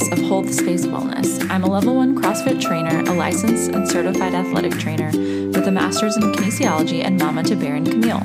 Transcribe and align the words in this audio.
And 0.00 0.12
of 0.12 0.18
Hold 0.26 0.46
the 0.46 0.52
Space 0.52 0.86
Wellness. 0.86 1.44
I'm 1.50 1.64
a 1.64 1.70
level 1.70 1.96
one 1.96 2.14
CrossFit 2.14 2.60
trainer, 2.60 3.00
a 3.00 3.14
licensed 3.14 3.72
and 3.72 3.88
certified 3.88 4.32
athletic 4.32 4.72
trainer 4.78 5.06
with 5.06 5.66
a 5.66 5.72
master's 5.72 6.16
in 6.16 6.22
kinesiology, 6.32 7.02
and 7.04 7.18
mama 7.18 7.42
to 7.44 7.56
Baron 7.56 7.84
Camille. 7.84 8.22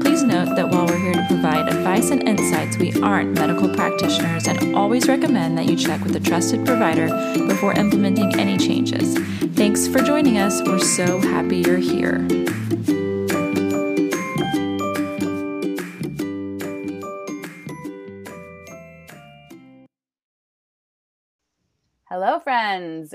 Please 0.00 0.22
note 0.22 0.54
that 0.54 0.68
while 0.68 0.86
we're 0.86 0.98
here 0.98 1.14
to 1.14 1.26
provide 1.26 1.68
advice 1.68 2.10
and 2.10 2.28
insights, 2.28 2.76
we 2.78 2.92
aren't 3.02 3.34
medical 3.34 3.68
practitioners 3.74 4.46
and 4.46 4.76
always 4.76 5.08
recommend 5.08 5.58
that 5.58 5.66
you 5.66 5.76
check 5.76 6.00
with 6.02 6.14
a 6.14 6.20
trusted 6.20 6.64
provider 6.64 7.08
before 7.48 7.72
implementing 7.72 8.38
any 8.38 8.56
changes. 8.56 9.18
Thanks 9.54 9.88
for 9.88 9.98
joining 9.98 10.38
us. 10.38 10.62
We're 10.62 10.78
so 10.78 11.18
happy 11.20 11.58
you're 11.58 11.78
here. 11.78 12.26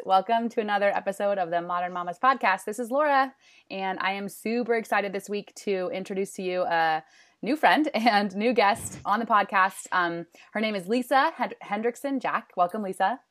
Welcome 0.06 0.50
to 0.50 0.60
another 0.60 0.90
episode 0.94 1.38
of 1.38 1.50
the 1.50 1.62
Modern 1.62 1.94
Mamas 1.94 2.20
podcast. 2.22 2.66
This 2.66 2.78
is 2.78 2.92
Laura, 2.92 3.34
and 3.72 3.98
I 4.02 4.12
am 4.12 4.28
super 4.28 4.76
excited 4.76 5.14
this 5.14 5.30
week 5.30 5.56
to 5.64 5.90
introduce 5.94 6.34
to 6.34 6.42
you 6.42 6.64
a 6.64 7.02
new 7.42 7.56
friend 7.56 7.88
and 7.94 8.36
new 8.36 8.52
guest 8.52 9.00
on 9.06 9.22
the 9.22 9.26
podcast. 9.26 9.88
Um, 9.94 10.26
her 10.52 10.60
name 10.60 10.76
is 10.76 10.90
Lisa 10.90 11.32
Hendrickson 11.64 12.22
Jack. 12.22 12.52
Welcome, 12.58 12.84
Lisa. 12.84 13.22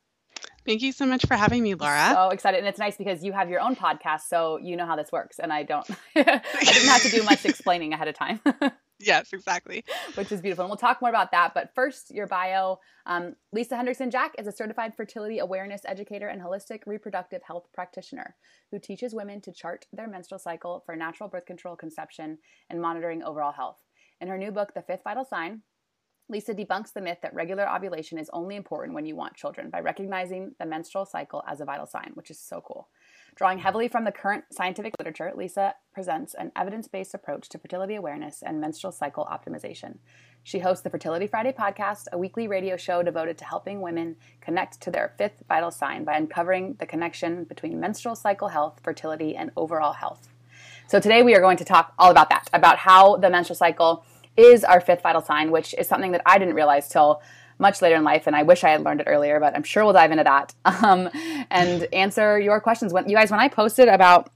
Thank 0.65 0.81
you 0.81 0.91
so 0.91 1.05
much 1.05 1.27
for 1.27 1.35
having 1.35 1.61
me, 1.61 1.75
Laura. 1.75 2.09
So 2.11 2.29
excited. 2.29 2.57
And 2.57 2.67
it's 2.67 2.79
nice 2.79 2.97
because 2.97 3.23
you 3.23 3.33
have 3.33 3.51
your 3.51 3.59
own 3.59 3.75
podcast, 3.75 4.21
so 4.21 4.57
you 4.57 4.75
know 4.75 4.87
how 4.87 4.95
this 4.95 5.11
works. 5.11 5.37
And 5.37 5.53
I 5.53 5.61
don't, 5.61 5.87
I 6.15 6.41
didn't 6.63 6.89
have 6.89 7.03
to 7.03 7.11
do 7.11 7.21
much 7.21 7.45
explaining 7.45 7.93
ahead 7.93 8.07
of 8.07 8.15
time. 8.15 8.41
Yes, 9.05 9.33
exactly. 9.33 9.83
Which 10.15 10.31
is 10.31 10.41
beautiful. 10.41 10.65
And 10.65 10.69
we'll 10.69 10.77
talk 10.77 11.01
more 11.01 11.09
about 11.09 11.31
that. 11.31 11.53
But 11.53 11.73
first, 11.75 12.11
your 12.11 12.27
bio. 12.27 12.79
Um, 13.05 13.35
Lisa 13.51 13.75
Hendrickson 13.75 14.11
Jack 14.11 14.33
is 14.37 14.47
a 14.47 14.51
certified 14.51 14.95
fertility 14.95 15.39
awareness 15.39 15.81
educator 15.85 16.27
and 16.27 16.41
holistic 16.41 16.79
reproductive 16.85 17.41
health 17.43 17.67
practitioner 17.73 18.35
who 18.71 18.79
teaches 18.79 19.13
women 19.13 19.41
to 19.41 19.51
chart 19.51 19.85
their 19.91 20.07
menstrual 20.07 20.39
cycle 20.39 20.83
for 20.85 20.95
natural 20.95 21.29
birth 21.29 21.45
control, 21.45 21.75
conception, 21.75 22.37
and 22.69 22.81
monitoring 22.81 23.23
overall 23.23 23.51
health. 23.51 23.77
In 24.21 24.27
her 24.27 24.37
new 24.37 24.51
book, 24.51 24.73
The 24.73 24.81
Fifth 24.81 25.03
Vital 25.03 25.25
Sign, 25.25 25.63
Lisa 26.29 26.53
debunks 26.53 26.93
the 26.93 27.01
myth 27.01 27.17
that 27.21 27.33
regular 27.33 27.69
ovulation 27.69 28.17
is 28.17 28.29
only 28.31 28.55
important 28.55 28.95
when 28.95 29.05
you 29.05 29.15
want 29.15 29.35
children 29.35 29.69
by 29.69 29.81
recognizing 29.81 30.55
the 30.57 30.65
menstrual 30.65 31.05
cycle 31.05 31.43
as 31.47 31.59
a 31.59 31.65
vital 31.65 31.85
sign, 31.85 32.11
which 32.13 32.31
is 32.31 32.39
so 32.39 32.61
cool. 32.61 32.87
Drawing 33.35 33.57
heavily 33.57 33.87
from 33.87 34.03
the 34.03 34.11
current 34.11 34.43
scientific 34.51 34.93
literature, 34.99 35.31
Lisa 35.35 35.73
presents 35.91 36.35
an 36.35 36.51
evidence 36.55 36.87
based 36.87 37.15
approach 37.15 37.49
to 37.49 37.57
fertility 37.57 37.95
awareness 37.95 38.43
and 38.43 38.61
menstrual 38.61 38.91
cycle 38.91 39.25
optimization. 39.25 39.97
She 40.43 40.59
hosts 40.59 40.83
the 40.83 40.91
Fertility 40.91 41.25
Friday 41.25 41.51
podcast, 41.51 42.05
a 42.11 42.17
weekly 42.17 42.47
radio 42.47 42.77
show 42.77 43.01
devoted 43.01 43.39
to 43.39 43.45
helping 43.45 43.81
women 43.81 44.17
connect 44.39 44.81
to 44.81 44.91
their 44.91 45.15
fifth 45.17 45.41
vital 45.47 45.71
sign 45.71 46.03
by 46.03 46.15
uncovering 46.15 46.75
the 46.79 46.85
connection 46.85 47.45
between 47.45 47.79
menstrual 47.79 48.15
cycle 48.15 48.49
health, 48.49 48.79
fertility, 48.83 49.35
and 49.35 49.49
overall 49.57 49.93
health. 49.93 50.29
So, 50.87 50.99
today 50.99 51.23
we 51.23 51.33
are 51.33 51.41
going 51.41 51.57
to 51.57 51.65
talk 51.65 51.93
all 51.97 52.11
about 52.11 52.29
that, 52.29 52.49
about 52.53 52.77
how 52.77 53.17
the 53.17 53.31
menstrual 53.31 53.55
cycle 53.55 54.05
is 54.37 54.63
our 54.63 54.79
fifth 54.79 55.01
vital 55.01 55.21
sign, 55.21 55.49
which 55.49 55.73
is 55.73 55.87
something 55.87 56.11
that 56.11 56.21
I 56.27 56.37
didn't 56.37 56.53
realize 56.53 56.87
till 56.87 57.21
much 57.63 57.81
later 57.81 57.95
in 57.95 58.03
life, 58.03 58.27
and 58.27 58.35
I 58.35 58.43
wish 58.43 58.63
I 58.63 58.69
had 58.69 58.83
learned 58.83 59.01
it 59.01 59.07
earlier, 59.07 59.39
but 59.39 59.55
I'm 59.55 59.63
sure 59.63 59.83
we'll 59.83 59.93
dive 59.93 60.11
into 60.11 60.25
that 60.25 60.53
um, 60.83 61.09
and 61.49 61.87
answer 61.91 62.39
your 62.39 62.61
questions. 62.61 62.93
When 62.93 63.09
you 63.09 63.15
guys, 63.15 63.31
when 63.31 63.39
I 63.39 63.47
posted 63.47 63.87
about 63.87 64.29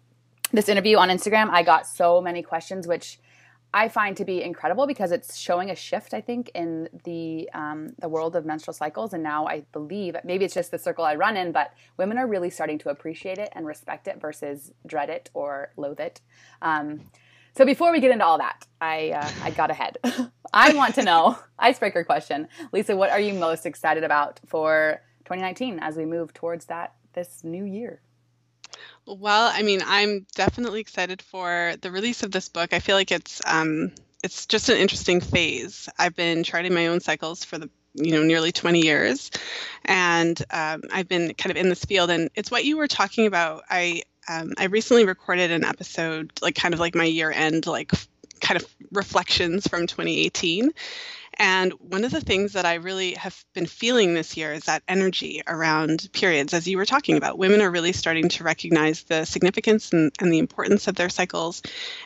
this 0.52 0.70
interview 0.70 0.98
on 0.98 1.10
Instagram, 1.10 1.50
I 1.52 1.62
got 1.62 1.86
so 1.86 2.22
many 2.22 2.42
questions, 2.42 2.88
which 2.88 3.20
I 3.74 3.90
find 3.90 4.16
to 4.18 4.26
be 4.26 4.42
incredible 4.42 4.88
because 4.88 5.12
it's 5.12 5.38
showing 5.38 5.70
a 5.70 5.76
shift, 5.76 6.14
I 6.14 6.22
think, 6.22 6.50
in 6.56 6.88
the 7.04 7.50
um, 7.54 7.94
the 8.00 8.08
world 8.08 8.36
of 8.36 8.46
menstrual 8.46 8.74
cycles. 8.74 9.14
And 9.14 9.22
now 9.22 9.46
I 9.46 9.66
believe 9.74 10.16
maybe 10.24 10.46
it's 10.46 10.54
just 10.54 10.72
the 10.72 10.80
circle 10.80 11.04
I 11.04 11.16
run 11.16 11.36
in, 11.36 11.52
but 11.52 11.74
women 11.98 12.18
are 12.18 12.28
really 12.28 12.50
starting 12.50 12.80
to 12.80 12.90
appreciate 12.90 13.38
it 13.38 13.50
and 13.52 13.68
respect 13.68 14.08
it 14.08 14.22
versus 14.22 14.72
dread 14.86 15.10
it 15.10 15.30
or 15.34 15.74
loathe 15.76 16.00
it. 16.00 16.22
Um, 16.62 17.02
so 17.58 17.66
before 17.66 17.92
we 17.92 18.00
get 18.00 18.12
into 18.12 18.24
all 18.24 18.38
that, 18.38 18.68
I 18.80 19.10
uh, 19.12 19.30
I 19.44 19.50
got 19.52 19.72
ahead. 19.72 19.98
I 20.54 20.74
want 20.76 20.96
to 20.96 21.04
know 21.04 21.38
icebreaker 21.60 22.04
question, 22.04 22.48
Lisa. 22.72 22.96
What 22.96 23.10
are 23.10 23.20
you 23.20 23.34
most 23.34 23.66
excited 23.66 24.04
about 24.04 24.40
for 24.46 25.02
2019 25.26 25.80
as 25.80 25.98
we 25.98 26.06
move 26.06 26.34
towards 26.34 26.66
that 26.66 26.94
this 27.14 27.44
new 27.44 27.66
year? 27.66 28.02
Well, 29.08 29.52
I 29.52 29.64
mean, 29.64 29.82
I'm 29.86 30.28
definitely 30.36 30.82
excited 30.82 31.22
for 31.22 31.74
the 31.82 31.90
release 31.90 32.22
of 32.22 32.32
this 32.32 32.48
book. 32.48 32.74
I 32.74 32.80
feel 32.80 32.96
like 32.96 33.12
it's 33.12 33.42
um, 33.46 33.92
it's 34.24 34.46
just 34.46 34.70
an 34.70 34.78
interesting 34.78 35.20
phase. 35.20 35.90
I've 35.98 36.16
been 36.16 36.44
charting 36.44 36.76
my 36.76 36.88
own 36.88 37.00
cycles 37.00 37.44
for 37.44 37.58
the 37.58 37.70
you 37.96 38.12
know 38.12 38.22
nearly 38.22 38.52
20 38.52 38.82
years 38.82 39.32
and 39.86 40.44
um, 40.52 40.84
i've 40.94 41.08
been 41.08 41.34
kind 41.34 41.50
of 41.50 41.58
in 41.58 41.68
this 41.68 41.84
field 41.84 42.12
and 42.12 42.30
it's 42.36 42.52
what 42.52 42.64
you 42.64 42.78
were 42.78 42.88
talking 42.88 43.26
about 43.26 43.64
i 43.72 44.04
um, 44.28 44.54
I 44.58 44.66
recently 44.66 45.06
recorded 45.06 45.52
an 45.52 45.64
episode, 45.64 46.32
like 46.42 46.56
kind 46.56 46.74
of 46.74 46.80
like 46.80 46.96
my 46.96 47.06
year 47.06 47.32
end, 47.32 47.68
like 47.68 47.92
kind 48.40 48.62
of 48.62 48.68
reflections 48.92 49.68
from 49.68 49.88
2018. 49.88 50.72
And 51.40 51.74
one 51.74 52.04
of 52.04 52.12
the 52.12 52.22
things 52.22 52.54
that 52.54 52.66
I 52.66 52.76
really 52.76 53.14
have 53.14 53.46
been 53.54 53.68
feeling 53.68 54.14
this 54.14 54.36
year 54.36 54.54
is 54.54 54.64
that 54.64 54.82
energy 54.88 55.44
around 55.46 56.10
periods, 56.12 56.54
as 56.54 56.68
you 56.68 56.78
were 56.78 56.86
talking 56.86 57.16
about. 57.16 57.38
Women 57.38 57.62
are 57.62 57.70
really 57.70 57.94
starting 57.94 58.28
to 58.30 58.44
recognize 58.44 59.04
the 59.04 59.24
significance 59.26 59.92
and, 59.92 60.12
and 60.20 60.34
the 60.34 60.40
importance 60.40 60.88
of 60.88 60.96
their 60.96 61.10
cycles. 61.10 61.62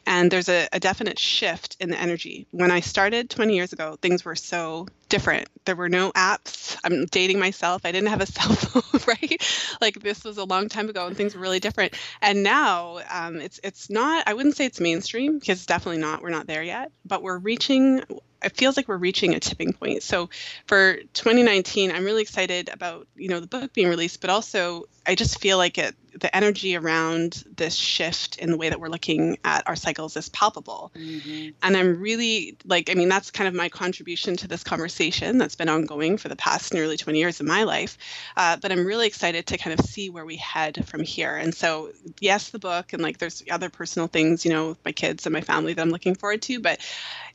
And 0.05 0.29
there's 0.29 0.49
a, 0.49 0.67
a 0.73 0.81
definite 0.81 1.17
shift 1.17 1.77
in 1.79 1.89
the 1.89 1.97
energy. 1.97 2.45
When 2.51 2.71
I 2.71 2.81
started 2.81 3.29
20 3.29 3.55
years 3.55 3.71
ago, 3.71 3.97
things 4.01 4.25
were 4.25 4.35
so 4.35 4.87
different. 5.11 5.47
There 5.65 5.75
were 5.75 5.89
no 5.89 6.11
apps. 6.13 6.77
I'm 6.83 7.05
dating 7.05 7.37
myself. 7.37 7.81
I 7.85 7.91
didn't 7.91 8.09
have 8.09 8.21
a 8.21 8.25
cell 8.37 8.53
phone, 8.53 9.01
right? 9.07 9.75
Like 9.79 9.99
this 9.99 10.23
was 10.23 10.37
a 10.37 10.45
long 10.45 10.69
time 10.69 10.89
ago, 10.89 11.05
and 11.05 11.15
things 11.15 11.35
were 11.35 11.41
really 11.41 11.59
different. 11.59 11.93
And 12.21 12.41
now 12.41 13.01
um, 13.11 13.39
it's 13.39 13.59
it's 13.63 13.91
not. 13.91 14.23
I 14.27 14.33
wouldn't 14.33 14.55
say 14.55 14.65
it's 14.65 14.79
mainstream 14.79 15.37
because 15.37 15.59
it's 15.59 15.67
definitely 15.67 16.01
not. 16.01 16.23
We're 16.23 16.29
not 16.29 16.47
there 16.47 16.63
yet. 16.63 16.91
But 17.05 17.21
we're 17.21 17.37
reaching 17.37 18.01
it 18.43 18.57
feels 18.57 18.75
like 18.75 18.87
we're 18.87 18.97
reaching 18.97 19.35
a 19.35 19.39
tipping 19.39 19.73
point. 19.73 20.01
So 20.01 20.29
for 20.65 20.95
2019, 21.13 21.91
I'm 21.91 22.05
really 22.05 22.23
excited 22.23 22.69
about 22.73 23.07
you 23.15 23.29
know 23.29 23.39
the 23.39 23.47
book 23.47 23.73
being 23.73 23.89
released, 23.89 24.21
but 24.21 24.29
also 24.29 24.85
I 25.05 25.15
just 25.15 25.39
feel 25.39 25.57
like 25.57 25.77
it 25.77 25.95
the 26.19 26.35
energy 26.35 26.75
around 26.75 27.43
this 27.55 27.75
shift 27.75 28.37
in 28.37 28.51
the 28.51 28.57
way 28.57 28.69
that 28.69 28.79
we're 28.79 28.89
looking 28.89 29.37
at 29.43 29.67
our 29.67 29.75
cycles 29.75 30.17
is 30.17 30.29
palpable. 30.29 30.91
Mm-hmm. 30.95 31.49
And 31.63 31.77
I'm 31.77 31.99
really 31.99 32.57
like, 32.65 32.89
I 32.89 32.95
mean, 32.95 33.09
that's 33.09 33.31
kind 33.31 33.47
of 33.47 33.53
my 33.53 33.69
contribution 33.69 34.35
to 34.37 34.47
this 34.47 34.63
conversation 34.63 35.37
that's 35.37 35.55
been 35.55 35.69
ongoing 35.69 36.17
for 36.17 36.27
the 36.27 36.35
past 36.35 36.73
nearly 36.73 36.97
20 36.97 37.17
years 37.17 37.39
of 37.39 37.45
my 37.45 37.63
life. 37.63 37.97
Uh, 38.35 38.57
but 38.57 38.71
I'm 38.71 38.85
really 38.85 39.07
excited 39.07 39.47
to 39.47 39.57
kind 39.57 39.77
of 39.77 39.85
see 39.85 40.09
where 40.09 40.25
we 40.25 40.35
head 40.35 40.85
from 40.87 41.03
here. 41.03 41.35
And 41.35 41.53
so, 41.53 41.91
yes, 42.19 42.49
the 42.49 42.59
book, 42.59 42.93
and 42.93 43.01
like 43.01 43.17
there's 43.17 43.43
other 43.49 43.69
personal 43.69 44.07
things, 44.07 44.43
you 44.45 44.51
know, 44.51 44.69
with 44.69 44.85
my 44.85 44.91
kids 44.91 45.25
and 45.25 45.33
my 45.33 45.41
family 45.41 45.73
that 45.73 45.81
I'm 45.81 45.89
looking 45.89 46.15
forward 46.15 46.41
to. 46.43 46.59
But 46.59 46.79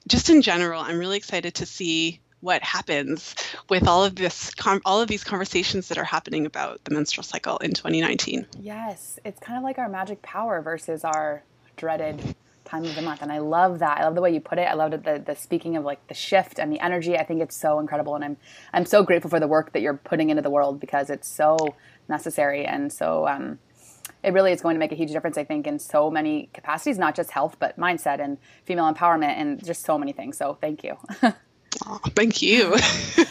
just 0.07 0.31
in 0.31 0.43
general, 0.43 0.83
I'm 0.83 0.99
really 0.99 1.17
excited 1.17 1.55
to 1.57 1.67
see 1.67 2.21
what 2.47 2.63
happens 2.63 3.35
with 3.69 3.89
all 3.89 4.05
of 4.05 4.15
this 4.15 4.53
all 4.85 5.01
of 5.01 5.09
these 5.09 5.25
conversations 5.25 5.89
that 5.89 5.99
are 5.99 6.05
happening 6.05 6.47
about 6.47 6.83
the 6.85 6.95
menstrual 6.95 7.25
cycle 7.25 7.59
in 7.59 7.73
2019 7.73 8.47
yes 8.61 9.19
it's 9.25 9.41
kind 9.41 9.59
of 9.59 9.65
like 9.65 9.79
our 9.79 9.89
magic 9.89 10.23
power 10.23 10.63
versus 10.63 11.03
our 11.03 11.43
dreaded 11.77 12.37
time 12.65 12.85
of 12.85 12.95
the 12.95 13.03
month 13.03 13.21
and 13.21 13.33
i 13.33 13.39
love 13.39 13.81
that 13.81 13.99
i 13.99 14.05
love 14.05 14.15
the 14.15 14.21
way 14.21 14.33
you 14.33 14.41
put 14.41 14.59
it 14.59 14.63
i 14.63 14.75
love 14.75 14.93
the, 14.93 15.23
the 15.27 15.35
speaking 15.35 15.77
of 15.77 15.85
like 15.85 16.07
the 16.07 16.15
shift 16.15 16.61
and 16.61 16.73
the 16.73 16.79
energy 16.79 17.19
i 17.19 17.25
think 17.25 17.43
it's 17.43 17.57
so 17.57 17.81
incredible 17.81 18.15
and 18.15 18.25
i'm 18.25 18.37
i'm 18.73 18.87
so 18.87 19.03
grateful 19.03 19.29
for 19.29 19.41
the 19.41 19.49
work 19.49 19.73
that 19.73 19.83
you're 19.83 19.97
putting 19.97 20.31
into 20.31 20.43
the 20.43 20.51
world 20.51 20.79
because 20.79 21.11
it's 21.11 21.29
so 21.29 21.57
necessary 22.09 22.65
and 22.65 22.93
so 22.93 23.27
um, 23.27 23.59
it 24.23 24.33
really 24.33 24.53
is 24.53 24.61
going 24.61 24.75
to 24.75 24.81
make 24.81 24.93
a 24.93 24.97
huge 24.97 25.13
difference, 25.13 25.39
I 25.39 25.45
think, 25.45 25.67
in 25.67 25.79
so 25.79 26.11
many 26.11 26.49
capacities, 26.53 26.99
not 26.99 27.15
just 27.15 27.31
health, 27.31 27.57
but 27.59 27.79
mindset 27.79 28.21
and 28.21 28.39
female 28.65 28.93
empowerment 28.93 29.37
and 29.37 29.65
just 29.65 29.85
so 29.85 29.99
many 29.99 30.13
things. 30.13 30.37
So 30.37 30.59
thank 30.61 30.83
you. 30.83 30.97
Oh, 31.85 32.01
thank 32.15 32.43
you. 32.43 32.77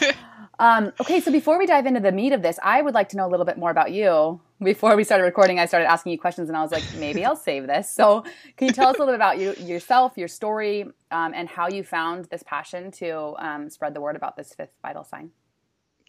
um, 0.58 0.92
okay, 1.00 1.20
so 1.20 1.32
before 1.32 1.58
we 1.58 1.66
dive 1.66 1.86
into 1.86 2.00
the 2.00 2.12
meat 2.12 2.32
of 2.32 2.42
this, 2.42 2.58
I 2.62 2.82
would 2.82 2.94
like 2.94 3.08
to 3.10 3.16
know 3.16 3.26
a 3.26 3.30
little 3.30 3.46
bit 3.46 3.58
more 3.58 3.70
about 3.70 3.92
you. 3.92 4.40
Before 4.62 4.96
we 4.96 5.04
started 5.04 5.24
recording, 5.24 5.58
I 5.58 5.66
started 5.66 5.90
asking 5.90 6.12
you 6.12 6.18
questions, 6.18 6.48
and 6.48 6.56
I 6.56 6.62
was 6.62 6.72
like, 6.72 6.84
maybe 6.98 7.24
I'll 7.24 7.36
save 7.36 7.66
this. 7.66 7.90
So, 7.90 8.24
can 8.56 8.68
you 8.68 8.72
tell 8.72 8.88
us 8.88 8.96
a 8.96 8.98
little 8.98 9.12
bit 9.12 9.16
about 9.16 9.38
you, 9.38 9.54
yourself, 9.54 10.16
your 10.16 10.28
story, 10.28 10.84
um, 11.10 11.32
and 11.34 11.48
how 11.48 11.68
you 11.68 11.82
found 11.82 12.26
this 12.26 12.42
passion 12.42 12.90
to 12.92 13.34
um, 13.38 13.68
spread 13.68 13.94
the 13.94 14.00
word 14.00 14.16
about 14.16 14.36
this 14.36 14.54
fifth 14.54 14.72
vital 14.82 15.04
sign? 15.04 15.30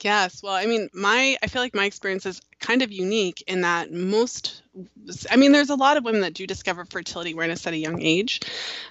Yes. 0.01 0.43
Well, 0.43 0.53
I 0.53 0.65
mean, 0.65 0.89
my 0.93 1.37
I 1.41 1.47
feel 1.47 1.61
like 1.61 1.75
my 1.75 1.85
experience 1.85 2.25
is 2.25 2.41
kind 2.59 2.81
of 2.81 2.91
unique 2.91 3.43
in 3.47 3.61
that 3.61 3.91
most 3.91 4.63
I 5.29 5.37
mean, 5.37 5.51
there's 5.51 5.69
a 5.69 5.75
lot 5.75 5.97
of 5.97 6.03
women 6.03 6.21
that 6.21 6.33
do 6.33 6.45
discover 6.45 6.85
fertility 6.85 7.31
awareness 7.31 7.65
at 7.65 7.73
a 7.73 7.77
young 7.77 8.01
age, 8.01 8.41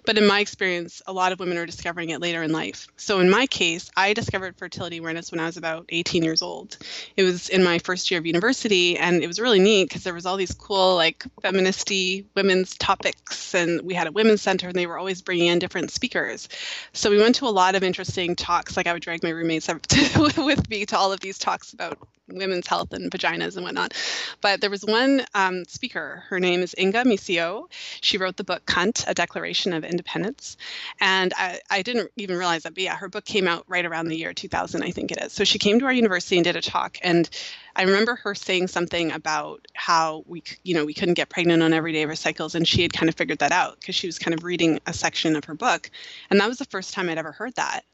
but 0.05 0.19
in 0.19 0.27
my 0.27 0.41
experience, 0.41 1.03
a 1.07 1.13
lot 1.13 1.33
of 1.33 1.39
women 1.39 1.59
are 1.59 1.67
discovering 1.67 2.11
it 2.11 2.21
later 2.21 2.43
in 2.43 2.51
life. 2.51 2.89
So 2.97 3.21
in 3.21 3.31
my 3.31 3.47
case, 3.47 3.91
I 3.97 4.13
discovered 4.13 4.57
fertility 4.57 4.97
awareness 4.97 5.31
when 5.31 5.41
I 5.41 5.47
was 5.47 5.57
about 5.57 5.87
18 5.91 6.25
years 6.25 6.43
old. 6.43 6.77
It 7.17 7.23
was 7.23 7.49
in 7.49 7.63
my 7.63 7.79
first 7.79 8.11
year 8.11 8.19
of 8.19 8.27
university, 8.27 8.99
and 8.99 9.23
it 9.23 9.27
was 9.27 9.39
really 9.39 9.61
neat 9.61 9.89
because 9.89 10.03
there 10.03 10.15
was 10.15 10.27
all 10.27 10.37
these 10.37 10.55
cool, 10.55 10.97
like, 10.97 11.25
feministy 11.43 12.25
women's 12.35 12.77
topics, 12.77 13.55
and 13.55 13.83
we 13.83 13.95
had 13.95 14.07
a 14.07 14.12
women's 14.12 14.43
center, 14.43 14.69
and 14.69 14.77
they 14.77 14.87
were 14.87 14.99
always 14.99 15.23
bringing 15.23 15.49
in 15.49 15.59
different 15.59 15.91
speakers. 15.91 16.49
So 16.93 17.11
we 17.11 17.19
went 17.19 17.37
to 17.37 17.47
a 17.47 17.51
lot 17.51 17.75
of 17.75 17.85
interesting 17.85 18.35
talks. 18.35 18.77
Like 18.77 18.87
I 18.87 18.93
would 18.93 19.03
drag 19.03 19.23
my 19.23 19.31
roommates 19.31 19.69
with 20.17 20.69
me 20.69 20.87
to 20.87 20.99
all 20.99 21.12
of 21.12 21.21
these 21.21 21.39
talks 21.39 21.73
about 21.73 21.99
women's 22.29 22.67
health 22.67 22.93
and 22.93 23.11
vaginas 23.11 23.56
and 23.56 23.64
whatnot. 23.64 23.94
But 24.41 24.61
there 24.61 24.70
was 24.70 24.85
one 24.85 25.25
um, 25.35 25.64
speaker. 25.67 26.25
Her 26.29 26.41
name 26.41 26.61
is 26.61 26.75
Inga 26.79 27.05
Muscio. 27.05 27.69
She 28.00 28.19
wrote 28.19 28.37
the 28.37 28.44
book 28.44 28.64
Cunt, 28.67 29.05
A 29.06 29.14
Declaration 29.14 29.73
of 29.73 29.85
Independence. 29.85 30.56
And 31.00 31.32
I, 31.37 31.61
I 31.70 31.82
didn't 31.82 32.11
even 32.17 32.37
realize 32.37 32.64
that, 32.64 32.75
but 32.75 32.82
yeah, 32.82 32.97
her 32.97 33.08
book 33.08 33.25
came 33.25 33.49
out 33.49 33.64
right 33.69 33.85
around 33.85 34.08
the 34.08 34.17
year 34.17 34.32
2000, 34.32 34.82
I 34.82 34.91
think 34.91 35.12
it 35.12 35.23
is. 35.23 35.32
So 35.32 35.44
she 35.44 35.58
came 35.58 35.79
to 35.81 35.87
our 35.87 35.93
university 35.93 36.37
and 36.37 36.44
did 36.44 36.56
a 36.56 36.62
talk. 36.62 36.99
And 37.03 37.29
I 37.76 37.82
remember 37.82 38.17
her 38.17 38.35
saying 38.35 38.69
something 38.69 39.12
about 39.12 39.67
how 39.75 40.25
we, 40.26 40.43
you 40.62 40.75
know, 40.75 40.85
we 40.85 40.94
couldn't 40.94 41.14
get 41.14 41.29
pregnant 41.29 41.62
on 41.62 41.75
every 41.75 41.93
day 41.93 42.02
of 42.02 42.11
our 42.11 42.17
cycles, 42.17 42.55
and 42.55 42.67
she 42.67 42.82
had 42.82 42.93
kind 42.93 43.09
of 43.09 43.14
figured 43.14 43.41
that 43.41 43.52
out 43.52 43.79
because 43.79 43.94
she 43.94 44.06
was 44.06 44.19
kind 44.19 44.35
of 44.35 44.44
reading 44.44 44.81
a 44.87 44.94
section 44.94 45.37
of 45.37 45.44
her 45.44 45.55
book, 45.55 45.91
and 46.31 46.41
that 46.41 46.49
was 46.49 46.59
the 46.59 46.64
first 46.64 46.94
time 46.94 47.11
I'd 47.11 47.19
ever 47.19 47.32
heard 47.32 47.55
that 47.56 47.85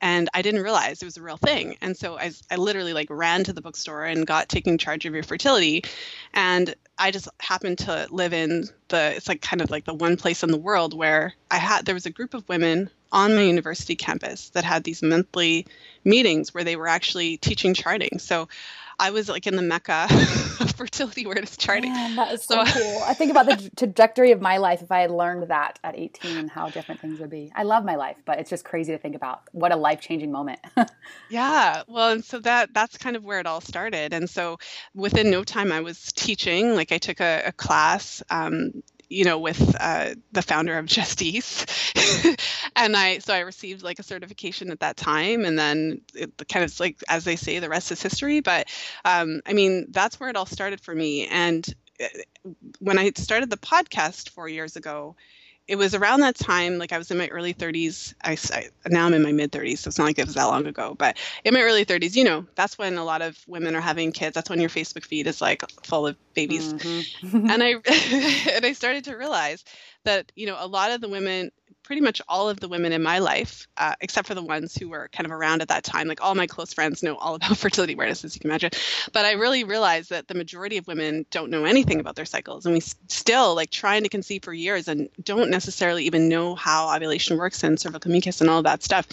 and 0.00 0.28
I 0.32 0.42
didn't 0.42 0.62
realize 0.62 1.02
it 1.02 1.04
was 1.04 1.16
a 1.16 1.22
real 1.22 1.36
thing. 1.36 1.76
And 1.80 1.96
so 1.96 2.18
I, 2.18 2.32
I 2.50 2.56
literally 2.56 2.92
like 2.92 3.08
ran 3.10 3.44
to 3.44 3.52
the 3.52 3.60
bookstore 3.60 4.04
and 4.04 4.26
got 4.26 4.48
taking 4.48 4.78
charge 4.78 5.04
of 5.04 5.14
your 5.14 5.22
fertility. 5.22 5.84
And 6.32 6.74
I 6.98 7.10
just 7.10 7.28
happened 7.38 7.78
to 7.78 8.08
live 8.10 8.32
in 8.32 8.68
the 8.88 9.14
it's 9.16 9.28
like 9.28 9.42
kind 9.42 9.60
of 9.60 9.70
like 9.70 9.84
the 9.84 9.94
one 9.94 10.16
place 10.16 10.42
in 10.42 10.50
the 10.50 10.58
world 10.58 10.96
where 10.96 11.34
I 11.50 11.58
had 11.58 11.84
there 11.84 11.94
was 11.94 12.06
a 12.06 12.10
group 12.10 12.34
of 12.34 12.48
women 12.48 12.90
on 13.12 13.34
my 13.34 13.42
university 13.42 13.96
campus 13.96 14.50
that 14.50 14.64
had 14.64 14.84
these 14.84 15.02
monthly 15.02 15.66
meetings 16.04 16.54
where 16.54 16.64
they 16.64 16.76
were 16.76 16.88
actually 16.88 17.36
teaching 17.38 17.74
charting. 17.74 18.18
So 18.18 18.48
I 19.00 19.10
was 19.10 19.30
like 19.30 19.46
in 19.46 19.56
the 19.56 19.62
mecca 19.62 20.06
of 20.60 20.70
fertility 20.76 21.24
awareness 21.24 21.56
charting. 21.56 21.90
Man, 21.90 22.16
that 22.16 22.34
is 22.34 22.44
so, 22.44 22.62
so 22.64 22.72
cool. 22.80 23.02
I 23.06 23.14
think 23.14 23.30
about 23.30 23.46
the 23.46 23.70
trajectory 23.76 24.30
of 24.30 24.42
my 24.42 24.58
life 24.58 24.82
if 24.82 24.92
I 24.92 25.00
had 25.00 25.10
learned 25.10 25.48
that 25.48 25.78
at 25.82 25.98
18 25.98 26.48
how 26.48 26.68
different 26.68 27.00
things 27.00 27.18
would 27.18 27.30
be. 27.30 27.50
I 27.56 27.62
love 27.62 27.82
my 27.82 27.96
life, 27.96 28.18
but 28.26 28.38
it's 28.38 28.50
just 28.50 28.64
crazy 28.64 28.92
to 28.92 28.98
think 28.98 29.16
about 29.16 29.42
what 29.52 29.72
a 29.72 29.76
life 29.76 30.02
changing 30.02 30.30
moment. 30.30 30.60
yeah, 31.30 31.82
well, 31.88 32.10
and 32.10 32.22
so 32.22 32.40
that 32.40 32.74
that's 32.74 32.98
kind 32.98 33.16
of 33.16 33.24
where 33.24 33.40
it 33.40 33.46
all 33.46 33.62
started. 33.62 34.12
And 34.12 34.28
so 34.28 34.58
within 34.94 35.30
no 35.30 35.44
time, 35.44 35.72
I 35.72 35.80
was 35.80 36.12
teaching. 36.12 36.74
Like 36.74 36.92
I 36.92 36.98
took 36.98 37.20
a, 37.20 37.44
a 37.46 37.52
class. 37.52 38.22
Um, 38.28 38.82
you 39.10 39.24
know, 39.24 39.38
with 39.38 39.76
uh, 39.80 40.14
the 40.32 40.42
founder 40.42 40.78
of 40.78 40.86
Justisse, 40.88 41.66
and 42.76 42.96
I 42.96 43.18
so 43.18 43.34
I 43.34 43.40
received 43.40 43.82
like 43.82 43.98
a 43.98 44.04
certification 44.04 44.70
at 44.70 44.80
that 44.80 44.96
time, 44.96 45.44
and 45.44 45.58
then 45.58 46.00
it 46.14 46.32
kind 46.48 46.64
of 46.64 46.80
like 46.80 47.02
as 47.08 47.24
they 47.24 47.36
say, 47.36 47.58
the 47.58 47.68
rest 47.68 47.92
is 47.92 48.02
history. 48.02 48.40
But 48.40 48.68
um, 49.04 49.42
I 49.46 49.52
mean, 49.52 49.88
that's 49.90 50.20
where 50.20 50.30
it 50.30 50.36
all 50.36 50.46
started 50.46 50.80
for 50.80 50.94
me. 50.94 51.26
And 51.26 51.66
uh, 52.02 52.06
when 52.78 52.98
I 52.98 53.10
started 53.16 53.50
the 53.50 53.58
podcast 53.58 54.30
four 54.30 54.48
years 54.48 54.76
ago, 54.76 55.16
it 55.70 55.78
was 55.78 55.94
around 55.94 56.18
that 56.20 56.34
time, 56.34 56.78
like 56.78 56.90
I 56.90 56.98
was 56.98 57.12
in 57.12 57.16
my 57.16 57.28
early 57.28 57.54
30s. 57.54 58.12
I, 58.24 58.36
I, 58.52 58.70
now 58.88 59.06
I'm 59.06 59.14
in 59.14 59.22
my 59.22 59.30
mid 59.30 59.52
30s, 59.52 59.78
so 59.78 59.88
it's 59.88 59.98
not 59.98 60.04
like 60.06 60.18
it 60.18 60.26
was 60.26 60.34
that 60.34 60.46
long 60.46 60.66
ago. 60.66 60.96
But 60.98 61.16
in 61.44 61.54
my 61.54 61.60
early 61.60 61.84
30s, 61.84 62.16
you 62.16 62.24
know, 62.24 62.44
that's 62.56 62.76
when 62.76 62.98
a 62.98 63.04
lot 63.04 63.22
of 63.22 63.38
women 63.46 63.76
are 63.76 63.80
having 63.80 64.10
kids. 64.10 64.34
That's 64.34 64.50
when 64.50 64.60
your 64.60 64.68
Facebook 64.68 65.04
feed 65.04 65.28
is 65.28 65.40
like 65.40 65.62
full 65.84 66.08
of 66.08 66.16
babies. 66.34 66.72
Mm-hmm. 66.72 67.50
and 67.50 67.62
I 67.62 67.74
and 68.56 68.66
I 68.66 68.72
started 68.72 69.04
to 69.04 69.14
realize 69.14 69.64
that 70.02 70.32
you 70.34 70.46
know 70.48 70.56
a 70.58 70.66
lot 70.66 70.90
of 70.90 71.00
the 71.00 71.08
women 71.08 71.52
pretty 71.82 72.00
much 72.00 72.22
all 72.28 72.48
of 72.48 72.60
the 72.60 72.68
women 72.68 72.92
in 72.92 73.02
my 73.02 73.18
life, 73.18 73.66
uh, 73.76 73.94
except 74.00 74.28
for 74.28 74.34
the 74.34 74.42
ones 74.42 74.76
who 74.76 74.88
were 74.88 75.08
kind 75.12 75.26
of 75.26 75.32
around 75.32 75.62
at 75.62 75.68
that 75.68 75.84
time. 75.84 76.06
Like 76.06 76.22
all 76.22 76.34
my 76.34 76.46
close 76.46 76.72
friends 76.72 77.02
know 77.02 77.16
all 77.16 77.34
about 77.34 77.56
fertility 77.56 77.94
awareness, 77.94 78.24
as 78.24 78.34
you 78.34 78.40
can 78.40 78.50
imagine. 78.50 78.70
But 79.12 79.24
I 79.24 79.32
really 79.32 79.64
realized 79.64 80.10
that 80.10 80.28
the 80.28 80.34
majority 80.34 80.76
of 80.76 80.86
women 80.86 81.26
don't 81.30 81.50
know 81.50 81.64
anything 81.64 82.00
about 82.00 82.16
their 82.16 82.24
cycles, 82.24 82.66
and 82.66 82.74
we 82.74 82.80
still 82.80 83.54
like 83.54 83.70
trying 83.70 84.02
to 84.02 84.08
conceive 84.08 84.44
for 84.44 84.52
years 84.52 84.88
and 84.88 85.08
don't 85.22 85.50
necessarily 85.50 86.04
even 86.04 86.28
know 86.28 86.54
how 86.54 86.94
ovulation 86.94 87.36
works 87.36 87.62
and 87.64 87.78
cervical 87.78 88.10
mucus 88.10 88.40
and 88.40 88.50
all 88.50 88.62
that 88.62 88.82
stuff. 88.82 89.06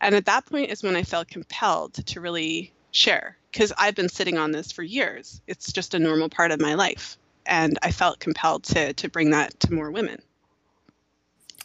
And 0.00 0.14
at 0.14 0.26
that 0.26 0.46
point 0.46 0.70
is 0.70 0.82
when 0.82 0.96
I 0.96 1.02
felt 1.02 1.28
compelled 1.28 1.94
to 1.94 2.20
really 2.20 2.72
share 2.92 3.36
because 3.52 3.72
I've 3.76 3.94
been 3.94 4.08
sitting 4.08 4.38
on 4.38 4.52
this 4.52 4.72
for 4.72 4.82
years. 4.82 5.40
It's 5.46 5.72
just 5.72 5.94
a 5.94 5.98
normal 5.98 6.28
part 6.28 6.50
of 6.50 6.60
my 6.60 6.74
life. 6.74 7.16
And 7.46 7.78
I 7.82 7.90
felt 7.90 8.20
compelled 8.20 8.64
to 8.64 8.92
to 8.94 9.08
bring 9.08 9.30
that 9.30 9.58
to 9.60 9.72
more 9.72 9.90
women. 9.90 10.22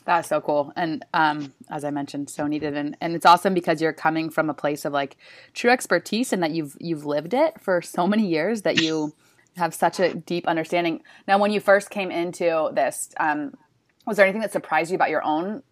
That's 0.05 0.29
so 0.29 0.39
cool. 0.39 0.71
And 0.75 1.03
um, 1.13 1.53
as 1.69 1.83
I 1.83 1.89
mentioned, 1.89 2.29
so 2.29 2.45
needed. 2.45 2.75
And, 2.75 2.95
and 3.01 3.15
it's 3.15 3.25
awesome 3.25 3.53
because 3.53 3.81
you're 3.81 3.93
coming 3.93 4.29
from 4.29 4.49
a 4.49 4.53
place 4.53 4.85
of 4.85 4.93
like 4.93 5.17
true 5.53 5.71
expertise 5.71 6.31
and 6.31 6.43
that 6.43 6.51
you've 6.51 6.77
you've 6.79 7.05
lived 7.05 7.33
it 7.33 7.59
for 7.59 7.81
so 7.81 8.07
many 8.07 8.27
years 8.27 8.61
that 8.61 8.81
you 8.81 9.15
have 9.57 9.73
such 9.73 9.99
a 9.99 10.13
deep 10.13 10.47
understanding. 10.47 11.01
Now, 11.27 11.39
when 11.39 11.51
you 11.51 11.59
first 11.59 11.89
came 11.89 12.11
into 12.11 12.69
this, 12.73 13.09
um, 13.19 13.55
was 14.05 14.17
there 14.17 14.25
anything 14.25 14.41
that 14.41 14.51
surprised 14.51 14.91
you 14.91 14.95
about 14.95 15.09
your 15.09 15.23
own 15.23 15.63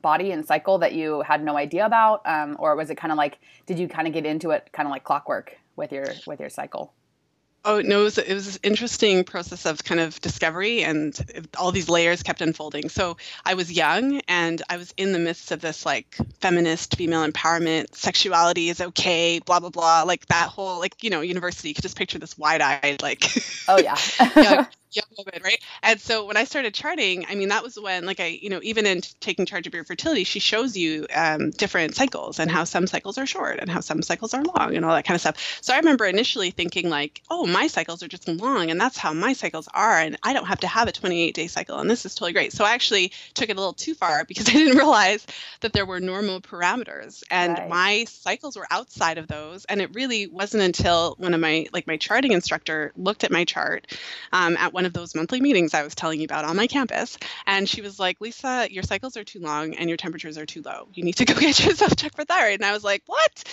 body 0.00 0.30
and 0.30 0.46
cycle 0.46 0.78
that 0.78 0.92
you 0.94 1.20
had 1.22 1.42
no 1.42 1.56
idea 1.56 1.84
about? 1.84 2.22
Um, 2.24 2.56
or 2.58 2.76
was 2.76 2.88
it 2.88 2.96
kind 2.96 3.12
of 3.12 3.18
like, 3.18 3.38
did 3.66 3.78
you 3.78 3.88
kind 3.88 4.06
of 4.06 4.14
get 4.14 4.24
into 4.24 4.50
it 4.50 4.70
kind 4.72 4.86
of 4.86 4.90
like 4.90 5.04
clockwork 5.04 5.58
with 5.76 5.92
your 5.92 6.06
with 6.26 6.40
your 6.40 6.48
cycle? 6.48 6.94
Oh 7.62 7.80
no, 7.82 8.00
it 8.00 8.04
was, 8.04 8.18
it 8.18 8.32
was 8.32 8.56
an 8.56 8.60
interesting 8.62 9.22
process 9.24 9.66
of 9.66 9.84
kind 9.84 10.00
of 10.00 10.18
discovery, 10.20 10.82
and 10.82 11.18
all 11.58 11.72
these 11.72 11.90
layers 11.90 12.22
kept 12.22 12.40
unfolding. 12.40 12.88
So 12.88 13.18
I 13.44 13.54
was 13.54 13.70
young, 13.70 14.20
and 14.28 14.62
I 14.70 14.78
was 14.78 14.94
in 14.96 15.12
the 15.12 15.18
midst 15.18 15.52
of 15.52 15.60
this 15.60 15.84
like 15.84 16.16
feminist 16.40 16.96
female 16.96 17.26
empowerment, 17.26 17.94
sexuality 17.94 18.70
is 18.70 18.80
okay, 18.80 19.40
blah 19.40 19.60
blah 19.60 19.68
blah, 19.68 20.04
like 20.04 20.24
that 20.26 20.48
whole 20.48 20.78
like 20.78 21.04
you 21.04 21.10
know 21.10 21.20
university. 21.20 21.68
You 21.68 21.74
could 21.74 21.82
just 21.82 21.98
picture 21.98 22.18
this 22.18 22.38
wide-eyed 22.38 23.02
like 23.02 23.24
oh 23.68 23.78
yeah 23.78 23.96
young, 24.36 24.64
young 24.92 25.06
woman, 25.16 25.40
right? 25.42 25.58
And 25.82 26.00
so 26.00 26.26
when 26.26 26.36
I 26.36 26.44
started 26.44 26.74
charting, 26.74 27.24
I 27.28 27.34
mean, 27.34 27.48
that 27.48 27.62
was 27.62 27.78
when, 27.78 28.04
like, 28.06 28.20
I, 28.20 28.26
you 28.26 28.50
know, 28.50 28.60
even 28.62 28.86
in 28.86 29.00
taking 29.20 29.46
charge 29.46 29.66
of 29.66 29.74
your 29.74 29.84
fertility, 29.84 30.24
she 30.24 30.40
shows 30.40 30.76
you 30.76 31.06
um, 31.14 31.50
different 31.50 31.94
cycles 31.94 32.38
and 32.38 32.50
how 32.50 32.64
some 32.64 32.86
cycles 32.86 33.18
are 33.18 33.26
short 33.26 33.58
and 33.60 33.70
how 33.70 33.80
some 33.80 34.02
cycles 34.02 34.34
are 34.34 34.42
long 34.42 34.76
and 34.76 34.84
all 34.84 34.94
that 34.94 35.04
kind 35.04 35.14
of 35.14 35.20
stuff. 35.20 35.58
So 35.60 35.74
I 35.74 35.78
remember 35.78 36.06
initially 36.06 36.50
thinking, 36.50 36.90
like, 36.90 37.22
oh, 37.30 37.46
my 37.46 37.66
cycles 37.66 38.02
are 38.02 38.08
just 38.08 38.28
long 38.28 38.70
and 38.70 38.80
that's 38.80 38.98
how 38.98 39.12
my 39.12 39.32
cycles 39.32 39.68
are. 39.72 39.98
And 39.98 40.16
I 40.22 40.32
don't 40.32 40.46
have 40.46 40.60
to 40.60 40.66
have 40.66 40.88
a 40.88 40.92
28 40.92 41.34
day 41.34 41.46
cycle. 41.46 41.78
And 41.78 41.90
this 41.90 42.04
is 42.04 42.14
totally 42.14 42.32
great. 42.32 42.52
So 42.52 42.64
I 42.64 42.72
actually 42.72 43.12
took 43.34 43.48
it 43.48 43.56
a 43.56 43.60
little 43.60 43.72
too 43.72 43.94
far 43.94 44.24
because 44.28 44.48
I 44.48 44.52
didn't 44.52 44.76
realize 44.76 45.26
that 45.60 45.72
there 45.72 45.86
were 45.86 46.00
normal 46.00 46.40
parameters 46.40 47.22
and 47.30 47.58
right. 47.58 47.68
my 47.68 48.04
cycles 48.08 48.56
were 48.56 48.66
outside 48.70 49.18
of 49.18 49.28
those. 49.28 49.64
And 49.66 49.80
it 49.80 49.94
really 49.94 50.26
wasn't 50.26 50.62
until 50.62 51.14
one 51.18 51.34
of 51.34 51.40
my, 51.40 51.66
like, 51.72 51.86
my 51.86 51.96
charting 51.96 52.32
instructor 52.32 52.92
looked 52.96 53.24
at 53.24 53.30
my 53.30 53.44
chart 53.44 53.86
um, 54.32 54.56
at 54.56 54.72
one 54.72 54.79
of 54.86 54.92
those 54.92 55.14
monthly 55.14 55.40
meetings 55.40 55.74
I 55.74 55.82
was 55.82 55.94
telling 55.94 56.20
you 56.20 56.24
about 56.24 56.44
on 56.44 56.56
my 56.56 56.66
campus. 56.66 57.18
And 57.46 57.68
she 57.68 57.82
was 57.82 57.98
like, 57.98 58.20
Lisa, 58.20 58.68
your 58.70 58.82
cycles 58.82 59.16
are 59.16 59.24
too 59.24 59.40
long 59.40 59.74
and 59.74 59.88
your 59.88 59.96
temperatures 59.96 60.38
are 60.38 60.46
too 60.46 60.62
low. 60.62 60.88
You 60.94 61.04
need 61.04 61.16
to 61.16 61.24
go 61.24 61.34
get 61.38 61.64
yourself 61.64 61.96
checked 61.96 62.16
for 62.16 62.24
thyroid. 62.24 62.60
And 62.60 62.64
I 62.64 62.72
was 62.72 62.84
like, 62.84 63.02
what? 63.06 63.44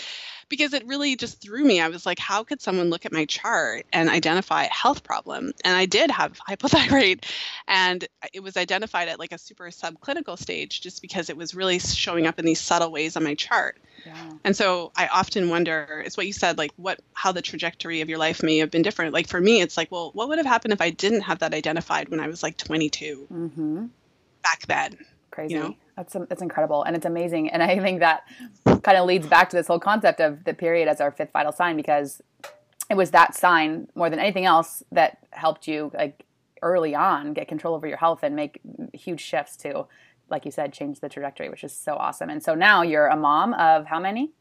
Because 0.49 0.73
it 0.73 0.87
really 0.87 1.15
just 1.15 1.41
threw 1.41 1.63
me. 1.63 1.81
I 1.81 1.89
was 1.89 2.05
like, 2.05 2.19
how 2.19 2.43
could 2.43 2.61
someone 2.61 2.89
look 2.89 3.05
at 3.05 3.11
my 3.11 3.25
chart 3.25 3.85
and 3.91 4.09
identify 4.09 4.63
a 4.63 4.69
health 4.69 5.03
problem? 5.03 5.51
And 5.63 5.75
I 5.75 5.85
did 5.85 6.09
have 6.11 6.39
hypothyroid, 6.49 7.25
and 7.67 8.07
it 8.33 8.41
was 8.41 8.57
identified 8.57 9.09
at 9.09 9.19
like 9.19 9.31
a 9.31 9.37
super 9.37 9.65
subclinical 9.65 10.37
stage 10.37 10.81
just 10.81 11.01
because 11.01 11.29
it 11.29 11.37
was 11.37 11.55
really 11.55 11.79
showing 11.79 12.27
up 12.27 12.39
in 12.39 12.45
these 12.45 12.61
subtle 12.61 12.91
ways 12.91 13.15
on 13.15 13.23
my 13.23 13.35
chart. 13.35 13.77
And 14.43 14.55
so 14.55 14.91
I 14.95 15.07
often 15.07 15.49
wonder, 15.49 16.03
it's 16.05 16.17
what 16.17 16.27
you 16.27 16.33
said, 16.33 16.57
like 16.57 16.71
what, 16.77 16.99
how 17.13 17.31
the 17.31 17.41
trajectory 17.41 18.01
of 18.01 18.09
your 18.09 18.17
life 18.17 18.43
may 18.43 18.57
have 18.59 18.71
been 18.71 18.81
different. 18.81 19.13
Like 19.13 19.27
for 19.27 19.41
me, 19.41 19.61
it's 19.61 19.75
like, 19.75 19.91
well, 19.91 20.11
what 20.13 20.29
would 20.29 20.37
have 20.37 20.45
happened 20.45 20.73
if 20.73 20.81
I 20.81 20.91
didn't 20.91 21.21
have 21.21 21.39
that 21.39 21.53
identified 21.53 22.09
when 22.09 22.19
I 22.19 22.27
was 22.27 22.43
like 22.43 22.57
22 22.57 23.27
mm-hmm. 23.31 23.85
back 24.43 24.65
then? 24.67 24.97
Crazy. 25.31 25.55
You 25.55 25.60
know? 25.62 25.75
That's 25.96 26.15
um, 26.15 26.27
that's 26.29 26.41
incredible, 26.41 26.84
and 26.84 26.96
it's 26.96 27.05
amazing. 27.05 27.50
And 27.50 27.63
I 27.63 27.79
think 27.79 28.00
that 28.00 28.24
kind 28.65 28.98
of 28.98 29.05
leads 29.05 29.27
back 29.27 29.50
to 29.50 29.55
this 29.55 29.67
whole 29.67 29.79
concept 29.79 30.19
of 30.19 30.43
the 30.43 30.53
period 30.53 30.88
as 30.88 31.01
our 31.01 31.12
fifth 31.12 31.31
vital 31.34 31.51
sign 31.51 31.75
because 31.75 32.22
it 32.89 32.96
was 32.96 33.12
that 33.12 33.36
sign 33.36 33.88
more 33.96 34.10
than 34.10 34.19
anything 34.19 34.46
else 34.46 34.84
that 34.91 35.17
helped 35.31 35.67
you 35.67 35.91
like 35.93 36.25
early 36.62 36.96
on 36.96 37.34
get 37.34 37.48
control 37.48 37.75
over 37.75 37.88
your 37.88 37.98
health 37.98 38.24
and 38.24 38.36
make 38.36 38.60
huge 38.93 39.22
shifts 39.22 39.57
to 39.57 39.86
like 40.29 40.46
you 40.46 40.51
said, 40.51 40.74
change 40.74 41.00
the 41.00 41.10
trajectory, 41.10 41.50
which 41.50 41.63
is 41.63 41.74
so 41.74 41.96
awesome. 41.96 42.29
And 42.29 42.43
so 42.43 42.55
now 42.55 42.81
you're 42.81 43.07
a 43.07 43.15
mom 43.15 43.53
of 43.53 43.86
how 43.86 44.00
many? 44.00 44.31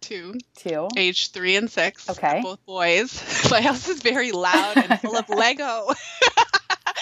Two. 0.00 0.34
Two. 0.56 0.88
Age 0.96 1.30
three 1.30 1.56
and 1.56 1.70
six. 1.70 2.10
Okay. 2.10 2.40
Both 2.42 2.64
boys. 2.66 3.22
My 3.50 3.60
house 3.60 3.88
is 3.88 4.02
very 4.02 4.32
loud 4.32 4.76
and 4.76 5.00
full 5.00 5.16
of 5.16 5.28
Lego. 5.28 5.88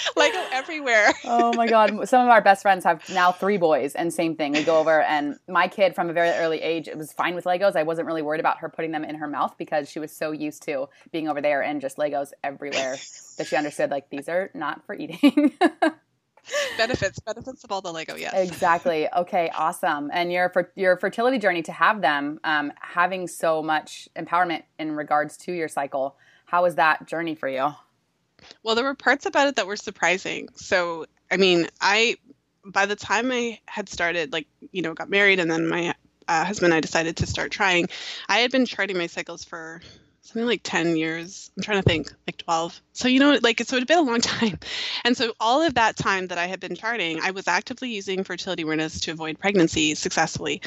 Lego 0.16 0.42
everywhere. 0.52 1.12
oh 1.24 1.52
my 1.54 1.66
god! 1.66 2.08
Some 2.08 2.22
of 2.22 2.28
our 2.28 2.40
best 2.40 2.62
friends 2.62 2.84
have 2.84 3.08
now 3.10 3.32
three 3.32 3.56
boys, 3.56 3.94
and 3.94 4.12
same 4.12 4.36
thing. 4.36 4.52
We 4.52 4.62
go 4.62 4.78
over, 4.78 5.02
and 5.02 5.38
my 5.48 5.68
kid 5.68 5.94
from 5.94 6.10
a 6.10 6.12
very 6.12 6.30
early 6.30 6.60
age 6.60 6.88
it 6.88 6.96
was 6.96 7.12
fine 7.12 7.34
with 7.34 7.44
Legos. 7.44 7.76
I 7.76 7.82
wasn't 7.82 8.06
really 8.06 8.22
worried 8.22 8.40
about 8.40 8.58
her 8.58 8.68
putting 8.68 8.92
them 8.92 9.04
in 9.04 9.16
her 9.16 9.26
mouth 9.26 9.54
because 9.58 9.90
she 9.90 9.98
was 9.98 10.12
so 10.12 10.32
used 10.32 10.62
to 10.64 10.88
being 11.12 11.28
over 11.28 11.40
there 11.40 11.62
and 11.62 11.80
just 11.80 11.96
Legos 11.96 12.32
everywhere 12.42 12.96
that 13.38 13.46
she 13.46 13.56
understood 13.56 13.90
like 13.90 14.10
these 14.10 14.28
are 14.28 14.50
not 14.54 14.84
for 14.86 14.94
eating. 14.94 15.52
benefits 16.76 17.18
benefits 17.20 17.64
of 17.64 17.70
all 17.70 17.82
the 17.82 17.92
lego 17.92 18.16
yes 18.16 18.32
exactly 18.34 19.06
okay 19.14 19.50
awesome 19.54 20.10
and 20.12 20.32
your 20.32 20.48
for 20.48 20.72
your 20.74 20.96
fertility 20.96 21.38
journey 21.38 21.62
to 21.62 21.70
have 21.70 22.00
them 22.00 22.40
um, 22.44 22.72
having 22.80 23.28
so 23.28 23.62
much 23.62 24.08
empowerment 24.16 24.62
in 24.78 24.92
regards 24.92 25.36
to 25.36 25.52
your 25.52 25.68
cycle 25.68 26.16
how 26.46 26.62
was 26.62 26.76
that 26.76 27.06
journey 27.06 27.34
for 27.34 27.48
you 27.48 27.68
well 28.62 28.74
there 28.74 28.84
were 28.84 28.94
parts 28.94 29.26
about 29.26 29.48
it 29.48 29.56
that 29.56 29.66
were 29.66 29.76
surprising 29.76 30.48
so 30.54 31.06
i 31.30 31.36
mean 31.36 31.66
i 31.80 32.16
by 32.64 32.86
the 32.86 32.96
time 32.96 33.30
i 33.32 33.58
had 33.66 33.88
started 33.88 34.32
like 34.32 34.46
you 34.72 34.82
know 34.82 34.94
got 34.94 35.10
married 35.10 35.40
and 35.40 35.50
then 35.50 35.68
my 35.68 35.94
uh, 36.28 36.44
husband 36.44 36.72
and 36.72 36.78
i 36.78 36.80
decided 36.80 37.16
to 37.16 37.26
start 37.26 37.50
trying 37.50 37.88
i 38.28 38.38
had 38.38 38.50
been 38.50 38.66
charting 38.66 38.96
my 38.96 39.06
cycles 39.06 39.44
for 39.44 39.80
something 40.22 40.46
like 40.46 40.60
10 40.62 40.96
years. 40.96 41.50
I'm 41.56 41.62
trying 41.62 41.82
to 41.82 41.88
think, 41.88 42.12
like 42.26 42.36
12. 42.36 42.80
So, 42.92 43.08
you 43.08 43.18
know, 43.18 43.38
like, 43.42 43.60
so 43.60 43.76
it 43.76 43.80
had 43.80 43.88
been 43.88 43.98
a 43.98 44.02
long 44.02 44.20
time. 44.20 44.58
And 45.04 45.16
so, 45.16 45.32
all 45.40 45.62
of 45.62 45.74
that 45.74 45.96
time 45.96 46.28
that 46.28 46.38
I 46.38 46.46
had 46.46 46.60
been 46.60 46.76
charting, 46.76 47.20
I 47.22 47.30
was 47.32 47.48
actively 47.48 47.90
using 47.90 48.24
fertility 48.24 48.62
awareness 48.62 49.00
to 49.00 49.12
avoid 49.12 49.38
pregnancy 49.38 49.94
successfully. 49.94 50.62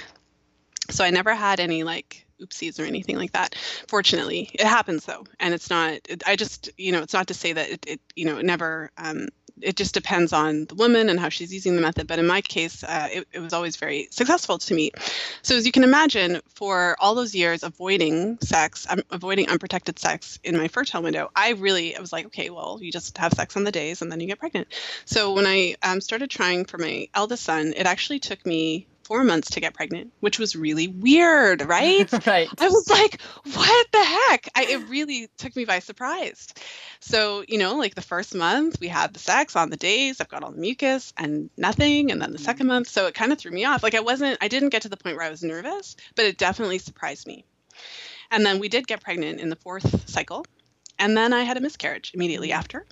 So, 0.89 1.03
I 1.03 1.12
never 1.12 1.34
had 1.34 1.60
any 1.60 1.84
like 1.84 2.25
oopsies 2.43 2.79
or 2.79 2.83
anything 2.83 3.17
like 3.17 3.31
that. 3.33 3.55
Fortunately, 3.88 4.50
it 4.53 4.65
happens 4.65 5.05
though. 5.05 5.23
And 5.39 5.53
it's 5.53 5.69
not, 5.69 6.00
it, 6.09 6.23
I 6.25 6.35
just, 6.35 6.69
you 6.77 6.91
know, 6.91 7.01
it's 7.01 7.13
not 7.13 7.27
to 7.27 7.33
say 7.33 7.53
that 7.53 7.69
it, 7.69 7.85
it 7.88 8.01
you 8.15 8.25
know, 8.25 8.38
it 8.38 8.45
never, 8.45 8.91
um, 8.97 9.27
it 9.62 9.75
just 9.75 9.93
depends 9.93 10.33
on 10.33 10.65
the 10.65 10.75
woman 10.75 11.09
and 11.09 11.19
how 11.19 11.29
she's 11.29 11.53
using 11.53 11.75
the 11.75 11.81
method. 11.81 12.07
But 12.07 12.19
in 12.19 12.27
my 12.27 12.41
case, 12.41 12.83
uh, 12.83 13.07
it, 13.12 13.27
it, 13.31 13.39
was 13.39 13.53
always 13.53 13.75
very 13.77 14.07
successful 14.12 14.57
to 14.57 14.73
me. 14.73 14.91
So 15.41 15.55
as 15.55 15.65
you 15.65 15.71
can 15.71 15.83
imagine, 15.83 16.41
for 16.55 16.97
all 17.00 17.15
those 17.15 17.35
years 17.35 17.63
avoiding 17.63 18.39
sex, 18.41 18.88
um, 18.89 19.01
avoiding 19.12 19.50
unprotected 19.50 20.00
sex 20.00 20.39
in 20.43 20.57
my 20.57 20.67
fertile 20.67 21.03
window, 21.03 21.29
I 21.35 21.51
really 21.51 21.95
I 21.95 22.01
was 22.01 22.12
like, 22.12 22.25
okay, 22.27 22.50
well, 22.50 22.79
you 22.81 22.91
just 22.91 23.17
have 23.17 23.33
sex 23.33 23.55
on 23.55 23.63
the 23.63 23.71
days 23.71 24.01
and 24.01 24.12
then 24.12 24.19
you 24.19 24.27
get 24.27 24.39
pregnant. 24.39 24.67
So 25.05 25.33
when 25.33 25.45
I 25.45 25.75
um, 25.83 26.01
started 26.01 26.29
trying 26.29 26.65
for 26.65 26.77
my 26.77 27.07
eldest 27.13 27.43
son, 27.43 27.73
it 27.75 27.85
actually 27.85 28.19
took 28.19 28.45
me 28.45 28.88
four 29.03 29.24
months 29.24 29.51
to 29.51 29.60
get 29.60 29.74
pregnant, 29.74 30.12
which 30.19 30.39
was 30.39 30.55
really 30.55 30.88
weird, 30.88 31.62
right? 31.62 32.12
right. 32.27 32.50
I 32.57 32.67
was 32.69 32.89
like, 32.89 33.22
what 33.53 33.88
the 33.91 34.03
heck? 34.03 34.50
I, 34.55 34.65
it 34.65 34.89
really 34.89 35.29
took 35.38 35.55
me 35.55 35.65
by 35.65 35.79
surprise. 35.79 36.53
So, 37.00 37.43
you 37.48 37.57
know, 37.57 37.75
like 37.75 37.95
the 37.95 38.01
first 38.01 38.33
month, 38.33 38.79
we 38.79 38.88
had 38.88 39.13
the 39.13 39.19
sex 39.19 39.55
on 39.55 39.69
the 39.69 39.77
days, 39.77 40.22
I've 40.22 40.29
got 40.29 40.43
all 40.43 40.51
the 40.51 40.60
mucus 40.60 41.13
and 41.17 41.50
nothing. 41.57 42.12
And 42.12 42.22
then 42.22 42.31
the 42.31 42.39
second 42.39 42.67
month, 42.67 42.88
so 42.88 43.07
it 43.07 43.13
kind 43.13 43.31
of 43.31 43.39
threw 43.39 43.51
me 43.51 43.65
off. 43.65 43.83
Like 43.83 43.95
I 43.95 44.01
wasn't, 44.01 44.38
I 44.41 44.48
didn't 44.48 44.69
get 44.69 44.83
to 44.83 44.89
the 44.89 44.98
point 44.98 45.17
where 45.17 45.25
I 45.25 45.29
was 45.29 45.43
nervous, 45.43 45.95
but 46.15 46.25
it 46.25 46.38
definitely 46.38 46.79
surprised 46.79 47.27
me. 47.27 47.45
And 48.31 48.45
then 48.45 48.60
we 48.60 48.69
did 48.69 48.88
get 48.88 49.01
pregnant 49.01 49.39
in 49.39 49.50
the 49.50 49.55
fourth 49.55 50.10
cycle. 50.10 50.45
And 50.98 51.17
then 51.17 51.33
I 51.33 51.43
had 51.43 51.57
a 51.57 51.62
miscarriage 51.62 52.12
immediately 52.13 52.51
after 52.51 52.86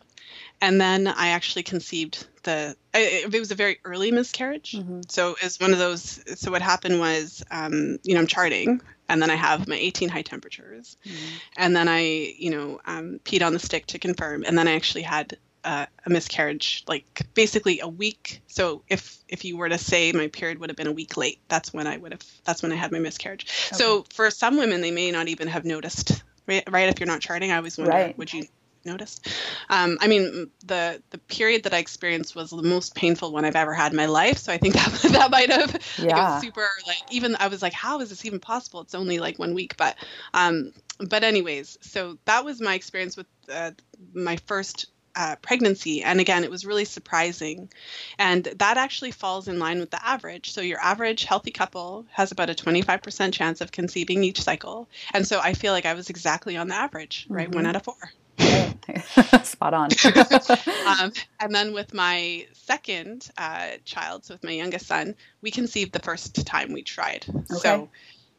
and 0.61 0.79
then 0.79 1.07
I 1.07 1.29
actually 1.29 1.63
conceived 1.63 2.25
the. 2.43 2.75
It, 2.93 3.33
it 3.33 3.39
was 3.39 3.51
a 3.51 3.55
very 3.55 3.79
early 3.83 4.11
miscarriage, 4.11 4.73
mm-hmm. 4.73 5.01
so 5.07 5.35
it's 5.41 5.59
one 5.59 5.73
of 5.73 5.79
those. 5.79 6.21
So 6.39 6.51
what 6.51 6.61
happened 6.61 6.99
was, 6.99 7.43
um, 7.51 7.97
you 8.03 8.13
know, 8.13 8.19
I'm 8.19 8.27
charting, 8.27 8.81
and 9.09 9.21
then 9.21 9.29
I 9.29 9.35
have 9.35 9.67
my 9.67 9.75
18 9.75 10.09
high 10.09 10.21
temperatures, 10.21 10.97
mm-hmm. 11.05 11.35
and 11.57 11.75
then 11.75 11.87
I, 11.87 11.99
you 12.37 12.51
know, 12.51 12.79
um, 12.85 13.19
peed 13.25 13.45
on 13.45 13.53
the 13.53 13.59
stick 13.59 13.87
to 13.87 13.99
confirm, 13.99 14.43
and 14.45 14.57
then 14.57 14.67
I 14.67 14.73
actually 14.73 15.03
had 15.03 15.37
uh, 15.63 15.85
a 16.05 16.09
miscarriage, 16.09 16.83
like 16.87 17.21
basically 17.33 17.79
a 17.79 17.87
week. 17.87 18.41
So 18.47 18.83
if 18.87 19.17
if 19.27 19.45
you 19.45 19.57
were 19.57 19.69
to 19.69 19.77
say 19.77 20.11
my 20.11 20.27
period 20.27 20.59
would 20.59 20.69
have 20.69 20.77
been 20.77 20.87
a 20.87 20.91
week 20.91 21.17
late, 21.17 21.39
that's 21.47 21.73
when 21.73 21.87
I 21.87 21.97
would 21.97 22.11
have. 22.11 22.23
That's 22.43 22.61
when 22.61 22.71
I 22.71 22.75
had 22.75 22.91
my 22.91 22.99
miscarriage. 22.99 23.45
Okay. 23.67 23.77
So 23.77 24.05
for 24.13 24.29
some 24.31 24.57
women, 24.57 24.81
they 24.81 24.91
may 24.91 25.11
not 25.11 25.27
even 25.27 25.47
have 25.47 25.65
noticed. 25.65 26.23
Right, 26.47 26.63
right. 26.69 26.89
If 26.89 26.99
you're 26.99 27.07
not 27.07 27.21
charting, 27.21 27.51
I 27.51 27.57
always 27.57 27.77
wonder, 27.77 27.93
right. 27.93 28.17
would 28.17 28.33
you 28.33 28.45
noticed. 28.85 29.27
Um, 29.69 29.97
I 30.01 30.07
mean, 30.07 30.49
the 30.65 31.01
the 31.09 31.17
period 31.17 31.63
that 31.63 31.73
I 31.73 31.77
experienced 31.77 32.35
was 32.35 32.49
the 32.49 32.61
most 32.61 32.95
painful 32.95 33.31
one 33.31 33.45
I've 33.45 33.55
ever 33.55 33.73
had 33.73 33.91
in 33.91 33.97
my 33.97 34.05
life. 34.05 34.37
So 34.37 34.51
I 34.51 34.57
think 34.57 34.73
that 34.75 34.91
that 35.11 35.31
might 35.31 35.51
have 35.51 35.75
yeah. 35.97 36.33
like, 36.33 36.43
super 36.43 36.67
like 36.87 37.01
even 37.09 37.35
I 37.39 37.47
was 37.47 37.61
like, 37.61 37.73
how 37.73 37.99
is 38.01 38.09
this 38.09 38.25
even 38.25 38.39
possible? 38.39 38.81
It's 38.81 38.95
only 38.95 39.19
like 39.19 39.39
one 39.39 39.53
week, 39.53 39.77
but 39.77 39.95
um, 40.33 40.73
but 40.99 41.23
anyways, 41.23 41.77
so 41.81 42.17
that 42.25 42.45
was 42.45 42.61
my 42.61 42.75
experience 42.75 43.17
with 43.17 43.27
uh, 43.51 43.71
my 44.13 44.37
first. 44.47 44.87
Uh, 45.13 45.35
pregnancy 45.41 46.03
and 46.03 46.21
again 46.21 46.45
it 46.45 46.49
was 46.49 46.65
really 46.65 46.85
surprising 46.85 47.69
and 48.17 48.45
that 48.45 48.77
actually 48.77 49.11
falls 49.11 49.49
in 49.49 49.59
line 49.59 49.77
with 49.77 49.91
the 49.91 50.07
average 50.07 50.53
so 50.53 50.61
your 50.61 50.79
average 50.79 51.25
healthy 51.25 51.51
couple 51.51 52.05
has 52.11 52.31
about 52.31 52.49
a 52.49 52.53
25% 52.53 53.33
chance 53.33 53.59
of 53.59 53.73
conceiving 53.73 54.23
each 54.23 54.41
cycle 54.41 54.87
and 55.13 55.27
so 55.27 55.41
i 55.41 55.51
feel 55.51 55.73
like 55.73 55.85
i 55.85 55.93
was 55.93 56.09
exactly 56.09 56.55
on 56.55 56.69
the 56.69 56.75
average 56.75 57.25
right 57.27 57.49
mm-hmm. 57.49 57.57
one 57.57 57.65
out 57.65 57.75
of 57.75 57.83
four 57.83 58.13
Spot 59.43 59.73
on. 59.73 59.89
um, 61.01 61.11
and 61.39 61.53
then 61.53 61.73
with 61.73 61.93
my 61.93 62.47
second 62.53 63.29
uh, 63.37 63.69
child, 63.85 64.25
so 64.25 64.33
with 64.35 64.43
my 64.43 64.51
youngest 64.51 64.87
son, 64.87 65.15
we 65.41 65.51
conceived 65.51 65.93
the 65.93 65.99
first 65.99 66.45
time 66.45 66.73
we 66.73 66.83
tried. 66.83 67.25
Okay. 67.29 67.55
So, 67.59 67.89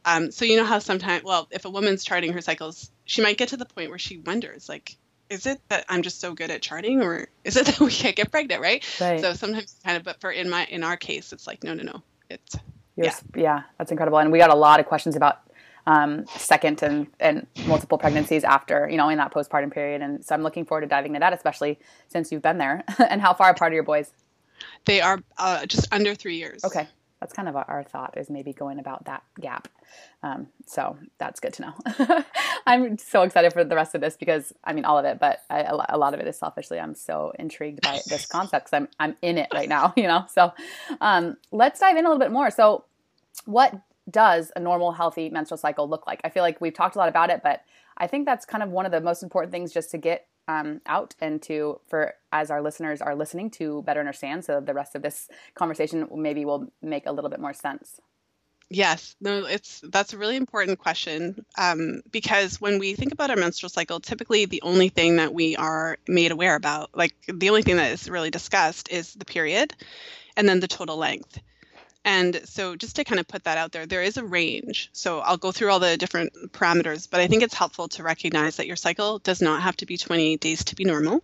um, 0.05 0.31
so 0.31 0.45
you 0.45 0.57
know 0.57 0.65
how 0.65 0.79
sometimes, 0.79 1.25
well, 1.25 1.49
if 1.51 1.65
a 1.65 1.71
woman's 1.71 2.05
charting 2.05 2.33
her 2.33 2.41
cycles, 2.41 2.91
she 3.05 3.23
might 3.23 3.39
get 3.39 3.51
to 3.51 3.57
the 3.57 3.67
point 3.67 3.91
where 3.91 3.99
she 3.99 4.19
wonders, 4.19 4.69
like, 4.69 4.97
is 5.31 5.47
it 5.47 5.61
that 5.69 5.87
I'm 5.89 6.03
just 6.03 6.21
so 6.21 6.35
good 6.35 6.51
at 6.51 6.61
charting, 6.61 7.03
or 7.03 7.29
is 7.45 7.57
it 7.57 7.67
that 7.67 7.81
we 7.81 7.91
can't 7.91 8.15
get 8.15 8.31
pregnant, 8.31 8.61
right? 8.61 8.85
Right. 9.01 9.21
So 9.21 9.33
sometimes, 9.33 9.77
kind 9.85 9.97
of, 9.97 10.05
but 10.05 10.21
for 10.21 10.31
in 10.31 10.51
my 10.51 10.67
in 10.67 10.85
our 10.85 10.97
case, 10.97 11.33
it's 11.33 11.47
like, 11.47 11.65
no, 11.65 11.73
no, 11.73 11.85
no, 11.85 12.03
it's 12.29 12.57
yeah. 12.97 13.15
yeah, 13.35 13.63
that's 13.79 13.91
incredible. 13.91 14.19
And 14.19 14.31
we 14.31 14.39
got 14.39 14.51
a 14.51 14.55
lot 14.55 14.81
of 14.81 14.87
questions 14.87 15.17
about 15.17 15.41
um, 15.87 16.27
second 16.37 16.83
and, 16.83 17.07
and 17.21 17.47
multiple 17.67 17.99
pregnancies 17.99 18.45
after, 18.45 18.89
you 18.89 18.97
know, 18.97 19.09
in 19.09 19.19
that 19.19 19.33
postpartum 19.33 19.73
period. 19.73 20.03
And 20.03 20.25
so 20.25 20.35
I'm 20.35 20.43
looking 20.43 20.65
forward 20.65 20.83
to 20.83 20.87
diving 20.87 21.13
into 21.13 21.21
that, 21.21 21.33
especially 21.33 21.79
since 22.09 22.31
you've 22.31 22.43
been 22.43 22.59
there. 22.59 22.85
and 23.09 23.21
how 23.21 23.35
far 23.35 23.51
apart 23.51 23.73
are 23.73 23.75
your 23.75 23.83
boys? 23.83 24.13
They 24.85 25.01
are 25.01 25.19
uh, 25.39 25.67
just 25.67 25.93
under 25.93 26.15
three 26.15 26.37
years. 26.37 26.65
Okay. 26.65 26.89
That's 27.21 27.33
kind 27.33 27.49
of 27.49 27.55
our 27.55 27.85
thought 27.89 28.19
is 28.19 28.29
maybe 28.29 28.53
going 28.53 28.81
about 28.81 29.05
that 29.05 29.23
gap. 29.41 29.69
Um, 30.25 30.49
so 30.67 30.99
that's 31.19 31.39
good 31.39 31.53
to 31.53 31.63
know. 31.63 32.25
I'm 32.67 32.99
so 32.99 33.23
excited 33.23 33.53
for 33.53 33.63
the 33.63 33.77
rest 33.77 33.95
of 33.95 34.01
this 34.01 34.17
because 34.17 34.53
I 34.65 34.73
mean 34.73 34.85
all 34.85 34.99
of 34.99 35.05
it, 35.05 35.21
but 35.21 35.41
I, 35.49 35.61
a 35.89 35.99
lot 35.99 36.15
of 36.15 36.21
it 36.21 36.27
is 36.27 36.37
selfishly. 36.37 36.81
I'm 36.81 36.97
so 36.97 37.33
intrigued 37.39 37.81
by 37.83 38.01
this 38.09 38.27
concept 38.27 38.67
because 38.67 38.77
I'm 38.77 38.89
I'm 38.99 39.17
in 39.23 39.39
it 39.39 39.51
right 39.55 39.69
now, 39.69 39.93
you 39.97 40.09
know. 40.09 40.25
So 40.33 40.53
um, 41.01 41.37
let's 41.53 41.79
dive 41.79 41.97
in 41.97 42.05
a 42.05 42.09
little 42.09 42.19
bit 42.19 42.33
more. 42.33 42.51
So 42.51 42.87
what 43.45 43.73
does 44.11 44.53
a 44.57 44.61
normal 44.61 44.93
healthy 44.93 45.31
menstrual 45.31 45.59
cycle 45.59 45.89
look 45.89 46.07
like? 46.07 46.21
I 46.25 46.29
feel 46.29 46.43
like 46.43 46.61
we've 46.61 46.75
talked 46.75 46.97
a 46.97 46.99
lot 46.99 47.09
about 47.09 47.31
it, 47.31 47.41
but 47.43 47.63
I 47.97 48.07
think 48.07 48.27
that's 48.27 48.45
kind 48.45 48.63
of 48.63 48.71
one 48.71 48.87
of 48.87 48.93
the 48.93 49.01
most 49.01 49.23
important 49.23 49.53
things 49.53 49.73
just 49.73 49.91
to 49.93 49.99
get 49.99 50.27
um, 50.49 50.81
out 50.87 51.15
and 51.21 51.41
to 51.43 51.81
for 51.89 52.15
as 52.33 52.51
our 52.51 52.63
listeners 52.63 53.01
are 53.01 53.15
listening 53.15 53.51
to 53.51 53.83
better 53.83 54.01
understand 54.01 54.45
so 54.45 54.61
the 54.61 54.75
rest 54.75 54.97
of 54.97 55.03
this 55.03 55.29
conversation 55.55 56.09
maybe 56.17 56.45
will 56.45 56.67
make 56.83 57.07
a 57.07 57.13
little 57.13 57.31
bit 57.31 57.41
more 57.41 57.53
sense. 57.53 58.01
Yes. 58.69 59.15
No 59.21 59.45
it's 59.45 59.83
that's 59.85 60.15
a 60.15 60.19
really 60.19 60.37
important 60.37 60.79
question 60.79 61.45
um, 61.59 62.03
because 62.11 62.61
when 62.61 62.79
we 62.79 62.95
think 62.95 63.13
about 63.13 63.31
our 63.31 63.37
menstrual 63.37 63.71
cycle 63.71 64.01
typically 64.01 64.47
the 64.47 64.63
only 64.63 64.89
thing 64.89 65.17
that 65.17 65.33
we 65.33 65.57
are 65.57 65.99
made 66.09 66.33
aware 66.33 66.57
about 66.57 66.91
like 66.95 67.15
the 67.29 67.51
only 67.51 67.63
thing 67.63 67.77
that 67.77 67.93
is 67.93 68.09
really 68.09 68.31
discussed 68.31 68.91
is 68.91 69.15
the 69.15 69.27
period 69.27 69.75
and 70.37 70.49
then 70.49 70.61
the 70.61 70.69
total 70.69 70.97
length 70.97 71.39
and 72.05 72.41
so, 72.45 72.75
just 72.75 72.97
to 72.97 73.05
kind 73.05 73.21
of 73.21 73.29
put 73.29 73.45
that 73.45 73.59
out 73.59 73.71
there, 73.73 73.87
there 73.87 74.03
is 74.03 74.17
a 74.17 74.25
range. 74.25 74.91
So, 74.93 75.21
I'll 75.21 75.37
go 75.37 75.53
through 75.53 75.71
all 75.71 75.79
the 75.79 75.97
different 75.97 76.33
parameters, 76.53 77.09
but 77.09 77.21
I 77.21 77.29
think 77.29 77.43
it's 77.43 77.55
helpful 77.55 77.89
to 77.89 78.03
recognize 78.03 78.57
that 78.57 78.67
your 78.67 78.77
cycle 78.77 79.19
does 79.21 79.41
not 79.41 79.63
have 79.63 79.77
to 79.79 79.87
be 79.87 79.97
28 79.97 80.41
days 80.41 80.65
to 80.65 80.75
be 80.75 80.85
normal. 80.85 81.23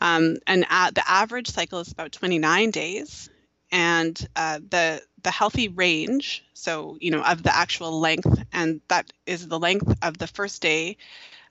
Um, 0.00 0.36
and 0.46 0.62
the 0.62 1.02
average 1.06 1.48
cycle 1.48 1.80
is 1.80 1.92
about 1.92 2.12
29 2.12 2.70
days. 2.70 3.28
And 3.70 4.28
uh, 4.36 4.60
the 4.70 5.02
the 5.24 5.30
healthy 5.30 5.68
range, 5.68 6.44
so 6.52 6.96
you 7.00 7.10
know, 7.10 7.22
of 7.22 7.42
the 7.42 7.54
actual 7.54 7.98
length, 7.98 8.44
and 8.52 8.80
that 8.88 9.12
is 9.26 9.48
the 9.48 9.58
length 9.58 9.98
of 10.02 10.16
the 10.16 10.28
first 10.28 10.62
day 10.62 10.96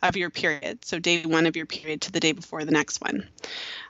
of 0.01 0.15
your 0.15 0.29
period, 0.29 0.85
so 0.85 0.99
day 0.99 1.25
one 1.25 1.45
of 1.45 1.55
your 1.55 1.65
period 1.65 2.01
to 2.01 2.11
the 2.11 2.19
day 2.19 2.31
before 2.31 2.63
the 2.65 2.71
next 2.71 3.01
one, 3.01 3.27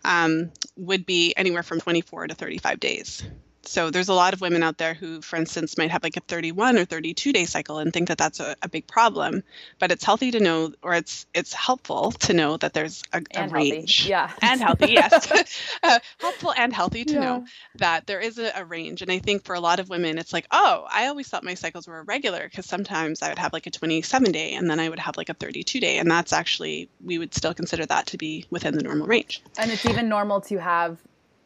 um, 0.06 0.52
would 0.78 1.06
be 1.06 1.34
anywhere 1.36 1.64
from 1.64 1.80
24 1.80 2.28
to 2.28 2.36
35 2.36 2.80
days. 2.80 3.24
So 3.66 3.90
there's 3.90 4.10
a 4.10 4.14
lot 4.14 4.34
of 4.34 4.42
women 4.42 4.62
out 4.62 4.78
there 4.78 4.94
who, 4.94 5.22
for 5.22 5.38
instance, 5.38 5.78
might 5.78 5.92
have 5.92 6.04
like 6.04 6.18
a 6.18 6.22
31 6.22 6.78
or 6.78 6.86
32 6.86 7.32
day 7.32 7.46
cycle 7.46 7.78
and 7.78 7.94
think 7.94 8.10
that 8.10 8.18
that's 8.18 8.40
a, 8.40 8.56
a 8.62 8.68
big 8.68 8.88
problem. 8.88 9.44
But 9.80 9.92
it's 9.92 10.04
healthy 10.04 10.32
to 10.32 10.40
know, 10.40 10.74
or 10.82 10.94
it's 10.94 11.26
it's 11.34 11.54
helpful 11.54 12.12
to 12.12 12.34
know 12.34 12.58
that 12.58 12.74
there's 12.74 13.04
a, 13.14 13.22
a 13.36 13.48
range. 13.48 14.06
Yeah. 14.08 14.32
And 14.42 14.60
healthy, 14.62 14.92
yes. 14.92 15.32
uh, 15.84 16.00
helpful 16.20 16.54
and 16.56 16.74
healthy 16.74 17.06
to 17.06 17.14
yeah. 17.14 17.20
know 17.20 17.46
that 17.76 18.06
there 18.06 18.20
is 18.20 18.38
a, 18.38 18.52
a, 18.56 18.66
range. 18.66 19.02
And 19.02 19.12
I 19.12 19.20
think 19.20 19.46
for 19.46 19.56
a 19.56 19.60
lot 19.60 19.80
of 19.80 19.90
women, 19.90 20.18
it's 20.18 20.34
like, 20.34 20.48
oh, 20.52 20.86
I 20.92 21.08
always 21.08 21.28
thought 21.28 21.44
my 21.44 21.54
cycles 21.54 21.88
were 21.88 22.00
irregular 22.00 22.44
because 22.44 22.66
sometimes 22.66 23.22
I 23.22 23.30
would 23.30 23.40
have 23.40 23.54
like 23.54 23.68
a 23.68 23.72
27 23.72 24.32
day 24.32 24.54
and 24.54 24.70
then 24.70 24.80
I 24.80 24.90
would 24.90 25.00
have 25.00 25.18
like 25.18 25.30
a 25.30 25.34
32 25.34 25.80
day. 25.80 25.98
And 25.98 26.12
that's 26.12 26.34
actually, 26.34 26.90
we 27.04 27.18
would 27.18 27.34
still 27.34 27.54
consider 27.54 27.86
that 27.86 28.08
to 28.08 28.18
be 28.18 28.46
within 28.50 28.76
the 28.76 28.84
normal 28.84 29.08
range. 29.08 29.42
And 29.58 29.72
it's 29.72 29.86
even 29.86 30.10
normal 30.10 30.42
to 30.42 30.58
have 30.58 30.98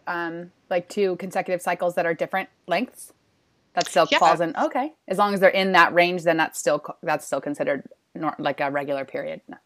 um, 0.08 0.52
like 0.70 0.90
two 0.90 1.16
consecutive 1.18 1.62
cycles 1.62 1.96
that 1.96 2.06
are 2.06 2.14
different 2.14 2.50
lengths 2.68 3.14
that 3.74 3.88
still 3.88 4.08
yeah. 4.12 4.18
falls 4.18 4.42
in. 4.42 4.56
Okay. 4.58 4.92
As 5.08 5.18
long 5.18 5.34
as 5.34 5.40
they're 5.40 5.50
in 5.50 5.74
that 5.74 5.94
range 5.94 6.24
then 6.24 6.38
that's 6.38 6.60
still 6.60 6.84
that's 7.04 7.26
still 7.26 7.42
considered 7.42 7.88
nor, 8.16 8.36
like 8.40 8.60
a 8.60 8.72
regular 8.72 9.06
period. 9.06 9.42
Okay. 9.50 9.60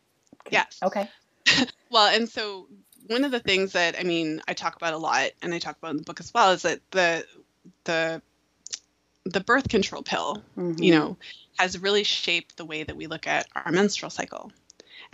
yes. 0.51 0.79
Okay. 0.83 1.10
Well 1.89 2.07
and 2.07 2.29
so 2.29 2.67
one 3.07 3.25
of 3.25 3.31
the 3.31 3.39
things 3.39 3.74
that 3.74 4.00
i 4.00 4.03
mean 4.03 4.41
i 4.48 4.53
talk 4.53 4.75
about 4.75 4.93
a 4.93 4.98
lot 4.98 5.31
and 5.41 5.53
i 5.53 5.60
talk 5.60 5.77
about 5.77 5.91
in 5.91 5.98
the 5.98 6.03
book 6.03 6.19
as 6.19 6.33
well 6.33 6.51
is 6.51 6.62
that 6.62 6.79
the 6.91 7.25
the 7.83 8.21
the 9.25 9.41
birth 9.41 9.67
control 9.67 10.01
pill 10.01 10.41
mm-hmm. 10.57 10.81
you 10.81 10.93
know 10.93 11.17
has 11.57 11.77
really 11.79 12.03
shaped 12.03 12.57
the 12.57 12.65
way 12.65 12.83
that 12.83 12.95
we 12.95 13.07
look 13.07 13.27
at 13.27 13.48
our 13.55 13.71
menstrual 13.71 14.10
cycle 14.10 14.51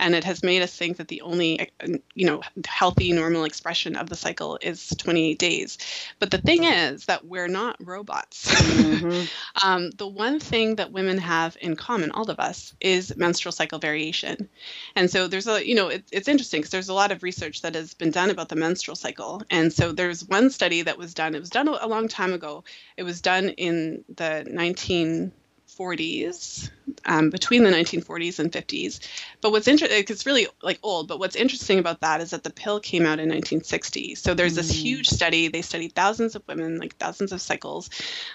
and 0.00 0.14
it 0.14 0.24
has 0.24 0.42
made 0.42 0.62
us 0.62 0.74
think 0.74 0.96
that 0.98 1.08
the 1.08 1.22
only 1.22 1.70
you 2.14 2.26
know 2.26 2.40
healthy 2.66 3.12
normal 3.12 3.44
expression 3.44 3.96
of 3.96 4.08
the 4.08 4.16
cycle 4.16 4.58
is 4.60 4.88
28 4.98 5.38
days. 5.38 5.78
But 6.18 6.30
the 6.30 6.38
thing 6.38 6.64
is 6.64 7.06
that 7.06 7.26
we're 7.26 7.48
not 7.48 7.76
robots. 7.80 8.52
Mm-hmm. 8.52 9.26
um, 9.66 9.90
the 9.90 10.06
one 10.06 10.40
thing 10.40 10.76
that 10.76 10.92
women 10.92 11.18
have 11.18 11.56
in 11.60 11.76
common 11.76 12.10
all 12.10 12.30
of 12.30 12.38
us 12.38 12.74
is 12.80 13.16
menstrual 13.16 13.52
cycle 13.52 13.78
variation. 13.78 14.48
And 14.94 15.10
so 15.10 15.26
there's 15.26 15.46
a 15.46 15.66
you 15.66 15.74
know 15.74 15.88
it, 15.88 16.04
it's 16.12 16.28
interesting 16.28 16.60
because 16.60 16.70
there's 16.70 16.88
a 16.88 16.94
lot 16.94 17.12
of 17.12 17.22
research 17.22 17.62
that 17.62 17.74
has 17.74 17.94
been 17.94 18.10
done 18.10 18.30
about 18.30 18.48
the 18.48 18.56
menstrual 18.56 18.96
cycle. 18.96 19.42
And 19.50 19.72
so 19.72 19.92
there's 19.92 20.24
one 20.24 20.50
study 20.50 20.82
that 20.82 20.98
was 20.98 21.14
done 21.14 21.34
it 21.34 21.40
was 21.40 21.50
done 21.50 21.68
a 21.68 21.86
long 21.86 22.08
time 22.08 22.32
ago. 22.32 22.64
It 22.96 23.02
was 23.02 23.20
done 23.20 23.50
in 23.50 24.04
the 24.16 24.46
19 24.48 25.32
40s, 25.78 26.70
um, 27.04 27.30
between 27.30 27.62
the 27.62 27.70
1940s 27.70 28.38
and 28.38 28.50
50s. 28.50 29.00
But 29.40 29.52
what's 29.52 29.68
interesting, 29.68 30.04
it's 30.08 30.26
really 30.26 30.46
like 30.62 30.78
old, 30.82 31.08
but 31.08 31.18
what's 31.18 31.36
interesting 31.36 31.78
about 31.78 32.00
that 32.00 32.20
is 32.20 32.30
that 32.30 32.44
the 32.44 32.50
pill 32.50 32.80
came 32.80 33.02
out 33.02 33.20
in 33.20 33.28
1960. 33.28 34.14
So 34.14 34.34
there's 34.34 34.54
this 34.54 34.72
mm. 34.72 34.82
huge 34.82 35.08
study. 35.08 35.48
They 35.48 35.62
studied 35.62 35.94
thousands 35.94 36.34
of 36.34 36.46
women, 36.48 36.78
like 36.78 36.96
thousands 36.96 37.32
of 37.32 37.40
cycles. 37.40 37.90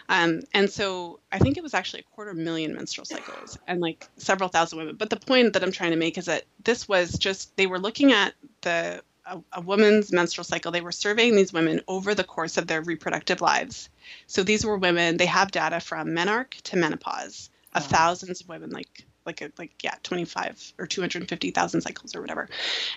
Um, 0.09 0.41
and 0.53 0.69
so 0.69 1.19
I 1.31 1.39
think 1.39 1.57
it 1.57 1.63
was 1.63 1.73
actually 1.73 2.01
a 2.01 2.15
quarter 2.15 2.33
million 2.33 2.73
menstrual 2.73 3.05
cycles 3.05 3.57
and 3.67 3.81
like 3.81 4.07
several 4.17 4.49
thousand 4.49 4.79
women. 4.79 4.95
But 4.95 5.09
the 5.09 5.17
point 5.17 5.53
that 5.53 5.63
I'm 5.63 5.71
trying 5.71 5.91
to 5.91 5.97
make 5.97 6.17
is 6.17 6.25
that 6.25 6.43
this 6.63 6.87
was 6.87 7.17
just, 7.17 7.55
they 7.57 7.67
were 7.67 7.79
looking 7.79 8.11
at 8.11 8.33
the 8.61 9.03
a, 9.25 9.39
a, 9.53 9.61
woman's 9.61 10.11
menstrual 10.11 10.43
cycle. 10.43 10.71
They 10.71 10.81
were 10.81 10.91
surveying 10.91 11.35
these 11.35 11.53
women 11.53 11.81
over 11.87 12.13
the 12.13 12.23
course 12.23 12.57
of 12.57 12.67
their 12.67 12.81
reproductive 12.81 13.41
lives. 13.41 13.89
So 14.27 14.43
these 14.43 14.65
were 14.65 14.77
women. 14.77 15.17
They 15.17 15.25
have 15.25 15.51
data 15.51 15.79
from 15.79 16.09
menarche 16.09 16.61
to 16.63 16.77
menopause 16.77 17.49
of 17.73 17.85
thousands 17.85 18.41
of 18.41 18.49
women, 18.49 18.69
like 18.69 19.05
like 19.25 19.41
a, 19.41 19.51
like 19.57 19.71
yeah, 19.81 19.95
25 20.03 20.73
or 20.77 20.85
250,000 20.85 21.81
cycles 21.81 22.15
or 22.15 22.21
whatever. 22.21 22.49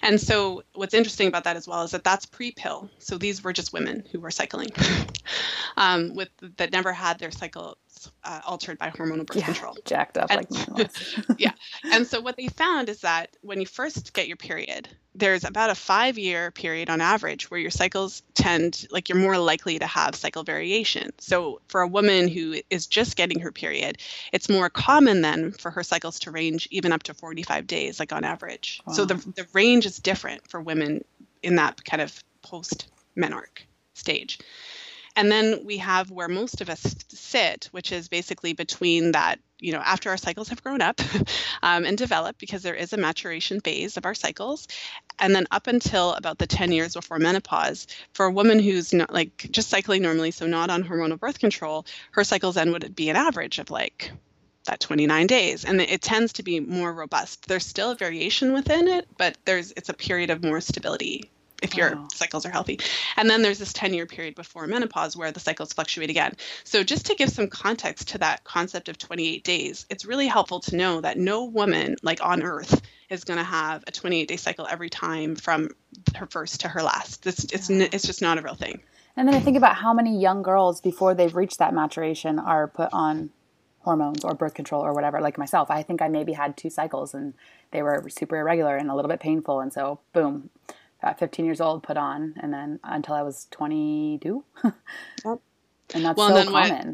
And 0.03 0.21
so 0.21 0.65
what's 0.75 0.95
interesting 0.95 1.29
about 1.29 1.45
that 1.45 1.57
as 1.57 1.69
well 1.69 1.83
is 1.83 1.93
that 1.93 2.05
that's 2.05 2.27
pre-pill. 2.27 2.91
So 2.99 3.17
these 3.17 3.45
were 3.45 3.53
just 3.53 3.73
women 3.73 4.05
who 4.11 4.21
were 4.21 4.31
cycling, 4.31 4.71
um, 5.77 6.15
with 6.15 6.29
that 6.57 6.73
never 6.73 6.93
had 6.93 7.19
their 7.19 7.31
cycle 7.31 7.79
uh, 8.25 8.41
altered 8.47 8.79
by 8.79 8.91
hormonal 8.91 9.27
birth 9.27 9.37
yeah, 9.37 9.45
control. 9.45 9.77
Jacked 9.85 10.19
up 10.19 10.31
like 10.31 10.49
yeah. 11.39 11.53
And 11.93 12.07
so 12.07 12.21
what 12.21 12.37
they 12.37 12.49
found 12.49 12.89
is 12.89 13.01
that 13.01 13.37
when 13.43 13.61
you 13.61 13.67
first 13.67 14.13
get 14.13 14.29
your 14.29 14.37
period, 14.37 14.89
there's 15.15 15.45
about 15.45 15.71
a 15.71 15.75
five 15.75 16.19
year 16.19 16.51
period 16.51 16.91
on 16.91 17.01
average 17.01 17.51
where 17.51 17.59
your 17.59 17.71
cycles 17.71 18.23
tend, 18.35 18.87
like 18.91 19.09
you're 19.09 19.19
more 19.19 19.39
likely 19.39 19.79
to 19.79 19.87
have 19.87 20.15
cycle 20.15 20.45
variation. 20.45 21.11
So 21.19 21.61
for 21.69 21.81
a 21.81 21.89
woman 21.89 22.29
who 22.29 22.57
is 22.71 22.87
just 22.87 23.17
getting 23.17 23.41
her 23.41 23.53
period, 23.53 23.99
it's 24.33 24.49
more 24.49 24.69
common 24.69 25.23
then 25.23 25.53
for 25.53 25.71
her 25.71 25.83
cycles 25.83 26.21
to 26.21 26.31
range 26.31 26.69
even 26.71 26.93
up 26.93 27.05
to 27.05 27.15
45 27.15 27.67
days, 27.67 27.99
like 27.99 28.13
on 28.13 28.25
average. 28.25 28.81
Wow. 28.87 28.93
So 28.93 29.05
the, 29.05 29.15
the 29.15 29.47
range 29.53 29.87
is 29.87 29.99
different 29.99 30.49
for 30.49 30.61
women 30.61 31.05
in 31.43 31.57
that 31.57 31.85
kind 31.85 32.03
of 32.03 32.23
post 32.43 32.89
menarche 33.17 33.63
stage. 33.95 34.39
And 35.17 35.33
then 35.33 35.65
we 35.65 35.79
have 35.79 36.11
where 36.11 36.29
most 36.29 36.61
of 36.61 36.69
us 36.69 36.95
sit, 37.09 37.69
which 37.73 37.91
is 37.91 38.09
basically 38.09 38.53
between 38.53 39.13
that, 39.13 39.41
you 39.59 39.73
know, 39.73 39.81
after 39.81 40.11
our 40.11 40.19
cycles 40.19 40.51
have 40.51 40.63
grown 40.63 40.83
up 40.83 41.01
um, 41.63 41.87
and 41.87 41.97
developed, 41.97 42.39
because 42.39 42.63
there 42.63 42.75
is 42.75 42.93
a 42.93 42.99
maturation 42.99 43.61
phase 43.61 43.97
of 43.97 44.05
our 44.05 44.15
cycles, 44.15 44.69
and 45.19 45.35
then 45.35 45.47
up 45.51 45.67
until 45.67 46.13
about 46.13 46.39
the 46.39 46.47
10 46.47 46.71
years 46.71 46.93
before 46.95 47.19
menopause, 47.19 47.87
for 48.13 48.27
a 48.27 48.31
woman 48.31 48.59
who's 48.59 48.93
not 48.93 49.13
like 49.13 49.49
just 49.51 49.71
cycling 49.71 50.03
normally, 50.03 50.31
so 50.31 50.47
not 50.47 50.69
on 50.69 50.85
hormonal 50.85 51.19
birth 51.19 51.39
control, 51.39 51.87
her 52.11 52.23
cycles 52.23 52.57
then 52.57 52.73
would 52.73 52.95
be 52.95 53.09
an 53.09 53.17
average 53.17 53.59
of 53.59 53.71
like 53.71 54.13
that 54.67 54.81
29 54.81 55.27
days. 55.27 55.65
And 55.65 55.81
it 55.81 56.03
tends 56.03 56.35
to 56.35 56.43
be 56.43 56.61
more 56.61 56.93
robust. 56.93 57.47
There's 57.49 57.65
still 57.65 57.93
a 57.93 57.97
variation 57.97 58.53
within 58.53 58.89
it 58.89 59.09
but 59.17 59.39
there's 59.45 59.73
it's 59.77 59.89
a 59.89 59.95
period 59.95 60.31
of 60.31 60.43
more 60.43 60.61
stability 60.61 61.31
if 61.63 61.77
your 61.77 61.97
wow. 61.97 62.09
cycles 62.13 62.47
are 62.47 62.51
healthy. 62.51 62.81
And 63.17 63.29
then 63.29 63.43
there's 63.43 63.59
this 63.59 63.73
10 63.73 63.95
year 63.95 64.07
period 64.07 64.35
before 64.35 64.67
menopause 64.67 65.17
where 65.17 65.33
the 65.33 65.41
cycles 65.41 65.73
fluctuate 65.73 66.11
again. 66.11 66.35
So, 66.65 66.83
just 66.83 67.07
to 67.07 67.15
give 67.15 67.31
some 67.31 67.49
context 67.49 68.09
to 68.09 68.19
that 68.19 68.45
concept 68.45 68.89
of 68.89 68.99
28 68.99 69.45
days, 69.45 69.87
it's 69.91 70.05
really 70.05 70.27
helpful 70.27 70.61
to 70.61 70.77
know 70.77 71.01
that 71.01 71.19
no 71.19 71.45
woman, 71.45 71.97
like 72.03 72.25
on 72.25 72.43
earth, 72.43 72.81
is 73.09 73.25
going 73.25 73.39
to 73.39 73.45
have 73.45 73.85
a 73.87 73.93
28 73.93 74.29
day 74.29 74.37
cycle 74.37 74.67
every 74.69 74.91
time 74.91 75.37
from 75.37 75.71
her 76.15 76.27
first 76.27 76.61
to 76.61 76.69
her 76.69 76.83
last. 76.83 77.27
It's, 77.27 77.45
it's, 77.45 77.71
it's 77.71 78.07
just 78.07 78.23
not 78.23 78.39
a 78.39 78.43
real 78.43 78.55
thing. 78.55 78.81
And 79.17 79.27
then 79.27 79.35
I 79.35 79.41
think 79.41 79.57
about 79.57 79.77
how 79.77 79.95
many 79.95 80.19
young 80.19 80.43
girls 80.43 80.81
before 80.81 81.15
they've 81.15 81.35
reached 81.35 81.59
that 81.59 81.73
maturation 81.73 82.39
are 82.39 82.69
put 82.69 82.91
on 82.93 83.31
hormones 83.81 84.25
or 84.25 84.35
birth 84.35 84.53
control 84.53 84.85
or 84.85 84.93
whatever. 84.93 85.21
Like 85.21 85.39
myself, 85.39 85.71
I 85.71 85.83
think 85.83 86.03
I 86.03 86.09
maybe 86.09 86.33
had 86.33 86.57
two 86.57 86.69
cycles 86.69 87.15
and 87.15 87.33
they 87.71 87.83
were 87.83 88.05
super 88.11 88.37
irregular 88.37 88.77
and 88.77 88.91
a 88.91 88.95
little 88.95 89.09
bit 89.09 89.21
painful. 89.21 89.61
And 89.61 89.73
so, 89.73 90.01
boom, 90.13 90.51
at 91.07 91.19
15 91.19 91.45
years 91.45 91.61
old 91.61 91.83
put 91.83 91.97
on 91.97 92.35
and 92.41 92.53
then 92.53 92.81
until 92.83 93.15
I 93.15 93.23
was 93.23 93.47
22. 93.53 94.45
yep. 94.65 94.75
And 95.95 96.05
that's 96.05 96.17
well, 96.17 96.31
so 96.31 96.37
and 96.37 96.51
common. 96.51 96.87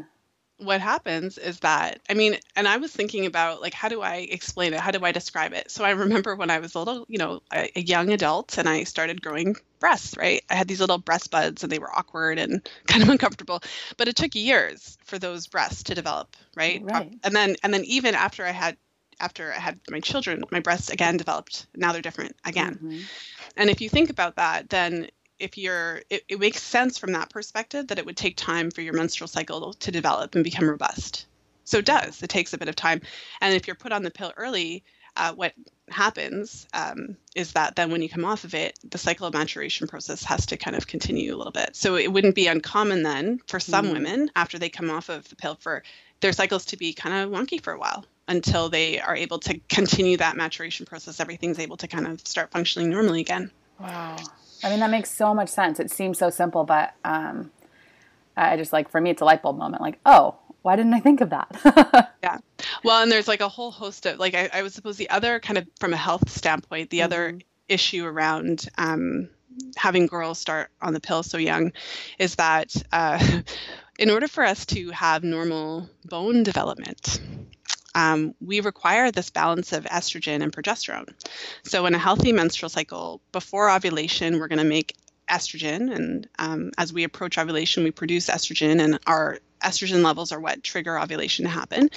What, 0.57 0.65
what 0.65 0.81
happens 0.81 1.37
is 1.37 1.59
that, 1.61 1.99
I 2.07 2.13
mean, 2.13 2.37
and 2.55 2.67
I 2.67 2.77
was 2.77 2.91
thinking 2.91 3.25
about 3.25 3.59
like, 3.59 3.73
how 3.73 3.89
do 3.89 4.01
I 4.01 4.17
explain 4.17 4.73
it? 4.73 4.79
How 4.79 4.91
do 4.91 5.03
I 5.03 5.11
describe 5.11 5.53
it? 5.53 5.71
So 5.71 5.83
I 5.83 5.91
remember 5.91 6.35
when 6.35 6.51
I 6.51 6.59
was 6.59 6.75
a 6.75 6.79
little, 6.79 7.05
you 7.09 7.17
know, 7.17 7.41
a, 7.51 7.71
a 7.75 7.81
young 7.81 8.11
adult 8.11 8.57
and 8.59 8.69
I 8.69 8.83
started 8.83 9.21
growing 9.21 9.55
breasts, 9.79 10.15
right? 10.15 10.43
I 10.49 10.55
had 10.55 10.67
these 10.67 10.79
little 10.79 10.99
breast 10.99 11.31
buds 11.31 11.63
and 11.63 11.71
they 11.71 11.79
were 11.79 11.91
awkward 11.91 12.37
and 12.37 12.67
kind 12.87 13.01
of 13.01 13.09
uncomfortable, 13.09 13.61
but 13.97 14.07
it 14.07 14.15
took 14.15 14.35
years 14.35 14.97
for 15.03 15.17
those 15.17 15.47
breasts 15.47 15.83
to 15.83 15.95
develop, 15.95 16.35
right? 16.55 16.81
Right. 16.83 17.11
And 17.23 17.35
then, 17.35 17.55
and 17.63 17.73
then 17.73 17.83
even 17.85 18.13
after 18.13 18.45
I 18.45 18.51
had 18.51 18.77
after 19.19 19.53
I 19.53 19.59
had 19.59 19.79
my 19.89 19.99
children, 19.99 20.43
my 20.51 20.59
breasts 20.59 20.89
again 20.89 21.17
developed. 21.17 21.67
Now 21.75 21.91
they're 21.91 22.01
different 22.01 22.35
again. 22.45 22.75
Mm-hmm. 22.75 22.99
And 23.57 23.69
if 23.69 23.81
you 23.81 23.89
think 23.89 24.09
about 24.09 24.35
that, 24.37 24.69
then 24.69 25.07
if 25.39 25.57
you're, 25.57 26.01
it, 26.09 26.23
it 26.27 26.39
makes 26.39 26.61
sense 26.61 26.97
from 26.97 27.13
that 27.13 27.29
perspective 27.29 27.87
that 27.87 27.99
it 27.99 28.05
would 28.05 28.17
take 28.17 28.37
time 28.37 28.71
for 28.71 28.81
your 28.81 28.93
menstrual 28.93 29.27
cycle 29.27 29.73
to 29.73 29.91
develop 29.91 30.35
and 30.35 30.43
become 30.43 30.69
robust. 30.69 31.25
So 31.65 31.79
it 31.79 31.85
does. 31.85 32.21
It 32.21 32.29
takes 32.29 32.53
a 32.53 32.57
bit 32.57 32.67
of 32.67 32.75
time. 32.75 33.01
And 33.41 33.53
if 33.53 33.67
you're 33.67 33.75
put 33.75 33.91
on 33.91 34.03
the 34.03 34.11
pill 34.11 34.33
early, 34.35 34.83
uh, 35.15 35.33
what 35.33 35.53
happens 35.89 36.67
um, 36.73 37.17
is 37.35 37.53
that 37.53 37.75
then 37.75 37.91
when 37.91 38.01
you 38.01 38.09
come 38.09 38.25
off 38.25 38.43
of 38.43 38.53
it, 38.53 38.77
the 38.89 38.97
cycle 38.97 39.27
of 39.27 39.33
maturation 39.33 39.87
process 39.87 40.23
has 40.23 40.47
to 40.47 40.57
kind 40.57 40.75
of 40.75 40.87
continue 40.87 41.35
a 41.35 41.37
little 41.37 41.51
bit. 41.51 41.75
So 41.75 41.95
it 41.95 42.11
wouldn't 42.11 42.35
be 42.35 42.47
uncommon 42.47 43.03
then 43.03 43.39
for 43.47 43.59
some 43.59 43.87
mm. 43.87 43.93
women 43.93 44.31
after 44.35 44.57
they 44.57 44.69
come 44.69 44.89
off 44.89 45.09
of 45.09 45.27
the 45.29 45.35
pill 45.35 45.55
for 45.55 45.83
their 46.19 46.33
cycles 46.33 46.65
to 46.65 46.77
be 46.77 46.93
kind 46.93 47.15
of 47.15 47.29
wonky 47.29 47.61
for 47.61 47.73
a 47.73 47.79
while 47.79 48.05
until 48.27 48.69
they 48.69 48.99
are 48.99 49.15
able 49.15 49.39
to 49.39 49.59
continue 49.69 50.17
that 50.17 50.35
maturation 50.35 50.85
process. 50.85 51.19
Everything's 51.19 51.59
able 51.59 51.77
to 51.77 51.87
kind 51.87 52.07
of 52.07 52.25
start 52.25 52.51
functioning 52.51 52.89
normally 52.89 53.21
again. 53.21 53.51
Wow. 53.79 54.17
I 54.63 54.69
mean, 54.69 54.79
that 54.79 54.89
makes 54.89 55.11
so 55.11 55.33
much 55.33 55.49
sense. 55.49 55.79
It 55.79 55.91
seems 55.91 56.17
so 56.17 56.29
simple, 56.29 56.63
but 56.63 56.93
um, 57.03 57.51
I 58.37 58.55
just 58.55 58.71
like, 58.71 58.89
for 58.89 59.01
me, 59.01 59.09
it's 59.09 59.21
a 59.21 59.25
light 59.25 59.41
bulb 59.41 59.57
moment. 59.57 59.81
Like, 59.81 59.99
oh, 60.05 60.35
why 60.61 60.77
didn't 60.77 60.93
I 60.93 61.01
think 61.01 61.19
of 61.19 61.31
that? 61.31 62.13
yeah. 62.23 62.37
Well, 62.83 63.03
and 63.03 63.11
there's 63.11 63.27
like 63.27 63.41
a 63.41 63.49
whole 63.49 63.71
host 63.71 64.05
of, 64.05 64.19
like, 64.19 64.35
I, 64.35 64.49
I 64.53 64.61
was 64.61 64.73
suppose 64.73 64.95
the 64.95 65.09
other 65.09 65.39
kind 65.39 65.57
of, 65.57 65.67
from 65.79 65.93
a 65.93 65.97
health 65.97 66.29
standpoint, 66.29 66.89
the 66.89 66.99
mm-hmm. 66.99 67.05
other 67.05 67.39
issue 67.67 68.05
around 68.05 68.69
um, 68.77 69.29
having 69.75 70.07
girls 70.07 70.39
start 70.39 70.69
on 70.81 70.93
the 70.93 70.99
pill 70.99 71.23
so 71.23 71.37
young 71.37 71.71
is 72.19 72.35
that 72.35 72.73
uh, 72.91 73.41
in 73.99 74.09
order 74.09 74.27
for 74.27 74.43
us 74.43 74.65
to 74.67 74.89
have 74.91 75.23
normal 75.23 75.89
bone 76.05 76.43
development, 76.43 77.19
um, 77.95 78.33
we 78.39 78.59
require 78.59 79.11
this 79.11 79.29
balance 79.29 79.73
of 79.73 79.85
estrogen 79.85 80.41
and 80.41 80.51
progesterone. 80.51 81.13
So, 81.63 81.85
in 81.85 81.93
a 81.93 81.99
healthy 81.99 82.31
menstrual 82.31 82.69
cycle, 82.69 83.21
before 83.31 83.69
ovulation, 83.69 84.39
we're 84.39 84.47
going 84.47 84.59
to 84.59 84.65
make 84.65 84.95
estrogen, 85.29 85.93
and 85.93 86.27
um, 86.39 86.71
as 86.77 86.91
we 86.91 87.03
approach 87.03 87.37
ovulation, 87.37 87.83
we 87.83 87.91
produce 87.91 88.27
estrogen, 88.27 88.81
and 88.81 88.99
our 89.07 89.39
estrogen 89.61 90.03
levels 90.03 90.31
are 90.31 90.39
what 90.39 90.63
trigger 90.63 90.99
ovulation 90.99 91.45
to 91.45 91.51
happen. 91.51 91.89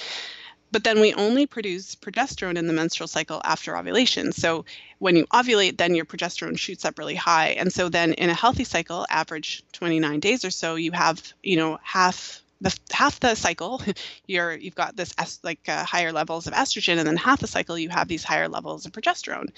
But 0.71 0.83
then 0.83 0.99
we 0.99 1.13
only 1.13 1.45
produce 1.45 1.95
progesterone 1.95 2.57
in 2.57 2.67
the 2.67 2.73
menstrual 2.73 3.07
cycle 3.07 3.41
after 3.43 3.77
ovulation. 3.77 4.33
So 4.33 4.65
when 4.99 5.15
you 5.15 5.25
ovulate, 5.27 5.77
then 5.77 5.95
your 5.95 6.05
progesterone 6.05 6.59
shoots 6.59 6.83
up 6.83 6.99
really 6.99 7.15
high. 7.15 7.49
And 7.51 7.71
so 7.71 7.87
then 7.87 8.13
in 8.13 8.29
a 8.29 8.33
healthy 8.33 8.65
cycle, 8.65 9.05
average 9.09 9.63
29 9.71 10.19
days 10.19 10.43
or 10.43 10.51
so, 10.51 10.75
you 10.75 10.91
have, 10.91 11.33
you 11.41 11.55
know, 11.55 11.79
half 11.83 12.41
the 12.61 12.77
half 12.91 13.19
the 13.19 13.35
cycle 13.35 13.81
you're 14.27 14.55
you've 14.55 14.75
got 14.75 14.95
this 14.95 15.13
like 15.43 15.67
uh, 15.67 15.83
higher 15.83 16.11
levels 16.11 16.47
of 16.47 16.53
estrogen 16.53 16.97
and 16.97 17.07
then 17.07 17.17
half 17.17 17.39
the 17.39 17.47
cycle 17.47 17.77
you 17.77 17.89
have 17.89 18.07
these 18.07 18.23
higher 18.23 18.47
levels 18.47 18.85
of 18.85 18.91
progesterone. 18.91 19.49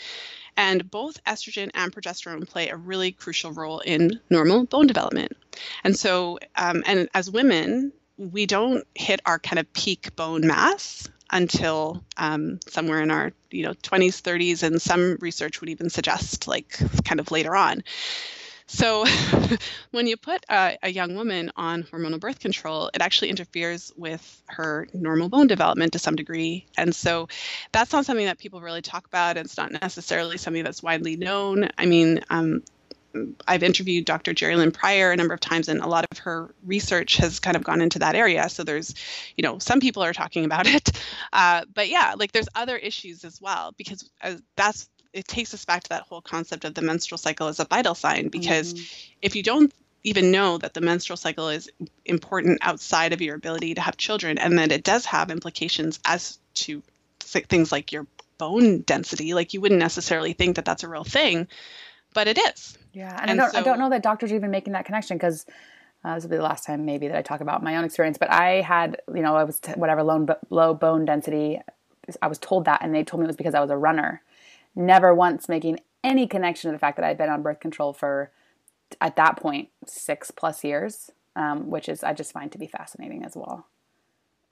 And 0.58 0.90
both 0.90 1.24
estrogen 1.24 1.70
and 1.74 1.94
progesterone 1.94 2.48
play 2.48 2.70
a 2.70 2.76
really 2.76 3.12
crucial 3.12 3.52
role 3.52 3.80
in 3.80 4.20
normal 4.30 4.66
bone 4.66 4.88
development. 4.88 5.34
And 5.84 5.96
so 5.96 6.40
um, 6.56 6.84
and 6.86 7.10
as 7.14 7.32
women 7.32 7.94
we 8.18 8.46
don't 8.46 8.86
hit 8.96 9.22
our 9.26 9.40
kind 9.40 9.60
of 9.60 9.72
peak 9.74 10.16
bone 10.16 10.46
mass 10.46 11.08
until 11.32 12.04
um, 12.18 12.60
somewhere 12.68 13.02
in 13.02 13.12
our 13.12 13.32
you 13.52 13.64
know 13.64 13.74
20s 13.74 14.22
30s 14.22 14.64
and 14.64 14.82
some 14.82 15.18
research 15.22 15.62
would 15.62 15.70
even 15.70 15.90
suggest 15.90 16.48
like 16.48 16.78
kind 17.06 17.20
of 17.20 17.32
later 17.32 17.56
on 17.56 17.84
so 18.69 19.03
when 19.91 20.05
you 20.05 20.15
put 20.15 20.45
a, 20.49 20.77
a, 20.84 20.89
young 20.89 21.15
woman 21.15 21.51
on 21.55 21.84
hormonal 21.84 22.19
birth 22.19 22.39
control 22.39 22.89
it 22.93 23.01
actually 23.01 23.29
interferes 23.29 23.91
with 23.97 24.43
her 24.47 24.88
normal 24.93 25.27
bone 25.27 25.47
development 25.47 25.93
to 25.93 25.99
some 25.99 26.15
degree 26.15 26.65
and 26.77 26.93
so 26.93 27.27
that's 27.71 27.91
not 27.91 28.05
something 28.05 28.27
that 28.27 28.38
people 28.38 28.62
really 28.62 28.82
talk 28.82 29.08
about 29.08 29.38
it's 29.38 29.58
not 29.58 29.71
necessarily 29.71 30.38
something 30.38 30.63
that's 30.63 30.84
widely 30.84 31.15
known 31.15 31.69
i 31.77 31.86
mean 31.86 32.21
um, 32.29 32.62
I've 33.47 33.63
interviewed 33.63 34.05
Dr. 34.05 34.34
Jerilynn 34.34 34.73
Prior 34.73 35.12
a 35.12 35.15
number 35.15 35.34
of 35.34 35.39
times, 35.39 35.67
and 35.67 35.82
a 35.82 35.88
lot 35.88 36.05
of 36.12 36.19
her 36.19 36.53
research 36.63 37.17
has 37.17 37.39
kind 37.39 37.58
of 37.58 37.63
gone 37.63 37.82
into 37.82 37.99
that 37.99 38.15
area. 38.15 38.47
So 38.49 38.63
there's, 38.63 38.93
you 39.36 39.41
know, 39.41 39.60
some 39.60 39.79
people 39.79 40.03
are 40.03 40.13
talking 40.13 40.45
about 40.45 40.67
it, 40.67 40.91
uh, 41.34 41.65
but 41.73 41.89
yeah, 41.89 42.13
like 42.17 42.32
there's 42.32 42.49
other 42.53 42.77
issues 42.77 43.25
as 43.25 43.41
well 43.41 43.73
because 43.77 44.10
uh, 44.21 44.36
that's 44.55 44.89
it 45.13 45.28
takes 45.28 45.54
us 45.54 45.65
back 45.65 45.84
to 45.84 45.89
that 45.89 46.04
whole 46.04 46.22
concept 46.22 46.65
of 46.65 46.74
the 46.74 46.82
menstrual 46.82 47.17
cycle 47.17 47.48
as 47.48 47.60
a 47.60 47.65
vital 47.65 47.95
sign. 47.95 48.30
Because 48.30 48.74
mm-hmm. 48.74 49.13
if 49.22 49.36
you 49.36 49.43
don't 49.43 49.74
even 50.04 50.32
know 50.32 50.58
that 50.58 50.74
the 50.74 50.82
menstrual 50.82 51.17
cycle 51.17 51.50
is 51.50 51.69
important 52.06 52.60
outside 52.62 53.13
of 53.13 53.22
your 53.22 53.36
ability 53.36 53.74
to 53.76 53.82
have 53.82 53.98
children, 53.98 54.38
and 54.38 54.58
that 54.58 54.72
it 54.72 54.84
does 54.84 55.06
have 55.06 55.30
implications 55.30 56.00
as 56.06 56.39
to 56.54 56.82
things 57.19 57.72
like 57.72 57.91
your 57.91 58.08
bone 58.38 58.82
density, 58.82 59.34
like 59.34 59.54
you 59.54 59.62
wouldn't 59.62 59.80
necessarily 59.80 60.34
think 60.34 60.56
that 60.56 60.65
that's 60.65 60.84
a 60.84 60.88
real 60.88 61.04
thing, 61.04 61.48
but 62.13 62.28
it 62.28 62.38
is. 62.38 62.78
Yeah, 62.93 63.15
and, 63.22 63.32
and 63.32 63.41
I 63.41 63.43
don't 63.43 63.52
so, 63.52 63.60
I 63.60 63.62
don't 63.62 63.80
know 63.80 63.89
that 63.89 64.02
doctors 64.02 64.32
are 64.32 64.36
even 64.36 64.52
making 64.52 64.74
that 64.74 64.86
connection 64.86 65.17
because 65.17 65.45
uh, 66.04 66.15
this 66.15 66.24
will 66.24 66.32
be 66.32 66.38
the 66.38 66.43
last 66.43 66.65
time 66.65 66.86
maybe 66.86 67.08
that 67.10 67.17
I 67.17 67.22
talk 67.22 67.41
about 67.41 67.62
my 67.62 67.76
own 67.76 67.84
experience. 67.84 68.17
But 68.17 68.32
I 68.32 68.62
had 68.62 69.02
you 69.13 69.22
know 69.22 69.36
I 69.36 69.43
was 69.43 69.60
t- 69.60 69.74
whatever 69.74 70.02
low 70.02 70.26
low 70.50 70.74
bone 70.74 71.06
density. 71.06 71.60
I 72.22 72.28
was 72.28 72.39
told 72.39 72.65
that, 72.65 72.82
and 72.82 72.95
they 72.95 73.04
told 73.04 73.19
me 73.19 73.26
it 73.26 73.28
was 73.28 73.36
because 73.36 73.54
I 73.54 73.60
was 73.60 73.69
a 73.69 73.78
runner. 73.78 74.22
Never 74.80 75.13
once 75.13 75.50
making 75.50 75.80
any 76.06 76.26
connection 76.26 76.70
to 76.70 76.74
the 76.74 76.80
fact 76.80 76.96
that 76.96 77.06
I'd 77.06 77.18
been 77.18 77.30
on 77.30 77.42
birth 77.42 77.60
control 77.60 77.92
for 77.92 78.32
at 79.02 79.18
that 79.18 79.38
point 79.38 79.68
six 79.86 80.32
plus 80.32 80.63
years, 80.63 81.12
um, 81.36 81.70
which 81.70 81.89
is 81.89 82.02
I 82.04 82.13
just 82.13 82.32
find 82.32 82.50
to 82.54 82.58
be 82.58 82.68
fascinating 82.68 83.26
as 83.26 83.36
well. 83.36 83.68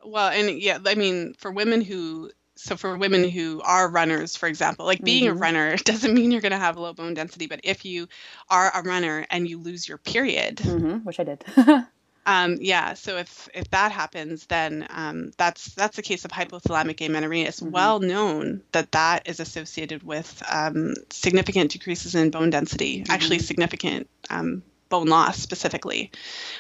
Well, 0.04 0.30
and 0.30 0.62
yeah, 0.62 0.80
I 0.86 0.96
mean, 0.96 1.34
for 1.38 1.50
women 1.50 1.82
who 1.82 2.32
so 2.56 2.76
for 2.76 2.98
women 2.98 3.30
who 3.30 3.62
are 3.64 3.90
runners 3.90 4.36
for 4.36 4.48
example 4.48 4.86
like 4.86 5.02
being 5.04 5.26
mm-hmm. 5.26 5.38
a 5.38 5.40
runner 5.40 5.78
doesn't 5.86 6.16
mean 6.16 6.32
you're 6.32 6.42
going 6.42 6.52
to 6.52 6.58
have 6.58 6.76
low 6.76 6.92
bone 6.92 7.14
density 7.14 7.46
but 7.46 7.60
if 7.64 7.86
you 7.86 8.08
are 8.50 8.72
a 8.74 8.82
runner 8.82 9.28
and 9.30 9.48
you 9.48 9.60
lose 9.60 9.88
your 9.88 10.00
period 10.00 10.58
mm-hmm, 10.58 10.98
which 11.06 11.20
i 11.20 11.24
did 11.24 11.46
um, 12.28 12.58
yeah 12.60 12.94
so 12.94 13.18
if 13.18 13.50
if 13.56 13.70
that 13.72 13.92
happens 13.92 14.46
then 14.46 14.86
um, 14.90 15.32
that's 15.38 15.74
that's 15.74 15.96
the 15.96 16.02
case 16.02 16.26
of 16.26 16.32
hypothalamic 16.32 17.04
amenorrhea 17.04 17.48
it's 17.48 17.62
mm-hmm. 17.62 17.72
well 17.72 18.00
known 18.00 18.62
that 18.74 18.92
that 18.92 19.28
is 19.28 19.40
associated 19.40 20.04
with 20.04 20.44
um, 20.52 20.94
significant 21.10 21.72
decreases 21.72 22.14
in 22.14 22.30
bone 22.30 22.52
density 22.52 23.04
actually 23.10 23.38
mm-hmm. 23.38 23.46
significant 23.46 24.10
um, 24.30 24.62
bone 24.90 25.08
loss 25.08 25.40
specifically 25.40 26.12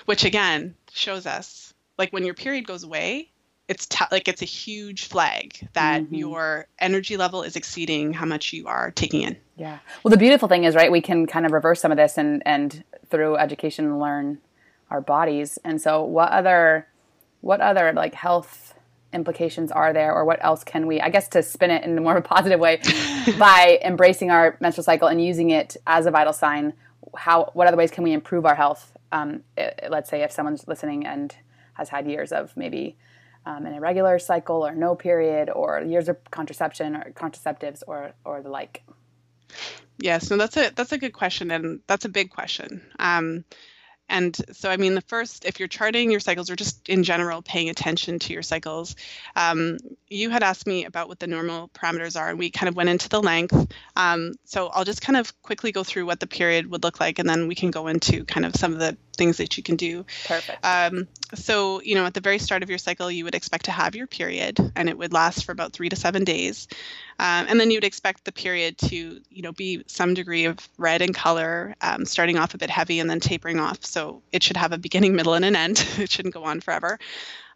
which 0.05 0.25
again 0.25 0.73
shows 0.91 1.27
us 1.27 1.73
like 1.97 2.11
when 2.11 2.25
your 2.25 2.33
period 2.33 2.65
goes 2.65 2.83
away 2.83 3.29
it's 3.67 3.85
t- 3.85 4.05
like 4.11 4.27
it's 4.27 4.41
a 4.41 4.45
huge 4.45 5.05
flag 5.05 5.67
that 5.73 6.03
mm-hmm. 6.03 6.15
your 6.15 6.67
energy 6.79 7.17
level 7.17 7.43
is 7.43 7.55
exceeding 7.55 8.13
how 8.13 8.25
much 8.25 8.53
you 8.53 8.67
are 8.67 8.91
taking 8.91 9.23
in. 9.23 9.37
Yeah. 9.57 9.79
Well, 10.03 10.11
the 10.11 10.17
beautiful 10.17 10.47
thing 10.47 10.63
is, 10.63 10.73
right, 10.75 10.91
we 10.91 11.01
can 11.01 11.27
kind 11.27 11.45
of 11.45 11.51
reverse 11.51 11.81
some 11.81 11.91
of 11.91 11.97
this 11.97 12.17
and 12.17 12.41
and 12.45 12.83
through 13.09 13.37
education 13.37 13.85
and 13.85 13.99
learn 13.99 14.39
our 14.89 15.01
bodies. 15.01 15.57
And 15.63 15.81
so, 15.81 16.03
what 16.03 16.31
other 16.31 16.87
what 17.41 17.61
other 17.61 17.93
like 17.93 18.13
health 18.13 18.73
implications 19.13 19.71
are 19.71 19.93
there, 19.93 20.13
or 20.13 20.25
what 20.25 20.43
else 20.43 20.63
can 20.63 20.87
we? 20.87 20.99
I 20.99 21.09
guess 21.09 21.27
to 21.29 21.43
spin 21.43 21.71
it 21.71 21.83
in 21.83 21.97
a 21.97 22.01
more 22.01 22.17
of 22.17 22.19
a 22.25 22.27
positive 22.27 22.59
way, 22.59 22.81
by 23.39 23.79
embracing 23.83 24.31
our 24.31 24.57
menstrual 24.59 24.83
cycle 24.83 25.07
and 25.07 25.23
using 25.23 25.49
it 25.49 25.77
as 25.85 26.05
a 26.05 26.11
vital 26.11 26.33
sign. 26.33 26.73
How 27.15 27.51
what 27.53 27.67
other 27.67 27.77
ways 27.77 27.91
can 27.91 28.03
we 28.03 28.13
improve 28.13 28.45
our 28.45 28.55
health? 28.55 28.91
Um, 29.11 29.43
it, 29.55 29.87
let's 29.89 30.09
say 30.09 30.23
if 30.23 30.31
someone's 30.31 30.67
listening 30.67 31.05
and 31.05 31.35
has 31.73 31.89
had 31.89 32.07
years 32.07 32.31
of 32.31 32.55
maybe 32.57 32.97
um, 33.45 33.65
an 33.65 33.73
irregular 33.73 34.19
cycle 34.19 34.65
or 34.65 34.75
no 34.75 34.95
period 34.95 35.49
or 35.49 35.81
years 35.81 36.09
of 36.09 36.17
contraception 36.31 36.95
or 36.95 37.11
contraceptives 37.11 37.81
or 37.87 38.11
or 38.25 38.41
the 38.41 38.49
like? 38.49 38.83
Yes, 39.99 40.29
no, 40.29 40.37
that's 40.37 40.57
a 40.57 40.71
that's 40.75 40.91
a 40.91 40.97
good 40.97 41.13
question 41.13 41.49
and 41.51 41.79
that's 41.87 42.05
a 42.05 42.09
big 42.09 42.29
question. 42.29 42.81
Um, 42.99 43.45
and 44.09 44.35
so, 44.53 44.69
I 44.69 44.77
mean, 44.77 44.95
the 44.95 45.01
first, 45.01 45.45
if 45.45 45.59
you're 45.59 45.67
charting 45.67 46.11
your 46.11 46.19
cycles 46.19 46.49
or 46.49 46.55
just 46.55 46.87
in 46.87 47.03
general 47.03 47.41
paying 47.41 47.69
attention 47.69 48.19
to 48.19 48.33
your 48.33 48.41
cycles, 48.41 48.95
um, 49.35 49.77
you 50.07 50.29
had 50.29 50.43
asked 50.43 50.65
me 50.65 50.85
about 50.85 51.09
what 51.09 51.19
the 51.19 51.27
normal 51.27 51.69
parameters 51.69 52.19
are, 52.19 52.29
and 52.29 52.39
we 52.39 52.49
kind 52.49 52.69
of 52.69 52.75
went 52.75 52.89
into 52.89 53.09
the 53.09 53.21
length. 53.21 53.67
Um, 53.95 54.33
so 54.45 54.67
I'll 54.67 54.85
just 54.85 55.01
kind 55.01 55.17
of 55.17 55.41
quickly 55.41 55.71
go 55.71 55.83
through 55.83 56.05
what 56.05 56.19
the 56.19 56.27
period 56.27 56.71
would 56.71 56.83
look 56.83 56.99
like, 56.99 57.19
and 57.19 57.27
then 57.27 57.47
we 57.47 57.55
can 57.55 57.71
go 57.71 57.87
into 57.87 58.23
kind 58.23 58.45
of 58.45 58.55
some 58.55 58.73
of 58.73 58.79
the 58.79 58.97
things 59.17 59.37
that 59.37 59.57
you 59.57 59.63
can 59.63 59.75
do. 59.75 60.05
Perfect. 60.25 60.65
Um, 60.65 61.07
so, 61.33 61.81
you 61.81 61.95
know, 61.95 62.05
at 62.05 62.13
the 62.13 62.21
very 62.21 62.39
start 62.39 62.63
of 62.63 62.69
your 62.69 62.77
cycle, 62.77 63.11
you 63.11 63.25
would 63.25 63.35
expect 63.35 63.65
to 63.65 63.71
have 63.71 63.95
your 63.95 64.07
period, 64.07 64.59
and 64.75 64.87
it 64.87 64.97
would 64.97 65.13
last 65.13 65.45
for 65.45 65.51
about 65.51 65.73
three 65.73 65.89
to 65.89 65.95
seven 65.95 66.23
days. 66.23 66.67
Um, 67.19 67.47
and 67.49 67.59
then 67.59 67.71
you'd 67.71 67.83
expect 67.83 68.23
the 68.23 68.31
period 68.31 68.77
to, 68.77 69.21
you 69.29 69.41
know, 69.41 69.51
be 69.51 69.83
some 69.87 70.13
degree 70.13 70.45
of 70.45 70.57
red 70.77 71.01
in 71.01 71.13
color, 71.13 71.75
um, 71.81 72.05
starting 72.05 72.37
off 72.37 72.53
a 72.53 72.57
bit 72.57 72.69
heavy 72.69 72.99
and 72.99 73.09
then 73.09 73.19
tapering 73.19 73.59
off. 73.59 73.83
So 73.83 74.21
it 74.31 74.43
should 74.43 74.57
have 74.57 74.71
a 74.71 74.77
beginning, 74.77 75.15
middle, 75.15 75.33
and 75.33 75.43
an 75.43 75.55
end. 75.55 75.85
it 75.97 76.11
shouldn't 76.11 76.33
go 76.33 76.43
on 76.43 76.61
forever. 76.61 76.99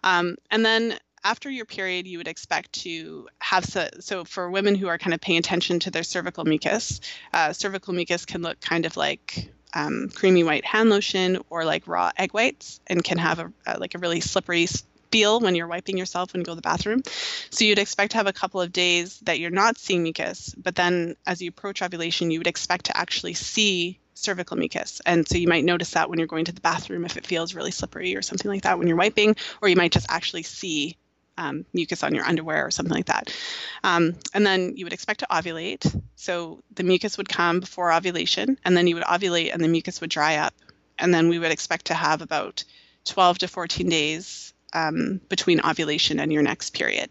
Um, 0.03 0.37
and 0.49 0.65
then 0.65 0.97
after 1.23 1.49
your 1.49 1.65
period, 1.65 2.07
you 2.07 2.17
would 2.17 2.27
expect 2.27 2.73
to 2.73 3.27
have 3.39 3.63
so, 3.65 3.87
so 3.99 4.23
for 4.23 4.49
women 4.49 4.75
who 4.75 4.87
are 4.87 4.97
kind 4.97 5.13
of 5.13 5.21
paying 5.21 5.37
attention 5.37 5.79
to 5.81 5.91
their 5.91 6.03
cervical 6.03 6.45
mucus, 6.45 6.99
uh, 7.33 7.53
cervical 7.53 7.93
mucus 7.93 8.25
can 8.25 8.41
look 8.41 8.59
kind 8.59 8.85
of 8.85 8.97
like 8.97 9.51
um, 9.73 10.09
creamy 10.13 10.43
white 10.43 10.65
hand 10.65 10.89
lotion 10.89 11.39
or 11.49 11.65
like 11.65 11.87
raw 11.87 12.11
egg 12.17 12.33
whites 12.33 12.79
and 12.87 13.03
can 13.03 13.17
have 13.17 13.39
a, 13.39 13.53
a 13.65 13.79
like 13.79 13.95
a 13.95 13.99
really 13.99 14.21
slippery 14.21 14.67
feel 15.11 15.39
when 15.39 15.55
you're 15.55 15.67
wiping 15.67 15.97
yourself 15.97 16.33
when 16.33 16.41
you 16.41 16.45
go 16.45 16.53
to 16.53 16.55
the 16.55 16.61
bathroom. 16.61 17.01
So 17.49 17.65
you'd 17.65 17.79
expect 17.79 18.11
to 18.11 18.17
have 18.17 18.27
a 18.27 18.33
couple 18.33 18.61
of 18.61 18.71
days 18.71 19.19
that 19.19 19.39
you're 19.39 19.51
not 19.51 19.77
seeing 19.77 20.03
mucus, 20.03 20.55
but 20.57 20.75
then 20.75 21.15
as 21.27 21.41
you 21.41 21.49
approach 21.49 21.81
ovulation, 21.81 22.31
you 22.31 22.39
would 22.39 22.47
expect 22.47 22.85
to 22.85 22.97
actually 22.97 23.33
see 23.33 23.99
cervical 24.13 24.57
mucus. 24.57 25.01
And 25.05 25.27
so 25.27 25.37
you 25.37 25.47
might 25.47 25.65
notice 25.65 25.91
that 25.91 26.09
when 26.09 26.19
you're 26.19 26.27
going 26.27 26.45
to 26.45 26.51
the 26.51 26.61
bathroom 26.61 27.05
if 27.05 27.17
it 27.17 27.25
feels 27.25 27.55
really 27.55 27.71
slippery 27.71 28.15
or 28.15 28.21
something 28.21 28.49
like 28.49 28.63
that 28.63 28.77
when 28.77 28.87
you're 28.87 28.97
wiping, 28.97 29.35
or 29.61 29.69
you 29.69 29.75
might 29.75 29.91
just 29.91 30.07
actually 30.09 30.43
see 30.43 30.97
um, 31.41 31.65
mucus 31.73 32.03
on 32.03 32.13
your 32.13 32.23
underwear 32.25 32.65
or 32.65 32.71
something 32.71 32.93
like 32.93 33.07
that. 33.07 33.35
Um, 33.83 34.15
and 34.33 34.45
then 34.45 34.77
you 34.77 34.85
would 34.85 34.93
expect 34.93 35.21
to 35.21 35.27
ovulate. 35.31 35.83
So 36.15 36.63
the 36.75 36.83
mucus 36.83 37.17
would 37.17 37.27
come 37.27 37.59
before 37.59 37.91
ovulation, 37.91 38.57
and 38.63 38.77
then 38.77 38.87
you 38.87 38.95
would 38.95 39.03
ovulate 39.03 39.53
and 39.53 39.63
the 39.63 39.67
mucus 39.67 40.01
would 40.01 40.11
dry 40.11 40.37
up. 40.37 40.53
And 40.99 41.13
then 41.13 41.29
we 41.29 41.39
would 41.39 41.51
expect 41.51 41.85
to 41.85 41.95
have 41.95 42.21
about 42.21 42.63
12 43.05 43.39
to 43.39 43.47
14 43.47 43.89
days 43.89 44.53
um, 44.73 45.19
between 45.29 45.61
ovulation 45.61 46.19
and 46.19 46.31
your 46.31 46.43
next 46.43 46.71
period. 46.71 47.09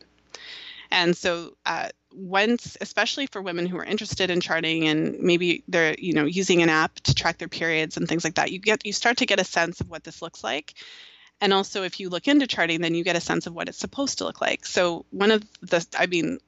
And 0.93 1.16
so 1.16 1.57
uh, 1.66 1.88
once, 2.12 2.77
especially 2.81 3.27
for 3.27 3.43
women 3.43 3.66
who 3.66 3.79
are 3.79 3.85
interested 3.85 4.31
in 4.31 4.40
charting 4.40 4.87
and 4.87 5.19
maybe 5.21 5.64
they're 5.69 5.95
you 5.99 6.12
know 6.12 6.25
using 6.25 6.62
an 6.62 6.69
app 6.69 6.95
to 7.01 7.14
track 7.14 7.38
their 7.38 7.49
periods 7.49 7.97
and 7.97 8.09
things 8.09 8.23
like 8.23 8.35
that, 8.35 8.53
you 8.53 8.61
get 8.61 8.87
you 8.87 8.93
start 8.93 9.19
to 9.19 9.27
get 9.27 9.40
a 9.40 9.45
sense 9.45 9.81
of 9.81 9.88
what 9.88 10.05
this 10.05 10.23
looks 10.23 10.45
like. 10.45 10.75
And 11.40 11.53
also, 11.53 11.83
if 11.85 12.00
you 12.00 12.11
look 12.11 12.29
into 12.29 12.46
charting, 12.46 12.81
then 12.81 12.94
you 12.94 13.05
get 13.05 13.16
a 13.16 13.20
sense 13.20 13.46
of 13.46 13.55
what 13.55 13.68
it's 13.68 13.79
supposed 13.79 14.18
to 14.18 14.24
look 14.24 14.40
like. 14.40 14.66
So, 14.66 15.07
one 15.11 15.31
of 15.31 15.42
the, 15.62 15.87
I 15.98 16.07
mean, 16.07 16.38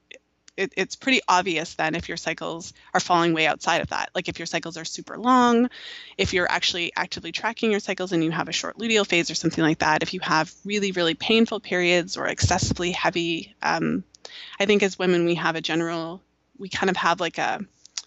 it, 0.55 0.73
it's 0.77 0.95
pretty 0.95 1.21
obvious 1.27 1.73
then 1.75 1.95
if 1.95 2.07
your 2.07 2.17
cycles 2.17 2.73
are 2.93 2.99
falling 2.99 3.33
way 3.33 3.47
outside 3.47 3.81
of 3.81 3.89
that. 3.89 4.09
Like 4.13 4.29
if 4.29 4.39
your 4.39 4.45
cycles 4.45 4.77
are 4.77 4.85
super 4.85 5.17
long, 5.17 5.69
if 6.17 6.33
you're 6.33 6.49
actually 6.49 6.91
actively 6.95 7.31
tracking 7.31 7.71
your 7.71 7.79
cycles 7.79 8.11
and 8.11 8.23
you 8.23 8.31
have 8.31 8.49
a 8.49 8.53
short 8.53 8.77
luteal 8.77 9.07
phase 9.07 9.31
or 9.31 9.35
something 9.35 9.63
like 9.63 9.79
that, 9.79 10.03
if 10.03 10.13
you 10.13 10.19
have 10.21 10.53
really, 10.63 10.91
really 10.91 11.15
painful 11.15 11.59
periods 11.59 12.17
or 12.17 12.27
excessively 12.27 12.91
heavy, 12.91 13.55
um, 13.61 14.03
I 14.59 14.65
think 14.65 14.83
as 14.83 14.99
women, 14.99 15.25
we 15.25 15.35
have 15.35 15.55
a 15.55 15.61
general, 15.61 16.21
we 16.57 16.69
kind 16.69 16.89
of 16.89 16.97
have 16.97 17.19
like 17.19 17.39
a, 17.39 17.59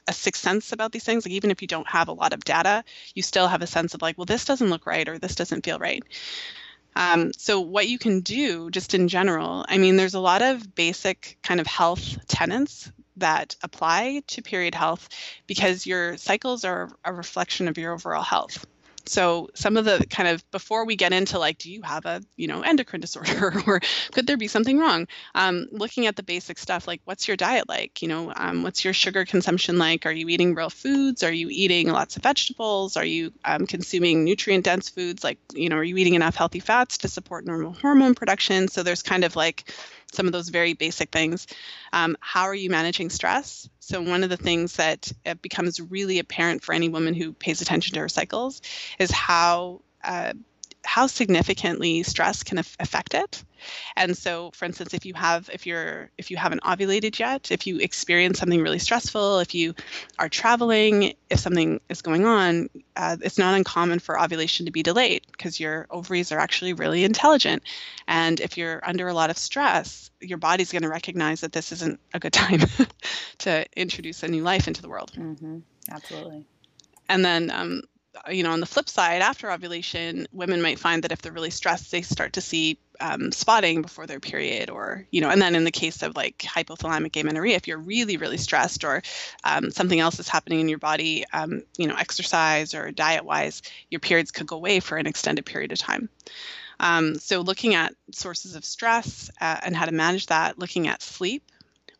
a 0.07 0.12
sixth 0.12 0.42
sense 0.42 0.72
about 0.72 0.92
these 0.92 1.05
things. 1.05 1.27
Like 1.27 1.33
even 1.33 1.51
if 1.51 1.62
you 1.62 1.68
don't 1.68 1.88
have 1.88 2.09
a 2.09 2.12
lot 2.12 2.33
of 2.33 2.44
data, 2.44 2.85
you 3.14 3.22
still 3.22 3.49
have 3.49 3.62
a 3.62 3.66
sense 3.66 3.94
of 3.94 4.03
like, 4.03 4.16
well, 4.16 4.25
this 4.25 4.44
doesn't 4.44 4.70
look 4.70 4.87
right 4.87 5.09
or 5.09 5.18
this 5.18 5.35
doesn't 5.35 5.64
feel 5.64 5.79
right. 5.79 6.05
Um, 6.97 7.33
so 7.35 7.61
what 7.61 7.89
you 7.89 7.99
can 7.99 8.21
do 8.21 8.71
just 8.71 8.95
in 8.95 9.09
general, 9.09 9.67
I 9.69 9.77
mean, 9.77 9.97
there's 9.97 10.15
a 10.15 10.21
lot 10.21 10.41
of 10.41 10.75
basic 10.75 11.37
kind 11.43 11.61
of 11.61 11.67
health 11.67 12.27
tenets 12.27 12.91
that 13.19 13.55
apply 13.63 14.23
to 14.29 14.43
period 14.43 14.75
health 14.75 15.09
because 15.47 15.87
your 15.87 16.17
cycles 16.17 16.65
are 16.65 16.91
a 17.05 17.13
reflection 17.13 17.69
of 17.69 17.79
your 17.79 17.93
overall 17.93 18.23
health 18.23 18.67
so 19.09 19.49
some 19.55 19.77
of 19.77 19.85
the 19.85 20.05
kind 20.11 20.29
of 20.29 20.49
before 20.51 20.85
we 20.85 20.97
get 20.97 21.12
into 21.12 21.38
like 21.38 21.59
do 21.59 21.71
you 21.71 21.83
have 21.83 22.07
a 22.07 22.23
you 22.37 22.49
know 22.49 22.62
endocrine 22.62 23.01
disorder 23.07 23.53
or 23.66 23.81
could 24.12 24.27
there 24.27 24.37
be 24.37 24.49
something 24.49 24.79
wrong? 24.79 25.07
Um, 25.35 25.66
looking 25.71 26.07
at 26.07 26.16
the 26.16 26.23
basic 26.23 26.59
stuff 26.59 26.87
like 26.87 27.01
what's 27.05 27.29
your 27.29 27.37
diet 27.37 27.69
like? 27.69 28.03
You 28.03 28.09
know 28.09 28.33
um, 28.35 28.62
what's 28.62 28.85
your 28.85 28.95
sugar 28.95 29.25
consumption 29.25 29.79
like? 29.79 30.07
Are 30.07 30.12
you 30.12 30.29
eating 30.29 30.55
real 30.55 30.71
foods? 30.71 31.23
Are 31.23 31.33
you 31.33 31.49
eating 31.51 31.88
lots 31.88 32.16
of 32.16 32.23
vegetables? 32.23 32.97
Are 32.97 33.05
you 33.05 33.33
um, 33.45 33.66
consuming 33.66 34.25
nutrient 34.25 34.64
dense 34.64 34.88
foods? 34.88 35.25
Like 35.25 35.38
you 35.55 35.69
know 35.69 35.77
are 35.77 35.85
you 35.85 35.97
eating 35.97 36.14
enough 36.14 36.37
healthy 36.37 36.61
fats 36.61 36.99
to 36.99 37.09
support 37.09 37.47
normal 37.47 37.73
hormone 37.73 38.14
production? 38.14 38.69
So 38.69 38.83
there's 38.83 39.03
kind 39.03 39.25
of 39.25 39.37
like 39.37 39.73
some 40.12 40.27
of 40.27 40.33
those 40.33 40.49
very 40.49 40.73
basic 40.75 41.11
things. 41.11 41.47
Um, 41.92 42.16
how 42.21 42.42
are 42.42 42.55
you 42.55 42.71
managing 42.71 43.11
stress? 43.11 43.69
So, 43.81 44.01
one 44.03 44.25
of 44.25 44.31
the 44.31 44.37
things 44.37 44.77
that 44.77 45.12
becomes 45.42 45.81
really 45.81 46.19
apparent 46.19 46.64
for 46.64 46.73
any 46.73 46.88
woman 46.88 47.14
who 47.14 47.33
pays 47.33 47.61
attention 47.61 47.95
to 47.95 48.01
her 48.01 48.09
cycles 48.09 48.62
is 48.99 49.11
how 49.11 49.83
uh, 50.03 50.33
how 50.87 51.07
significantly 51.07 52.03
stress 52.03 52.42
can 52.42 52.59
affect 52.59 53.14
it. 53.14 53.44
And 53.96 54.16
so, 54.16 54.51
for 54.53 54.64
instance, 54.64 54.94
if 54.94 55.05
you 55.05 55.14
have 55.14 55.51
if 55.53 55.66
you're 55.66 56.11
if 56.16 56.31
you 56.31 56.37
haven't 56.37 56.62
ovulated 56.62 57.18
yet, 57.18 57.51
if 57.51 57.66
you 57.66 57.79
experience 57.79 58.38
something 58.38 58.62
really 58.62 58.79
stressful, 58.79 59.40
if 59.40 59.55
you 59.55 59.75
are 60.18 60.29
traveling, 60.29 61.14
if 61.29 61.40
something 61.40 61.81
is 61.88 62.03
going 62.03 62.25
on, 62.25 62.68
uh, 62.96 63.16
it's 63.20 63.38
not 63.38 63.55
uncommon 63.55 63.99
for 63.99 64.20
ovulation 64.20 64.66
to 64.66 64.72
be 64.72 64.83
delayed 64.83 65.22
because 65.33 65.59
your 65.59 65.87
ovaries 65.90 66.33
are 66.33 66.38
actually 66.38 66.72
really 66.72 67.05
intelligent. 67.05 67.62
And 68.07 68.40
if 68.40 68.57
you're 68.57 68.81
under 68.87 69.09
a 69.09 69.14
lot 69.14 69.31
of 69.31 69.38
stress, 69.38 70.11
your 70.20 70.38
body's 70.38 70.72
going 70.72 70.83
to 70.83 70.88
recognize 70.88 71.40
that 71.40 71.53
this 71.53 71.72
isn't 71.72 71.99
a 72.14 72.20
good 72.20 72.33
time 72.44 72.61
to 73.38 73.66
introduce 73.77 74.22
a 74.22 74.29
new 74.29 74.42
life 74.42 74.68
into 74.68 74.83
the 74.83 74.88
world. 74.88 75.12
Mm-hmm. 75.16 75.59
Absolutely. 75.90 76.44
And 77.09 77.25
then 77.25 77.51
um, 77.51 77.83
you 78.31 78.43
know, 78.43 78.53
on 78.53 78.61
the 78.61 78.67
flip 78.67 78.89
side, 78.89 79.23
after 79.23 79.51
ovulation, 79.51 80.27
women 80.33 80.63
might 80.63 80.79
find 80.79 81.05
that 81.05 81.13
if 81.13 81.23
they're 81.23 81.33
really 81.33 81.51
stressed, 81.51 81.91
they 81.91 82.03
start 82.03 82.35
to 82.35 82.41
see 82.41 82.79
um, 83.01 83.33
spotting 83.33 83.83
before 83.83 84.07
their 84.07 84.21
period, 84.21 84.71
or 84.71 85.07
you 85.11 85.21
know, 85.21 85.31
and 85.31 85.41
then 85.41 85.55
in 85.55 85.65
the 85.65 85.71
case 85.71 86.03
of 86.03 86.17
like 86.17 86.39
hypothalamic 86.39 87.17
amenorrhea, 87.21 87.57
if 87.57 87.69
you're 87.69 87.79
really, 87.79 88.17
really 88.17 88.39
stressed, 88.39 88.85
or 88.85 89.03
um, 89.45 89.71
something 89.71 90.01
else 90.01 90.19
is 90.19 90.29
happening 90.29 90.61
in 90.61 90.69
your 90.69 90.79
body, 90.79 91.25
um, 91.33 91.63
you 91.77 91.87
know, 91.87 91.97
exercise 91.97 92.75
or 92.75 92.91
diet-wise, 92.91 93.63
your 93.91 94.01
periods 94.01 94.31
could 94.31 94.47
go 94.47 94.57
away 94.57 94.81
for 94.81 94.99
an 94.99 95.07
extended 95.07 95.45
period 95.45 95.73
of 95.73 95.79
time. 95.79 96.09
Um, 96.79 97.19
so, 97.19 97.41
looking 97.41 97.75
at 97.75 97.95
sources 98.13 98.55
of 98.55 98.65
stress 98.65 99.31
uh, 99.41 99.59
and 99.63 99.75
how 99.77 99.87
to 99.87 99.93
manage 99.93 100.27
that, 100.27 100.59
looking 100.59 100.89
at 100.89 101.03
sleep, 101.03 101.43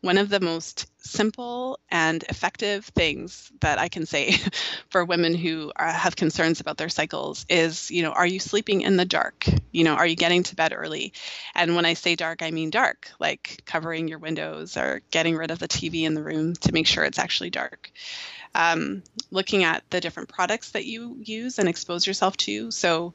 one 0.01 0.17
of 0.17 0.29
the 0.29 0.39
most 0.39 0.87
simple 0.99 1.79
and 1.89 2.23
effective 2.23 2.85
things 2.85 3.51
that 3.61 3.79
I 3.79 3.87
can 3.87 4.05
say 4.05 4.35
for 4.89 5.03
women 5.03 5.33
who 5.33 5.71
are, 5.75 5.87
have 5.87 6.15
concerns 6.15 6.59
about 6.59 6.77
their 6.77 6.89
cycles 6.89 7.45
is, 7.49 7.89
you 7.89 8.03
know, 8.03 8.11
are 8.11 8.27
you 8.27 8.39
sleeping 8.39 8.81
in 8.81 8.97
the 8.97 9.05
dark? 9.05 9.45
You 9.71 9.83
know, 9.83 9.95
are 9.95 10.05
you 10.05 10.15
getting 10.15 10.43
to 10.43 10.55
bed 10.55 10.73
early? 10.75 11.13
And 11.55 11.75
when 11.75 11.85
I 11.85 11.93
say 11.93 12.15
dark, 12.15 12.41
I 12.41 12.51
mean 12.51 12.69
dark, 12.69 13.09
like 13.19 13.61
covering 13.65 14.07
your 14.07 14.19
windows 14.19 14.77
or 14.77 15.01
getting 15.09 15.35
rid 15.35 15.51
of 15.51 15.59
the 15.59 15.67
TV 15.67 16.03
in 16.03 16.13
the 16.13 16.23
room 16.23 16.53
to 16.55 16.73
make 16.73 16.87
sure 16.87 17.03
it's 17.03 17.19
actually 17.19 17.49
dark. 17.49 17.91
Um, 18.53 19.03
looking 19.31 19.63
at 19.63 19.83
the 19.89 20.01
different 20.01 20.29
products 20.29 20.71
that 20.71 20.85
you 20.85 21.17
use 21.21 21.59
and 21.59 21.67
expose 21.67 22.05
yourself 22.05 22.37
to. 22.37 22.71
So, 22.71 23.13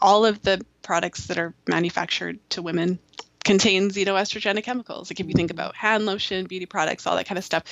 all 0.00 0.26
of 0.26 0.42
the 0.42 0.64
products 0.82 1.26
that 1.28 1.38
are 1.38 1.54
manufactured 1.66 2.38
to 2.50 2.60
women 2.60 2.98
contain 3.46 3.90
xenoestrogenic 3.90 4.64
chemicals. 4.64 5.08
Like 5.08 5.20
if 5.20 5.28
you 5.28 5.32
think 5.32 5.52
about 5.52 5.76
hand 5.76 6.04
lotion, 6.04 6.46
beauty 6.46 6.66
products, 6.66 7.06
all 7.06 7.14
that 7.14 7.26
kind 7.26 7.38
of 7.38 7.44
stuff, 7.44 7.62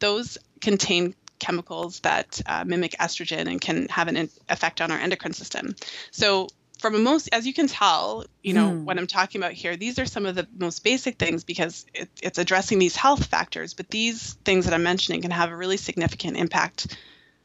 those 0.00 0.36
contain 0.60 1.14
chemicals 1.38 2.00
that 2.00 2.42
uh, 2.46 2.64
mimic 2.66 2.96
estrogen 2.98 3.46
and 3.46 3.60
can 3.60 3.88
have 3.88 4.08
an 4.08 4.28
effect 4.48 4.80
on 4.80 4.90
our 4.90 4.98
endocrine 4.98 5.32
system. 5.32 5.76
So 6.10 6.48
from 6.80 6.96
a 6.96 6.98
most 6.98 7.28
as 7.32 7.46
you 7.46 7.54
can 7.54 7.68
tell 7.68 8.24
you 8.42 8.54
know 8.54 8.70
hmm. 8.70 8.84
what 8.86 8.96
i'm 8.96 9.06
talking 9.06 9.38
about 9.38 9.52
here 9.52 9.76
these 9.76 9.98
are 9.98 10.06
some 10.06 10.24
of 10.24 10.34
the 10.34 10.48
most 10.56 10.82
basic 10.82 11.18
things 11.18 11.44
because 11.44 11.84
it, 11.92 12.08
it's 12.22 12.38
addressing 12.38 12.78
these 12.78 12.96
health 12.96 13.26
factors 13.26 13.74
but 13.74 13.90
these 13.90 14.32
things 14.46 14.64
that 14.64 14.72
i'm 14.72 14.82
mentioning 14.82 15.20
can 15.20 15.30
have 15.30 15.50
a 15.50 15.56
really 15.56 15.76
significant 15.76 16.38
impact 16.38 16.96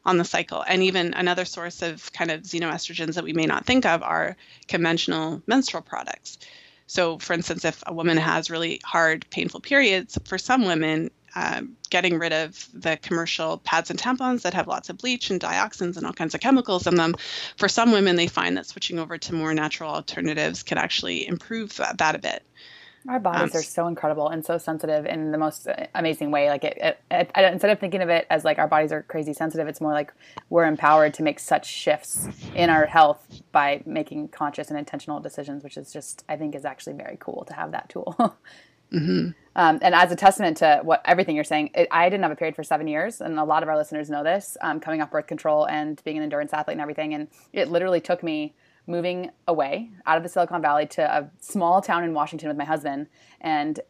on 0.06 0.16
the 0.16 0.24
cycle 0.24 0.64
and 0.66 0.82
even 0.82 1.12
another 1.12 1.44
source 1.44 1.82
of 1.82 2.10
kind 2.14 2.30
of 2.30 2.44
xenoestrogens 2.44 3.12
that 3.12 3.24
we 3.24 3.34
may 3.34 3.44
not 3.44 3.66
think 3.66 3.84
of 3.84 4.02
are 4.02 4.38
conventional 4.68 5.42
menstrual 5.46 5.82
products 5.82 6.38
so, 6.86 7.18
for 7.18 7.32
instance, 7.32 7.64
if 7.64 7.82
a 7.86 7.92
woman 7.92 8.16
has 8.16 8.50
really 8.50 8.80
hard, 8.84 9.26
painful 9.30 9.60
periods, 9.60 10.18
for 10.24 10.38
some 10.38 10.64
women, 10.64 11.10
um, 11.34 11.76
getting 11.90 12.18
rid 12.18 12.32
of 12.32 12.68
the 12.72 12.96
commercial 13.02 13.58
pads 13.58 13.90
and 13.90 13.98
tampons 13.98 14.42
that 14.42 14.54
have 14.54 14.68
lots 14.68 14.88
of 14.88 14.98
bleach 14.98 15.28
and 15.30 15.40
dioxins 15.40 15.96
and 15.96 16.06
all 16.06 16.12
kinds 16.12 16.34
of 16.34 16.40
chemicals 16.40 16.86
in 16.86 16.94
them, 16.94 17.14
for 17.56 17.68
some 17.68 17.92
women, 17.92 18.16
they 18.16 18.26
find 18.26 18.56
that 18.56 18.66
switching 18.66 18.98
over 18.98 19.18
to 19.18 19.34
more 19.34 19.52
natural 19.52 19.90
alternatives 19.90 20.62
can 20.62 20.78
actually 20.78 21.26
improve 21.26 21.76
that, 21.76 21.98
that 21.98 22.14
a 22.14 22.18
bit. 22.18 22.42
Our 23.08 23.20
bodies 23.20 23.54
um, 23.54 23.60
are 23.60 23.62
so 23.62 23.86
incredible 23.86 24.28
and 24.28 24.44
so 24.44 24.58
sensitive 24.58 25.06
in 25.06 25.30
the 25.30 25.38
most 25.38 25.68
amazing 25.94 26.30
way. 26.30 26.48
Like 26.48 26.64
it, 26.64 26.76
it, 26.80 27.00
it, 27.10 27.30
instead 27.36 27.70
of 27.70 27.78
thinking 27.78 28.02
of 28.02 28.08
it 28.08 28.26
as 28.30 28.44
like 28.44 28.58
our 28.58 28.66
bodies 28.66 28.92
are 28.92 29.02
crazy 29.02 29.32
sensitive, 29.32 29.68
it's 29.68 29.80
more 29.80 29.92
like 29.92 30.12
we're 30.50 30.66
empowered 30.66 31.14
to 31.14 31.22
make 31.22 31.38
such 31.38 31.66
shifts 31.66 32.28
in 32.54 32.70
our 32.70 32.86
health 32.86 33.42
by 33.52 33.82
making 33.86 34.28
conscious 34.28 34.70
and 34.70 34.78
intentional 34.78 35.20
decisions, 35.20 35.62
which 35.62 35.76
is 35.76 35.92
just 35.92 36.24
I 36.28 36.36
think 36.36 36.54
is 36.54 36.64
actually 36.64 36.94
very 36.94 37.16
cool 37.20 37.44
to 37.44 37.54
have 37.54 37.72
that 37.72 37.88
tool. 37.88 38.14
mm-hmm. 38.92 39.30
um, 39.54 39.78
and 39.82 39.94
as 39.94 40.10
a 40.10 40.16
testament 40.16 40.56
to 40.58 40.80
what 40.82 41.02
everything 41.04 41.36
you're 41.36 41.44
saying, 41.44 41.70
I 41.90 42.08
didn't 42.08 42.22
have 42.22 42.32
a 42.32 42.36
period 42.36 42.56
for 42.56 42.64
seven 42.64 42.88
years, 42.88 43.20
and 43.20 43.38
a 43.38 43.44
lot 43.44 43.62
of 43.62 43.68
our 43.68 43.76
listeners 43.76 44.10
know 44.10 44.24
this. 44.24 44.56
Um, 44.62 44.80
coming 44.80 45.00
off 45.00 45.10
birth 45.10 45.26
control 45.26 45.66
and 45.66 46.02
being 46.04 46.16
an 46.16 46.22
endurance 46.24 46.52
athlete 46.52 46.74
and 46.74 46.80
everything, 46.80 47.14
and 47.14 47.28
it 47.52 47.68
literally 47.68 48.00
took 48.00 48.22
me 48.22 48.54
moving 48.86 49.30
away 49.48 49.90
out 50.06 50.16
of 50.16 50.22
the 50.22 50.28
Silicon 50.28 50.62
Valley 50.62 50.86
to 50.86 51.02
a 51.02 51.30
small 51.40 51.80
town 51.82 52.04
in 52.04 52.14
Washington 52.14 52.48
with 52.48 52.56
my 52.56 52.64
husband. 52.64 53.08
And 53.40 53.80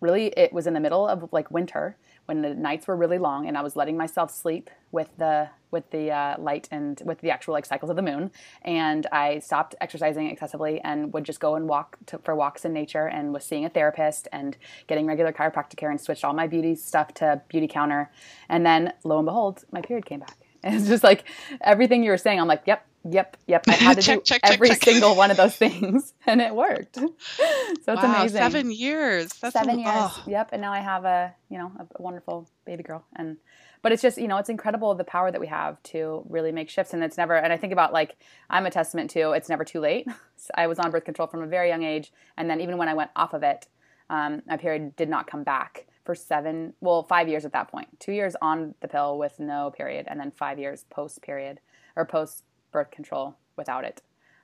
really, 0.00 0.28
it 0.36 0.52
was 0.52 0.66
in 0.66 0.74
the 0.74 0.80
middle 0.80 1.06
of 1.06 1.28
like 1.32 1.50
winter 1.50 1.96
when 2.26 2.42
the 2.42 2.54
nights 2.54 2.86
were 2.86 2.96
really 2.96 3.18
long, 3.18 3.48
and 3.48 3.58
I 3.58 3.62
was 3.62 3.74
letting 3.74 3.96
myself 3.96 4.30
sleep 4.30 4.70
with 4.92 5.08
the 5.18 5.48
with 5.70 5.90
the 5.90 6.10
uh, 6.10 6.36
light 6.38 6.68
and 6.70 7.00
with 7.04 7.20
the 7.20 7.30
actual 7.30 7.52
like 7.54 7.64
cycles 7.64 7.90
of 7.90 7.96
the 7.96 8.02
moon. 8.02 8.30
And 8.62 9.06
I 9.12 9.38
stopped 9.38 9.74
exercising 9.80 10.28
excessively 10.28 10.80
and 10.80 11.12
would 11.12 11.24
just 11.24 11.40
go 11.40 11.54
and 11.54 11.68
walk 11.68 11.96
to, 12.06 12.18
for 12.18 12.34
walks 12.34 12.64
in 12.64 12.72
nature 12.72 13.06
and 13.06 13.32
was 13.32 13.44
seeing 13.44 13.64
a 13.64 13.68
therapist 13.68 14.26
and 14.32 14.56
getting 14.88 15.06
regular 15.06 15.32
chiropractic 15.32 15.76
care 15.76 15.90
and 15.90 16.00
switched 16.00 16.24
all 16.24 16.32
my 16.32 16.46
beauty 16.46 16.74
stuff 16.74 17.14
to 17.14 17.40
Beautycounter. 17.52 18.08
And 18.48 18.66
then 18.66 18.92
lo 19.04 19.18
and 19.18 19.26
behold, 19.26 19.64
my 19.70 19.80
period 19.80 20.06
came 20.06 20.20
back. 20.20 20.36
And 20.62 20.74
it's 20.76 20.88
just 20.88 21.04
like 21.04 21.24
everything 21.60 22.02
you 22.02 22.10
were 22.10 22.18
saying. 22.18 22.40
I'm 22.40 22.48
like, 22.48 22.62
yep, 22.66 22.86
Yep, 23.08 23.36
yep. 23.46 23.64
I 23.66 23.72
had 23.72 23.96
to 24.00 24.02
check, 24.02 24.18
do 24.18 24.24
check, 24.24 24.40
every 24.44 24.68
check, 24.68 24.84
single 24.84 25.16
one 25.16 25.30
of 25.30 25.36
those 25.36 25.56
things, 25.56 26.12
and 26.26 26.40
it 26.40 26.54
worked. 26.54 26.96
so 26.96 27.06
it's 27.06 27.86
wow, 27.86 28.16
amazing. 28.16 28.38
Seven 28.38 28.70
years. 28.70 29.32
That's 29.34 29.54
seven 29.54 29.78
a, 29.78 29.82
years. 29.82 29.88
Oh. 29.88 30.24
Yep. 30.26 30.50
And 30.52 30.62
now 30.62 30.72
I 30.72 30.80
have 30.80 31.04
a 31.04 31.34
you 31.48 31.58
know 31.58 31.72
a 31.78 32.02
wonderful 32.02 32.48
baby 32.66 32.82
girl, 32.82 33.04
and 33.16 33.38
but 33.82 33.92
it's 33.92 34.02
just 34.02 34.18
you 34.18 34.28
know 34.28 34.36
it's 34.36 34.50
incredible 34.50 34.94
the 34.94 35.04
power 35.04 35.30
that 35.30 35.40
we 35.40 35.46
have 35.46 35.82
to 35.84 36.24
really 36.28 36.52
make 36.52 36.68
shifts, 36.68 36.92
and 36.92 37.02
it's 37.02 37.16
never. 37.16 37.36
And 37.36 37.52
I 37.52 37.56
think 37.56 37.72
about 37.72 37.92
like 37.92 38.16
I'm 38.50 38.66
a 38.66 38.70
testament 38.70 39.10
to 39.12 39.32
it's 39.32 39.48
never 39.48 39.64
too 39.64 39.80
late. 39.80 40.06
I 40.54 40.66
was 40.66 40.78
on 40.78 40.90
birth 40.90 41.04
control 41.04 41.28
from 41.28 41.42
a 41.42 41.46
very 41.46 41.68
young 41.68 41.82
age, 41.82 42.12
and 42.36 42.50
then 42.50 42.60
even 42.60 42.76
when 42.76 42.88
I 42.88 42.94
went 42.94 43.10
off 43.16 43.32
of 43.32 43.42
it, 43.42 43.66
um, 44.10 44.42
my 44.46 44.58
period 44.58 44.94
did 44.96 45.08
not 45.08 45.26
come 45.26 45.42
back 45.42 45.86
for 46.04 46.14
seven, 46.14 46.74
well, 46.80 47.04
five 47.04 47.28
years 47.28 47.44
at 47.44 47.52
that 47.52 47.70
point. 47.70 48.00
Two 48.00 48.12
years 48.12 48.34
on 48.42 48.74
the 48.80 48.88
pill 48.88 49.18
with 49.18 49.38
no 49.38 49.70
period, 49.70 50.06
and 50.08 50.20
then 50.20 50.30
five 50.30 50.58
years 50.58 50.84
post 50.90 51.22
period 51.22 51.60
or 51.96 52.04
post 52.04 52.44
birth 52.70 52.90
control 52.90 53.36
without 53.56 53.84
it. 53.84 54.02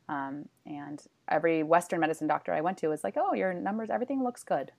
Um, 0.08 0.48
and 0.64 1.02
every 1.28 1.62
Western 1.62 2.00
medicine 2.00 2.26
doctor 2.26 2.52
I 2.52 2.60
went 2.60 2.78
to 2.78 2.88
was 2.88 3.02
like, 3.02 3.16
"Oh, 3.16 3.34
your 3.34 3.52
numbers, 3.54 3.90
everything 3.90 4.22
looks 4.22 4.44
good. 4.44 4.72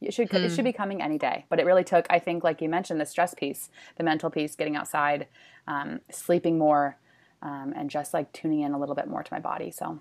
It 0.00 0.12
should 0.12 0.30
hmm. 0.30 0.36
it 0.36 0.50
should 0.50 0.64
be 0.64 0.72
coming 0.72 1.00
any 1.00 1.18
day." 1.18 1.46
But 1.48 1.60
it 1.60 1.66
really 1.66 1.84
took, 1.84 2.06
I 2.10 2.18
think, 2.18 2.42
like 2.42 2.60
you 2.60 2.68
mentioned, 2.68 3.00
the 3.00 3.06
stress 3.06 3.34
piece, 3.34 3.70
the 3.96 4.04
mental 4.04 4.30
piece, 4.30 4.56
getting 4.56 4.76
outside, 4.76 5.28
um, 5.68 6.00
sleeping 6.10 6.58
more, 6.58 6.96
um, 7.42 7.72
and 7.76 7.88
just 7.88 8.12
like 8.12 8.32
tuning 8.32 8.62
in 8.62 8.72
a 8.72 8.78
little 8.78 8.94
bit 8.94 9.06
more 9.06 9.22
to 9.22 9.32
my 9.32 9.40
body. 9.40 9.70
So 9.70 10.00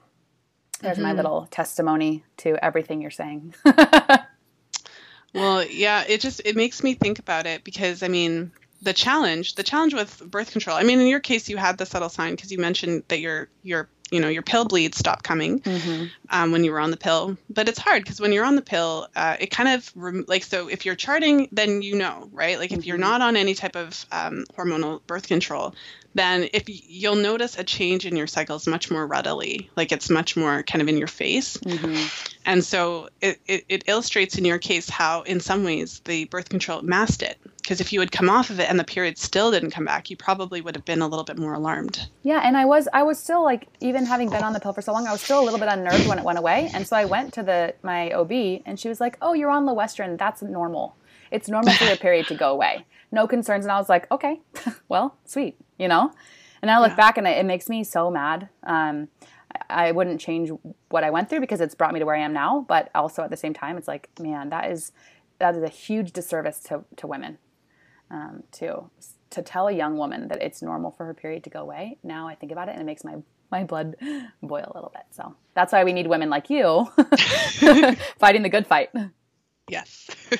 there's 0.81 0.97
mm-hmm. 0.97 1.05
my 1.05 1.13
little 1.13 1.47
testimony 1.51 2.23
to 2.37 2.63
everything 2.63 3.01
you're 3.01 3.11
saying. 3.11 3.53
well, 5.33 5.63
yeah, 5.65 6.03
it 6.07 6.19
just 6.19 6.41
it 6.45 6.55
makes 6.55 6.83
me 6.83 6.95
think 6.95 7.19
about 7.19 7.45
it 7.45 7.63
because 7.63 8.01
I 8.01 8.07
mean, 8.07 8.51
the 8.83 8.93
challenge 8.93 9.55
the 9.55 9.63
challenge 9.63 9.93
with 9.93 10.19
birth 10.29 10.51
control 10.51 10.75
i 10.77 10.83
mean 10.83 10.99
in 10.99 11.07
your 11.07 11.19
case 11.19 11.49
you 11.49 11.57
had 11.57 11.77
the 11.77 11.85
subtle 11.85 12.09
sign 12.09 12.35
because 12.35 12.51
you 12.51 12.57
mentioned 12.59 13.03
that 13.07 13.19
your 13.19 13.47
your 13.63 13.89
you 14.11 14.19
know, 14.19 14.27
your 14.29 14.43
pill 14.43 14.63
bleeds 14.65 14.95
stopped 14.99 15.23
coming 15.23 15.59
Mm-hmm. 15.61 16.05
um, 16.29 16.51
when 16.51 16.63
you 16.63 16.71
were 16.71 16.79
on 16.79 16.91
the 16.91 16.97
pill. 16.97 17.35
But 17.49 17.67
it's 17.67 17.79
hard 17.79 18.03
because 18.03 18.21
when 18.21 18.31
you're 18.31 18.45
on 18.45 18.55
the 18.55 18.61
pill, 18.61 19.07
uh, 19.15 19.37
it 19.39 19.49
kind 19.49 19.69
of 19.69 19.91
rem- 19.95 20.25
like 20.27 20.43
so. 20.43 20.67
If 20.67 20.85
you're 20.85 20.93
charting, 20.93 21.47
then 21.51 21.81
you 21.81 21.95
know, 21.95 22.29
right? 22.31 22.59
Like 22.59 22.71
if 22.71 22.85
you're 22.85 22.97
Mhm. 22.97 23.07
not 23.09 23.21
on 23.23 23.35
any 23.35 23.55
type 23.55 23.75
of 23.75 24.05
um, 24.11 24.45
hormonal 24.55 25.01
birth 25.07 25.27
control, 25.27 25.73
then 26.13 26.47
if 26.53 26.65
y- 26.67 26.79
you'll 26.87 27.15
notice 27.15 27.57
a 27.57 27.63
change 27.63 28.05
in 28.05 28.15
your 28.15 28.27
cycles 28.27 28.67
much 28.67 28.91
more 28.91 29.07
readily, 29.07 29.71
like 29.75 29.91
it's 29.91 30.11
much 30.11 30.37
more 30.37 30.61
kind 30.61 30.83
of 30.83 30.89
in 30.89 30.97
your 30.97 31.07
face. 31.07 31.57
Mm-hmm. 31.57 32.05
And 32.45 32.63
so 32.63 33.09
it, 33.19 33.39
it, 33.47 33.65
it 33.67 33.83
illustrates 33.87 34.37
in 34.37 34.45
your 34.45 34.59
case 34.59 34.87
how, 34.89 35.23
in 35.23 35.39
some 35.39 35.63
ways, 35.63 36.01
the 36.05 36.25
birth 36.25 36.49
control 36.49 36.83
masked 36.83 37.23
it. 37.23 37.39
Because 37.63 37.79
if 37.79 37.93
you 37.93 38.01
had 38.01 38.11
come 38.11 38.29
off 38.29 38.49
of 38.49 38.59
it 38.59 38.69
and 38.69 38.77
the 38.77 38.83
period 38.83 39.17
still 39.17 39.49
didn't 39.49 39.71
come 39.71 39.85
back, 39.85 40.09
you 40.09 40.17
probably 40.17 40.59
would 40.59 40.75
have 40.75 40.83
been 40.83 41.01
a 41.01 41.07
little 41.07 41.23
bit 41.23 41.37
more 41.37 41.53
alarmed. 41.53 42.07
Yeah, 42.21 42.41
and 42.43 42.57
I 42.57 42.65
was 42.65 42.89
I 42.93 43.03
was 43.03 43.17
still 43.17 43.41
like 43.41 43.67
even 43.79 44.05
having 44.05 44.29
been 44.29 44.43
on 44.43 44.51
the 44.51 44.59
pill 44.59 44.73
for 44.73 44.81
so 44.81 44.91
long, 44.91 45.07
I 45.07 45.13
was 45.13 45.21
still 45.21 45.39
a 45.39 45.45
little 45.45 45.59
bit 45.59 45.69
unnerved 45.69 46.05
when 46.05 46.19
it 46.19 46.25
went 46.25 46.37
away. 46.37 46.69
And 46.73 46.85
so 46.85 46.97
I 46.97 47.05
went 47.05 47.33
to 47.35 47.41
the 47.43 47.73
my 47.81 48.11
OB 48.11 48.61
and 48.65 48.77
she 48.77 48.89
was 48.89 48.99
like, 48.99 49.17
"Oh, 49.21 49.31
you're 49.33 49.49
on 49.49 49.65
Loestrin. 49.65 50.17
That's 50.17 50.41
normal. 50.43 50.97
It's 51.31 51.47
normal 51.47 51.73
for 51.73 51.85
your 51.85 51.95
period 51.95 52.27
to 52.27 52.35
go 52.35 52.51
away. 52.51 52.85
No 53.13 53.27
concerns." 53.27 53.63
And 53.63 53.71
I 53.71 53.77
was 53.77 53.87
like, 53.87 54.11
"Okay, 54.11 54.41
well, 54.89 55.15
sweet," 55.25 55.55
you 55.79 55.87
know. 55.87 56.11
And 56.61 56.69
I 56.69 56.79
look 56.79 56.91
Yeah. 56.91 56.95
back 56.97 57.17
and 57.17 57.25
it, 57.27 57.37
it 57.37 57.45
makes 57.45 57.69
me 57.69 57.83
so 57.85 58.11
mad. 58.11 58.49
Um, 58.63 59.07
I 59.69 59.87
I 59.87 59.91
wouldn't 59.93 60.19
change 60.19 60.51
what 60.89 61.05
I 61.05 61.11
went 61.11 61.29
through 61.29 61.39
because 61.39 61.61
it's 61.61 61.75
brought 61.75 61.93
me 61.93 61.99
to 62.01 62.05
where 62.05 62.15
I 62.15 62.19
am 62.19 62.33
now. 62.33 62.65
But 62.67 62.89
also 62.93 63.23
at 63.23 63.29
the 63.29 63.37
same 63.37 63.53
time, 63.53 63.77
it's 63.77 63.87
like, 63.87 64.09
man, 64.19 64.49
that 64.49 64.69
is 64.69 64.91
that 65.39 65.55
is 65.55 65.63
a 65.63 65.69
huge 65.69 66.11
disservice 66.11 66.59
to 66.67 66.83
to 66.97 67.07
women 67.07 67.37
um, 68.13 68.43
to 68.53 68.89
to 69.31 69.41
tell 69.41 69.67
a 69.67 69.71
young 69.71 69.97
woman 69.97 70.27
that 70.27 70.41
it's 70.41 70.61
normal 70.61 70.91
for 70.91 71.05
her 71.05 71.13
period 71.13 71.43
to 71.43 71.49
go 71.49 71.59
away. 71.61 71.97
Now 72.03 72.27
I 72.27 72.35
think 72.35 72.51
about 72.51 72.69
it 72.69 72.73
and 72.73 72.81
it 72.81 72.85
makes 72.85 73.03
my 73.03 73.15
my 73.51 73.63
blood 73.63 73.95
boil 74.43 74.71
a 74.71 74.73
little 74.73 74.91
bit. 74.93 75.03
So 75.11 75.35
that's 75.55 75.73
why 75.73 75.83
we 75.83 75.91
need 75.91 76.07
women 76.07 76.29
like 76.29 76.49
you 76.49 76.85
fighting 78.19 78.43
the 78.43 78.49
good 78.49 78.67
fight. 78.67 78.89
Yes. 79.67 80.09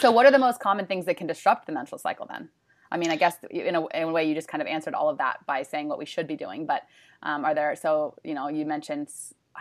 So 0.00 0.10
what 0.10 0.24
are 0.24 0.30
the 0.30 0.38
most 0.38 0.60
common 0.60 0.86
things 0.86 1.04
that 1.04 1.18
can 1.18 1.26
disrupt 1.26 1.66
the 1.66 1.72
menstrual 1.72 1.98
cycle 1.98 2.24
then? 2.26 2.48
I 2.90 2.96
mean, 2.96 3.10
I 3.10 3.16
guess 3.16 3.36
in 3.50 3.76
a, 3.76 3.86
in 3.88 4.04
a 4.04 4.10
way 4.10 4.26
you 4.26 4.34
just 4.34 4.48
kind 4.48 4.62
of 4.62 4.66
answered 4.66 4.94
all 4.94 5.10
of 5.10 5.18
that 5.18 5.44
by 5.44 5.62
saying 5.62 5.88
what 5.88 5.98
we 5.98 6.06
should 6.06 6.26
be 6.26 6.36
doing. 6.36 6.64
But 6.64 6.84
um, 7.22 7.44
are 7.44 7.54
there? 7.54 7.76
So 7.76 8.14
you 8.24 8.32
know, 8.32 8.48
you 8.48 8.64
mentioned 8.64 9.10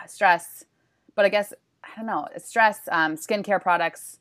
stress, 0.07 0.63
but 1.13 1.25
I 1.25 1.29
guess 1.29 1.51
I 1.83 1.89
don't 1.97 2.05
know. 2.05 2.25
Stress, 2.37 2.79
um, 2.89 3.17
skincare 3.17 3.61
products, 3.61 4.19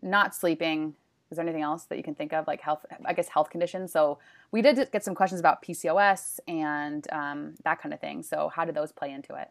not 0.00 0.34
sleeping. 0.34 0.94
Is 1.32 1.36
there 1.36 1.44
anything 1.44 1.62
else 1.62 1.84
that 1.84 1.96
you 1.96 2.04
can 2.04 2.14
think 2.14 2.34
of, 2.34 2.46
like 2.46 2.60
health? 2.60 2.84
I 3.06 3.14
guess 3.14 3.26
health 3.26 3.48
conditions. 3.48 3.90
So 3.90 4.18
we 4.50 4.60
did 4.60 4.90
get 4.92 5.02
some 5.02 5.14
questions 5.14 5.40
about 5.40 5.62
PCOS 5.62 6.40
and 6.46 7.10
um, 7.10 7.54
that 7.64 7.80
kind 7.80 7.94
of 7.94 8.00
thing. 8.00 8.22
So 8.22 8.50
how 8.54 8.66
do 8.66 8.72
those 8.72 8.92
play 8.92 9.10
into 9.10 9.34
it? 9.34 9.50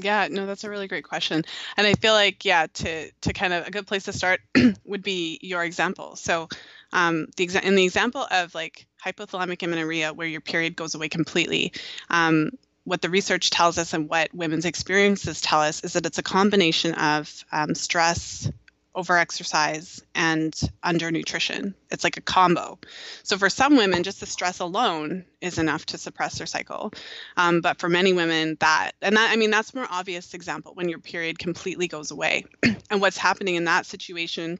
Yeah, 0.00 0.28
no, 0.30 0.46
that's 0.46 0.64
a 0.64 0.70
really 0.70 0.88
great 0.88 1.04
question. 1.04 1.44
And 1.76 1.86
I 1.86 1.92
feel 1.92 2.14
like, 2.14 2.46
yeah, 2.46 2.66
to 2.66 3.10
to 3.10 3.32
kind 3.34 3.52
of 3.52 3.66
a 3.66 3.70
good 3.70 3.86
place 3.86 4.04
to 4.04 4.12
start 4.14 4.40
would 4.86 5.02
be 5.02 5.38
your 5.42 5.62
example. 5.62 6.16
So, 6.16 6.48
um, 6.94 7.26
the 7.36 7.46
exa- 7.46 7.62
in 7.62 7.74
the 7.74 7.84
example 7.84 8.26
of 8.30 8.54
like 8.54 8.86
hypothalamic 9.04 9.62
amenorrhea, 9.62 10.14
where 10.14 10.26
your 10.26 10.40
period 10.40 10.76
goes 10.76 10.94
away 10.94 11.10
completely, 11.10 11.74
um, 12.08 12.52
what 12.84 13.02
the 13.02 13.10
research 13.10 13.50
tells 13.50 13.76
us 13.76 13.92
and 13.92 14.08
what 14.08 14.34
women's 14.34 14.64
experiences 14.64 15.42
tell 15.42 15.60
us 15.60 15.84
is 15.84 15.92
that 15.92 16.06
it's 16.06 16.18
a 16.18 16.22
combination 16.22 16.94
of 16.94 17.44
um, 17.52 17.74
stress, 17.74 18.50
overexercise, 18.94 20.02
and 20.14 20.52
undernutrition. 20.84 21.74
It's 21.90 22.04
like 22.04 22.16
a 22.16 22.22
combo. 22.22 22.78
So 23.22 23.38
for 23.38 23.48
some 23.48 23.76
women, 23.76 24.02
just 24.02 24.20
the 24.20 24.26
stress 24.26 24.60
alone 24.60 25.24
is 25.40 25.58
enough 25.58 25.86
to 25.86 25.98
suppress 25.98 26.38
their 26.38 26.46
cycle. 26.46 26.92
Um, 27.36 27.60
but 27.60 27.78
for 27.78 27.88
many 27.88 28.12
women, 28.12 28.56
that 28.60 28.92
and 29.00 29.16
that 29.16 29.30
I 29.32 29.36
mean 29.36 29.50
that's 29.50 29.74
more 29.74 29.86
obvious 29.90 30.34
example 30.34 30.72
when 30.74 30.88
your 30.88 30.98
period 30.98 31.38
completely 31.38 31.88
goes 31.88 32.10
away. 32.10 32.44
and 32.90 33.00
what's 33.00 33.18
happening 33.18 33.54
in 33.54 33.64
that 33.64 33.86
situation 33.86 34.58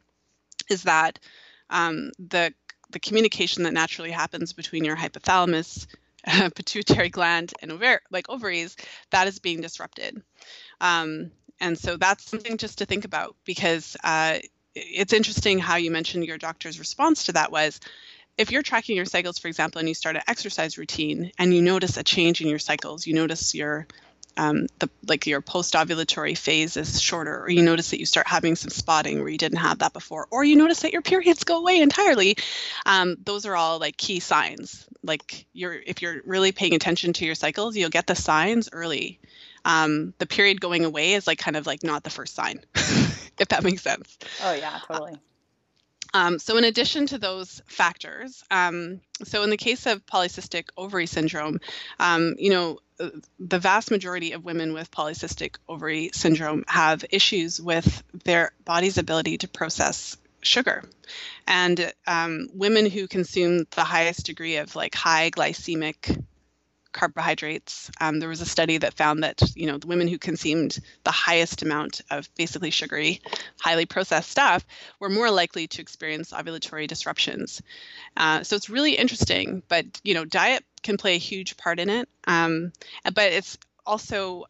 is 0.71 0.85
that 0.85 1.19
um, 1.71 2.11
the 2.19 2.55
the 2.91 3.01
communication 3.01 3.63
that 3.63 3.73
naturally 3.73 4.11
happens 4.11 4.53
between 4.53 4.85
your 4.85 4.97
hypothalamus, 4.97 5.87
pituitary 6.55 7.09
gland, 7.09 7.53
and 7.63 7.71
ovar- 7.71 8.01
like 8.11 8.29
ovaries, 8.29 8.77
that 9.11 9.27
is 9.29 9.39
being 9.39 9.61
disrupted. 9.61 10.23
Um, 10.81 11.31
and 11.63 11.79
so 11.79 11.97
that's 11.97 12.29
something 12.29 12.59
just 12.59 12.79
to 12.79 12.87
think 12.87 13.05
about 13.05 13.37
because 13.45 13.97
uh, 14.05 14.39
it's 14.75 15.13
interesting 15.13 15.59
how 15.59 15.77
you 15.77 15.91
mentioned 15.91 16.25
your 16.25 16.37
doctor's 16.37 16.79
response 16.79 17.27
to 17.27 17.33
that 17.33 17.53
was 17.53 17.81
if 18.37 18.51
you're 18.51 18.63
tracking 18.63 18.97
your 18.97 19.05
cycles, 19.05 19.39
for 19.39 19.49
example, 19.49 19.79
and 19.79 19.89
you 19.89 19.95
start 19.95 20.17
an 20.17 20.23
exercise 20.27 20.77
routine 20.77 21.31
and 21.39 21.55
you 21.55 21.63
notice 21.63 21.97
a 21.97 22.03
change 22.03 22.41
in 22.41 22.49
your 22.49 22.59
cycles, 22.59 23.07
you 23.07 23.15
notice 23.15 23.55
your 23.55 23.87
um, 24.37 24.67
the 24.79 24.89
like 25.07 25.27
your 25.27 25.43
post-ovulatory 25.43 26.37
phase 26.37 26.77
is 26.77 27.01
shorter, 27.01 27.43
or 27.43 27.51
you 27.51 27.63
notice 27.63 27.91
that 27.91 28.01
you 28.01 28.07
start 28.07 28.27
having 28.27 28.57
some 28.57 28.71
spotting 28.71 29.21
where 29.21 29.29
you 29.29 29.39
didn't 29.39 29.59
have 29.59 29.81
that 29.81 29.93
before, 29.93 30.27
or 30.31 30.43
you 30.43 30.57
notice 30.57 30.81
that 30.81 30.93
your 30.93 31.03
periods 31.03 31.45
go 31.45 31.59
away 31.59 31.81
entirely. 31.81 32.37
Um, 32.87 33.17
those 33.23 33.45
are 33.45 33.55
all 33.55 33.79
like 33.79 33.97
key 33.97 34.21
signs. 34.21 34.87
Like 35.03 35.47
you're 35.53 35.75
if 35.75 36.01
you're 36.01 36.23
really 36.25 36.53
paying 36.53 36.75
attention 36.75 37.13
to 37.13 37.27
your 37.27 37.35
cycles, 37.35 37.77
you'll 37.77 37.91
get 37.91 38.07
the 38.07 38.17
signs 38.17 38.71
early. 38.73 39.21
Um, 39.65 40.15
the 40.19 40.27
period 40.27 40.61
going 40.61 40.85
away 40.85 41.13
is 41.13 41.27
like 41.27 41.39
kind 41.39 41.57
of 41.57 41.67
like 41.67 41.83
not 41.83 42.03
the 42.05 42.11
first 42.11 42.35
sign, 42.35 42.61
if 42.75 43.49
that 43.49 43.63
makes 43.63 43.83
sense. 43.83 44.19
Oh 44.43 44.53
yeah, 44.53 44.79
totally. 44.87 45.19
Um, 46.15 46.39
so, 46.39 46.59
in 46.59 46.65
addition 46.65 47.07
to 47.07 47.19
those 47.19 47.63
factors, 47.67 48.45
um, 48.51 49.01
so 49.25 49.43
in 49.43 49.51
the 49.51 49.57
case 49.57 49.87
of 49.87 50.05
polycystic 50.05 50.69
ovary 50.77 51.07
syndrome, 51.07 51.59
um, 51.99 52.35
you 52.39 52.51
know, 52.51 52.79
uh, 53.01 53.09
the 53.39 53.59
vast 53.59 53.91
majority 53.91 54.33
of 54.33 54.45
women 54.45 54.75
with 54.75 54.91
polycystic 54.91 55.57
ovary 55.69 56.11
syndrome 56.13 56.65
have 56.69 57.05
issues 57.11 57.61
with 57.61 58.03
their 58.25 58.53
body's 58.65 58.99
ability 58.99 59.39
to 59.39 59.49
process 59.49 60.19
sugar. 60.43 60.85
And 61.47 61.93
um, 62.07 62.49
women 62.53 62.91
who 62.91 63.09
consume 63.09 63.67
the 63.71 63.85
highest 63.85 64.27
degree 64.27 64.57
of 64.57 64.77
like 64.77 64.95
high 64.95 65.31
glycemic 65.31 66.23
carbohydrates. 66.93 67.91
Um, 68.01 68.21
there 68.21 68.29
was 68.29 68.41
a 68.41 68.47
study 68.47 68.79
that 68.79 68.95
found 68.95 69.25
that 69.25 69.41
you 69.55 69.67
know 69.67 69.79
the 69.79 69.87
women 69.87 70.09
who 70.09 70.19
consumed 70.19 70.79
the 71.05 71.11
highest 71.11 71.63
amount 71.63 72.01
of 72.11 72.29
basically 72.37 72.71
sugary, 72.71 73.21
highly 73.61 73.87
processed 73.87 74.31
stuff 74.31 74.65
were 75.01 75.09
more 75.09 75.31
likely 75.31 75.67
to 75.69 75.83
experience 75.83 76.33
ovulatory 76.33 76.87
disruptions. 76.87 77.63
Uh, 78.17 78.43
so 78.43 78.57
it's 78.57 78.71
really 78.71 78.95
interesting, 78.95 79.63
but 79.69 79.85
you 80.05 80.15
know 80.15 80.25
diet 80.25 80.65
can 80.83 80.97
play 80.97 81.15
a 81.15 81.19
huge 81.19 81.57
part 81.57 81.79
in 81.79 81.89
it. 81.89 82.09
Um, 82.27 82.73
but 83.05 83.33
it's 83.33 83.59
also 83.87 84.45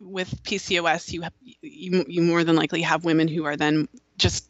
with 0.00 0.42
PCOS, 0.44 1.12
you, 1.12 1.22
have, 1.22 1.32
you 1.42 2.04
you 2.08 2.22
more 2.22 2.44
than 2.44 2.56
likely 2.56 2.82
have 2.82 3.04
women 3.04 3.28
who 3.28 3.44
are 3.44 3.56
then 3.56 3.88
just 4.16 4.48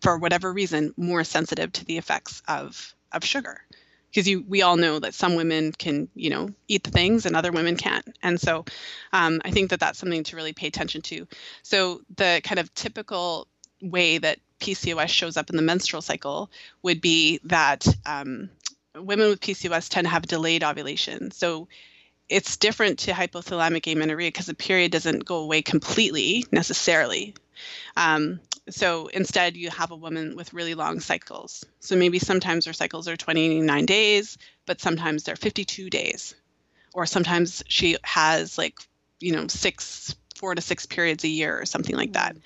for 0.00 0.18
whatever 0.18 0.52
reason 0.52 0.92
more 0.96 1.24
sensitive 1.24 1.72
to 1.72 1.84
the 1.84 1.98
effects 1.98 2.42
of 2.46 2.94
of 3.12 3.24
sugar 3.24 3.62
because 4.14 4.28
you 4.28 4.44
we 4.46 4.62
all 4.62 4.76
know 4.76 5.00
that 5.00 5.12
some 5.12 5.34
women 5.34 5.72
can 5.72 6.08
you 6.14 6.30
know 6.30 6.48
eat 6.68 6.84
the 6.84 6.90
things 6.90 7.26
and 7.26 7.34
other 7.34 7.50
women 7.50 7.76
can't. 7.76 8.16
And 8.22 8.40
so 8.40 8.64
um, 9.12 9.40
i 9.44 9.50
think 9.50 9.70
that 9.70 9.80
that's 9.80 9.98
something 9.98 10.22
to 10.24 10.36
really 10.36 10.52
pay 10.52 10.68
attention 10.68 11.02
to. 11.02 11.26
So 11.62 12.00
the 12.16 12.40
kind 12.44 12.60
of 12.60 12.72
typical 12.74 13.48
way 13.82 14.18
that 14.18 14.38
pcos 14.60 15.08
shows 15.08 15.36
up 15.36 15.50
in 15.50 15.56
the 15.56 15.62
menstrual 15.62 16.00
cycle 16.00 16.50
would 16.82 17.00
be 17.00 17.40
that 17.44 17.86
um, 18.06 18.48
women 18.94 19.28
with 19.28 19.40
pcos 19.40 19.88
tend 19.88 20.06
to 20.06 20.10
have 20.10 20.22
delayed 20.22 20.62
ovulation. 20.62 21.32
So 21.32 21.66
it's 22.28 22.56
different 22.56 23.00
to 23.00 23.12
hypothalamic 23.12 23.92
amenorrhea 23.92 24.28
because 24.28 24.46
the 24.46 24.54
period 24.54 24.92
doesn't 24.92 25.24
go 25.24 25.38
away 25.38 25.60
completely 25.60 26.46
necessarily. 26.52 27.34
Um, 27.96 28.40
so 28.70 29.08
instead, 29.08 29.56
you 29.56 29.70
have 29.70 29.90
a 29.90 29.96
woman 29.96 30.36
with 30.36 30.54
really 30.54 30.74
long 30.74 31.00
cycles. 31.00 31.64
So 31.80 31.96
maybe 31.96 32.18
sometimes 32.18 32.64
her 32.64 32.72
cycles 32.72 33.08
are 33.08 33.16
29 33.16 33.86
days, 33.86 34.38
but 34.66 34.80
sometimes 34.80 35.24
they're 35.24 35.36
52 35.36 35.90
days. 35.90 36.34
Or 36.94 37.06
sometimes 37.06 37.62
she 37.68 37.96
has 38.02 38.56
like, 38.56 38.78
you 39.20 39.32
know, 39.32 39.48
six, 39.48 40.14
four 40.36 40.54
to 40.54 40.62
six 40.62 40.86
periods 40.86 41.24
a 41.24 41.28
year 41.28 41.60
or 41.60 41.66
something 41.66 41.96
like 41.96 42.14
that. 42.14 42.36
Mm. 42.36 42.40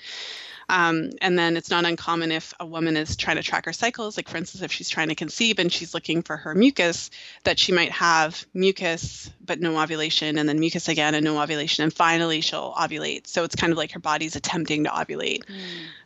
Um, 0.68 1.10
and 1.20 1.38
then 1.38 1.56
it's 1.56 1.70
not 1.70 1.84
uncommon 1.84 2.30
if 2.30 2.52
a 2.60 2.66
woman 2.66 2.96
is 2.96 3.16
trying 3.16 3.36
to 3.36 3.42
track 3.42 3.64
her 3.64 3.72
cycles, 3.72 4.16
like 4.16 4.28
for 4.28 4.36
instance, 4.36 4.62
if 4.62 4.72
she's 4.72 4.88
trying 4.88 5.08
to 5.08 5.14
conceive 5.14 5.58
and 5.58 5.72
she's 5.72 5.94
looking 5.94 6.22
for 6.22 6.36
her 6.36 6.54
mucus, 6.54 7.10
that 7.44 7.58
she 7.58 7.72
might 7.72 7.92
have 7.92 8.46
mucus 8.52 9.30
but 9.44 9.60
no 9.60 9.80
ovulation, 9.80 10.38
and 10.38 10.48
then 10.48 10.60
mucus 10.60 10.88
again 10.88 11.14
and 11.14 11.24
no 11.24 11.40
ovulation, 11.40 11.84
and 11.84 11.92
finally 11.92 12.40
she'll 12.40 12.74
ovulate. 12.74 13.26
So 13.26 13.44
it's 13.44 13.56
kind 13.56 13.72
of 13.72 13.78
like 13.78 13.92
her 13.92 14.00
body's 14.00 14.36
attempting 14.36 14.84
to 14.84 14.90
ovulate 14.90 15.42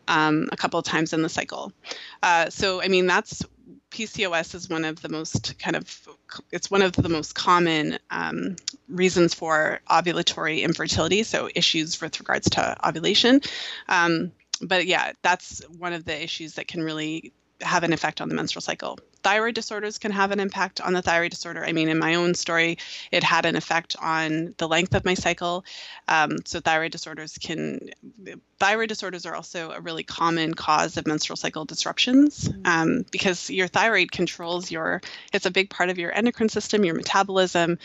um, 0.09 0.49
a 0.53 0.57
couple 0.57 0.79
of 0.79 0.85
times 0.85 1.13
in 1.13 1.23
the 1.23 1.29
cycle. 1.29 1.73
Uh, 2.23 2.49
so 2.51 2.81
I 2.83 2.89
mean 2.89 3.07
that's 3.07 3.43
PCOS 3.91 4.55
is 4.55 4.71
one 4.71 4.85
of 4.85 5.03
the 5.03 5.09
most 5.09 5.59
kind 5.59 5.77
of 5.77 6.09
it's 6.51 6.71
one 6.71 6.83
of 6.83 6.93
the 6.93 7.09
most 7.09 7.35
common 7.35 7.99
um, 8.11 8.57
reasons 8.89 9.35
for 9.35 9.81
ovulatory 9.91 10.63
infertility. 10.63 11.23
So 11.25 11.49
issues 11.55 12.01
with 12.01 12.19
regards 12.21 12.49
to 12.51 12.89
ovulation. 12.89 13.43
Um, 13.89 14.33
but 14.63 14.87
yeah, 14.87 15.13
that's 15.23 15.63
one 15.69 15.93
of 15.93 16.05
the 16.05 16.23
issues 16.23 16.55
that 16.55 16.69
can 16.69 16.83
really 16.83 17.33
have 17.63 17.85
an 17.85 17.93
effect 17.93 18.21
on 18.21 18.29
the 18.29 18.35
menstrual 18.35 18.61
cycle. 18.61 18.99
thyroid 19.23 19.55
disorders 19.55 19.99
can 19.99 20.11
have 20.11 20.33
an 20.33 20.41
impact 20.41 20.81
on 20.81 20.93
the 20.93 21.01
thyroid 21.01 21.31
disorder. 21.31 21.65
I 21.65 21.71
mean, 21.71 21.89
in 21.89 21.99
my 21.99 22.17
own 22.17 22.35
story, 22.35 22.79
it 23.13 23.23
had 23.23 23.47
an 23.47 23.55
effect 23.55 23.95
on 24.01 24.53
the 24.59 24.67
length 24.67 24.97
of 24.97 25.05
my 25.05 25.15
cycle. 25.15 25.65
Um, 26.09 26.39
so 26.45 26.59
thyroid 26.59 26.91
disorders 26.91 27.39
can, 27.39 27.91
thyroid 28.59 28.89
disorders 28.89 29.25
are 29.25 29.37
also 29.37 29.71
a 29.71 29.81
really 29.81 30.03
common 30.03 30.55
cause 30.55 30.97
of 30.97 31.07
menstrual 31.07 31.37
cycle 31.37 31.65
disruptions 31.65 32.49
mm-hmm. 32.49 32.63
um, 32.65 33.05
because 33.13 33.49
your 33.49 33.69
thyroid 33.69 34.11
controls 34.11 34.73
your, 34.73 35.01
it's 35.33 35.47
a 35.47 35.53
big 35.53 35.71
part 35.71 35.89
of 35.89 35.99
your 35.99 36.13
endocrine 36.13 36.49
system, 36.49 36.85
your 36.85 36.97
metabolism. 36.97 37.79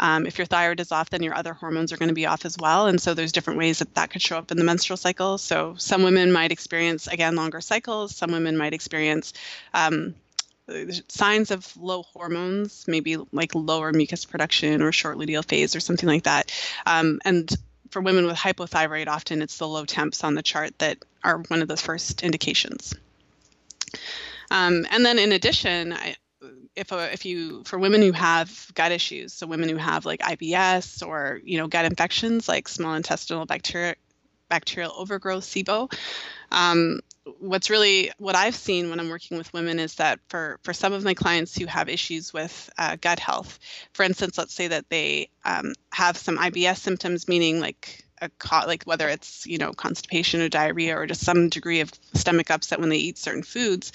Um, 0.00 0.26
if 0.26 0.38
your 0.38 0.46
thyroid 0.46 0.80
is 0.80 0.92
off, 0.92 1.10
then 1.10 1.22
your 1.22 1.34
other 1.34 1.52
hormones 1.52 1.92
are 1.92 1.96
going 1.96 2.08
to 2.08 2.14
be 2.14 2.26
off 2.26 2.44
as 2.44 2.56
well. 2.58 2.86
And 2.86 3.00
so 3.00 3.14
there's 3.14 3.32
different 3.32 3.58
ways 3.58 3.78
that 3.78 3.94
that 3.94 4.10
could 4.10 4.22
show 4.22 4.36
up 4.36 4.50
in 4.50 4.56
the 4.56 4.64
menstrual 4.64 4.96
cycle. 4.96 5.38
So 5.38 5.74
some 5.78 6.02
women 6.02 6.32
might 6.32 6.52
experience, 6.52 7.06
again, 7.06 7.36
longer 7.36 7.60
cycles. 7.60 8.14
Some 8.14 8.32
women 8.32 8.56
might 8.56 8.74
experience 8.74 9.32
um, 9.72 10.14
signs 11.08 11.50
of 11.50 11.76
low 11.76 12.02
hormones, 12.02 12.86
maybe 12.88 13.16
like 13.32 13.54
lower 13.54 13.92
mucus 13.92 14.24
production 14.24 14.82
or 14.82 14.92
short 14.92 15.16
luteal 15.16 15.44
phase 15.44 15.76
or 15.76 15.80
something 15.80 16.08
like 16.08 16.24
that. 16.24 16.52
Um, 16.86 17.20
and 17.24 17.54
for 17.90 18.00
women 18.00 18.26
with 18.26 18.36
hypothyroid, 18.36 19.06
often 19.06 19.42
it's 19.42 19.58
the 19.58 19.68
low 19.68 19.84
temps 19.84 20.24
on 20.24 20.34
the 20.34 20.42
chart 20.42 20.76
that 20.78 20.98
are 21.22 21.38
one 21.48 21.62
of 21.62 21.68
the 21.68 21.76
first 21.76 22.22
indications. 22.22 22.94
Um, 24.50 24.86
and 24.90 25.04
then 25.04 25.18
in 25.18 25.32
addition, 25.32 25.92
I, 25.92 26.16
if 26.76 26.92
a, 26.92 27.12
if 27.12 27.24
you 27.24 27.62
for 27.64 27.78
women 27.78 28.02
who 28.02 28.12
have 28.12 28.70
gut 28.74 28.92
issues, 28.92 29.32
so 29.32 29.46
women 29.46 29.68
who 29.68 29.76
have 29.76 30.04
like 30.04 30.20
IBS 30.20 31.06
or 31.06 31.40
you 31.44 31.58
know 31.58 31.68
gut 31.68 31.84
infections 31.84 32.48
like 32.48 32.68
small 32.68 32.94
intestinal 32.94 33.46
bacteria 33.46 33.94
bacterial 34.48 34.92
overgrowth 34.96 35.44
SIBO. 35.44 35.92
Um, 36.52 37.00
what's 37.38 37.70
really 37.70 38.10
what 38.18 38.36
I've 38.36 38.54
seen 38.54 38.90
when 38.90 39.00
I'm 39.00 39.08
working 39.08 39.38
with 39.38 39.52
women 39.52 39.78
is 39.78 39.94
that 39.96 40.20
for 40.28 40.58
for 40.62 40.72
some 40.72 40.92
of 40.92 41.04
my 41.04 41.14
clients 41.14 41.56
who 41.56 41.66
have 41.66 41.88
issues 41.88 42.32
with 42.32 42.70
uh, 42.78 42.96
gut 43.00 43.18
health, 43.18 43.58
for 43.92 44.02
instance, 44.02 44.36
let's 44.38 44.54
say 44.54 44.68
that 44.68 44.88
they 44.90 45.30
um, 45.44 45.72
have 45.92 46.16
some 46.16 46.38
IBS 46.38 46.78
symptoms, 46.78 47.28
meaning 47.28 47.60
like 47.60 48.03
a 48.20 48.30
like 48.66 48.84
whether 48.84 49.08
it's 49.08 49.46
you 49.46 49.58
know 49.58 49.72
constipation 49.72 50.40
or 50.40 50.48
diarrhea 50.48 50.96
or 50.96 51.06
just 51.06 51.24
some 51.24 51.48
degree 51.48 51.80
of 51.80 51.90
stomach 52.14 52.50
upset 52.50 52.80
when 52.80 52.88
they 52.88 52.96
eat 52.96 53.18
certain 53.18 53.42
foods 53.42 53.92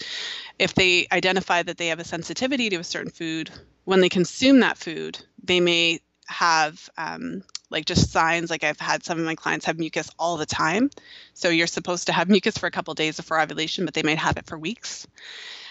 if 0.58 0.74
they 0.74 1.08
identify 1.12 1.64
that 1.64 1.78
they 1.78 1.88
have 1.88 2.00
a 2.00 2.04
sensitivity 2.04 2.70
to 2.70 2.78
a 2.78 2.84
certain 2.84 3.12
food 3.12 3.50
when 3.86 4.02
they 4.02 4.10
consume 4.10 4.60
that 4.60 4.78
food 4.78 5.20
they 5.44 5.60
may 5.60 6.00
have 6.28 6.90
um, 6.98 7.44
like 7.72 7.86
just 7.86 8.12
signs 8.12 8.50
like 8.50 8.64
i've 8.64 8.80
had 8.80 9.04
some 9.04 9.20
of 9.20 9.26
my 9.26 9.36
clients 9.36 9.66
have 9.66 9.80
mucus 9.80 10.10
all 10.20 10.38
the 10.38 10.46
time. 10.46 10.90
So 11.34 11.50
you're 11.50 11.68
supposed 11.68 12.08
to 12.08 12.14
have 12.14 12.30
mucus 12.30 12.58
for 12.58 12.68
a 12.68 12.72
couple 12.72 12.94
days 12.94 13.18
before 13.18 13.42
ovulation 13.42 13.86
but 13.86 13.94
they 13.94 14.04
might 14.04 14.20
have 14.20 14.38
it 14.38 14.46
for 14.46 14.58
weeks 14.58 15.08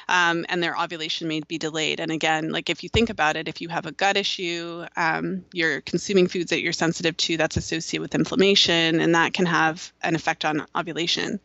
um, 0.09 0.47
and 0.49 0.63
their 0.63 0.77
ovulation 0.77 1.29
may 1.29 1.41
be 1.41 1.59
delayed. 1.59 2.01
And 2.01 2.11
again, 2.11 2.51
like 2.51 2.71
if 2.71 2.83
you 2.83 2.89
think 2.89 3.11
about 3.11 3.37
it, 3.37 3.49
if 3.49 3.61
you 3.61 3.69
have 3.69 3.87
a 3.87 3.93
gut 3.93 4.17
issue, 4.17 4.87
um, 4.97 5.45
you're 5.53 5.81
consuming 5.83 6.29
foods 6.29 6.51
that 6.51 6.63
you're 6.63 6.73
sensitive 6.73 7.17
to 7.19 7.37
that's 7.37 7.57
associated 7.57 8.03
with 8.03 8.15
inflammation, 8.15 9.01
and 9.01 9.15
that 9.15 9.35
can 9.35 9.47
have 9.47 9.93
an 10.03 10.15
effect 10.15 10.45
on 10.45 10.67
ovulation. 10.75 11.41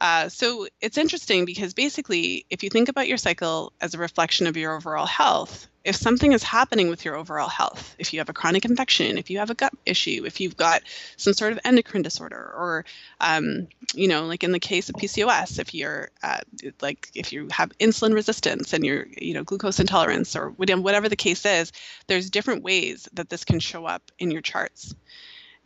Uh, 0.00 0.28
so 0.28 0.66
it's 0.80 0.98
interesting 0.98 1.44
because 1.44 1.74
basically, 1.74 2.44
if 2.50 2.62
you 2.62 2.70
think 2.70 2.88
about 2.88 3.08
your 3.08 3.16
cycle 3.16 3.72
as 3.80 3.94
a 3.94 3.98
reflection 3.98 4.46
of 4.46 4.56
your 4.56 4.74
overall 4.76 5.06
health, 5.06 5.68
if 5.84 5.94
something 5.94 6.32
is 6.32 6.42
happening 6.42 6.88
with 6.88 7.04
your 7.04 7.14
overall 7.16 7.48
health, 7.48 7.94
if 7.98 8.12
you 8.12 8.18
have 8.18 8.28
a 8.28 8.32
chronic 8.32 8.64
infection, 8.64 9.18
if 9.18 9.30
you 9.30 9.38
have 9.38 9.50
a 9.50 9.54
gut 9.54 9.72
issue, 9.86 10.24
if 10.26 10.40
you've 10.40 10.56
got 10.56 10.82
some 11.16 11.32
sort 11.32 11.52
of 11.52 11.60
endocrine 11.64 12.02
disorder, 12.02 12.36
or, 12.36 12.84
um, 13.20 13.68
you 13.94 14.08
know, 14.08 14.26
like 14.26 14.42
in 14.42 14.50
the 14.50 14.58
case 14.58 14.88
of 14.88 14.96
PCOS, 14.96 15.60
if 15.60 15.74
you're 15.74 16.10
uh, 16.24 16.40
like 16.82 17.08
if 17.14 17.32
you 17.32 17.46
have 17.52 17.70
insulin 17.78 18.14
resistance 18.14 18.72
and 18.72 18.84
you're, 18.84 19.06
you 19.16 19.32
know, 19.32 19.44
glucose 19.44 19.78
intolerance, 19.78 20.34
or 20.34 20.50
whatever 20.50 21.08
the 21.08 21.16
case 21.16 21.46
is, 21.46 21.70
there's 22.08 22.30
different 22.30 22.64
ways 22.64 23.08
that 23.12 23.28
this 23.28 23.44
can 23.44 23.60
show 23.60 23.86
up 23.86 24.02
in 24.18 24.32
your 24.32 24.42
charts. 24.42 24.94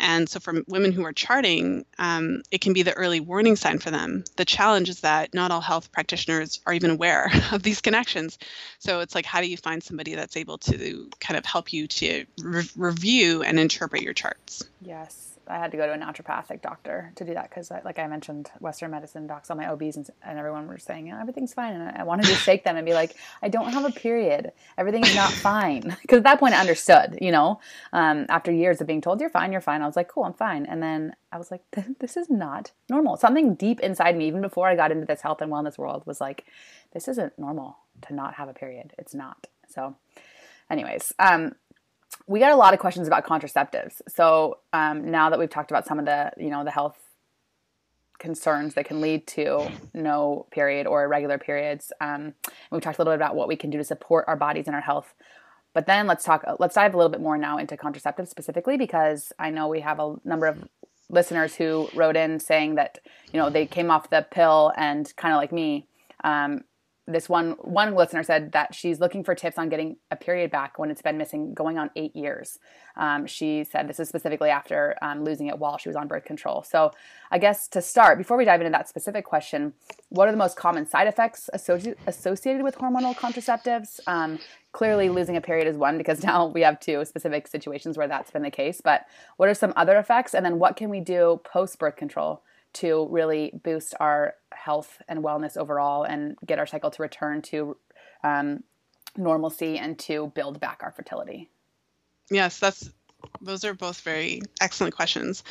And 0.01 0.29
so, 0.29 0.41
for 0.41 0.63
women 0.67 0.93
who 0.93 1.05
are 1.05 1.13
charting, 1.13 1.85
um, 1.99 2.43
it 2.51 2.61
can 2.61 2.73
be 2.73 2.83
the 2.83 2.95
early 2.95 3.21
warning 3.21 3.55
sign 3.55 3.79
for 3.79 3.91
them. 3.91 4.25
The 4.37 4.45
challenge 4.45 4.89
is 4.89 5.01
that 5.01 5.35
not 5.35 5.51
all 5.51 5.61
health 5.61 5.93
practitioners 5.93 6.59
are 6.67 6.73
even 6.73 6.91
aware 6.91 7.31
of 7.53 7.63
these 7.63 7.81
connections. 7.81 8.39
So, 8.79 9.01
it's 9.01 9.15
like, 9.15 9.27
how 9.27 9.41
do 9.41 9.49
you 9.49 9.57
find 9.57 9.83
somebody 9.83 10.15
that's 10.15 10.37
able 10.37 10.59
to 10.59 11.09
kind 11.21 11.37
of 11.39 11.45
help 11.45 11.73
you 11.73 11.87
to 11.87 12.25
re- 12.43 12.71
review 12.77 13.43
and 13.43 13.61
interpret 13.61 14.03
your 14.03 14.15
charts? 14.15 14.65
Yes. 14.81 15.30
I 15.51 15.59
had 15.59 15.71
to 15.73 15.77
go 15.77 15.87
to 15.87 15.93
a 15.93 15.99
naturopathic 15.99 16.63
doctor 16.63 17.13
to 17.17 17.25
do 17.25 17.35
that 17.35 17.51
because, 17.51 17.71
like 17.85 17.99
I 17.99 18.07
mentioned, 18.07 18.51
Western 18.61 18.91
medicine 18.91 19.27
docs, 19.27 19.51
all 19.51 19.57
my 19.57 19.67
OBs 19.67 19.97
and, 19.97 20.09
and 20.23 20.39
everyone 20.39 20.67
were 20.67 20.79
saying 20.79 21.11
everything's 21.11 21.53
fine, 21.53 21.75
and 21.75 21.97
I 21.97 22.05
wanted 22.05 22.27
to 22.27 22.35
shake 22.35 22.65
them 22.65 22.77
and 22.77 22.87
be 22.87 22.95
like, 22.95 23.17
I 23.43 23.49
don't 23.49 23.73
have 23.73 23.85
a 23.85 23.91
period, 23.91 24.53
everything 24.79 25.05
is 25.05 25.15
not 25.15 25.31
fine. 25.31 25.97
Because 26.11 26.19
at 26.19 26.25
that 26.25 26.41
point, 26.41 26.55
I 26.55 26.61
understood, 26.61 27.19
you 27.21 27.31
know. 27.31 27.61
Um, 27.93 28.27
after 28.29 28.51
years 28.51 28.81
of 28.81 28.87
being 28.87 29.01
told 29.01 29.21
you're 29.21 29.31
fine, 29.31 29.53
you're 29.53 29.61
fine, 29.61 29.83
I 29.83 29.87
was 29.87 29.97
like, 29.97 30.09
cool, 30.09 30.25
I'm 30.25 30.35
fine, 30.35 30.67
and 30.67 30.83
then 30.83 31.15
I 31.33 31.39
was 31.39 31.51
like, 31.51 31.63
this 32.01 32.17
is 32.17 32.31
not 32.31 32.73
normal. 32.89 33.17
Something 33.17 33.55
deep 33.55 33.81
inside 33.81 34.17
me, 34.17 34.27
even 34.29 34.41
before 34.41 34.69
I 34.69 34.77
got 34.77 34.93
into 34.93 35.07
this 35.07 35.21
health 35.21 35.41
and 35.41 35.53
wellness 35.53 35.79
world, 35.79 36.03
was 36.07 36.21
like, 36.21 36.45
this 36.93 37.09
isn't 37.09 37.39
normal 37.39 37.79
to 38.03 38.15
not 38.15 38.35
have 38.35 38.49
a 38.49 38.55
period. 38.55 38.93
It's 38.99 39.15
not. 39.15 39.47
So, 39.69 39.97
anyways, 40.71 41.13
um, 41.19 41.55
we 42.27 42.39
got 42.39 42.53
a 42.53 42.57
lot 42.57 42.75
of 42.75 42.81
questions 42.81 43.07
about 43.07 43.25
contraceptives. 43.25 44.01
So 44.09 44.59
um, 44.73 45.11
now 45.11 45.31
that 45.31 45.39
we've 45.39 45.51
talked 45.51 45.71
about 45.71 45.87
some 45.87 45.99
of 45.99 46.05
the, 46.05 46.33
you 46.37 46.51
know, 46.51 46.65
the 46.65 46.71
health 46.71 46.99
concerns 48.19 48.75
that 48.75 48.85
can 48.85 49.01
lead 49.01 49.27
to 49.27 49.71
no 49.95 50.47
period 50.51 50.87
or 50.87 51.05
irregular 51.05 51.39
periods, 51.39 51.93
um, 52.01 52.35
we 52.71 52.81
talked 52.81 52.99
a 52.99 53.01
little 53.01 53.13
bit 53.13 53.17
about 53.17 53.35
what 53.35 53.49
we 53.49 53.57
can 53.57 53.71
do 53.71 53.79
to 53.79 53.85
support 53.85 54.25
our 54.29 54.37
bodies 54.37 54.67
and 54.67 54.77
our 54.77 54.83
health. 54.83 55.15
But 55.73 55.87
then 55.87 56.07
let's 56.07 56.25
talk. 56.25 56.45
Let's 56.59 56.75
dive 56.75 56.95
a 56.95 56.97
little 56.97 57.11
bit 57.11 57.21
more 57.21 57.39
now 57.39 57.57
into 57.57 57.77
contraceptives 57.77 58.29
specifically, 58.29 58.77
because 58.77 59.33
I 59.39 59.51
know 59.51 59.69
we 59.69 59.81
have 59.81 60.01
a 60.01 60.17
number 60.25 60.47
of 60.47 60.69
listeners 61.09 61.55
who 61.55 61.89
wrote 61.95 62.17
in 62.17 62.41
saying 62.41 62.75
that 62.77 62.99
you 63.33 63.39
know 63.39 63.51
they 63.51 63.67
came 63.67 63.91
off 63.91 64.11
the 64.11 64.27
pill 64.31 64.73
and 64.77 65.15
kind 65.17 65.33
of 65.33 65.39
like 65.39 65.53
me 65.53 65.87
um, 66.25 66.65
this 67.07 67.29
one 67.29 67.53
one 67.61 67.95
listener 67.95 68.23
said 68.23 68.53
that 68.53 68.75
she's 68.75 69.01
looking 69.01 69.25
for 69.25 69.35
tips 69.35 69.59
on 69.59 69.69
getting 69.69 69.97
a 70.11 70.17
period 70.17 70.51
back 70.51 70.79
when 70.79 70.91
it's 70.91 71.03
been 71.03 71.19
missing 71.19 71.55
going 71.55 71.79
on 71.79 71.91
eight 71.97 72.15
years. 72.15 72.59
Um, 72.97 73.27
she 73.27 73.65
said 73.65 73.89
this 73.89 73.99
is 73.99 74.09
specifically 74.09 74.51
after 74.51 74.97
um, 75.03 75.25
losing 75.25 75.49
it 75.49 75.59
while 75.59 75.79
she 75.79 75.89
was 75.89 75.97
on 75.97 76.09
birth 76.09 76.25
control. 76.25 76.63
So 76.63 76.93
i 77.31 77.39
guess 77.39 77.69
to 77.69 77.83
start 77.83 78.19
before 78.19 78.37
we 78.37 78.45
dive 78.45 78.61
into 78.61 78.71
that 78.71 78.89
specific 78.89 79.25
question 79.25 79.73
what 80.09 80.29
are 80.29 80.33
the 80.33 80.37
most 80.37 80.57
common 80.57 80.87
side 80.87 81.07
effects 81.07 81.49
associ- 81.55 81.97
associated 82.07 82.63
with 82.63 82.77
hormonal 82.77 83.15
contraceptives? 83.15 84.01
Um, 84.07 84.39
clearly 84.73 85.09
losing 85.09 85.37
a 85.37 85.41
period 85.41 85.67
is 85.67 85.77
one 85.77 85.99
because 85.99 86.23
now 86.31 86.47
we 86.47 86.63
have 86.63 86.81
two 86.81 87.05
specific 87.05 87.49
situations 87.49 87.97
where 87.97 88.09
that's 88.09 88.31
been 88.31 88.43
the 88.43 88.51
case 88.51 88.81
but 88.81 89.07
what 89.37 89.49
are 89.49 89.55
some 89.55 89.73
other 89.77 89.97
effects? 89.99 90.35
And 90.35 90.45
then 90.45 90.59
what 90.59 90.77
can 90.77 90.91
we 90.91 91.01
do 91.01 91.41
post 91.45 91.79
birth 91.79 91.97
control 91.97 92.43
to 92.75 93.07
really 93.11 93.53
boost 93.65 93.95
our 94.01 94.35
health 94.53 95.01
and 95.09 95.23
wellness 95.25 95.57
overall 95.57 96.05
and 96.05 96.37
get 96.47 96.59
our 96.59 96.67
cycle 96.67 96.91
to 96.91 97.03
return 97.03 97.43
to 97.43 97.77
um, 98.23 98.63
normalcy 99.17 99.79
and 99.79 99.99
to 99.99 100.33
build 100.35 100.61
back 100.61 100.81
our 100.83 100.93
fertility? 100.93 101.51
Yes, 102.31 102.59
that's 102.59 102.91
those 103.41 103.65
are 103.65 103.75
both 103.75 104.01
very 104.01 104.41
excellent 104.61 104.95
questions. 104.95 105.43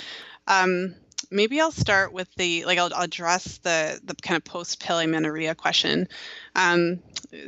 Um, 0.48 0.96
maybe 1.30 1.60
I'll 1.60 1.72
start 1.72 2.14
with 2.14 2.34
the 2.36 2.66
like 2.66 2.80
I'll, 2.80 2.94
I'll 2.94 3.04
address 3.04 3.58
the 3.60 4.00
the 4.04 4.16
kind 4.16 4.38
of 4.38 4.44
post 4.44 4.82
pill 4.82 5.00
amenorrhea 5.00 5.56
question. 5.56 6.08
Um, 6.56 7.00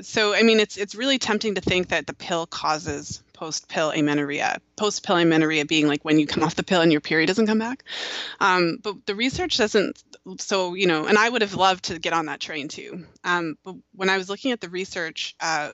so 0.01 0.33
I 0.33 0.43
mean 0.43 0.59
it's 0.59 0.77
it's 0.77 0.95
really 0.95 1.17
tempting 1.17 1.55
to 1.55 1.61
think 1.61 1.89
that 1.89 2.07
the 2.07 2.13
pill 2.13 2.45
causes 2.45 3.23
post 3.41 3.67
pill 3.67 3.89
amenorrhea. 3.89 4.61
Post 4.75 5.03
pill 5.03 5.17
amenorrhea 5.17 5.65
being 5.65 5.87
like 5.87 6.05
when 6.05 6.19
you 6.19 6.27
come 6.27 6.43
off 6.43 6.53
the 6.53 6.63
pill 6.63 6.81
and 6.81 6.91
your 6.91 7.01
period 7.01 7.25
doesn't 7.25 7.47
come 7.47 7.57
back. 7.57 7.83
Um, 8.39 8.77
but 8.83 9.03
the 9.07 9.15
research 9.15 9.57
doesn't. 9.57 10.03
So 10.37 10.75
you 10.75 10.85
know, 10.85 11.07
and 11.07 11.17
I 11.17 11.27
would 11.27 11.41
have 11.41 11.55
loved 11.55 11.85
to 11.85 11.97
get 11.97 12.13
on 12.13 12.27
that 12.27 12.39
train 12.39 12.67
too. 12.67 13.03
Um, 13.23 13.55
but 13.63 13.75
when 13.95 14.11
I 14.11 14.17
was 14.19 14.29
looking 14.29 14.51
at 14.51 14.61
the 14.61 14.69
research, 14.69 15.35
uh, 15.39 15.71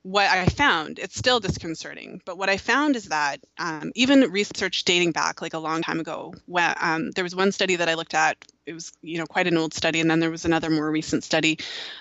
what 0.00 0.30
I 0.30 0.46
found, 0.46 0.98
it's 0.98 1.18
still 1.18 1.40
disconcerting, 1.40 2.22
but 2.24 2.38
what 2.38 2.48
I 2.48 2.56
found 2.56 2.96
is 2.96 3.06
that 3.06 3.40
um, 3.58 3.92
even 3.94 4.20
research 4.30 4.84
dating 4.84 5.12
back 5.12 5.42
like 5.42 5.52
a 5.52 5.58
long 5.58 5.82
time 5.82 6.00
ago, 6.00 6.32
when, 6.46 6.74
um, 6.80 7.10
there 7.10 7.24
was 7.24 7.36
one 7.36 7.52
study 7.52 7.76
that 7.76 7.90
I 7.90 7.94
looked 7.94 8.14
at, 8.14 8.38
it 8.64 8.72
was 8.72 8.92
you 9.02 9.18
know 9.18 9.26
quite 9.26 9.46
an 9.46 9.58
old 9.58 9.74
study, 9.74 10.00
and 10.00 10.10
then 10.10 10.20
there 10.20 10.30
was 10.30 10.46
another 10.46 10.70
more 10.70 10.90
recent 10.90 11.24
study, 11.24 11.58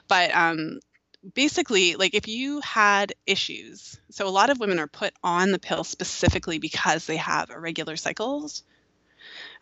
but 0.07 0.33
um, 0.33 0.79
basically 1.33 1.95
like 1.95 2.13
if 2.13 2.27
you 2.27 2.61
had 2.61 3.13
issues 3.25 3.99
so 4.09 4.27
a 4.27 4.29
lot 4.29 4.49
of 4.49 4.59
women 4.59 4.79
are 4.79 4.87
put 4.87 5.13
on 5.23 5.51
the 5.51 5.59
pill 5.59 5.83
specifically 5.83 6.59
because 6.59 7.05
they 7.05 7.17
have 7.17 7.49
irregular 7.49 7.95
cycles. 7.95 8.63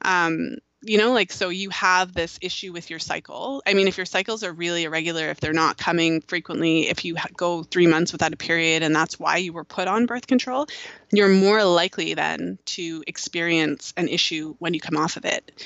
Um, 0.01 0.57
you 0.85 0.99
know 0.99 1.13
like 1.13 1.31
so 1.31 1.49
you 1.49 1.71
have 1.71 2.13
this 2.13 2.37
issue 2.41 2.71
with 2.71 2.89
your 2.89 2.99
cycle. 2.99 3.63
I 3.65 3.73
mean 3.73 3.87
if 3.87 3.97
your 3.97 4.05
cycles 4.05 4.43
are 4.43 4.53
really 4.53 4.83
irregular 4.83 5.29
if 5.29 5.39
they're 5.39 5.53
not 5.53 5.77
coming 5.77 6.21
frequently 6.21 6.87
if 6.87 7.03
you 7.03 7.17
go 7.35 7.63
three 7.63 7.87
months 7.87 8.11
without 8.11 8.33
a 8.33 8.37
period 8.37 8.83
and 8.83 8.95
that's 8.95 9.19
why 9.19 9.37
you 9.37 9.51
were 9.51 9.63
put 9.63 9.87
on 9.87 10.05
birth 10.05 10.27
control 10.27 10.67
you're 11.11 11.29
more 11.29 11.63
likely 11.63 12.13
then 12.13 12.59
to 12.65 13.03
experience 13.07 13.93
an 13.97 14.07
issue 14.07 14.55
when 14.59 14.73
you 14.73 14.79
come 14.79 14.97
off 14.97 15.17
of 15.17 15.25
it. 15.25 15.65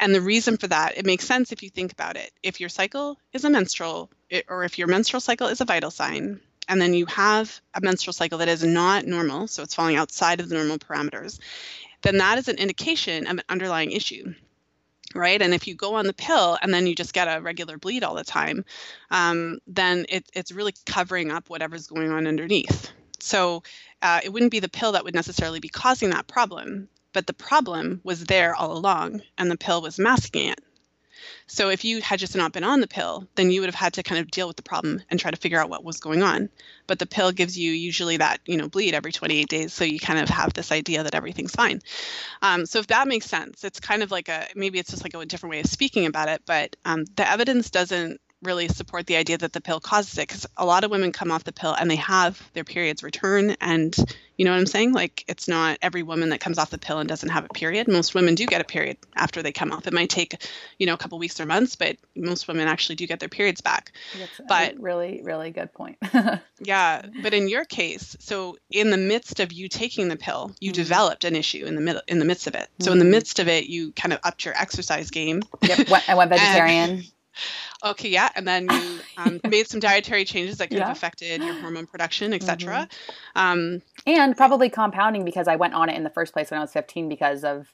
And 0.00 0.14
the 0.14 0.20
reason 0.20 0.56
for 0.56 0.68
that 0.68 0.96
it 0.96 1.04
makes 1.04 1.26
sense 1.26 1.52
if 1.52 1.62
you 1.62 1.68
think 1.68 1.92
about 1.92 2.16
it. 2.16 2.30
If 2.42 2.60
your 2.60 2.68
cycle 2.68 3.18
is 3.32 3.44
a 3.44 3.50
menstrual 3.50 4.10
or 4.48 4.64
if 4.64 4.78
your 4.78 4.88
menstrual 4.88 5.20
cycle 5.20 5.48
is 5.48 5.60
a 5.60 5.64
vital 5.64 5.90
sign, 5.90 6.40
and 6.68 6.80
then 6.80 6.94
you 6.94 7.06
have 7.06 7.60
a 7.74 7.80
menstrual 7.80 8.12
cycle 8.12 8.38
that 8.38 8.48
is 8.48 8.64
not 8.64 9.06
normal, 9.06 9.46
so 9.46 9.62
it's 9.62 9.74
falling 9.74 9.96
outside 9.96 10.40
of 10.40 10.48
the 10.48 10.54
normal 10.54 10.78
parameters, 10.78 11.38
then 12.02 12.18
that 12.18 12.38
is 12.38 12.48
an 12.48 12.56
indication 12.56 13.26
of 13.26 13.38
an 13.38 13.44
underlying 13.48 13.92
issue 13.92 14.34
right? 15.14 15.40
And 15.40 15.54
if 15.54 15.66
you 15.66 15.74
go 15.74 15.94
on 15.94 16.06
the 16.06 16.12
pill 16.12 16.58
and 16.60 16.72
then 16.72 16.86
you 16.86 16.94
just 16.94 17.14
get 17.14 17.28
a 17.28 17.40
regular 17.40 17.78
bleed 17.78 18.02
all 18.02 18.14
the 18.14 18.24
time, 18.24 18.64
um, 19.10 19.58
then 19.66 20.06
it, 20.08 20.28
it's 20.34 20.52
really 20.52 20.74
covering 20.86 21.30
up 21.30 21.48
whatever's 21.48 21.86
going 21.86 22.10
on 22.10 22.26
underneath. 22.26 22.90
So 23.20 23.62
uh, 24.02 24.20
it 24.22 24.32
wouldn't 24.32 24.50
be 24.50 24.60
the 24.60 24.68
pill 24.68 24.92
that 24.92 25.04
would 25.04 25.14
necessarily 25.14 25.60
be 25.60 25.68
causing 25.68 26.10
that 26.10 26.26
problem, 26.26 26.88
but 27.12 27.26
the 27.26 27.32
problem 27.32 28.00
was 28.04 28.24
there 28.24 28.54
all 28.54 28.76
along, 28.76 29.22
and 29.38 29.50
the 29.50 29.56
pill 29.56 29.80
was 29.80 29.98
masking 29.98 30.48
it. 30.48 30.60
So 31.46 31.70
if 31.70 31.84
you 31.84 32.00
had 32.00 32.18
just 32.18 32.36
not 32.36 32.52
been 32.52 32.64
on 32.64 32.80
the 32.80 32.86
pill, 32.86 33.26
then 33.34 33.50
you 33.50 33.60
would 33.60 33.68
have 33.68 33.74
had 33.74 33.94
to 33.94 34.02
kind 34.02 34.20
of 34.20 34.30
deal 34.30 34.46
with 34.46 34.56
the 34.56 34.62
problem 34.62 35.02
and 35.10 35.18
try 35.20 35.30
to 35.30 35.36
figure 35.36 35.60
out 35.60 35.70
what 35.70 35.84
was 35.84 36.00
going 36.00 36.22
on. 36.22 36.48
But 36.86 36.98
the 36.98 37.06
pill 37.06 37.32
gives 37.32 37.58
you 37.58 37.72
usually 37.72 38.18
that, 38.18 38.40
you 38.46 38.56
know, 38.56 38.68
bleed 38.68 38.94
every 38.94 39.12
28 39.12 39.48
days. 39.48 39.72
So 39.72 39.84
you 39.84 39.98
kind 39.98 40.18
of 40.18 40.28
have 40.28 40.52
this 40.52 40.72
idea 40.72 41.02
that 41.02 41.14
everything's 41.14 41.52
fine. 41.52 41.80
Um, 42.42 42.66
so 42.66 42.78
if 42.78 42.88
that 42.88 43.08
makes 43.08 43.26
sense, 43.26 43.64
it's 43.64 43.80
kind 43.80 44.02
of 44.02 44.10
like 44.10 44.28
a, 44.28 44.46
maybe 44.54 44.78
it's 44.78 44.90
just 44.90 45.04
like 45.04 45.14
a 45.14 45.26
different 45.26 45.50
way 45.50 45.60
of 45.60 45.66
speaking 45.66 46.06
about 46.06 46.28
it, 46.28 46.42
but 46.46 46.76
um, 46.84 47.04
the 47.16 47.28
evidence 47.28 47.70
doesn't 47.70 48.20
really 48.44 48.68
support 48.68 49.06
the 49.06 49.16
idea 49.16 49.38
that 49.38 49.52
the 49.52 49.60
pill 49.60 49.80
causes 49.80 50.16
it 50.18 50.28
because 50.28 50.46
a 50.56 50.64
lot 50.64 50.84
of 50.84 50.90
women 50.90 51.12
come 51.12 51.30
off 51.30 51.44
the 51.44 51.52
pill 51.52 51.74
and 51.74 51.90
they 51.90 51.96
have 51.96 52.50
their 52.52 52.64
periods 52.64 53.02
return 53.02 53.56
and 53.60 53.96
you 54.36 54.44
know 54.44 54.50
what 54.50 54.58
i'm 54.58 54.66
saying? 54.66 54.92
Like 54.92 55.24
it's 55.28 55.46
not 55.46 55.78
every 55.80 56.02
woman 56.02 56.30
that 56.30 56.40
comes 56.40 56.58
off 56.58 56.70
the 56.70 56.78
pill 56.78 56.98
and 56.98 57.08
doesn't 57.08 57.28
have 57.28 57.44
a 57.44 57.48
period. 57.48 57.86
Most 57.86 58.14
women 58.14 58.34
do 58.34 58.46
get 58.46 58.60
a 58.60 58.64
period 58.64 58.96
after 59.14 59.42
they 59.42 59.52
come 59.52 59.70
off. 59.72 59.86
It 59.86 59.92
might 59.92 60.10
take 60.10 60.44
you 60.78 60.86
know 60.86 60.94
a 60.94 60.96
couple 60.96 61.18
weeks 61.18 61.40
or 61.40 61.46
months 61.46 61.76
but 61.76 61.96
most 62.16 62.48
women 62.48 62.66
actually 62.66 62.96
do 62.96 63.06
get 63.06 63.20
their 63.20 63.28
periods 63.28 63.60
back. 63.60 63.92
That's 64.18 64.40
but 64.48 64.80
really 64.80 65.20
really 65.22 65.50
good 65.50 65.72
point. 65.72 65.98
Yeah 66.60 67.02
but 67.22 67.34
in 67.34 67.48
your 67.48 67.64
case 67.64 68.16
so 68.20 68.56
in 68.70 68.90
the 68.90 68.96
midst 68.96 69.40
of 69.40 69.52
you 69.52 69.68
taking 69.68 70.08
the 70.08 70.16
pill 70.16 70.54
you 70.60 70.70
mm-hmm. 70.70 70.82
developed 70.82 71.24
an 71.24 71.36
issue 71.36 71.64
in 71.66 71.74
the 71.74 71.80
middle 71.80 72.02
in 72.08 72.18
the 72.18 72.24
midst 72.24 72.46
of 72.46 72.54
it. 72.54 72.68
So 72.80 72.86
mm-hmm. 72.86 72.92
in 72.92 72.98
the 72.98 73.04
mm-hmm. 73.04 73.10
midst 73.12 73.38
of 73.38 73.48
it 73.48 73.66
you 73.66 73.92
kind 73.92 74.12
of 74.12 74.20
upped 74.24 74.44
your 74.44 74.54
exercise 74.56 75.10
game. 75.10 75.42
Yep 75.62 75.88
i 76.08 76.14
went 76.14 76.30
vegetarian 76.34 77.04
Okay, 77.84 78.08
yeah, 78.08 78.30
and 78.34 78.46
then 78.46 78.68
you 78.70 79.00
um, 79.18 79.40
made 79.48 79.68
some 79.68 79.80
dietary 79.80 80.24
changes 80.24 80.58
that 80.58 80.68
could 80.68 80.78
yeah. 80.78 80.88
have 80.88 80.96
affected 80.96 81.42
your 81.42 81.54
hormone 81.54 81.86
production, 81.86 82.32
etc. 82.32 82.88
Mm-hmm. 82.88 83.38
Um, 83.38 83.82
and 84.06 84.36
probably 84.36 84.70
compounding 84.70 85.24
because 85.24 85.48
I 85.48 85.56
went 85.56 85.74
on 85.74 85.88
it 85.88 85.96
in 85.96 86.04
the 86.04 86.10
first 86.10 86.32
place 86.32 86.50
when 86.50 86.58
I 86.58 86.62
was 86.62 86.72
15 86.72 87.08
because 87.08 87.44
of 87.44 87.72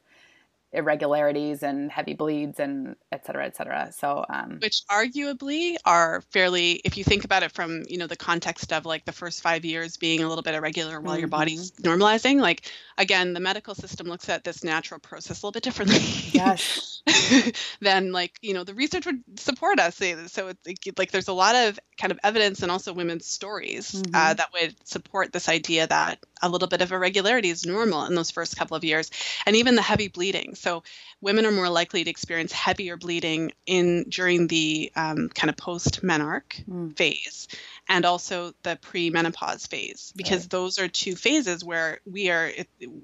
irregularities 0.73 1.63
and 1.63 1.91
heavy 1.91 2.15
bleeds 2.15 2.61
and 2.61 2.95
et 3.11 3.27
cetera, 3.27 3.45
et 3.45 3.57
cetera. 3.57 3.93
So, 3.93 4.25
um, 4.29 4.59
which 4.63 4.83
arguably 4.91 5.77
are 5.85 6.23
fairly, 6.31 6.81
if 6.85 6.97
you 6.97 7.05
think 7.05 7.25
about 7.25 7.43
it 7.43 7.53
from 7.53 7.83
you 7.89 7.99
know 7.99 8.07
the 8.07 8.17
context 8.17 8.73
of 8.73 8.87
like 8.87 9.05
the 9.05 9.13
first 9.13 9.43
five 9.43 9.65
years 9.65 9.97
being 9.97 10.23
a 10.23 10.29
little 10.29 10.43
bit 10.43 10.55
irregular 10.55 11.01
while 11.01 11.15
mm-hmm. 11.15 11.21
your 11.21 11.29
body's 11.29 11.73
normalizing, 11.73 12.41
like 12.41 12.71
again, 12.99 13.33
the 13.33 13.41
medical 13.41 13.75
system 13.75 14.07
looks 14.07 14.29
at 14.29 14.45
this 14.45 14.63
natural 14.63 15.01
process 15.01 15.43
a 15.43 15.47
little 15.47 15.53
bit 15.53 15.63
differently. 15.63 15.99
Yes. 16.33 17.03
than 17.81 18.13
like 18.13 18.39
you 18.43 18.55
know 18.55 18.65
the 18.65 18.75
research 18.75 19.07
would 19.07 19.23
support 19.37 19.81
us. 19.81 19.97
So 19.97 20.49
it's 20.65 20.99
like 20.99 21.11
there's 21.11 21.29
a 21.29 21.33
lot 21.33 21.55
of 21.55 21.79
kind 21.99 22.13
of 22.13 22.21
evidence 22.23 22.63
and 22.63 22.71
also 22.71 22.93
women's 22.93 23.27
stories 23.27 23.95
uh, 23.95 23.99
mm-hmm. 23.99 24.15
uh, 24.15 24.35
that 24.35 24.53
would 24.53 24.77
support 24.87 25.33
this 25.33 25.49
idea 25.49 25.87
that 25.87 26.19
a 26.43 26.49
little 26.49 26.69
bit 26.69 26.83
of 26.83 26.93
irregularity 26.93 27.51
is 27.51 27.67
normal 27.67 28.05
in 28.07 28.15
those 28.15 28.31
first 28.31 28.57
couple 28.57 28.77
of 28.77 28.85
years, 28.85 29.11
and 29.47 29.57
even 29.57 29.75
the 29.75 29.83
heavy 29.83 30.09
bleeding. 30.09 30.55
So 30.61 30.83
women 31.21 31.47
are 31.47 31.51
more 31.51 31.69
likely 31.69 32.05
to 32.05 32.11
experience 32.11 32.53
heavier 32.53 32.97
bleeding 32.97 33.53
in 33.67 34.05
during 34.09 34.47
the 34.47 34.93
um, 34.95 35.29
kind 35.31 35.49
of 35.49 35.57
post 35.57 36.03
menarche 36.03 36.65
mm. 36.67 36.97
phase 36.97 37.49
and 37.89 38.05
also 38.05 38.53
the 38.63 38.79
pre-menopause 38.81 39.67
phase 39.67 40.13
because 40.15 40.45
right. 40.45 40.51
those 40.51 40.79
are 40.79 40.89
two 40.89 41.17
phases 41.17 41.65
where 41.65 42.01
we 42.05 42.31
are 42.31 42.51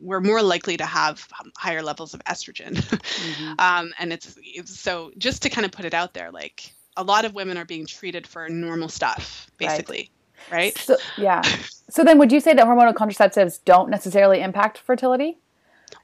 we're 0.01 0.21
more 0.21 0.43
likely 0.43 0.77
to 0.77 0.87
have 0.87 1.27
higher 1.57 1.83
levels 1.83 2.15
of 2.15 2.23
estrogen 2.25 2.75
mm-hmm. 2.75 3.53
um, 3.59 3.93
and 3.99 4.13
it's, 4.13 4.39
it's 4.43 4.79
so 4.79 5.11
just 5.19 5.43
to 5.43 5.51
kind 5.51 5.65
of 5.65 5.73
put 5.73 5.85
it 5.85 5.95
out 5.95 6.15
there 6.15 6.31
like 6.31 6.73
a 6.97 7.03
lot 7.03 7.25
of 7.25 7.35
women 7.35 7.57
are 7.57 7.65
being 7.65 7.87
treated 7.87 8.27
for 8.27 8.49
normal 8.49 8.89
stuff 8.89 9.51
basically 9.57 10.11
right, 10.51 10.57
right? 10.57 10.79
So, 10.79 10.97
yeah 11.17 11.43
so 11.89 12.05
then 12.05 12.19
would 12.19 12.33
you 12.33 12.41
say 12.41 12.55
that 12.55 12.67
hormonal 12.67 12.95
contraceptives 12.95 13.61
don't 13.65 13.91
necessarily 13.91 14.41
impact 14.41 14.79
fertility 14.79 15.39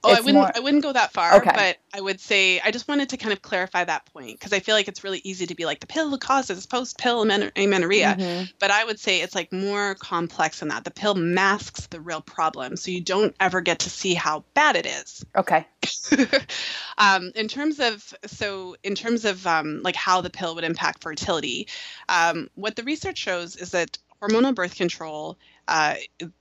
Oh, 0.05 0.11
I 0.11 0.21
wouldn't. 0.21 0.35
More... 0.35 0.51
I 0.55 0.61
wouldn't 0.61 0.83
go 0.83 0.93
that 0.93 1.13
far. 1.13 1.37
Okay. 1.37 1.51
But 1.55 1.79
I 1.97 2.01
would 2.01 2.21
say 2.21 2.61
I 2.61 2.71
just 2.71 2.89
wanted 2.89 3.11
to 3.11 3.17
kind 3.17 3.33
of 3.33 3.41
clarify 3.41 3.85
that 3.85 4.07
point 4.07 4.39
because 4.39 4.53
I 4.53 4.61
feel 4.61 4.75
like 4.75 4.89
it's 4.89 5.05
really 5.05 5.21
easy 5.23 5.47
to 5.47 5.55
be 5.55 5.65
like 5.65 5.81
the 5.81 5.87
pill 5.87 6.17
causes 6.19 6.67
post 6.67 6.99
pill 6.99 7.23
amenorrhea, 7.23 8.17
mm-hmm. 8.19 8.45
but 8.59 8.71
I 8.71 8.85
would 8.85 8.99
say 8.99 9.21
it's 9.21 9.35
like 9.35 9.53
more 9.53 9.95
complex 9.95 10.61
than 10.61 10.69
that. 10.69 10.85
The 10.85 10.91
pill 10.91 11.15
masks 11.15 11.87
the 11.87 12.01
real 12.01 12.21
problem, 12.21 12.77
so 12.77 12.91
you 12.91 13.01
don't 13.01 13.35
ever 13.39 13.61
get 13.61 13.81
to 13.81 13.91
see 13.91 14.15
how 14.15 14.45
bad 14.55 14.77
it 14.77 14.87
is. 14.87 15.25
Okay. 15.37 15.67
um, 16.99 17.31
in 17.35 17.49
terms 17.49 17.79
of 17.79 18.15
so 18.27 18.77
in 18.83 18.95
terms 18.95 19.25
of 19.25 19.47
um, 19.47 19.83
like 19.83 19.97
how 19.97 20.21
the 20.21 20.31
pill 20.31 20.57
would 20.57 20.65
impact 20.65 21.03
fertility, 21.03 21.69
um, 22.09 22.51
what 22.55 22.75
the 22.75 22.83
research 22.83 23.19
shows 23.19 23.57
is 23.57 23.71
that 23.71 23.99
hormonal 24.21 24.55
birth 24.55 24.75
control 24.75 25.39
uh, 25.69 25.95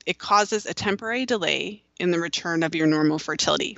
it 0.06 0.18
causes 0.18 0.66
a 0.66 0.74
temporary 0.74 1.26
delay 1.26 1.84
in 2.02 2.12
the 2.12 2.20
return 2.20 2.64
of 2.64 2.76
your 2.76 2.88
normal 2.88 3.20
fertility. 3.20 3.78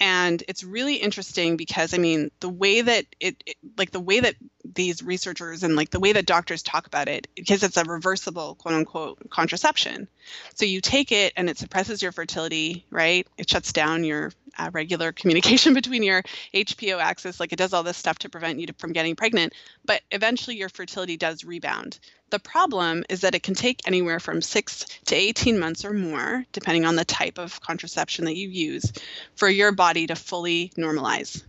And 0.00 0.42
it's 0.46 0.62
really 0.62 0.96
interesting 0.96 1.56
because 1.56 1.94
I 1.94 1.98
mean 1.98 2.30
the 2.40 2.48
way 2.48 2.82
that 2.82 3.06
it, 3.18 3.42
it, 3.46 3.56
like 3.76 3.90
the 3.90 4.00
way 4.00 4.20
that 4.20 4.34
these 4.74 5.02
researchers 5.02 5.62
and 5.62 5.76
like 5.76 5.90
the 5.90 6.00
way 6.00 6.12
that 6.12 6.26
doctors 6.26 6.62
talk 6.62 6.86
about 6.86 7.08
it 7.08 7.26
because 7.34 7.62
it's 7.62 7.76
a 7.76 7.84
reversible 7.84 8.54
quote 8.56 8.74
unquote 8.74 9.30
contraception. 9.30 10.08
So 10.54 10.64
you 10.64 10.80
take 10.80 11.12
it 11.12 11.32
and 11.36 11.48
it 11.48 11.58
suppresses 11.58 12.02
your 12.02 12.12
fertility, 12.12 12.84
right? 12.90 13.26
It 13.36 13.48
shuts 13.48 13.72
down 13.72 14.04
your 14.04 14.32
uh, 14.58 14.70
regular 14.72 15.12
communication 15.12 15.74
between 15.74 16.02
your 16.02 16.22
HPO 16.54 17.00
axis 17.00 17.40
like 17.40 17.52
it 17.52 17.58
does 17.58 17.72
all 17.72 17.82
this 17.82 17.96
stuff 17.96 18.18
to 18.20 18.28
prevent 18.28 18.60
you 18.60 18.66
to, 18.66 18.74
from 18.74 18.92
getting 18.92 19.16
pregnant, 19.16 19.52
but 19.84 20.02
eventually 20.10 20.56
your 20.56 20.68
fertility 20.68 21.16
does 21.16 21.44
rebound. 21.44 21.98
The 22.30 22.38
problem 22.38 23.04
is 23.08 23.22
that 23.22 23.34
it 23.34 23.42
can 23.42 23.54
take 23.54 23.80
anywhere 23.86 24.20
from 24.20 24.42
six 24.42 24.84
to 25.06 25.14
18 25.14 25.58
months 25.58 25.84
or 25.84 25.94
more, 25.94 26.44
depending 26.52 26.84
on 26.84 26.96
the 26.96 27.04
type 27.04 27.38
of 27.38 27.60
contraception 27.60 28.26
that 28.26 28.36
you 28.36 28.48
use, 28.48 28.92
for 29.34 29.48
your 29.48 29.72
body 29.72 30.06
to 30.08 30.14
fully 30.14 30.70
normalize. 30.76 31.42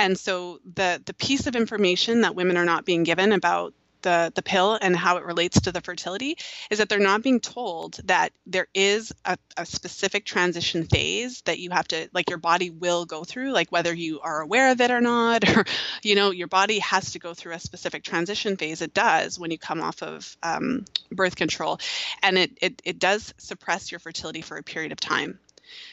And 0.00 0.18
so 0.18 0.60
the, 0.64 1.02
the 1.04 1.12
piece 1.12 1.46
of 1.46 1.54
information 1.54 2.22
that 2.22 2.34
women 2.34 2.56
are 2.56 2.64
not 2.64 2.86
being 2.86 3.02
given 3.02 3.32
about 3.32 3.74
the, 4.00 4.32
the 4.34 4.40
pill 4.40 4.78
and 4.80 4.96
how 4.96 5.18
it 5.18 5.26
relates 5.26 5.60
to 5.60 5.72
the 5.72 5.82
fertility 5.82 6.38
is 6.70 6.78
that 6.78 6.88
they're 6.88 6.98
not 6.98 7.22
being 7.22 7.38
told 7.38 8.00
that 8.04 8.32
there 8.46 8.66
is 8.72 9.12
a, 9.26 9.36
a, 9.58 9.66
specific 9.66 10.24
transition 10.24 10.84
phase 10.84 11.42
that 11.42 11.58
you 11.58 11.68
have 11.68 11.86
to 11.88 12.08
like 12.14 12.30
your 12.30 12.38
body 12.38 12.70
will 12.70 13.04
go 13.04 13.24
through 13.24 13.52
like 13.52 13.70
whether 13.70 13.92
you 13.92 14.20
are 14.20 14.40
aware 14.40 14.72
of 14.72 14.80
it 14.80 14.90
or 14.90 15.02
not 15.02 15.46
or 15.54 15.66
you 16.02 16.14
know 16.14 16.30
your 16.30 16.46
body 16.46 16.78
has 16.78 17.12
to 17.12 17.18
go 17.18 17.34
through 17.34 17.52
a 17.52 17.60
specific 17.60 18.02
transition 18.02 18.56
phase. 18.56 18.80
It 18.80 18.94
does 18.94 19.38
when 19.38 19.50
you 19.50 19.58
come 19.58 19.82
off 19.82 20.02
of 20.02 20.34
um, 20.42 20.86
birth 21.12 21.36
control. 21.36 21.78
And 22.22 22.38
it, 22.38 22.56
it 22.62 22.82
it 22.86 22.98
does 22.98 23.34
suppress 23.36 23.92
your 23.92 23.98
fertility 23.98 24.40
for 24.40 24.56
a 24.56 24.62
period 24.62 24.92
of 24.92 24.98
time. 25.00 25.38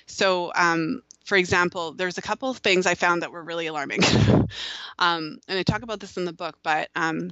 So 0.05 0.51
um, 0.55 1.01
for 1.27 1.35
example, 1.35 1.91
there's 1.91 2.17
a 2.17 2.21
couple 2.21 2.49
of 2.49 2.59
things 2.59 2.85
I 2.85 2.95
found 2.95 3.21
that 3.21 3.33
were 3.33 3.43
really 3.43 3.67
alarming. 3.67 3.99
um, 4.97 5.39
and 5.49 5.59
I 5.59 5.63
talk 5.63 5.81
about 5.81 5.99
this 5.99 6.15
in 6.15 6.23
the 6.23 6.31
book, 6.31 6.57
but 6.63 6.89
um, 6.95 7.31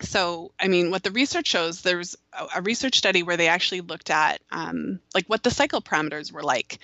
so 0.00 0.50
i 0.58 0.66
mean 0.66 0.90
what 0.90 1.04
the 1.04 1.12
research 1.12 1.46
shows 1.46 1.82
there's 1.82 2.16
a, 2.32 2.46
a 2.56 2.62
research 2.62 2.98
study 2.98 3.22
where 3.22 3.36
they 3.36 3.46
actually 3.46 3.80
looked 3.80 4.10
at 4.10 4.40
um, 4.50 4.98
like 5.14 5.24
what 5.28 5.44
the 5.44 5.52
cycle 5.52 5.80
parameters 5.80 6.32
were 6.32 6.42
like 6.42 6.80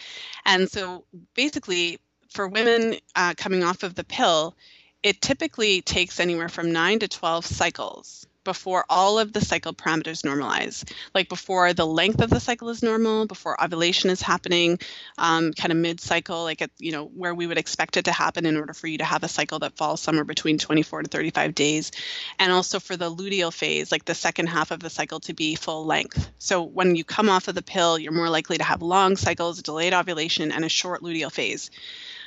and 0.47 0.70
so 0.70 1.05
basically 1.34 1.99
for 2.28 2.47
women 2.47 2.95
uh, 3.16 3.34
coming 3.36 3.64
off 3.64 3.82
of 3.82 3.97
the 3.97 4.05
pill 4.05 4.55
it 5.03 5.20
typically 5.20 5.82
takes 5.82 6.20
anywhere 6.20 6.49
from 6.49 6.70
9 6.70 7.01
to 7.01 7.09
12 7.09 7.45
cycles 7.45 8.28
before 8.51 8.84
all 8.88 9.20
of 9.20 9.32
the 9.32 9.40
cycle 9.40 9.72
parameters 9.72 10.24
normalize, 10.24 10.82
like 11.14 11.28
before 11.28 11.72
the 11.72 11.86
length 11.86 12.20
of 12.20 12.30
the 12.30 12.40
cycle 12.40 12.68
is 12.68 12.82
normal, 12.82 13.24
before 13.24 13.62
ovulation 13.62 14.11
is 14.11 14.20
happening, 14.20 14.76
um, 15.18 15.53
kind 15.53 15.70
of 15.70 15.78
mid-cycle, 15.78 16.42
like 16.42 16.61
at 16.61 16.72
you 16.80 16.90
know 16.90 17.05
where 17.05 17.32
we 17.32 17.46
would 17.46 17.59
expect 17.59 17.96
it 17.96 18.07
to 18.07 18.12
happen 18.12 18.46
in 18.46 18.57
order 18.57 18.72
for 18.72 18.88
you 18.88 18.98
to 18.98 19.05
have 19.05 19.22
a 19.22 19.28
cycle 19.28 19.61
that 19.61 19.76
falls 19.76 20.01
somewhere 20.01 20.24
between 20.24 20.59
24 20.59 21.05
to 21.05 21.09
35 21.09 21.55
days, 21.55 21.92
and 22.40 22.51
also 22.51 22.80
for 22.80 22.96
the 22.96 23.09
luteal 23.09 23.53
phase, 23.53 23.92
like 23.92 24.05
the 24.05 24.16
second 24.16 24.48
half 24.48 24.72
of 24.72 24.80
the 24.80 24.90
cycle 24.90 25.20
to 25.20 25.32
be 25.32 25.55
full 25.55 25.86
length. 25.86 26.28
So 26.38 26.64
when 26.64 26.96
you 26.96 27.05
come 27.05 27.28
off 27.28 27.46
of 27.46 27.55
the 27.55 27.62
pill, 27.62 28.01
you're 28.01 28.11
more 28.11 28.30
likely 28.30 28.59
to 28.59 28.64
have 28.64 28.82
long 28.82 29.16
cycles, 29.16 29.62
delayed 29.62 29.94
ovulation, 29.94 30.51
and 30.51 30.64
a 30.64 30.68
short 30.68 31.03
luteal 31.03 31.30
phase. 31.30 31.70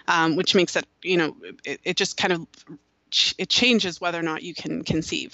Um, 0.05 0.35
which 0.35 0.53
makes 0.53 0.75
it, 0.75 0.85
you 1.01 1.15
know, 1.15 1.35
it, 1.63 1.79
it 1.85 1.95
just 1.95 2.17
kind 2.17 2.33
of 2.33 2.47
it 3.37 3.49
changes 3.49 4.01
whether 4.01 4.19
or 4.19 4.23
not 4.23 4.43
you 4.43 4.53
can 4.53 4.83
conceive. 4.83 5.33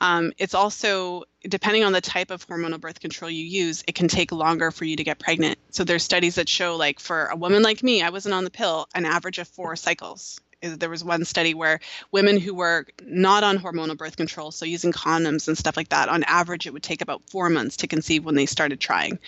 Um, 0.00 0.32
it's 0.38 0.54
also 0.54 1.24
depending 1.48 1.84
on 1.84 1.92
the 1.92 2.00
type 2.00 2.30
of 2.30 2.46
hormonal 2.46 2.80
birth 2.80 3.00
control 3.00 3.30
you 3.30 3.44
use, 3.44 3.82
it 3.86 3.94
can 3.94 4.08
take 4.08 4.32
longer 4.32 4.70
for 4.70 4.84
you 4.84 4.96
to 4.96 5.04
get 5.04 5.18
pregnant. 5.18 5.58
So 5.70 5.84
there's 5.84 6.04
studies 6.04 6.36
that 6.36 6.48
show 6.48 6.76
like 6.76 7.00
for 7.00 7.26
a 7.26 7.36
woman 7.36 7.62
like 7.62 7.82
me, 7.82 8.02
I 8.02 8.10
wasn't 8.10 8.34
on 8.34 8.44
the 8.44 8.50
pill, 8.50 8.86
an 8.94 9.04
average 9.04 9.38
of 9.38 9.48
four 9.48 9.74
cycles 9.76 10.40
there 10.62 10.90
was 10.90 11.02
one 11.02 11.24
study 11.24 11.54
where 11.54 11.80
women 12.10 12.38
who 12.38 12.54
were 12.54 12.86
not 13.04 13.42
on 13.44 13.58
hormonal 13.58 13.96
birth 13.96 14.16
control, 14.16 14.50
so 14.52 14.64
using 14.64 14.92
condoms 14.92 15.48
and 15.48 15.58
stuff 15.58 15.76
like 15.76 15.88
that, 15.88 16.08
on 16.08 16.22
average, 16.24 16.66
it 16.66 16.72
would 16.72 16.82
take 16.82 17.02
about 17.02 17.28
four 17.28 17.50
months 17.50 17.78
to 17.78 17.86
conceive 17.86 18.24
when 18.24 18.34
they 18.34 18.46
started 18.46 18.80
trying. 18.80 19.18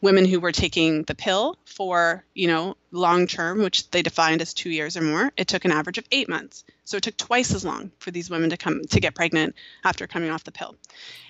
Women 0.00 0.24
who 0.24 0.40
were 0.40 0.52
taking 0.52 1.02
the 1.02 1.14
pill 1.14 1.58
for, 1.64 2.24
you 2.34 2.46
know, 2.46 2.76
long 2.92 3.26
term, 3.26 3.60
which 3.60 3.90
they 3.90 4.02
defined 4.02 4.40
as 4.40 4.54
two 4.54 4.70
years 4.70 4.96
or 4.96 5.02
more, 5.02 5.32
it 5.36 5.48
took 5.48 5.64
an 5.64 5.72
average 5.72 5.98
of 5.98 6.06
eight 6.12 6.28
months. 6.28 6.64
So 6.84 6.96
it 6.96 7.02
took 7.02 7.16
twice 7.16 7.52
as 7.54 7.64
long 7.64 7.90
for 7.98 8.10
these 8.10 8.30
women 8.30 8.50
to 8.50 8.56
come 8.56 8.84
to 8.84 9.00
get 9.00 9.14
pregnant 9.14 9.56
after 9.84 10.06
coming 10.06 10.30
off 10.30 10.44
the 10.44 10.52
pill. 10.52 10.76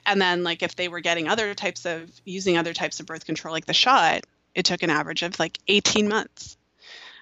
And 0.05 0.21
then, 0.21 0.45
like, 0.45 0.63
if 0.63 0.77
they 0.77 0.89
were 0.89 1.01
getting 1.01 1.29
other 1.29 1.55
types 1.55 1.87
of 1.87 2.11
using 2.25 2.59
other 2.59 2.75
types 2.75 3.01
of 3.01 3.07
birth 3.07 3.25
control, 3.25 3.53
like 3.53 3.67
the 3.67 3.73
shot, 3.73 4.25
it 4.55 4.65
took 4.65 4.83
an 4.83 4.91
average 4.91 5.23
of 5.23 5.39
like 5.39 5.59
18 5.69 6.09
months. 6.09 6.57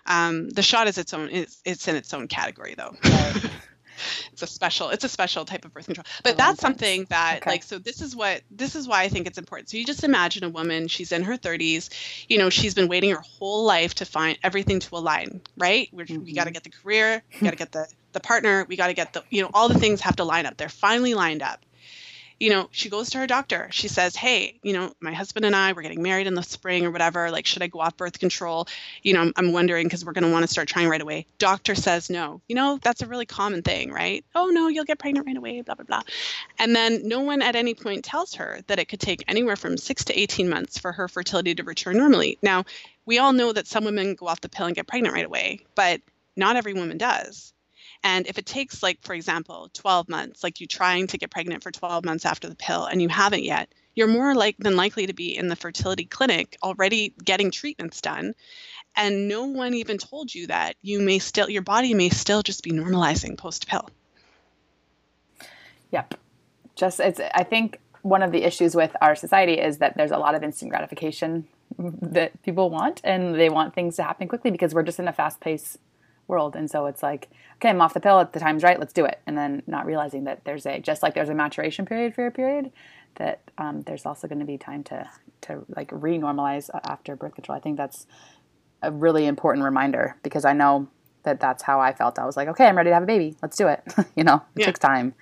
Um, 0.06 0.50
the 0.50 0.62
shot 0.62 0.88
is 0.88 0.98
its 0.98 1.14
own. 1.14 1.28
It's, 1.30 1.60
it's 1.64 1.88
in 1.88 1.96
its 1.96 2.12
own 2.12 2.28
category 2.28 2.74
though. 2.76 2.94
it's 4.32 4.42
a 4.42 4.46
special. 4.46 4.90
It's 4.90 5.04
a 5.04 5.08
special 5.08 5.44
type 5.44 5.64
of 5.64 5.72
birth 5.72 5.86
control. 5.86 6.04
But 6.22 6.36
that's 6.36 6.60
something 6.60 7.06
that 7.10 7.38
okay. 7.42 7.50
like 7.50 7.62
so. 7.62 7.78
This 7.78 8.00
is 8.00 8.16
what 8.16 8.42
this 8.50 8.74
is 8.74 8.88
why 8.88 9.02
I 9.02 9.08
think 9.08 9.26
it's 9.26 9.38
important. 9.38 9.70
So 9.70 9.76
you 9.76 9.84
just 9.84 10.04
imagine 10.04 10.44
a 10.44 10.48
woman. 10.48 10.88
She's 10.88 11.12
in 11.12 11.22
her 11.24 11.36
30s. 11.36 11.90
You 12.28 12.38
know, 12.38 12.50
she's 12.50 12.74
been 12.74 12.88
waiting 12.88 13.10
her 13.10 13.20
whole 13.20 13.64
life 13.64 13.94
to 13.96 14.04
find 14.04 14.38
everything 14.42 14.80
to 14.80 14.96
align. 14.96 15.40
Right? 15.56 15.88
We're, 15.92 16.06
mm-hmm. 16.06 16.24
We 16.24 16.32
got 16.32 16.44
to 16.44 16.50
get 16.50 16.64
the 16.64 16.70
career. 16.70 17.22
We 17.34 17.44
got 17.44 17.50
to 17.50 17.56
get 17.56 17.72
the 17.72 17.86
the 18.12 18.20
partner. 18.20 18.66
We 18.68 18.76
got 18.76 18.88
to 18.88 18.94
get 18.94 19.12
the 19.12 19.22
you 19.30 19.42
know 19.42 19.50
all 19.54 19.68
the 19.68 19.78
things 19.78 20.00
have 20.00 20.16
to 20.16 20.24
line 20.24 20.46
up. 20.46 20.56
They're 20.56 20.68
finally 20.68 21.14
lined 21.14 21.42
up 21.42 21.60
you 22.42 22.50
know, 22.50 22.68
she 22.72 22.88
goes 22.88 23.10
to 23.10 23.18
her 23.18 23.28
doctor. 23.28 23.68
She 23.70 23.86
says, 23.86 24.16
Hey, 24.16 24.58
you 24.64 24.72
know, 24.72 24.92
my 24.98 25.12
husband 25.12 25.44
and 25.44 25.54
I, 25.54 25.72
we're 25.74 25.82
getting 25.82 26.02
married 26.02 26.26
in 26.26 26.34
the 26.34 26.42
spring 26.42 26.84
or 26.84 26.90
whatever. 26.90 27.30
Like, 27.30 27.46
should 27.46 27.62
I 27.62 27.68
go 27.68 27.78
off 27.78 27.96
birth 27.96 28.18
control? 28.18 28.66
You 29.04 29.14
know, 29.14 29.20
I'm, 29.20 29.32
I'm 29.36 29.52
wondering 29.52 29.86
because 29.86 30.04
we're 30.04 30.12
going 30.12 30.24
to 30.24 30.32
want 30.32 30.42
to 30.42 30.48
start 30.48 30.66
trying 30.66 30.88
right 30.88 31.00
away. 31.00 31.24
Doctor 31.38 31.76
says 31.76 32.10
no. 32.10 32.40
You 32.48 32.56
know, 32.56 32.80
that's 32.82 33.00
a 33.00 33.06
really 33.06 33.26
common 33.26 33.62
thing, 33.62 33.92
right? 33.92 34.24
Oh, 34.34 34.48
no, 34.48 34.66
you'll 34.66 34.84
get 34.84 34.98
pregnant 34.98 35.24
right 35.24 35.36
away, 35.36 35.60
blah, 35.60 35.76
blah, 35.76 35.84
blah. 35.84 36.02
And 36.58 36.74
then 36.74 37.06
no 37.06 37.20
one 37.20 37.42
at 37.42 37.54
any 37.54 37.74
point 37.74 38.04
tells 38.04 38.34
her 38.34 38.58
that 38.66 38.80
it 38.80 38.88
could 38.88 38.98
take 38.98 39.22
anywhere 39.28 39.54
from 39.54 39.76
six 39.76 40.04
to 40.06 40.18
18 40.18 40.48
months 40.48 40.80
for 40.80 40.90
her 40.90 41.06
fertility 41.06 41.54
to 41.54 41.62
return 41.62 41.96
normally. 41.96 42.38
Now, 42.42 42.64
we 43.06 43.18
all 43.18 43.32
know 43.32 43.52
that 43.52 43.68
some 43.68 43.84
women 43.84 44.16
go 44.16 44.26
off 44.26 44.40
the 44.40 44.48
pill 44.48 44.66
and 44.66 44.74
get 44.74 44.88
pregnant 44.88 45.14
right 45.14 45.24
away, 45.24 45.60
but 45.76 46.00
not 46.34 46.56
every 46.56 46.74
woman 46.74 46.98
does. 46.98 47.52
And 48.04 48.26
if 48.26 48.38
it 48.38 48.46
takes, 48.46 48.82
like, 48.82 49.00
for 49.02 49.14
example, 49.14 49.70
12 49.74 50.08
months, 50.08 50.42
like 50.42 50.60
you 50.60 50.66
trying 50.66 51.06
to 51.08 51.18
get 51.18 51.30
pregnant 51.30 51.62
for 51.62 51.70
12 51.70 52.04
months 52.04 52.26
after 52.26 52.48
the 52.48 52.56
pill 52.56 52.84
and 52.86 53.00
you 53.00 53.08
haven't 53.08 53.44
yet, 53.44 53.72
you're 53.94 54.08
more 54.08 54.34
like 54.34 54.56
than 54.58 54.76
likely 54.76 55.06
to 55.06 55.12
be 55.12 55.36
in 55.36 55.48
the 55.48 55.56
fertility 55.56 56.04
clinic 56.04 56.56
already 56.62 57.14
getting 57.22 57.50
treatments 57.50 58.00
done. 58.00 58.34
And 58.96 59.28
no 59.28 59.44
one 59.44 59.74
even 59.74 59.98
told 59.98 60.34
you 60.34 60.48
that 60.48 60.76
you 60.82 61.00
may 61.00 61.18
still, 61.18 61.48
your 61.48 61.62
body 61.62 61.94
may 61.94 62.08
still 62.08 62.42
just 62.42 62.62
be 62.62 62.72
normalizing 62.72 63.38
post 63.38 63.68
pill. 63.68 63.88
Yep. 65.92 66.14
Just, 66.74 67.00
it's, 67.00 67.20
I 67.34 67.44
think 67.44 67.78
one 68.02 68.22
of 68.22 68.32
the 68.32 68.42
issues 68.42 68.74
with 68.74 68.94
our 69.00 69.14
society 69.14 69.60
is 69.60 69.78
that 69.78 69.96
there's 69.96 70.10
a 70.10 70.18
lot 70.18 70.34
of 70.34 70.42
instant 70.42 70.70
gratification 70.70 71.46
that 71.78 72.42
people 72.42 72.68
want 72.68 73.00
and 73.04 73.34
they 73.34 73.48
want 73.48 73.74
things 73.74 73.96
to 73.96 74.02
happen 74.02 74.28
quickly 74.28 74.50
because 74.50 74.74
we're 74.74 74.82
just 74.82 74.98
in 74.98 75.08
a 75.08 75.12
fast 75.12 75.40
paced 75.40 75.78
world. 76.28 76.56
And 76.56 76.70
so 76.70 76.86
it's 76.86 77.02
like, 77.02 77.28
okay, 77.56 77.68
I'm 77.68 77.80
off 77.80 77.94
the 77.94 78.00
pill. 78.00 78.20
At 78.20 78.32
the 78.32 78.40
time's 78.40 78.62
right. 78.62 78.78
Let's 78.78 78.92
do 78.92 79.04
it. 79.04 79.20
And 79.26 79.36
then 79.36 79.62
not 79.66 79.86
realizing 79.86 80.24
that 80.24 80.44
there's 80.44 80.66
a 80.66 80.80
just 80.80 81.02
like 81.02 81.14
there's 81.14 81.28
a 81.28 81.34
maturation 81.34 81.84
period 81.86 82.14
for 82.14 82.22
your 82.22 82.30
period, 82.30 82.72
that 83.16 83.40
um, 83.58 83.82
there's 83.82 84.06
also 84.06 84.28
going 84.28 84.40
to 84.40 84.44
be 84.44 84.58
time 84.58 84.82
to 84.84 85.08
to 85.42 85.64
like 85.76 85.90
re-normalize 85.92 86.70
after 86.84 87.16
birth 87.16 87.34
control. 87.34 87.56
I 87.56 87.60
think 87.60 87.76
that's 87.76 88.06
a 88.82 88.90
really 88.90 89.26
important 89.26 89.64
reminder 89.64 90.16
because 90.22 90.44
I 90.44 90.52
know 90.52 90.88
that 91.24 91.40
that's 91.40 91.62
how 91.62 91.80
I 91.80 91.92
felt. 91.92 92.18
I 92.18 92.24
was 92.24 92.36
like, 92.36 92.48
okay, 92.48 92.66
I'm 92.66 92.76
ready 92.76 92.90
to 92.90 92.94
have 92.94 93.02
a 93.02 93.06
baby. 93.06 93.36
Let's 93.42 93.56
do 93.56 93.68
it. 93.68 93.82
you 94.16 94.24
know, 94.24 94.42
it 94.56 94.60
yeah. 94.60 94.66
took 94.66 94.78
time. 94.78 95.14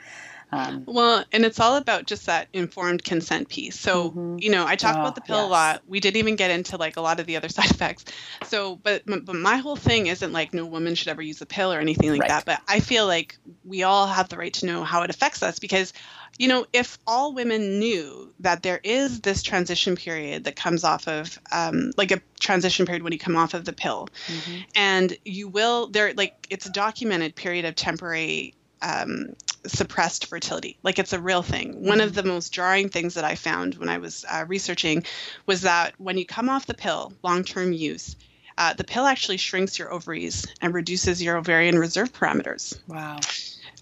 Um, 0.53 0.85
well, 0.87 1.25
and 1.33 1.45
it's 1.45 1.61
all 1.61 1.77
about 1.77 2.07
just 2.07 2.27
that 2.27 2.49
informed 2.53 3.05
consent 3.05 3.49
piece. 3.49 3.79
So, 3.79 4.11
mm-hmm. 4.11 4.37
you 4.41 4.51
know, 4.51 4.67
I 4.67 4.77
talk 4.77 4.97
oh, 4.97 5.01
about 5.01 5.15
the 5.15 5.21
pill 5.21 5.37
yes. 5.37 5.47
a 5.47 5.51
lot. 5.51 5.83
We 5.87 6.01
didn't 6.01 6.17
even 6.17 6.37
get 6.37 6.51
into 6.51 6.77
like 6.77 6.97
a 6.97 7.01
lot 7.01 7.21
of 7.21 7.27
the 7.27 7.37
other 7.37 7.49
side 7.51 7.71
effects. 7.71 8.05
So, 8.45 8.77
but 8.77 9.03
but 9.07 9.35
my 9.35 9.59
whole 9.59 9.77
thing 9.77 10.09
isn't 10.09 10.33
like 10.33 10.53
no 10.53 10.67
woman 10.67 10.95
should 10.95 11.09
ever 11.09 11.23
use 11.23 11.41
a 11.41 11.47
pill 11.47 11.73
or 11.73 11.79
anything 11.79 12.11
like 12.11 12.23
right. 12.23 12.29
that. 12.29 12.45
But 12.45 12.61
I 12.69 12.81
feel 12.81 13.07
like 13.07 13.39
we 13.65 13.83
all 13.85 14.07
have 14.07 14.29
the 14.29 14.37
right 14.37 14.53
to 14.55 14.67
know 14.67 14.83
how 14.83 15.03
it 15.03 15.11
affects 15.11 15.43
us 15.43 15.59
because, 15.59 15.93
you 16.39 16.49
know, 16.49 16.67
if 16.73 16.99
all 17.07 17.33
women 17.33 17.79
knew 17.79 18.33
that 18.41 18.63
there 18.63 18.81
is 18.83 19.21
this 19.21 19.43
transition 19.43 19.95
period 19.95 20.45
that 20.45 20.57
comes 20.57 20.83
off 20.83 21.07
of, 21.07 21.39
um, 21.53 21.93
like 21.97 22.11
a 22.11 22.21
transition 22.41 22.87
period 22.87 23.03
when 23.03 23.13
you 23.13 23.19
come 23.19 23.37
off 23.37 23.55
of 23.55 23.65
the 23.65 23.73
pill, 23.73 24.09
mm-hmm. 24.27 24.63
and 24.75 25.17
you 25.25 25.49
will 25.49 25.87
there 25.87 26.13
like 26.15 26.47
it's 26.51 26.67
a 26.67 26.73
documented 26.73 27.37
period 27.37 27.65
of 27.65 27.77
temporary 27.77 28.55
um, 28.83 29.35
suppressed 29.67 30.27
fertility. 30.27 30.79
Like 30.83 30.99
it's 30.99 31.13
a 31.13 31.21
real 31.21 31.43
thing. 31.43 31.85
One 31.85 32.01
of 32.01 32.15
the 32.15 32.23
most 32.23 32.53
jarring 32.53 32.89
things 32.89 33.15
that 33.15 33.25
I 33.25 33.35
found 33.35 33.75
when 33.75 33.89
I 33.89 33.99
was 33.99 34.25
uh, 34.29 34.45
researching 34.47 35.05
was 35.47 35.63
that 35.63 35.95
when 35.99 36.19
you 36.19 36.25
come 36.25 36.49
off 36.49 36.67
the 36.67 36.75
pill, 36.75 37.13
long 37.23 37.45
term 37.45 37.73
use, 37.73 38.17
uh, 38.59 38.75
the 38.75 38.85
pill 38.85 39.07
actually 39.07 39.37
shrinks 39.37 39.79
your 39.79 39.93
ovaries 39.93 40.47
and 40.61 40.75
reduces 40.75 41.23
your 41.23 41.37
ovarian 41.37 41.79
reserve 41.79 42.13
parameters. 42.13 42.79
Wow. 42.87 43.19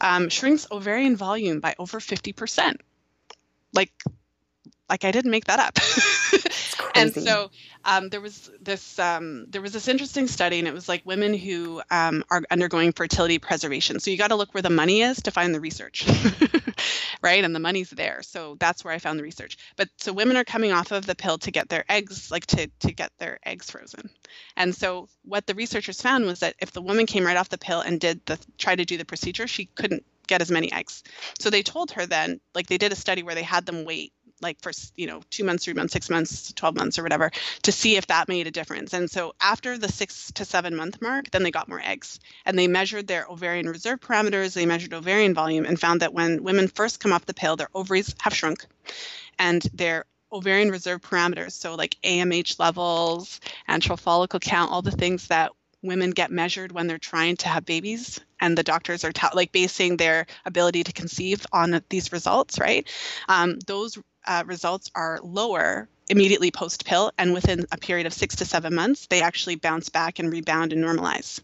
Um, 0.00 0.28
shrinks 0.28 0.66
ovarian 0.70 1.16
volume 1.16 1.60
by 1.60 1.74
over 1.78 1.98
50%. 1.98 2.76
Like, 3.72 3.92
like 4.88 5.04
I 5.04 5.10
didn't 5.10 5.30
make 5.30 5.44
that 5.46 5.58
up. 5.58 5.78
and 6.94 7.12
so 7.12 7.50
um, 7.84 8.08
there 8.08 8.20
was 8.20 8.50
this 8.60 8.98
um, 8.98 9.46
there 9.48 9.62
was 9.62 9.72
this 9.72 9.88
interesting 9.88 10.26
study, 10.26 10.58
and 10.58 10.68
it 10.68 10.74
was 10.74 10.88
like 10.88 11.02
women 11.04 11.34
who 11.34 11.82
um, 11.90 12.24
are 12.30 12.42
undergoing 12.50 12.92
fertility 12.92 13.38
preservation. 13.38 14.00
So 14.00 14.10
you 14.10 14.16
got 14.16 14.28
to 14.28 14.36
look 14.36 14.52
where 14.54 14.62
the 14.62 14.70
money 14.70 15.02
is 15.02 15.22
to 15.22 15.30
find 15.30 15.54
the 15.54 15.60
research, 15.60 16.06
right? 17.22 17.44
And 17.44 17.54
the 17.54 17.60
money's 17.60 17.90
there, 17.90 18.22
so 18.22 18.56
that's 18.58 18.84
where 18.84 18.94
I 18.94 18.98
found 18.98 19.18
the 19.18 19.22
research. 19.24 19.58
But 19.76 19.88
so 19.98 20.12
women 20.12 20.36
are 20.36 20.44
coming 20.44 20.72
off 20.72 20.92
of 20.92 21.06
the 21.06 21.14
pill 21.14 21.38
to 21.38 21.50
get 21.50 21.68
their 21.68 21.84
eggs, 21.88 22.30
like 22.30 22.46
to 22.46 22.68
to 22.80 22.92
get 22.92 23.12
their 23.18 23.38
eggs 23.44 23.70
frozen. 23.70 24.10
And 24.56 24.74
so 24.74 25.08
what 25.24 25.46
the 25.46 25.54
researchers 25.54 26.00
found 26.00 26.26
was 26.26 26.40
that 26.40 26.54
if 26.60 26.72
the 26.72 26.82
woman 26.82 27.06
came 27.06 27.24
right 27.24 27.36
off 27.36 27.48
the 27.48 27.58
pill 27.58 27.80
and 27.80 28.00
did 28.00 28.24
the 28.26 28.38
try 28.58 28.74
to 28.74 28.84
do 28.84 28.96
the 28.96 29.04
procedure, 29.04 29.46
she 29.46 29.66
couldn't 29.66 30.04
get 30.26 30.42
as 30.42 30.50
many 30.50 30.70
eggs. 30.72 31.02
So 31.40 31.50
they 31.50 31.62
told 31.62 31.90
her 31.92 32.06
then, 32.06 32.40
like 32.54 32.66
they 32.66 32.78
did 32.78 32.92
a 32.92 32.96
study 32.96 33.22
where 33.22 33.34
they 33.34 33.42
had 33.42 33.66
them 33.66 33.84
wait 33.84 34.12
like 34.40 34.60
for 34.60 34.72
you 34.96 35.06
know 35.06 35.20
two 35.30 35.44
months 35.44 35.64
three 35.64 35.74
months 35.74 35.92
six 35.92 36.10
months 36.10 36.52
12 36.52 36.76
months 36.76 36.98
or 36.98 37.02
whatever 37.02 37.30
to 37.62 37.72
see 37.72 37.96
if 37.96 38.06
that 38.08 38.28
made 38.28 38.46
a 38.46 38.50
difference. 38.50 38.92
And 38.92 39.10
so 39.10 39.34
after 39.40 39.78
the 39.78 39.90
six 39.90 40.32
to 40.32 40.44
seven 40.44 40.74
month 40.74 41.00
mark 41.00 41.30
then 41.30 41.42
they 41.42 41.50
got 41.50 41.68
more 41.68 41.80
eggs. 41.82 42.20
And 42.44 42.58
they 42.58 42.68
measured 42.68 43.06
their 43.06 43.26
ovarian 43.28 43.68
reserve 43.68 44.00
parameters 44.00 44.54
they 44.54 44.66
measured 44.66 44.94
ovarian 44.94 45.34
volume 45.34 45.64
and 45.64 45.80
found 45.80 46.02
that 46.02 46.14
when 46.14 46.42
women 46.42 46.68
first 46.68 47.00
come 47.00 47.12
off 47.12 47.26
the 47.26 47.34
pill 47.34 47.56
their 47.56 47.70
ovaries 47.74 48.14
have 48.20 48.34
shrunk. 48.34 48.66
And 49.38 49.62
their 49.74 50.04
ovarian 50.32 50.70
reserve 50.70 51.00
parameters 51.00 51.52
so 51.52 51.74
like 51.74 51.96
amh 52.04 52.58
levels 52.58 53.40
antral 53.68 53.98
follicle 53.98 54.38
count 54.38 54.70
all 54.70 54.82
the 54.82 54.90
things 54.90 55.28
that 55.28 55.52
women 55.82 56.10
get 56.10 56.30
measured 56.30 56.72
when 56.72 56.86
they're 56.86 56.98
trying 56.98 57.36
to 57.36 57.48
have 57.48 57.64
babies 57.64 58.20
and 58.40 58.56
the 58.56 58.62
doctors 58.62 59.04
are 59.04 59.12
ta- 59.12 59.30
like 59.34 59.52
basing 59.52 59.96
their 59.96 60.26
ability 60.44 60.84
to 60.84 60.92
conceive 60.92 61.46
on 61.52 61.80
these 61.88 62.12
results 62.12 62.58
right? 62.58 62.88
Um, 63.28 63.58
those 63.66 63.98
uh, 64.28 64.44
results 64.46 64.90
are 64.94 65.18
lower 65.22 65.88
immediately 66.10 66.50
post 66.50 66.84
pill, 66.84 67.12
and 67.18 67.34
within 67.34 67.66
a 67.72 67.76
period 67.76 68.06
of 68.06 68.12
six 68.12 68.36
to 68.36 68.44
seven 68.44 68.74
months, 68.74 69.06
they 69.06 69.20
actually 69.20 69.56
bounce 69.56 69.88
back 69.88 70.18
and 70.18 70.32
rebound 70.32 70.72
and 70.72 70.82
normalize. 70.84 71.40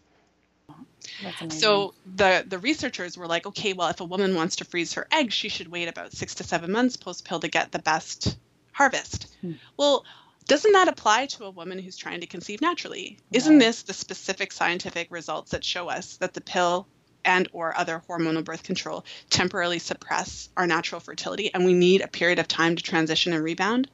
So 1.49 1.93
the 2.15 2.43
the 2.47 2.59
researchers 2.59 3.17
were 3.17 3.27
like, 3.27 3.45
okay, 3.45 3.73
well, 3.73 3.89
if 3.89 3.99
a 3.99 4.05
woman 4.05 4.35
wants 4.35 4.57
to 4.57 4.65
freeze 4.65 4.93
her 4.93 5.07
eggs, 5.11 5.33
she 5.33 5.49
should 5.49 5.67
wait 5.67 5.87
about 5.87 6.13
six 6.13 6.35
to 6.35 6.43
seven 6.43 6.71
months 6.71 6.97
post 6.97 7.25
pill 7.25 7.39
to 7.39 7.47
get 7.47 7.71
the 7.71 7.79
best 7.79 8.37
harvest. 8.71 9.27
Hmm. 9.41 9.53
Well, 9.77 10.05
doesn't 10.47 10.73
that 10.73 10.87
apply 10.87 11.27
to 11.27 11.45
a 11.45 11.51
woman 11.51 11.79
who's 11.79 11.97
trying 11.97 12.21
to 12.21 12.27
conceive 12.27 12.61
naturally? 12.61 13.19
Isn't 13.31 13.57
this 13.59 13.83
the 13.83 13.93
specific 13.93 14.51
scientific 14.51 15.07
results 15.09 15.51
that 15.51 15.63
show 15.63 15.89
us 15.89 16.17
that 16.17 16.33
the 16.33 16.41
pill 16.41 16.87
and 17.25 17.47
or 17.53 17.77
other 17.77 18.01
hormonal 18.07 18.43
birth 18.43 18.63
control 18.63 19.05
temporarily 19.29 19.79
suppress 19.79 20.49
our 20.55 20.67
natural 20.67 21.01
fertility 21.01 21.53
and 21.53 21.65
we 21.65 21.73
need 21.73 22.01
a 22.01 22.07
period 22.07 22.39
of 22.39 22.47
time 22.47 22.75
to 22.75 22.83
transition 22.83 23.33
and 23.33 23.43
rebound. 23.43 23.89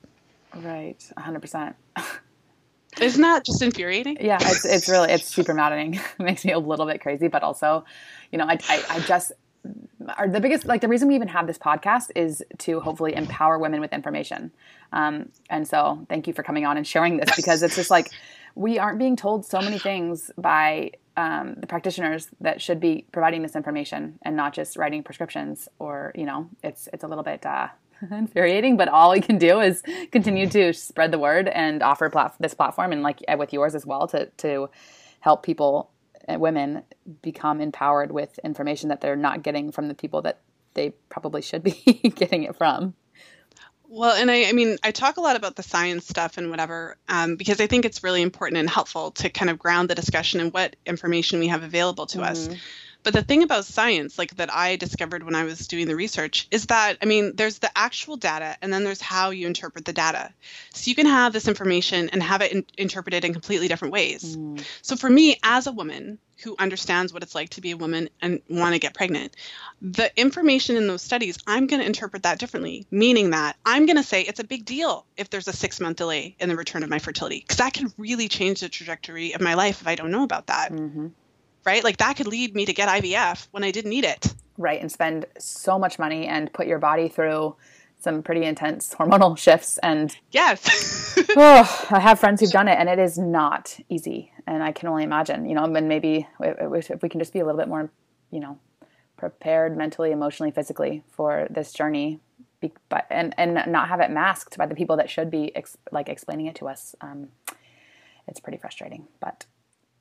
Right. 0.55 1.03
100% 1.17 1.73
isn't 3.01 3.21
that 3.21 3.45
just 3.45 3.61
infuriating? 3.61 4.17
Yeah 4.19 4.37
it's, 4.41 4.65
it's 4.65 4.89
really 4.89 5.11
it's 5.11 5.25
super 5.25 5.53
maddening. 5.53 5.95
It 6.19 6.23
makes 6.23 6.45
me 6.45 6.51
a 6.51 6.59
little 6.59 6.85
bit 6.85 7.01
crazy 7.01 7.27
but 7.27 7.41
also 7.41 7.85
you 8.31 8.37
know 8.37 8.45
i, 8.45 8.57
I, 8.67 8.83
I 8.89 8.99
just 9.01 9.31
the 10.27 10.39
biggest 10.41 10.65
like 10.65 10.81
the 10.81 10.87
reason 10.87 11.07
we 11.07 11.15
even 11.15 11.27
have 11.27 11.47
this 11.47 11.57
podcast 11.57 12.11
is 12.15 12.43
to 12.59 12.79
hopefully 12.79 13.15
empower 13.15 13.57
women 13.57 13.81
with 13.81 13.93
information. 13.93 14.51
Um, 14.91 15.29
and 15.49 15.67
so 15.67 16.05
thank 16.09 16.27
you 16.27 16.33
for 16.33 16.43
coming 16.43 16.65
on 16.65 16.77
and 16.77 16.87
sharing 16.87 17.17
this 17.17 17.35
because 17.35 17.63
it's 17.63 17.75
just 17.75 17.89
like 17.91 18.09
we 18.55 18.79
aren't 18.79 18.99
being 18.99 19.15
told 19.15 19.45
so 19.45 19.61
many 19.61 19.79
things 19.79 20.31
by 20.37 20.91
um, 21.17 21.55
the 21.57 21.67
practitioners 21.67 22.29
that 22.39 22.61
should 22.61 22.79
be 22.79 23.05
providing 23.11 23.41
this 23.41 23.55
information 23.55 24.17
and 24.21 24.35
not 24.35 24.53
just 24.53 24.77
writing 24.77 25.03
prescriptions 25.03 25.67
or 25.79 26.11
you 26.15 26.25
know 26.25 26.49
it's 26.63 26.87
it's 26.93 27.03
a 27.03 27.07
little 27.07 27.23
bit 27.23 27.45
uh, 27.45 27.67
infuriating 28.11 28.77
but 28.77 28.87
all 28.87 29.11
we 29.11 29.21
can 29.21 29.37
do 29.37 29.59
is 29.59 29.83
continue 30.11 30.47
to 30.47 30.73
spread 30.73 31.11
the 31.11 31.19
word 31.19 31.47
and 31.47 31.83
offer 31.83 32.09
plat- 32.09 32.35
this 32.39 32.53
platform 32.53 32.91
and 32.91 33.03
like 33.03 33.19
with 33.37 33.53
yours 33.53 33.75
as 33.75 33.85
well 33.85 34.07
to 34.07 34.25
to 34.37 34.69
help 35.19 35.43
people 35.43 35.91
uh, 36.27 36.37
women 36.37 36.83
become 37.21 37.61
empowered 37.61 38.11
with 38.11 38.39
information 38.43 38.89
that 38.89 39.01
they're 39.01 39.15
not 39.15 39.43
getting 39.43 39.71
from 39.71 39.87
the 39.87 39.93
people 39.93 40.21
that 40.21 40.39
they 40.73 40.91
probably 41.09 41.41
should 41.41 41.63
be 41.63 41.71
getting 42.15 42.43
it 42.43 42.55
from. 42.55 42.93
Well, 43.93 44.15
and 44.15 44.31
I, 44.31 44.45
I 44.45 44.53
mean, 44.53 44.77
I 44.83 44.91
talk 44.91 45.17
a 45.17 45.21
lot 45.21 45.35
about 45.35 45.57
the 45.57 45.63
science 45.63 46.07
stuff 46.07 46.37
and 46.37 46.49
whatever, 46.49 46.95
um, 47.09 47.35
because 47.35 47.59
I 47.59 47.67
think 47.67 47.83
it's 47.83 48.05
really 48.05 48.21
important 48.21 48.57
and 48.57 48.69
helpful 48.69 49.11
to 49.11 49.29
kind 49.29 49.51
of 49.51 49.59
ground 49.59 49.89
the 49.89 49.95
discussion 49.95 50.39
in 50.39 50.47
what 50.47 50.77
information 50.85 51.39
we 51.39 51.47
have 51.47 51.61
available 51.61 52.05
to 52.05 52.19
mm-hmm. 52.19 52.31
us. 52.31 52.49
But 53.03 53.13
the 53.13 53.23
thing 53.23 53.43
about 53.43 53.65
science, 53.65 54.17
like 54.17 54.35
that 54.35 54.53
I 54.53 54.75
discovered 54.75 55.23
when 55.23 55.35
I 55.35 55.43
was 55.43 55.67
doing 55.67 55.87
the 55.87 55.95
research, 55.95 56.47
is 56.51 56.67
that, 56.67 56.97
I 57.01 57.05
mean, 57.05 57.35
there's 57.35 57.59
the 57.59 57.71
actual 57.75 58.15
data 58.15 58.55
and 58.61 58.71
then 58.71 58.83
there's 58.83 59.01
how 59.01 59.31
you 59.31 59.47
interpret 59.47 59.85
the 59.85 59.93
data. 59.93 60.31
So 60.73 60.89
you 60.89 60.95
can 60.95 61.07
have 61.07 61.33
this 61.33 61.47
information 61.47 62.09
and 62.09 62.21
have 62.21 62.41
it 62.41 62.51
in- 62.51 62.65
interpreted 62.77 63.25
in 63.25 63.33
completely 63.33 63.67
different 63.67 63.93
ways. 63.93 64.37
Mm. 64.37 64.63
So 64.81 64.95
for 64.95 65.09
me, 65.09 65.39
as 65.43 65.67
a 65.67 65.71
woman 65.71 66.19
who 66.43 66.55
understands 66.57 67.13
what 67.13 67.21
it's 67.21 67.35
like 67.35 67.49
to 67.51 67.61
be 67.61 67.71
a 67.71 67.77
woman 67.77 68.09
and 68.21 68.41
want 68.49 68.73
to 68.73 68.79
get 68.79 68.93
pregnant, 68.93 69.35
the 69.81 70.11
information 70.19 70.75
in 70.75 70.87
those 70.87 71.01
studies, 71.01 71.37
I'm 71.45 71.67
going 71.67 71.81
to 71.81 71.85
interpret 71.85 72.23
that 72.23 72.39
differently, 72.39 72.87
meaning 72.91 73.31
that 73.31 73.57
I'm 73.65 73.85
going 73.85 73.97
to 73.97 74.03
say 74.03 74.21
it's 74.21 74.39
a 74.39 74.43
big 74.43 74.65
deal 74.65 75.05
if 75.17 75.29
there's 75.29 75.47
a 75.47 75.53
six 75.53 75.79
month 75.79 75.97
delay 75.97 76.35
in 76.39 76.49
the 76.49 76.55
return 76.55 76.83
of 76.83 76.89
my 76.89 76.99
fertility, 76.99 77.39
because 77.39 77.57
that 77.57 77.73
can 77.73 77.93
really 77.97 78.27
change 78.27 78.61
the 78.61 78.69
trajectory 78.69 79.33
of 79.33 79.41
my 79.41 79.53
life 79.53 79.81
if 79.81 79.87
I 79.87 79.95
don't 79.95 80.11
know 80.11 80.23
about 80.23 80.47
that. 80.47 80.71
Mm-hmm 80.71 81.07
right? 81.65 81.83
Like 81.83 81.97
that 81.97 82.17
could 82.17 82.27
lead 82.27 82.55
me 82.55 82.65
to 82.65 82.73
get 82.73 82.89
IVF 82.89 83.47
when 83.51 83.63
I 83.63 83.71
didn't 83.71 83.89
need 83.89 84.05
it. 84.05 84.33
Right. 84.57 84.81
And 84.81 84.91
spend 84.91 85.25
so 85.39 85.79
much 85.79 85.97
money 85.97 86.27
and 86.27 86.51
put 86.51 86.67
your 86.67 86.79
body 86.79 87.07
through 87.07 87.55
some 87.99 88.23
pretty 88.23 88.43
intense 88.43 88.93
hormonal 88.99 89.37
shifts. 89.37 89.77
And 89.79 90.15
yes, 90.31 91.17
oh, 91.37 91.87
I 91.89 91.99
have 91.99 92.19
friends 92.19 92.41
who've 92.41 92.51
done 92.51 92.67
it 92.67 92.77
and 92.77 92.89
it 92.89 92.99
is 92.99 93.17
not 93.17 93.79
easy. 93.89 94.31
And 94.47 94.63
I 94.63 94.71
can 94.71 94.89
only 94.89 95.03
imagine, 95.03 95.47
you 95.47 95.55
know, 95.55 95.63
and 95.63 95.87
maybe 95.87 96.27
if 96.39 97.01
we 97.01 97.09
can 97.09 97.19
just 97.19 97.33
be 97.33 97.39
a 97.39 97.45
little 97.45 97.59
bit 97.59 97.67
more, 97.67 97.89
you 98.31 98.39
know, 98.39 98.59
prepared 99.17 99.77
mentally, 99.77 100.11
emotionally, 100.11 100.51
physically 100.51 101.03
for 101.11 101.47
this 101.49 101.73
journey. 101.73 102.19
Be, 102.59 102.71
but, 102.89 103.07
and, 103.09 103.33
and 103.37 103.71
not 103.71 103.87
have 103.89 104.01
it 104.01 104.11
masked 104.11 104.57
by 104.57 104.67
the 104.67 104.75
people 104.75 104.97
that 104.97 105.09
should 105.09 105.31
be 105.31 105.55
ex, 105.55 105.77
like 105.91 106.09
explaining 106.09 106.45
it 106.45 106.55
to 106.55 106.67
us. 106.67 106.95
Um, 107.01 107.29
it's 108.27 108.39
pretty 108.39 108.57
frustrating, 108.57 109.07
but 109.19 109.45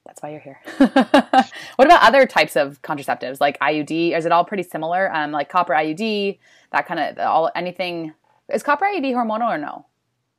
that's 0.07 0.23
why 0.23 0.31
you're 0.31 0.41
here. 0.41 0.61
what 0.79 1.87
about 1.87 2.03
other 2.03 2.27
types 2.27 2.57
of 2.57 2.81
contraceptives 2.83 3.41
like 3.41 3.59
IUD? 3.61 4.17
Is 4.17 4.27
it 4.27 4.33
all 4.33 4.45
pretty 4.45 4.63
similar? 4.63 5.15
Um, 5.15 5.31
like 5.33 5.49
copper 5.49 5.73
IUD, 5.73 6.39
that 6.73 6.87
kind 6.87 7.01
of 7.01 7.19
all 7.19 7.51
anything. 7.55 8.15
Is 8.53 8.63
copper 8.63 8.87
IUD 8.87 9.13
hormonal 9.13 9.49
or 9.49 9.59
no? 9.59 9.87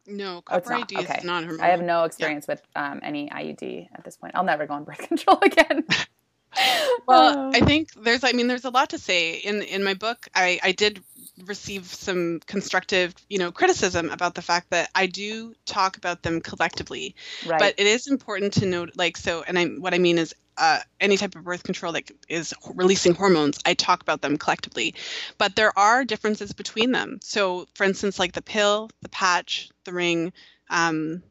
No, 0.08 0.42
copper 0.42 0.74
oh, 0.74 0.78
IUD 0.80 1.04
okay. 1.04 1.18
is 1.20 1.24
not 1.24 1.44
hormonal. 1.44 1.62
I 1.62 1.68
have 1.68 1.82
no 1.82 2.04
experience 2.04 2.46
yeah. 2.48 2.54
with 2.54 2.64
um, 2.76 3.00
any 3.04 3.30
IUD 3.30 3.90
at 3.94 4.04
this 4.04 4.18
point. 4.18 4.34
I'll 4.36 4.44
never 4.44 4.66
go 4.66 4.74
on 4.74 4.84
birth 4.84 4.98
control 5.08 5.40
again. 5.42 5.86
well, 7.08 7.52
I 7.54 7.62
think 7.62 7.94
there's 7.94 8.24
I 8.24 8.34
mean 8.34 8.48
there's 8.48 8.66
a 8.66 8.70
lot 8.70 8.90
to 8.90 8.98
say 8.98 9.36
in 9.36 9.62
in 9.62 9.84
my 9.84 9.94
book. 9.94 10.28
I 10.36 10.60
I 10.64 10.72
did 10.72 11.02
receive 11.46 11.86
some 11.86 12.40
constructive, 12.46 13.14
you 13.30 13.38
know, 13.38 13.52
criticism 13.52 14.10
about 14.10 14.36
the 14.36 14.42
fact 14.42 14.70
that 14.72 14.90
I 14.96 15.06
do 15.06 15.54
talk 15.66 15.98
about 15.98 16.24
them 16.24 16.42
collectively. 16.42 17.16
Right. 17.46 17.60
But 17.60 17.76
it 17.78 17.88
is 17.88 18.08
important 18.08 18.54
to 18.54 18.66
note, 18.66 18.92
like, 18.96 19.18
so, 19.18 19.44
and 19.48 19.58
I, 19.58 19.66
what 19.66 19.94
I 19.94 19.98
mean 19.98 20.18
is, 20.18 20.36
uh, 20.58 20.80
any 21.00 21.18
type 21.18 21.36
of 21.36 21.44
birth 21.44 21.64
control 21.64 21.94
that 21.94 22.12
is 22.28 22.54
releasing 22.76 23.16
hormones, 23.16 23.60
I 23.66 23.74
talk 23.74 24.02
about 24.02 24.22
them 24.22 24.38
collectively. 24.38 24.96
But 25.38 25.56
there 25.56 25.78
are 25.78 26.04
differences 26.04 26.52
between 26.52 26.92
them. 26.92 27.20
So, 27.22 27.68
for 27.74 27.86
instance, 27.86 28.20
like 28.20 28.34
the 28.34 28.42
pill, 28.42 28.90
the 29.02 29.10
patch, 29.10 29.70
the 29.86 29.94
ring, 29.94 30.34
um, 30.70 31.24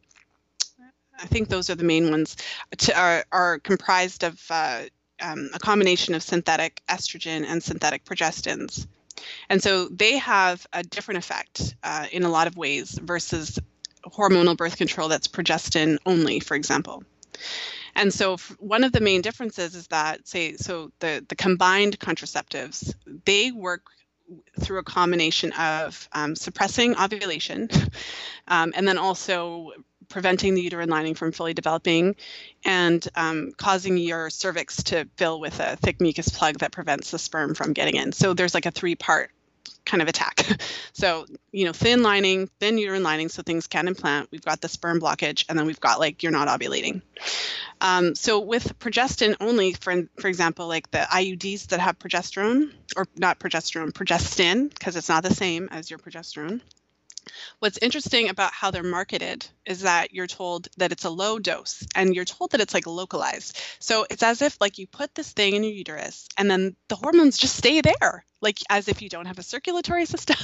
I 1.22 1.26
think 1.26 1.48
those 1.48 1.68
are 1.68 1.74
the 1.74 1.84
main 1.84 2.10
ones, 2.10 2.36
to, 2.78 2.98
are, 2.98 3.24
are 3.30 3.58
comprised 3.58 4.24
of 4.24 4.42
uh, 4.48 4.84
um, 5.20 5.50
a 5.54 5.58
combination 5.58 6.14
of 6.14 6.22
synthetic 6.22 6.82
estrogen 6.88 7.44
and 7.46 7.62
synthetic 7.62 8.04
progestins. 8.04 8.86
And 9.48 9.62
so 9.62 9.88
they 9.88 10.18
have 10.18 10.66
a 10.72 10.82
different 10.82 11.18
effect 11.18 11.74
uh, 11.82 12.06
in 12.10 12.22
a 12.22 12.30
lot 12.30 12.46
of 12.46 12.56
ways 12.56 12.98
versus 13.02 13.58
hormonal 14.06 14.56
birth 14.56 14.76
control 14.76 15.08
that's 15.08 15.28
progestin 15.28 15.98
only, 16.06 16.40
for 16.40 16.54
example. 16.54 17.02
And 17.94 18.12
so 18.12 18.36
one 18.58 18.84
of 18.84 18.92
the 18.92 19.00
main 19.00 19.20
differences 19.20 19.74
is 19.74 19.88
that, 19.88 20.26
say, 20.26 20.56
so 20.56 20.92
the, 21.00 21.24
the 21.28 21.34
combined 21.34 21.98
contraceptives, 21.98 22.94
they 23.24 23.50
work 23.50 23.82
through 24.60 24.78
a 24.78 24.84
combination 24.84 25.52
of 25.52 26.08
um, 26.12 26.36
suppressing 26.36 26.96
ovulation 26.96 27.68
um, 28.48 28.72
and 28.76 28.86
then 28.86 28.96
also 28.96 29.72
preventing 30.10 30.54
the 30.54 30.60
uterine 30.60 30.90
lining 30.90 31.14
from 31.14 31.32
fully 31.32 31.54
developing 31.54 32.16
and 32.64 33.08
um, 33.14 33.52
causing 33.56 33.96
your 33.96 34.28
cervix 34.28 34.82
to 34.82 35.08
fill 35.16 35.40
with 35.40 35.58
a 35.60 35.76
thick 35.76 36.00
mucus 36.00 36.28
plug 36.28 36.58
that 36.58 36.72
prevents 36.72 37.10
the 37.10 37.18
sperm 37.18 37.54
from 37.54 37.72
getting 37.72 37.96
in. 37.96 38.12
So 38.12 38.34
there's 38.34 38.52
like 38.52 38.66
a 38.66 38.70
three 38.70 38.96
part 38.96 39.30
kind 39.84 40.02
of 40.02 40.08
attack. 40.08 40.46
so, 40.92 41.26
you 41.52 41.64
know, 41.64 41.72
thin 41.72 42.02
lining, 42.02 42.48
thin 42.60 42.78
uterine 42.78 43.02
lining, 43.02 43.28
so 43.28 43.42
things 43.42 43.66
can 43.66 43.88
implant. 43.88 44.28
We've 44.30 44.44
got 44.44 44.60
the 44.60 44.68
sperm 44.68 45.00
blockage, 45.00 45.44
and 45.48 45.58
then 45.58 45.66
we've 45.66 45.80
got 45.80 45.98
like 45.98 46.22
you're 46.22 46.32
not 46.32 46.48
ovulating. 46.48 47.02
Um, 47.80 48.14
so 48.14 48.40
with 48.40 48.78
progestin 48.78 49.36
only, 49.40 49.72
for 49.72 50.02
for 50.18 50.28
example, 50.28 50.66
like 50.68 50.90
the 50.90 50.98
IUDs 50.98 51.68
that 51.68 51.80
have 51.80 51.98
progesterone, 51.98 52.72
or 52.96 53.06
not 53.16 53.38
progesterone, 53.38 53.92
progestin, 53.92 54.68
because 54.68 54.96
it's 54.96 55.08
not 55.08 55.22
the 55.22 55.34
same 55.34 55.68
as 55.70 55.90
your 55.90 55.98
progesterone. 55.98 56.60
What's 57.58 57.78
interesting 57.78 58.28
about 58.28 58.52
how 58.52 58.70
they're 58.70 58.82
marketed 58.82 59.46
is 59.66 59.82
that 59.82 60.12
you're 60.12 60.26
told 60.26 60.68
that 60.78 60.92
it's 60.92 61.04
a 61.04 61.10
low 61.10 61.38
dose 61.38 61.86
and 61.94 62.14
you're 62.14 62.24
told 62.24 62.52
that 62.52 62.60
it's 62.60 62.74
like 62.74 62.86
localized. 62.86 63.58
So 63.78 64.06
it's 64.10 64.22
as 64.22 64.42
if 64.42 64.60
like 64.60 64.78
you 64.78 64.86
put 64.86 65.14
this 65.14 65.32
thing 65.32 65.54
in 65.54 65.62
your 65.62 65.72
uterus 65.72 66.28
and 66.36 66.50
then 66.50 66.76
the 66.88 66.96
hormones 66.96 67.38
just 67.38 67.56
stay 67.56 67.80
there 67.80 68.24
like 68.40 68.58
as 68.68 68.88
if 68.88 69.02
you 69.02 69.08
don't 69.08 69.26
have 69.26 69.38
a 69.38 69.42
circulatory 69.42 70.06
system 70.06 70.36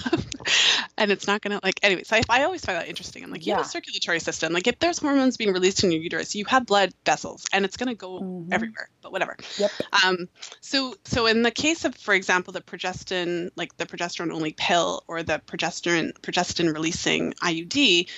and 0.98 1.10
it's 1.10 1.26
not 1.26 1.40
gonna 1.40 1.60
like 1.62 1.78
anyway 1.82 2.02
so 2.04 2.16
I, 2.16 2.22
I 2.28 2.44
always 2.44 2.64
find 2.64 2.78
that 2.78 2.88
interesting 2.88 3.24
i'm 3.24 3.30
like 3.30 3.46
you 3.46 3.50
yeah. 3.50 3.58
have 3.58 3.66
a 3.66 3.68
circulatory 3.68 4.20
system 4.20 4.52
like 4.52 4.66
if 4.66 4.78
there's 4.78 4.98
hormones 4.98 5.36
being 5.36 5.52
released 5.52 5.84
in 5.84 5.90
your 5.90 6.00
uterus 6.00 6.34
you 6.34 6.44
have 6.46 6.66
blood 6.66 6.92
vessels 7.04 7.44
and 7.52 7.64
it's 7.64 7.76
gonna 7.76 7.94
go 7.94 8.20
mm-hmm. 8.20 8.52
everywhere 8.52 8.88
but 9.02 9.12
whatever 9.12 9.36
yep. 9.58 9.70
um 10.04 10.28
so 10.60 10.94
so 11.04 11.26
in 11.26 11.42
the 11.42 11.50
case 11.50 11.84
of 11.84 11.94
for 11.94 12.14
example 12.14 12.52
the 12.52 12.60
progestin 12.60 13.50
like 13.56 13.76
the 13.76 13.86
progesterone 13.86 14.32
only 14.32 14.52
pill 14.52 15.02
or 15.08 15.22
the 15.22 15.40
progesterone 15.46 16.12
progestin 16.20 16.72
releasing 16.72 17.32
iud 17.34 18.08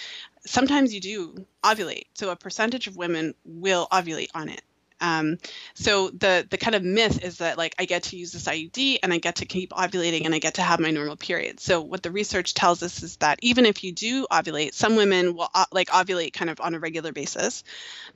sometimes 0.47 0.95
you 0.95 1.01
do 1.01 1.47
ovulate 1.63 2.07
so 2.15 2.31
a 2.31 2.37
percentage 2.37 2.87
of 2.87 2.97
women 2.97 3.35
will 3.45 3.87
ovulate 3.93 4.29
on 4.35 4.49
it 4.49 4.63
um, 5.01 5.39
so 5.75 6.11
the 6.11 6.47
the 6.49 6.59
kind 6.59 6.75
of 6.75 6.83
myth 6.83 7.23
is 7.23 7.39
that 7.39 7.59
like 7.59 7.75
I 7.79 7.85
get 7.85 8.05
to 8.05 8.17
use 8.17 8.33
this 8.33 8.47
IUD 8.47 8.99
and 9.03 9.13
I 9.13 9.19
get 9.19 9.37
to 9.37 9.47
keep 9.47 9.71
ovulating 9.71 10.25
and 10.25 10.35
I 10.35 10.39
get 10.39 10.55
to 10.55 10.63
have 10.63 10.81
my 10.81 10.91
normal 10.91 11.17
period. 11.17 11.61
So 11.61 11.81
what 11.81 12.03
the 12.03 12.11
research 12.11 12.55
tells 12.55 12.83
us 12.83 13.03
is 13.03 13.17
that 13.17 13.39
even 13.43 13.67
if 13.67 13.85
you 13.85 13.93
do 13.93 14.27
ovulate, 14.31 14.75
some 14.75 14.97
women 14.97 15.35
will 15.35 15.49
uh, 15.55 15.67
like 15.73 15.89
ovulate 15.89 16.33
kind 16.33 16.51
of 16.51 16.61
on 16.61 16.75
a 16.75 16.79
regular 16.79 17.13
basis, 17.13 17.65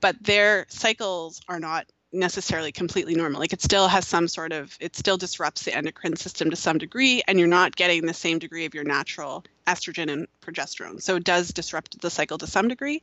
but 0.00 0.22
their 0.22 0.66
cycles 0.68 1.40
are 1.48 1.60
not 1.60 1.86
necessarily 2.12 2.72
completely 2.72 3.14
normal. 3.14 3.40
Like 3.40 3.52
it 3.52 3.62
still 3.62 3.88
has 3.88 4.06
some 4.06 4.28
sort 4.28 4.52
of, 4.52 4.76
it 4.80 4.96
still 4.96 5.16
disrupts 5.16 5.62
the 5.62 5.74
endocrine 5.74 6.16
system 6.16 6.50
to 6.50 6.56
some 6.56 6.78
degree, 6.78 7.22
and 7.26 7.38
you're 7.38 7.48
not 7.48 7.76
getting 7.76 8.06
the 8.06 8.14
same 8.14 8.38
degree 8.38 8.66
of 8.66 8.74
your 8.74 8.84
natural 8.84 9.44
estrogen 9.66 10.10
and 10.10 10.26
progesterone. 10.44 11.00
So 11.00 11.16
it 11.16 11.24
does 11.24 11.52
disrupt 11.52 12.00
the 12.00 12.10
cycle 12.10 12.38
to 12.38 12.46
some 12.46 12.68
degree. 12.68 13.02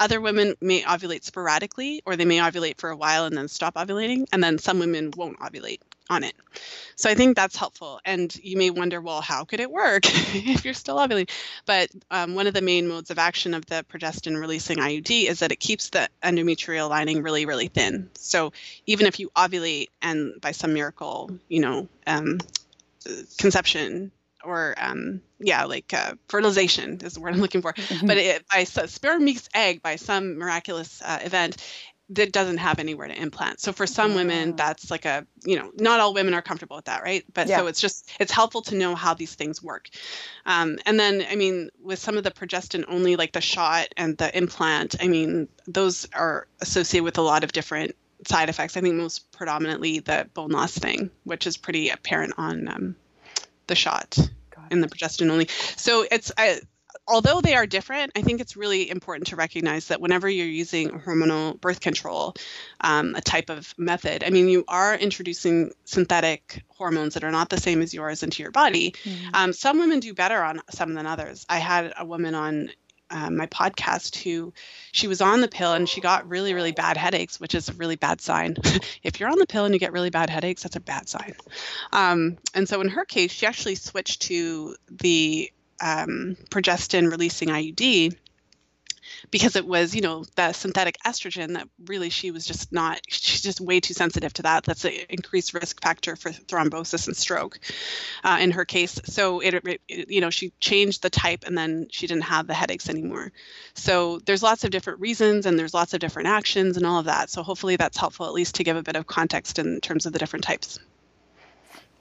Other 0.00 0.20
women 0.20 0.54
may 0.60 0.82
ovulate 0.82 1.24
sporadically, 1.24 2.02
or 2.06 2.16
they 2.16 2.24
may 2.24 2.38
ovulate 2.38 2.78
for 2.78 2.90
a 2.90 2.96
while 2.96 3.24
and 3.24 3.36
then 3.36 3.48
stop 3.48 3.74
ovulating, 3.74 4.26
and 4.32 4.42
then 4.42 4.58
some 4.58 4.78
women 4.78 5.12
won't 5.16 5.38
ovulate 5.40 5.80
on 6.10 6.24
it. 6.24 6.34
So 6.96 7.10
I 7.10 7.14
think 7.14 7.36
that's 7.36 7.56
helpful. 7.56 8.00
And 8.04 8.34
you 8.42 8.56
may 8.56 8.70
wonder, 8.70 9.00
well, 9.00 9.20
how 9.20 9.44
could 9.44 9.60
it 9.60 9.70
work 9.70 10.02
if 10.06 10.64
you're 10.64 10.74
still 10.74 10.96
ovulating? 10.96 11.30
But 11.66 11.90
um, 12.10 12.34
one 12.34 12.46
of 12.46 12.54
the 12.54 12.62
main 12.62 12.88
modes 12.88 13.10
of 13.10 13.18
action 13.18 13.54
of 13.54 13.66
the 13.66 13.84
progestin 13.88 14.38
releasing 14.38 14.78
IUD 14.78 15.28
is 15.28 15.40
that 15.40 15.52
it 15.52 15.60
keeps 15.60 15.90
the 15.90 16.08
endometrial 16.22 16.88
lining 16.88 17.22
really, 17.22 17.46
really 17.46 17.68
thin. 17.68 18.10
So 18.14 18.52
even 18.86 19.06
if 19.06 19.20
you 19.20 19.30
ovulate 19.36 19.88
and 20.02 20.40
by 20.40 20.52
some 20.52 20.74
miracle, 20.74 21.30
you 21.48 21.60
know, 21.60 21.88
um, 22.06 22.38
conception 23.38 24.12
or 24.44 24.74
um, 24.78 25.20
yeah, 25.38 25.64
like 25.64 25.92
uh, 25.92 26.14
fertilization 26.28 26.98
is 27.02 27.14
the 27.14 27.20
word 27.20 27.34
I'm 27.34 27.40
looking 27.40 27.62
for. 27.62 27.72
Mm-hmm. 27.72 28.06
But 28.06 28.16
it, 28.18 28.44
by 28.48 28.64
sperm 28.64 29.24
meets 29.24 29.48
egg 29.54 29.82
by 29.82 29.96
some 29.96 30.38
miraculous 30.38 31.02
uh, 31.04 31.18
event, 31.22 31.56
that 32.10 32.32
doesn't 32.32 32.56
have 32.56 32.78
anywhere 32.78 33.06
to 33.06 33.14
implant. 33.14 33.60
So 33.60 33.72
for 33.72 33.86
some 33.86 34.14
women, 34.14 34.56
that's 34.56 34.90
like 34.90 35.04
a, 35.04 35.26
you 35.44 35.58
know, 35.58 35.70
not 35.76 36.00
all 36.00 36.14
women 36.14 36.32
are 36.32 36.40
comfortable 36.40 36.76
with 36.76 36.86
that, 36.86 37.02
right? 37.02 37.24
But 37.34 37.48
yeah. 37.48 37.58
so 37.58 37.66
it's 37.66 37.80
just, 37.80 38.10
it's 38.18 38.32
helpful 38.32 38.62
to 38.62 38.76
know 38.76 38.94
how 38.94 39.12
these 39.12 39.34
things 39.34 39.62
work. 39.62 39.90
Um, 40.46 40.78
and 40.86 40.98
then, 40.98 41.24
I 41.30 41.36
mean, 41.36 41.68
with 41.82 41.98
some 41.98 42.16
of 42.16 42.24
the 42.24 42.30
progestin 42.30 42.84
only, 42.88 43.16
like 43.16 43.32
the 43.32 43.42
shot 43.42 43.88
and 43.96 44.16
the 44.16 44.36
implant, 44.36 44.96
I 45.00 45.08
mean, 45.08 45.48
those 45.66 46.08
are 46.14 46.46
associated 46.62 47.04
with 47.04 47.18
a 47.18 47.22
lot 47.22 47.44
of 47.44 47.52
different 47.52 47.94
side 48.26 48.48
effects. 48.48 48.76
I 48.76 48.80
think 48.80 48.94
most 48.94 49.30
predominantly 49.30 49.98
the 49.98 50.28
bone 50.32 50.50
loss 50.50 50.78
thing, 50.78 51.10
which 51.24 51.46
is 51.46 51.58
pretty 51.58 51.90
apparent 51.90 52.34
on 52.38 52.68
um, 52.68 52.96
the 53.66 53.74
shot 53.74 54.16
in 54.70 54.80
the 54.80 54.88
progestin 54.88 55.30
only. 55.30 55.48
So 55.76 56.06
it's, 56.10 56.32
I, 56.38 56.60
although 57.06 57.40
they 57.40 57.54
are 57.54 57.66
different, 57.66 58.12
I 58.16 58.22
think 58.22 58.40
it's 58.40 58.56
really 58.56 58.90
important 58.90 59.28
to 59.28 59.36
recognize 59.36 59.88
that 59.88 60.00
whenever 60.00 60.28
you're 60.28 60.46
using 60.46 60.90
hormonal 60.90 61.60
birth 61.60 61.80
control, 61.80 62.34
um, 62.80 63.14
a 63.14 63.20
type 63.20 63.50
of 63.50 63.72
method, 63.78 64.24
I 64.24 64.30
mean, 64.30 64.48
you 64.48 64.64
are 64.68 64.94
introducing 64.94 65.72
synthetic 65.84 66.64
hormones 66.68 67.14
that 67.14 67.24
are 67.24 67.30
not 67.30 67.48
the 67.48 67.58
same 67.58 67.82
as 67.82 67.94
yours 67.94 68.22
into 68.22 68.42
your 68.42 68.52
body. 68.52 68.92
Mm-hmm. 69.04 69.34
Um, 69.34 69.52
some 69.52 69.78
women 69.78 70.00
do 70.00 70.14
better 70.14 70.42
on 70.42 70.60
some 70.70 70.94
than 70.94 71.06
others. 71.06 71.46
I 71.48 71.58
had 71.58 71.92
a 71.98 72.04
woman 72.04 72.34
on 72.34 72.70
um, 73.10 73.36
my 73.36 73.46
podcast 73.46 74.22
who 74.22 74.52
she 74.92 75.08
was 75.08 75.20
on 75.20 75.40
the 75.40 75.48
pill 75.48 75.72
and 75.72 75.88
she 75.88 76.00
got 76.00 76.28
really 76.28 76.54
really 76.54 76.72
bad 76.72 76.96
headaches 76.96 77.40
which 77.40 77.54
is 77.54 77.68
a 77.68 77.72
really 77.72 77.96
bad 77.96 78.20
sign 78.20 78.56
if 79.02 79.18
you're 79.18 79.30
on 79.30 79.38
the 79.38 79.46
pill 79.46 79.64
and 79.64 79.74
you 79.74 79.80
get 79.80 79.92
really 79.92 80.10
bad 80.10 80.28
headaches 80.28 80.62
that's 80.62 80.76
a 80.76 80.80
bad 80.80 81.08
sign 81.08 81.34
um, 81.92 82.36
and 82.54 82.68
so 82.68 82.80
in 82.80 82.88
her 82.88 83.04
case 83.04 83.32
she 83.32 83.46
actually 83.46 83.76
switched 83.76 84.22
to 84.22 84.76
the 84.90 85.50
um, 85.80 86.36
progestin 86.50 87.10
releasing 87.10 87.48
iud 87.48 88.16
because 89.30 89.56
it 89.56 89.66
was, 89.66 89.94
you 89.94 90.00
know, 90.00 90.24
the 90.36 90.52
synthetic 90.52 90.96
estrogen 91.04 91.54
that 91.54 91.68
really 91.86 92.10
she 92.10 92.30
was 92.30 92.44
just 92.44 92.72
not, 92.72 93.00
she's 93.08 93.42
just 93.42 93.60
way 93.60 93.80
too 93.80 93.94
sensitive 93.94 94.32
to 94.34 94.42
that. 94.42 94.64
That's 94.64 94.84
an 94.84 94.92
increased 95.08 95.54
risk 95.54 95.82
factor 95.82 96.16
for 96.16 96.30
thrombosis 96.30 97.06
and 97.06 97.16
stroke 97.16 97.58
uh, 98.24 98.38
in 98.40 98.50
her 98.52 98.64
case. 98.64 99.00
So 99.04 99.40
it, 99.40 99.54
it, 99.88 100.10
you 100.10 100.20
know, 100.20 100.30
she 100.30 100.52
changed 100.60 101.02
the 101.02 101.10
type 101.10 101.44
and 101.46 101.56
then 101.56 101.88
she 101.90 102.06
didn't 102.06 102.24
have 102.24 102.46
the 102.46 102.54
headaches 102.54 102.88
anymore. 102.88 103.32
So 103.74 104.18
there's 104.20 104.42
lots 104.42 104.64
of 104.64 104.70
different 104.70 105.00
reasons 105.00 105.46
and 105.46 105.58
there's 105.58 105.74
lots 105.74 105.94
of 105.94 106.00
different 106.00 106.28
actions 106.28 106.76
and 106.76 106.86
all 106.86 106.98
of 106.98 107.06
that. 107.06 107.30
So 107.30 107.42
hopefully 107.42 107.76
that's 107.76 107.96
helpful 107.96 108.26
at 108.26 108.32
least 108.32 108.56
to 108.56 108.64
give 108.64 108.76
a 108.76 108.82
bit 108.82 108.96
of 108.96 109.06
context 109.06 109.58
in 109.58 109.80
terms 109.80 110.06
of 110.06 110.12
the 110.12 110.18
different 110.18 110.44
types. 110.44 110.78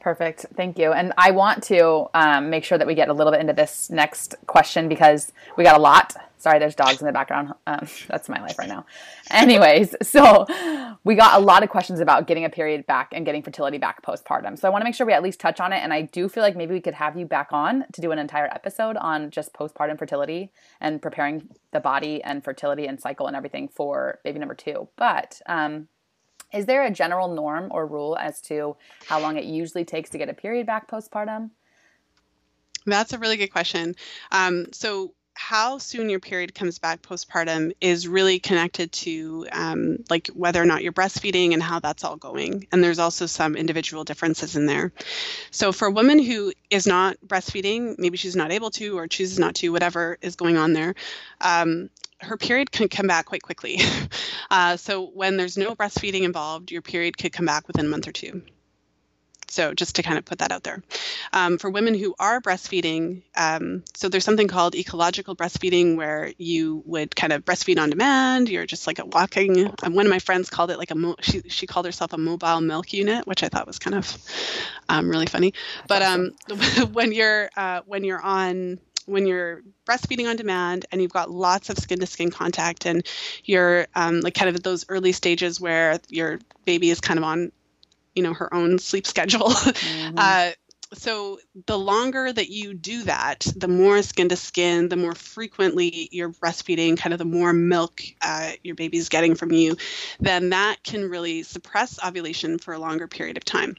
Perfect. 0.08 0.46
Thank 0.56 0.80
you. 0.80 0.94
And 0.94 1.12
I 1.18 1.32
want 1.32 1.64
to 1.64 2.06
um, 2.14 2.50
make 2.50 2.64
sure 2.64 2.78
that 2.78 2.88
we 2.88 2.96
get 2.96 3.10
a 3.10 3.14
little 3.14 3.30
bit 3.30 3.42
into 3.42 3.52
this 3.52 3.90
next 3.90 4.36
question 4.46 4.88
because 4.88 5.34
we 5.58 5.66
got 5.66 5.78
a 5.78 5.82
lot. 5.82 6.16
Sorry, 6.38 6.60
there's 6.60 6.76
dogs 6.76 7.02
in 7.02 7.08
the 7.08 7.12
background. 7.12 7.52
Um, 7.68 7.86
that's 8.08 8.30
my 8.30 8.40
life 8.40 8.58
right 8.58 8.70
now. 8.70 8.86
Anyways, 9.30 9.98
so 10.02 10.46
we 11.04 11.16
got 11.16 11.42
a 11.42 11.44
lot 11.44 11.62
of 11.62 11.68
questions 11.68 12.00
about 12.00 12.26
getting 12.26 12.46
a 12.46 12.50
period 12.50 12.88
back 12.88 13.10
and 13.12 13.26
getting 13.26 13.44
fertility 13.44 13.80
back 13.80 14.02
postpartum. 14.02 14.58
So 14.58 14.66
I 14.66 14.72
want 14.72 14.80
to 14.82 14.86
make 14.86 14.96
sure 14.96 15.06
we 15.06 15.12
at 15.12 15.22
least 15.22 15.42
touch 15.42 15.60
on 15.60 15.74
it. 15.74 15.80
And 15.84 15.92
I 15.92 16.04
do 16.04 16.30
feel 16.30 16.42
like 16.42 16.56
maybe 16.56 16.74
we 16.74 16.80
could 16.80 16.94
have 16.94 17.18
you 17.18 17.26
back 17.26 17.50
on 17.52 17.84
to 17.92 18.00
do 18.00 18.14
an 18.14 18.18
entire 18.18 18.46
episode 18.46 18.96
on 18.96 19.30
just 19.30 19.54
postpartum 19.54 20.00
fertility 20.00 20.54
and 20.80 21.02
preparing 21.02 21.50
the 21.74 21.82
body 21.82 22.24
and 22.24 22.46
fertility 22.46 22.88
and 22.88 23.02
cycle 23.02 23.28
and 23.28 23.36
everything 23.36 23.68
for 23.68 24.20
baby 24.24 24.40
number 24.40 24.56
two. 24.56 24.88
But 24.96 25.42
um, 25.48 25.90
is 26.54 26.66
there 26.66 26.84
a 26.84 26.92
general 26.92 27.34
norm 27.34 27.68
or 27.72 27.86
rule 27.86 28.18
as 28.20 28.42
to 28.42 28.76
how 29.06 29.20
long 29.20 29.38
it 29.38 29.46
usually 29.46 29.86
takes 29.86 30.10
to 30.12 30.18
get 30.18 30.30
a 30.30 30.34
period 30.34 30.66
back 30.66 30.90
postpartum? 30.90 31.52
That's 32.86 33.14
a 33.14 33.20
really 33.20 33.38
good 33.38 33.52
question. 33.52 33.96
Um, 34.32 34.68
so, 34.72 35.14
how 35.38 35.78
soon 35.78 36.10
your 36.10 36.20
period 36.20 36.56
comes 36.56 36.80
back 36.80 37.02
postpartum 37.04 37.72
is 37.80 38.08
really 38.08 38.40
connected 38.40 38.92
to 38.92 39.46
um, 39.52 39.98
like 40.10 40.28
whether 40.30 40.60
or 40.60 40.66
not 40.66 40.82
you're 40.82 40.92
breastfeeding 40.92 41.54
and 41.54 41.62
how 41.62 41.80
that's 41.80 42.04
all 42.04 42.18
going 42.18 42.68
and 42.72 42.84
there's 42.84 42.98
also 42.98 43.28
some 43.28 43.56
individual 43.56 44.04
differences 44.04 44.56
in 44.56 44.66
there 44.66 44.92
so 45.52 45.72
for 45.72 45.88
a 45.88 45.92
woman 45.92 46.18
who 46.18 46.52
is 46.72 46.88
not 46.88 47.16
breastfeeding 47.26 47.94
maybe 48.00 48.18
she's 48.18 48.36
not 48.36 48.52
able 48.52 48.72
to 48.72 48.98
or 48.98 49.08
chooses 49.08 49.38
not 49.38 49.54
to 49.54 49.70
whatever 49.70 50.18
is 50.22 50.36
going 50.36 50.58
on 50.58 50.74
there 50.74 50.96
um, 51.42 51.90
her 52.20 52.36
period 52.36 52.72
can 52.72 52.90
come 52.90 53.06
back 53.06 53.26
quite 53.26 53.44
quickly. 53.44 53.80
Uh, 54.50 54.78
so 54.78 55.08
when 55.08 55.36
there's 55.36 55.58
no 55.58 55.76
breastfeeding 55.76 56.22
involved, 56.22 56.72
your 56.72 56.82
period 56.82 57.18
could 57.18 57.34
come 57.34 57.46
back 57.46 57.68
within 57.68 57.86
a 57.86 57.90
month 57.90 58.08
or 58.08 58.14
two. 58.14 58.42
So 59.50 59.74
just 59.74 59.96
to 59.96 60.04
kind 60.04 60.18
of 60.18 60.26
put 60.26 60.40
that 60.40 60.52
out 60.52 60.64
there. 60.64 60.84
Um, 61.34 61.58
for 61.58 61.70
women 61.70 61.96
who 61.96 62.16
are 62.20 62.42
breastfeeding, 62.42 63.24
um, 63.36 63.84
so 63.94 64.10
there's 64.10 64.26
something 64.26 64.48
called 64.48 64.76
ecological 64.76 65.36
breastfeeding 65.36 65.96
where 65.96 66.32
you 66.38 66.84
would 66.86 67.16
kind 67.16 67.34
of 67.34 67.46
breastfeed 67.46 67.80
on 67.80 67.90
demand. 67.90 68.50
You're 68.50 68.66
just 68.66 68.88
like 68.88 69.00
a 69.00 69.06
walking. 69.06 69.74
Um, 69.84 69.96
one 69.96 70.06
of 70.06 70.10
my 70.10 70.20
friends 70.20 70.50
called 70.50 70.72
it 70.72 70.78
like 70.78 70.92
a 70.92 70.96
mo- 70.96 71.16
she 71.22 71.42
she 71.48 71.68
called 71.68 71.86
herself 71.86 72.14
a 72.14 72.18
mobile 72.18 72.62
milk 72.62 72.94
unit, 72.94 73.26
which 73.26 73.44
I 73.44 73.50
thought 73.50 73.68
was 73.68 73.80
kind 73.80 73.96
of 73.96 74.18
um, 74.90 75.10
really 75.10 75.28
funny. 75.28 75.54
But 75.88 76.02
um, 76.02 76.32
when 76.92 77.12
you're 77.12 77.50
uh, 77.56 77.82
when 77.86 78.04
you're 78.04 78.22
on 78.22 78.80
when 79.08 79.26
you're 79.26 79.64
breastfeeding 79.86 80.30
on 80.30 80.36
demand 80.36 80.86
and 80.92 81.02
you've 81.02 81.14
got 81.14 81.32
lots 81.32 81.70
of 81.70 81.78
skin 81.78 82.00
to 82.00 82.06
skin 82.06 82.30
contact 82.30 82.86
and 82.86 83.08
you're 83.46 83.88
um, 83.96 84.20
like 84.20 84.34
kind 84.34 84.50
of 84.50 84.56
at 84.56 84.64
those 84.64 84.86
early 84.90 85.14
stages 85.14 85.62
where 85.62 86.00
your 86.10 86.40
baby 86.66 86.90
is 86.90 87.00
kind 87.00 87.18
of 87.18 87.24
on 87.24 87.52
you 88.18 88.24
know 88.24 88.34
her 88.34 88.54
own 88.54 88.80
sleep 88.80 89.06
schedule 89.06 89.48
mm-hmm. 89.50 90.16
uh, 90.18 90.52
so 90.94 91.40
the 91.66 91.78
longer 91.78 92.32
that 92.32 92.50
you 92.50 92.74
do 92.74 93.04
that 93.04 93.46
the 93.56 93.68
more 93.68 94.02
skin 94.02 94.30
to 94.30 94.36
skin 94.36 94.90
the 94.90 94.96
more 94.96 95.14
frequently 95.14 96.10
you're 96.12 96.32
breastfeeding 96.32 96.98
kind 96.98 97.14
of 97.14 97.20
the 97.20 97.26
more 97.26 97.54
milk 97.54 98.02
uh, 98.22 98.52
your 98.64 98.76
baby's 98.76 99.10
getting 99.10 99.36
from 99.36 99.52
you 99.52 99.78
then 100.20 100.50
that 100.50 100.78
can 100.84 101.10
really 101.10 101.44
suppress 101.44 102.04
ovulation 102.04 102.58
for 102.58 102.74
a 102.74 102.80
longer 102.80 103.08
period 103.08 103.38
of 103.38 103.46
time 103.46 103.76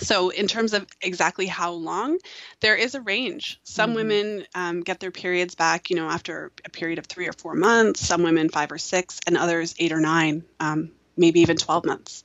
so 0.00 0.30
in 0.30 0.46
terms 0.46 0.72
of 0.72 0.86
exactly 1.02 1.46
how 1.46 1.72
long 1.72 2.18
there 2.60 2.76
is 2.76 2.94
a 2.94 3.00
range 3.00 3.60
some 3.62 3.90
mm-hmm. 3.90 3.96
women 3.96 4.46
um, 4.54 4.80
get 4.80 5.00
their 5.00 5.10
periods 5.10 5.54
back 5.54 5.90
you 5.90 5.96
know 5.96 6.08
after 6.08 6.50
a 6.64 6.70
period 6.70 6.98
of 6.98 7.06
three 7.06 7.28
or 7.28 7.32
four 7.34 7.54
months 7.54 8.00
some 8.00 8.22
women 8.22 8.48
five 8.48 8.72
or 8.72 8.78
six 8.78 9.20
and 9.26 9.36
others 9.36 9.74
eight 9.78 9.92
or 9.92 10.00
nine 10.00 10.44
um, 10.60 10.90
maybe 11.16 11.40
even 11.40 11.56
12 11.56 11.84
months. 11.84 12.24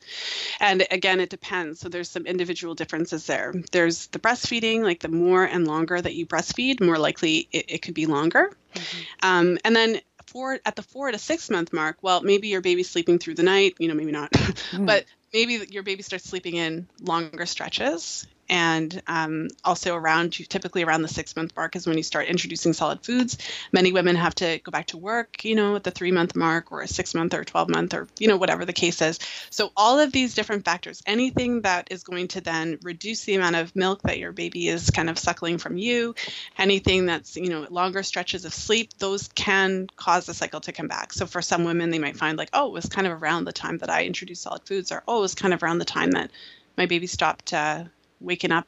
And 0.60 0.86
again 0.92 1.20
it 1.20 1.30
depends. 1.30 1.80
So 1.80 1.90
there's 1.90 2.10
some 2.10 2.26
individual 2.26 2.76
differences 2.76 3.26
there. 3.26 3.54
There's 3.72 4.08
the 4.08 4.20
breastfeeding 4.20 4.84
like 4.84 5.00
the 5.00 5.10
more 5.10 5.44
and 5.44 5.68
longer 5.68 6.00
that 6.00 6.16
you 6.16 6.26
breastfeed 6.26 6.82
more 6.82 6.98
likely 6.98 7.48
it, 7.52 7.66
it 7.70 7.82
could 7.82 7.94
be 7.94 8.06
longer. 8.06 8.52
Mm-hmm. 8.74 9.28
um, 9.28 9.58
and 9.64 9.76
then 9.76 10.02
four 10.28 10.60
at 10.66 10.76
the 10.76 10.84
four 10.84 11.10
to 11.10 11.18
six 11.18 11.50
month 11.50 11.72
mark 11.72 11.98
well 12.02 12.22
maybe 12.22 12.50
your 12.50 12.62
baby's 12.62 12.90
sleeping 12.90 13.18
through 13.18 13.36
the 13.36 13.44
night 13.44 13.76
you 13.80 13.88
know 13.88 13.94
maybe 13.94 14.12
not 14.12 14.30
mm. 14.72 14.86
but 14.86 15.06
maybe 15.34 15.66
your 15.70 15.84
baby 15.84 16.04
starts 16.04 16.26
sleeping 16.26 16.56
in 16.56 16.86
longer 17.02 17.46
stretches 17.46 18.28
and 18.50 19.02
um, 19.08 19.48
also 19.64 19.96
around 19.96 20.34
typically 20.50 20.84
around 20.84 21.02
the 21.02 21.08
six 21.08 21.36
month 21.36 21.56
mark 21.56 21.76
is 21.76 21.88
when 21.88 21.98
you 21.98 22.04
start 22.04 22.28
introducing 22.28 22.74
solid 22.74 23.04
foods. 23.04 23.38
Many 23.72 23.92
women 23.92 24.16
have 24.16 24.36
to 24.36 24.60
go 24.60 24.72
back 24.72 24.88
to 24.88 24.98
work 24.98 25.44
you 25.44 25.56
know 25.56 25.76
at 25.76 25.84
the 25.84 25.92
three 25.92 26.12
month 26.12 26.36
mark 26.36 26.72
or 26.72 26.82
a 26.82 26.88
six 26.88 27.14
month 27.14 27.34
or 27.34 27.44
12 27.44 27.70
month 27.70 27.94
or 27.94 28.08
you 28.20 28.28
know 28.28 28.38
whatever 28.38 28.66
the 28.66 28.74
case 28.74 29.02
is. 29.02 29.20
So 29.50 29.72
all 29.76 30.00
of 30.00 30.12
these 30.12 30.34
different 30.34 30.66
factors 30.66 31.02
anything 31.06 31.62
that 31.62 31.88
is 31.92 32.04
going 32.04 32.30
to 32.30 32.42
then 32.42 32.80
reduce 32.84 33.24
the 33.24 33.36
amount 33.36 33.56
of 33.56 33.76
milk 33.76 34.02
that 34.04 34.20
your 34.20 34.32
baby 34.32 34.68
is 34.68 34.90
kind 34.90 35.10
of 35.10 35.20
suckling 35.20 35.58
from 35.58 35.78
you 35.78 36.16
anything 36.58 37.06
that's 37.06 37.36
you 37.36 37.50
know 37.50 37.68
longer 37.70 38.04
stretches 38.04 38.46
of 38.46 38.54
sleep 38.54 38.92
those 39.00 39.28
can 39.30 39.88
cause 39.96 40.26
the 40.26 40.34
cycle 40.34 40.62
to 40.62 40.72
come 40.72 40.88
back. 40.88 41.14
So 41.14 41.26
for 41.26 41.42
some 41.42 41.64
women 41.64 41.90
they 41.90 42.00
might 42.00 42.18
find 42.18 42.38
like 42.38 42.50
oh 42.54 42.68
it 42.68 42.74
was 42.74 42.86
kind 42.86 43.08
of 43.08 43.22
around 43.22 43.46
the 43.46 43.52
time 43.52 43.78
that 43.80 43.90
i 43.90 44.06
introduced 44.06 44.44
solid 44.44 44.64
foods 44.66 44.92
or 44.92 45.04
oh 45.08 45.18
it 45.20 45.22
was 45.22 45.36
kind 45.36 45.54
of 45.54 45.64
around 45.64 45.80
the 45.80 45.86
time 45.86 46.12
that 46.12 46.32
my 46.78 46.86
baby 46.86 47.08
stopped 47.08 47.54
uh, 47.54 47.84
waking 48.20 48.52
up 48.52 48.68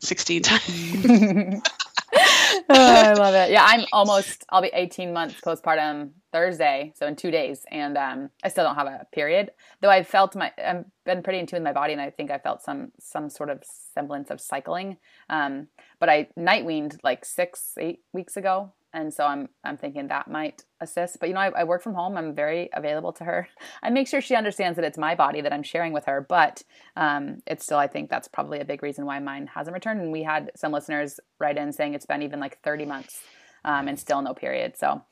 16 0.00 0.42
times. 0.44 0.62
oh, 2.68 2.70
I 2.70 3.12
love 3.14 3.34
it. 3.34 3.50
Yeah, 3.50 3.64
I'm 3.66 3.84
almost, 3.92 4.44
I'll 4.50 4.62
be 4.62 4.70
18 4.72 5.12
months 5.12 5.40
postpartum 5.40 6.10
Thursday, 6.32 6.92
so 6.96 7.06
in 7.06 7.16
two 7.16 7.30
days, 7.30 7.64
and 7.70 7.96
um, 7.96 8.30
I 8.42 8.48
still 8.48 8.64
don't 8.64 8.74
have 8.74 8.86
a 8.86 9.06
period. 9.12 9.50
Though 9.80 9.90
I've 9.90 10.06
felt 10.06 10.34
my, 10.34 10.52
I've 10.58 10.84
been 11.04 11.22
pretty 11.22 11.38
in 11.38 11.46
tune 11.46 11.58
with 11.58 11.64
my 11.64 11.72
body, 11.72 11.92
and 11.92 12.02
I 12.02 12.10
think 12.10 12.30
I 12.30 12.38
felt 12.38 12.62
some 12.62 12.92
some 12.98 13.30
sort 13.30 13.50
of 13.50 13.62
semblance 13.94 14.30
of 14.30 14.40
cycling. 14.40 14.96
Um, 15.30 15.68
but 16.00 16.08
I 16.08 16.28
night 16.36 16.64
weaned 16.64 16.98
like 17.04 17.24
six, 17.24 17.74
eight 17.78 18.00
weeks 18.12 18.36
ago, 18.36 18.72
and 18.94 19.12
so 19.12 19.26
I'm 19.26 19.48
I'm 19.64 19.76
thinking 19.76 20.08
that 20.08 20.28
might 20.28 20.62
assist. 20.80 21.18
But 21.20 21.28
you 21.28 21.34
know, 21.34 21.40
I, 21.40 21.48
I, 21.48 21.64
work 21.64 21.82
from 21.82 21.94
home. 21.94 22.16
I'm 22.16 22.34
very 22.34 22.70
available 22.72 23.12
to 23.14 23.24
her. 23.24 23.48
I 23.82 23.90
make 23.90 24.08
sure 24.08 24.20
she 24.20 24.36
understands 24.36 24.76
that 24.76 24.84
it's 24.84 24.96
my 24.96 25.14
body 25.14 25.40
that 25.40 25.52
I'm 25.52 25.64
sharing 25.64 25.92
with 25.92 26.06
her. 26.06 26.24
But 26.26 26.62
um, 26.96 27.42
it's 27.46 27.64
still, 27.64 27.78
I 27.78 27.88
think 27.88 28.08
that's 28.08 28.28
probably 28.28 28.60
a 28.60 28.64
big 28.64 28.82
reason 28.82 29.04
why 29.04 29.18
mine 29.18 29.50
hasn't 29.52 29.74
returned. 29.74 30.00
And 30.00 30.12
we 30.12 30.22
had 30.22 30.52
some 30.56 30.72
listeners 30.72 31.18
write 31.40 31.58
in 31.58 31.72
saying 31.72 31.94
it's 31.94 32.06
been 32.06 32.22
even 32.22 32.40
like 32.40 32.62
30 32.62 32.86
months 32.86 33.20
um, 33.64 33.88
and 33.88 33.98
still 33.98 34.22
no 34.22 34.32
period. 34.32 34.76
So 34.78 35.02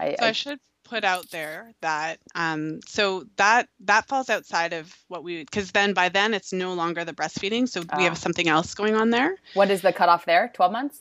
I, 0.00 0.16
so 0.18 0.24
I, 0.24 0.28
I 0.28 0.32
should 0.32 0.58
put 0.84 1.04
out 1.04 1.28
there 1.30 1.74
that 1.82 2.18
um, 2.34 2.80
so 2.86 3.24
that 3.36 3.68
that 3.80 4.06
falls 4.08 4.30
outside 4.30 4.72
of 4.72 4.94
what 5.08 5.22
we 5.24 5.40
because 5.40 5.72
then 5.72 5.92
by 5.92 6.08
then 6.08 6.32
it's 6.32 6.52
no 6.52 6.74
longer 6.74 7.04
the 7.04 7.12
breastfeeding 7.12 7.68
so 7.68 7.82
we 7.96 8.04
have 8.04 8.12
ah. 8.12 8.14
something 8.14 8.46
else 8.48 8.72
going 8.74 8.94
on 8.94 9.10
there 9.10 9.34
what 9.54 9.68
is 9.68 9.82
the 9.82 9.92
cutoff 9.92 10.24
there 10.26 10.52
12 10.54 10.70
months 10.70 11.00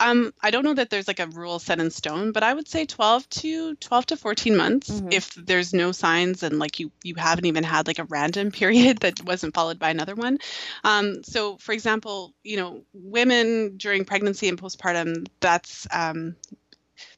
um, 0.00 0.32
I 0.42 0.50
don't 0.50 0.64
know 0.64 0.74
that 0.74 0.90
there's 0.90 1.08
like 1.08 1.20
a 1.20 1.26
rule 1.26 1.58
set 1.58 1.80
in 1.80 1.90
stone, 1.90 2.32
but 2.32 2.42
I 2.42 2.52
would 2.52 2.68
say 2.68 2.84
12 2.84 3.28
to 3.30 3.74
12 3.76 4.06
to 4.06 4.16
14 4.16 4.56
months 4.56 4.90
mm-hmm. 4.90 5.08
if 5.12 5.34
there's 5.34 5.72
no 5.72 5.92
signs 5.92 6.42
and 6.42 6.58
like 6.58 6.80
you 6.80 6.90
you 7.02 7.14
haven't 7.16 7.46
even 7.46 7.64
had 7.64 7.86
like 7.86 7.98
a 7.98 8.04
random 8.04 8.50
period 8.52 8.98
that 8.98 9.24
wasn't 9.24 9.54
followed 9.54 9.78
by 9.78 9.90
another 9.90 10.14
one. 10.14 10.38
Um, 10.82 11.22
so 11.22 11.56
for 11.58 11.72
example, 11.72 12.34
you 12.42 12.56
know, 12.56 12.82
women 12.92 13.76
during 13.76 14.04
pregnancy 14.04 14.48
and 14.48 14.60
postpartum, 14.60 15.26
that's 15.40 15.86
um, 15.92 16.36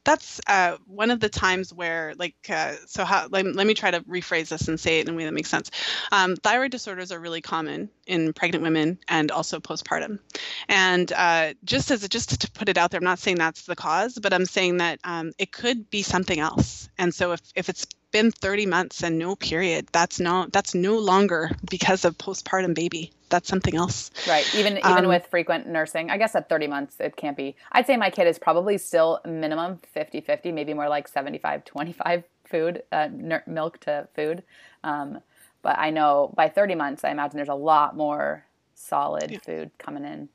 that's 0.07 0.41
uh, 0.47 0.77
one 0.87 1.11
of 1.11 1.19
the 1.19 1.29
times 1.29 1.75
where 1.75 2.15
like 2.17 2.37
uh, 2.49 2.75
so 2.87 3.05
how 3.05 3.27
let, 3.29 3.45
let, 3.45 3.67
me 3.67 3.75
try 3.75 3.91
to 3.91 4.01
rephrase 4.03 4.49
this 4.49 4.69
and 4.69 4.79
say 4.79 5.01
it 5.01 5.09
in 5.09 5.15
a 5.15 5.17
way 5.17 5.25
that 5.25 5.35
makes 5.35 5.51
sense. 5.51 5.71
Um, 6.13 6.37
thyroid 6.37 6.71
disorders 6.71 7.11
are 7.11 7.19
really 7.19 7.41
common 7.41 7.91
in 8.07 8.33
pregnant 8.33 8.63
women 8.63 8.99
and 9.09 9.33
also 9.33 9.59
postpartum. 9.59 10.21
And 10.69 11.13
uh, 11.13 11.55
just 11.65 11.91
as 11.91 12.09
just 12.09 12.41
to 12.41 12.51
put 12.53 12.69
it 12.69 12.79
out 12.79 12.93
there 12.93 12.99
i'm 12.99 13.05
not 13.05 13.19
saying 13.19 13.37
that's 13.37 13.67
the 13.67 13.75
cause 13.75 14.17
but 14.23 14.33
i'm 14.33 14.47
saying 14.47 14.77
that 14.77 15.01
um, 15.03 15.33
it 15.39 15.51
could 15.51 15.91
be 15.91 16.03
something 16.03 16.39
else. 16.39 16.89
And 16.99 17.13
so 17.13 17.33
if, 17.33 17.41
if 17.57 17.69
it's 17.69 17.87
been 18.17 18.31
30 18.31 18.65
months 18.65 19.03
and 19.03 19.19
no 19.19 19.37
period. 19.37 19.89
That's 19.93 20.19
not 20.19 20.51
that's 20.51 20.75
no 20.75 20.99
longer 20.99 21.51
because 21.71 22.07
of 22.07 22.17
postpartum 22.17 22.75
baby. 22.75 23.13
That's 23.29 23.47
something 23.47 23.77
else. 23.77 24.11
Right. 24.27 24.47
Even 24.55 24.79
even 24.79 25.05
um, 25.05 25.09
with 25.09 25.27
frequent 25.27 25.67
nursing 25.67 26.11
i 26.11 26.17
guess 26.17 26.35
at 26.35 26.49
30 26.49 26.67
months 26.67 26.97
it 26.99 27.17
can't 27.17 27.37
be. 27.37 27.57
I'd 27.73 27.87
say 27.87 27.97
my 27.97 28.09
kid 28.11 28.27
is 28.27 28.39
probably 28.39 28.79
still 28.79 29.21
minimum 29.27 29.81
50 29.93 30.23
50 30.23 30.53
maybe 30.53 30.73
more 30.73 30.89
like 30.89 31.09
75 31.09 31.65
25 31.65 32.25
food 32.47 32.83
uh, 32.91 33.09
milk 33.47 33.81
to 33.81 34.09
food. 34.15 34.43
Um, 34.83 35.21
but 35.63 35.79
i 35.79 35.91
know 35.91 36.33
by 36.37 36.49
30 36.49 36.75
months 36.75 37.05
i 37.05 37.11
imagine 37.11 37.37
there's 37.37 37.49
a 37.49 37.55
lot 37.55 37.97
more 37.97 38.45
solid 38.75 39.31
yeah. 39.31 39.39
food 39.45 39.71
coming 39.79 40.05
in. 40.05 40.29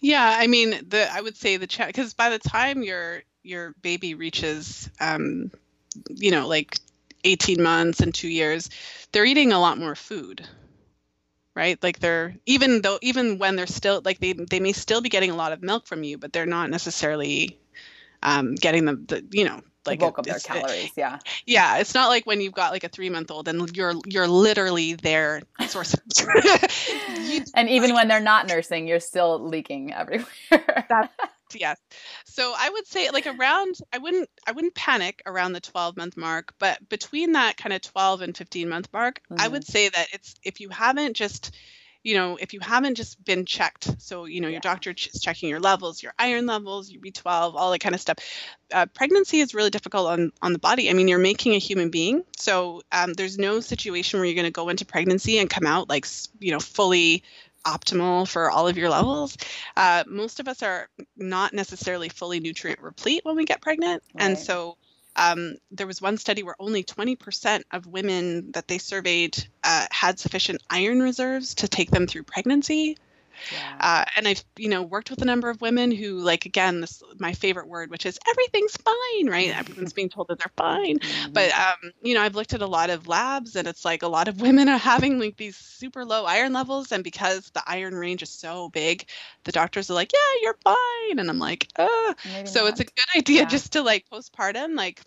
Yeah 0.00 0.36
i 0.38 0.46
mean 0.46 0.70
the 0.86 1.10
i 1.12 1.20
would 1.20 1.36
say 1.36 1.56
the 1.56 1.66
chat 1.66 1.88
because 1.88 2.14
by 2.14 2.28
the 2.30 2.38
time 2.38 2.82
your 2.82 3.22
your 3.42 3.74
baby 3.82 4.14
reaches 4.14 4.90
um, 5.00 5.50
you 6.08 6.30
know 6.30 6.46
like 6.46 6.78
18 7.24 7.62
months 7.62 8.00
and 8.00 8.14
two 8.14 8.28
years 8.28 8.70
they're 9.12 9.24
eating 9.24 9.52
a 9.52 9.60
lot 9.60 9.78
more 9.78 9.94
food 9.94 10.46
right? 11.54 11.80
Like 11.82 12.00
they're 12.00 12.34
even 12.46 12.82
though 12.82 12.98
even 13.02 13.38
when 13.38 13.56
they're 13.56 13.66
still 13.66 14.02
like 14.04 14.18
they 14.18 14.32
they 14.32 14.60
may 14.60 14.72
still 14.72 15.00
be 15.00 15.08
getting 15.08 15.30
a 15.30 15.36
lot 15.36 15.52
of 15.52 15.62
milk 15.62 15.86
from 15.86 16.02
you 16.02 16.18
but 16.18 16.32
they're 16.32 16.46
not 16.46 16.70
necessarily 16.70 17.58
um, 18.22 18.54
getting 18.54 18.84
the, 18.84 18.94
the 18.94 19.24
you 19.30 19.44
know 19.44 19.60
like 19.86 19.98
the 19.98 20.06
bulk 20.06 20.18
of 20.18 20.24
their 20.24 20.38
calories 20.38 20.90
yeah. 20.96 21.18
Yeah 21.46 21.78
it's 21.78 21.94
not 21.94 22.08
like 22.08 22.26
when 22.26 22.40
you've 22.40 22.54
got 22.54 22.72
like 22.72 22.84
a 22.84 22.88
three 22.88 23.10
month 23.10 23.30
old 23.30 23.48
and 23.48 23.76
you're 23.76 23.94
you're 24.06 24.28
literally 24.28 24.94
their 24.94 25.42
source 25.68 25.94
and 27.54 27.68
even 27.68 27.94
when 27.94 28.08
they're 28.08 28.20
not 28.20 28.46
nursing 28.46 28.88
you're 28.88 29.00
still 29.00 29.38
leaking 29.46 29.92
everywhere 29.92 30.86
yes 31.54 31.78
so 32.24 32.52
i 32.56 32.68
would 32.68 32.86
say 32.86 33.10
like 33.10 33.26
around 33.26 33.76
i 33.92 33.98
wouldn't 33.98 34.28
i 34.46 34.52
wouldn't 34.52 34.74
panic 34.74 35.22
around 35.26 35.52
the 35.52 35.60
12 35.60 35.96
month 35.96 36.16
mark 36.16 36.54
but 36.58 36.86
between 36.88 37.32
that 37.32 37.56
kind 37.56 37.72
of 37.72 37.80
12 37.82 38.22
and 38.22 38.36
15 38.36 38.68
month 38.68 38.88
mark 38.92 39.20
mm-hmm. 39.30 39.40
i 39.40 39.48
would 39.48 39.64
say 39.64 39.88
that 39.88 40.08
it's 40.12 40.34
if 40.42 40.60
you 40.60 40.68
haven't 40.68 41.14
just 41.14 41.52
you 42.04 42.14
know, 42.14 42.36
if 42.38 42.52
you 42.52 42.60
haven't 42.60 42.96
just 42.96 43.24
been 43.24 43.46
checked, 43.46 44.00
so, 44.00 44.26
you 44.26 44.42
know, 44.42 44.48
your 44.48 44.60
doctor 44.60 44.90
is 44.90 45.22
checking 45.22 45.48
your 45.48 45.58
levels, 45.58 46.02
your 46.02 46.12
iron 46.18 46.44
levels, 46.44 46.90
your 46.90 47.00
B12, 47.00 47.54
all 47.54 47.72
that 47.72 47.78
kind 47.78 47.94
of 47.94 48.00
stuff. 48.00 48.18
Uh, 48.70 48.84
pregnancy 48.84 49.40
is 49.40 49.54
really 49.54 49.70
difficult 49.70 50.08
on, 50.08 50.30
on 50.42 50.52
the 50.52 50.58
body. 50.58 50.90
I 50.90 50.92
mean, 50.92 51.08
you're 51.08 51.18
making 51.18 51.54
a 51.54 51.58
human 51.58 51.88
being. 51.88 52.22
So 52.36 52.82
um, 52.92 53.14
there's 53.14 53.38
no 53.38 53.60
situation 53.60 54.20
where 54.20 54.26
you're 54.26 54.34
going 54.34 54.44
to 54.44 54.50
go 54.50 54.68
into 54.68 54.84
pregnancy 54.84 55.38
and 55.38 55.48
come 55.48 55.66
out 55.66 55.88
like, 55.88 56.06
you 56.40 56.52
know, 56.52 56.60
fully 56.60 57.24
optimal 57.64 58.28
for 58.28 58.50
all 58.50 58.68
of 58.68 58.76
your 58.76 58.90
levels. 58.90 59.36
Uh, 59.76 60.04
most 60.06 60.40
of 60.40 60.48
us 60.48 60.62
are 60.62 60.88
not 61.16 61.52
necessarily 61.52 62.08
fully 62.08 62.40
nutrient 62.40 62.80
replete 62.80 63.24
when 63.24 63.36
we 63.36 63.44
get 63.44 63.60
pregnant. 63.60 64.02
Right. 64.14 64.24
And 64.24 64.38
so 64.38 64.76
um, 65.16 65.56
there 65.70 65.86
was 65.86 66.02
one 66.02 66.18
study 66.18 66.42
where 66.42 66.56
only 66.58 66.84
20% 66.84 67.62
of 67.72 67.86
women 67.86 68.52
that 68.52 68.68
they 68.68 68.78
surveyed 68.78 69.46
uh, 69.62 69.86
had 69.90 70.18
sufficient 70.18 70.62
iron 70.68 71.02
reserves 71.02 71.54
to 71.56 71.68
take 71.68 71.90
them 71.90 72.06
through 72.06 72.24
pregnancy. 72.24 72.98
Yeah. 73.52 73.76
Uh, 73.80 74.04
and 74.16 74.28
I've, 74.28 74.44
you 74.56 74.68
know, 74.68 74.82
worked 74.82 75.10
with 75.10 75.22
a 75.22 75.24
number 75.24 75.50
of 75.50 75.60
women 75.60 75.90
who, 75.90 76.18
like, 76.18 76.46
again, 76.46 76.80
this 76.80 77.02
my 77.18 77.32
favorite 77.32 77.68
word, 77.68 77.90
which 77.90 78.06
is 78.06 78.18
everything's 78.28 78.76
fine, 78.76 79.28
right? 79.28 79.56
Everyone's 79.56 79.92
being 79.94 80.08
told 80.08 80.28
that 80.28 80.38
they're 80.38 80.52
fine. 80.56 80.98
Mm-hmm. 80.98 81.32
But, 81.32 81.52
um, 81.52 81.92
you 82.02 82.14
know, 82.14 82.22
I've 82.22 82.34
looked 82.34 82.54
at 82.54 82.62
a 82.62 82.66
lot 82.66 82.90
of 82.90 83.08
labs, 83.08 83.56
and 83.56 83.68
it's 83.68 83.84
like 83.84 84.02
a 84.02 84.08
lot 84.08 84.28
of 84.28 84.40
women 84.40 84.68
are 84.68 84.78
having 84.78 85.18
like 85.18 85.36
these 85.36 85.56
super 85.56 86.04
low 86.04 86.24
iron 86.24 86.52
levels, 86.52 86.92
and 86.92 87.04
because 87.04 87.50
the 87.50 87.62
iron 87.66 87.94
range 87.94 88.22
is 88.22 88.30
so 88.30 88.68
big, 88.68 89.06
the 89.44 89.52
doctors 89.52 89.90
are 89.90 89.94
like, 89.94 90.12
"Yeah, 90.12 90.40
you're 90.42 90.58
fine," 90.64 91.18
and 91.18 91.28
I'm 91.28 91.38
like, 91.38 91.68
"Uh." 91.76 92.14
So 92.44 92.62
not. 92.62 92.70
it's 92.70 92.80
a 92.80 92.84
good 92.84 93.16
idea 93.16 93.42
yeah. 93.42 93.48
just 93.48 93.72
to 93.72 93.82
like 93.82 94.06
postpartum, 94.10 94.76
like, 94.76 95.00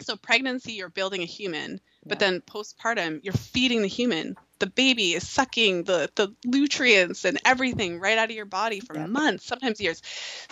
so 0.00 0.16
pregnancy, 0.16 0.72
you're 0.72 0.88
building 0.88 1.22
a 1.22 1.26
human, 1.26 1.80
but 2.06 2.18
then 2.18 2.40
postpartum, 2.40 3.20
you're 3.22 3.34
feeding 3.34 3.82
the 3.82 3.88
human 3.88 4.36
the 4.58 4.66
baby 4.66 5.14
is 5.14 5.28
sucking 5.28 5.84
the 5.84 6.10
the 6.14 6.34
nutrients 6.44 7.24
and 7.24 7.38
everything 7.44 8.00
right 8.00 8.18
out 8.18 8.30
of 8.30 8.36
your 8.36 8.44
body 8.44 8.80
for 8.80 8.94
months 9.06 9.44
sometimes 9.44 9.80
years. 9.80 10.02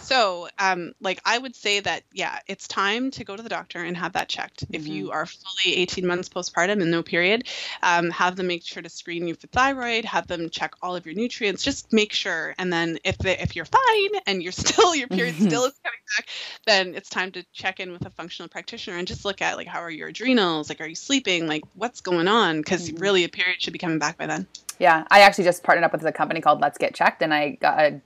So 0.00 0.48
um 0.58 0.92
like 1.00 1.20
i 1.24 1.36
would 1.38 1.56
say 1.56 1.80
that 1.80 2.02
yeah 2.12 2.38
it's 2.46 2.68
time 2.68 3.10
to 3.12 3.24
go 3.24 3.36
to 3.36 3.42
the 3.42 3.48
doctor 3.48 3.82
and 3.82 3.96
have 3.96 4.12
that 4.14 4.28
checked. 4.28 4.64
Mm-hmm. 4.66 4.74
if 4.74 4.88
you 4.88 5.10
are 5.10 5.26
fully 5.26 5.76
18 5.76 6.06
months 6.06 6.28
postpartum 6.28 6.80
and 6.80 6.90
no 6.90 7.02
period 7.02 7.46
um, 7.82 8.10
have 8.10 8.36
them 8.36 8.46
make 8.46 8.64
sure 8.64 8.82
to 8.82 8.88
screen 8.88 9.28
you 9.28 9.34
for 9.34 9.46
thyroid 9.48 10.04
have 10.04 10.26
them 10.26 10.50
check 10.50 10.74
all 10.82 10.96
of 10.96 11.06
your 11.06 11.14
nutrients 11.14 11.62
just 11.62 11.92
make 11.92 12.12
sure. 12.12 12.54
And 12.58 12.72
then 12.72 12.98
if 13.04 13.18
the, 13.18 13.40
if 13.42 13.56
you're 13.56 13.64
fine 13.64 14.20
and 14.26 14.42
you're 14.42 14.52
still 14.66 14.94
your 14.94 15.08
period 15.08 15.34
still 15.34 15.64
is 15.64 15.74
coming 15.82 16.00
back 16.16 16.28
then 16.66 16.94
it's 16.94 17.08
time 17.08 17.32
to 17.32 17.44
check 17.52 17.80
in 17.80 17.92
with 17.92 18.06
a 18.06 18.10
functional 18.10 18.48
practitioner 18.48 18.96
and 18.96 19.08
just 19.08 19.24
look 19.24 19.42
at 19.42 19.56
like 19.56 19.66
how 19.66 19.80
are 19.80 19.90
your 19.90 20.08
adrenals? 20.08 20.68
Like 20.68 20.80
are 20.80 20.86
you 20.86 20.94
sleeping? 20.94 21.46
Like 21.46 21.64
what's 21.74 22.00
going 22.00 22.28
on? 22.28 22.58
Because 22.58 22.88
mm-hmm. 22.88 23.02
really 23.02 23.24
a 23.24 23.28
period 23.28 23.60
should 23.60 23.72
be 23.72 23.78
back 23.98 24.18
by 24.18 24.26
then. 24.26 24.46
Yeah, 24.78 25.06
I 25.10 25.20
actually 25.20 25.44
just 25.44 25.62
partnered 25.62 25.84
up 25.84 25.92
with 25.92 26.04
a 26.04 26.12
company 26.12 26.40
called 26.40 26.60
Let's 26.60 26.78
Get 26.78 26.94
Checked, 26.94 27.22
and 27.22 27.32
I 27.32 27.50
got 27.52 27.78
a 27.80 28.00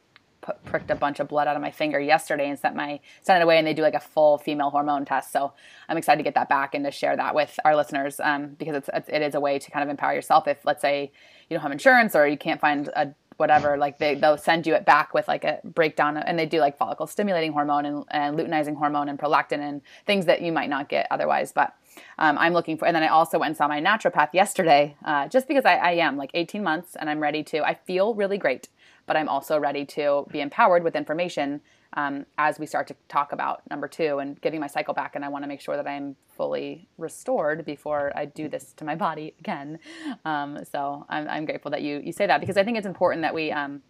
pricked 0.65 0.91
a 0.91 0.95
bunch 0.95 1.21
of 1.21 1.29
blood 1.29 1.47
out 1.47 1.57
of 1.57 1.63
my 1.63 1.71
finger 1.71 2.01
yesterday 2.01 2.49
and 2.49 2.59
sent 2.59 2.75
my 2.75 3.01
sent 3.23 3.41
it 3.41 3.45
away 3.45 3.59
and 3.59 3.67
they 3.67 3.75
do 3.75 3.83
like 3.83 3.95
a 3.95 4.01
full 4.01 4.39
female 4.39 4.71
hormone 4.71 5.05
test 5.05 5.33
so 5.33 5.53
i'm 5.89 5.97
excited 5.97 6.19
to 6.19 6.25
get 6.25 6.35
that 6.35 6.49
back 6.49 6.75
and 6.75 6.85
to 6.85 6.91
share 6.91 7.17
that 7.17 7.35
with 7.35 7.59
our 7.65 7.77
listeners 7.77 8.21
um, 8.21 8.49
because 8.59 8.75
it's, 8.75 8.91
it's 8.95 9.09
it 9.09 9.23
is 9.23 9.35
a 9.35 9.41
way 9.41 9.59
to 9.59 9.71
kind 9.71 9.83
of 9.83 9.91
empower 9.91 10.15
yourself 10.15 10.49
if 10.49 10.65
let's 10.65 10.81
say 10.81 11.13
you 11.49 11.57
don't 11.57 11.63
have 11.63 11.73
insurance 11.73 12.15
or 12.15 12.27
you 12.27 12.39
can't 12.39 12.61
find 12.61 12.89
a 12.97 13.15
whatever 13.37 13.79
like 13.79 13.99
they, 13.99 14.15
they'll 14.15 14.37
send 14.37 14.67
you 14.67 14.75
it 14.75 14.85
back 14.85 15.15
with 15.15 15.27
like 15.27 15.45
a 15.45 15.59
breakdown 15.65 16.17
and 16.17 16.39
they 16.39 16.45
do 16.45 16.61
like 16.61 16.77
follicle 16.77 17.07
stimulating 17.07 17.53
hormone 17.53 17.87
and, 17.87 18.05
and 18.11 18.39
luteinizing 18.39 18.77
hormone 18.77 19.09
and 19.09 19.19
prolactin 19.19 19.61
and 19.61 19.81
things 20.05 20.27
that 20.27 20.43
you 20.43 20.53
might 20.53 20.69
not 20.69 20.89
get 20.89 21.07
otherwise 21.11 21.51
but 21.51 21.75
um, 22.19 22.39
I'm 22.39 22.53
looking 22.53 22.77
for, 22.77 22.87
and 22.87 22.95
then 22.95 23.03
I 23.03 23.09
also 23.09 23.39
went 23.39 23.51
and 23.51 23.57
saw 23.57 23.69
my 23.69 23.81
naturopath 23.81 24.33
yesterday, 24.33 24.97
uh, 25.05 25.29
just 25.29 25.49
because 25.49 25.65
I, 25.65 25.77
I 25.77 25.91
am 25.93 26.17
like 26.17 26.31
18 26.35 26.63
months 26.63 26.97
and 26.97 27.09
I'm 27.09 27.21
ready 27.21 27.43
to, 27.45 27.65
I 27.65 27.75
feel 27.75 28.15
really 28.15 28.39
great, 28.39 28.69
but 29.07 29.17
I'm 29.17 29.29
also 29.29 29.59
ready 29.59 29.85
to 29.87 30.27
be 30.31 30.41
empowered 30.41 30.83
with 30.83 30.97
information 30.97 31.61
um, 31.95 32.27
as 32.39 32.59
we 32.59 32.67
start 32.67 32.87
to 32.89 32.97
talk 33.09 33.33
about 33.33 33.63
number 33.69 33.89
two 33.89 34.19
and 34.19 34.41
getting 34.41 34.61
my 34.61 34.69
cycle 34.69 34.95
back. 34.95 35.17
And 35.17 35.25
I 35.25 35.29
want 35.29 35.43
to 35.45 35.49
make 35.49 35.61
sure 35.61 35.77
that 35.77 35.87
I'm 35.87 36.17
fully 36.37 36.89
restored 36.99 37.65
before 37.65 38.13
I 38.15 38.27
do 38.27 38.49
this 38.49 38.73
to 38.75 38.85
my 38.85 38.95
body 38.95 39.35
again. 39.41 39.79
Um, 40.25 40.59
so 40.71 41.05
I'm, 41.09 41.29
I'm, 41.29 41.45
grateful 41.45 41.71
that 41.73 41.83
you, 41.83 42.01
you 42.05 42.13
say 42.13 42.27
that 42.27 42.41
because 42.41 42.57
I 42.57 42.65
think 42.65 42.79
it's 42.79 42.87
important 42.87 43.23
that 43.23 43.35
we, 43.35 43.51
um, 43.51 43.83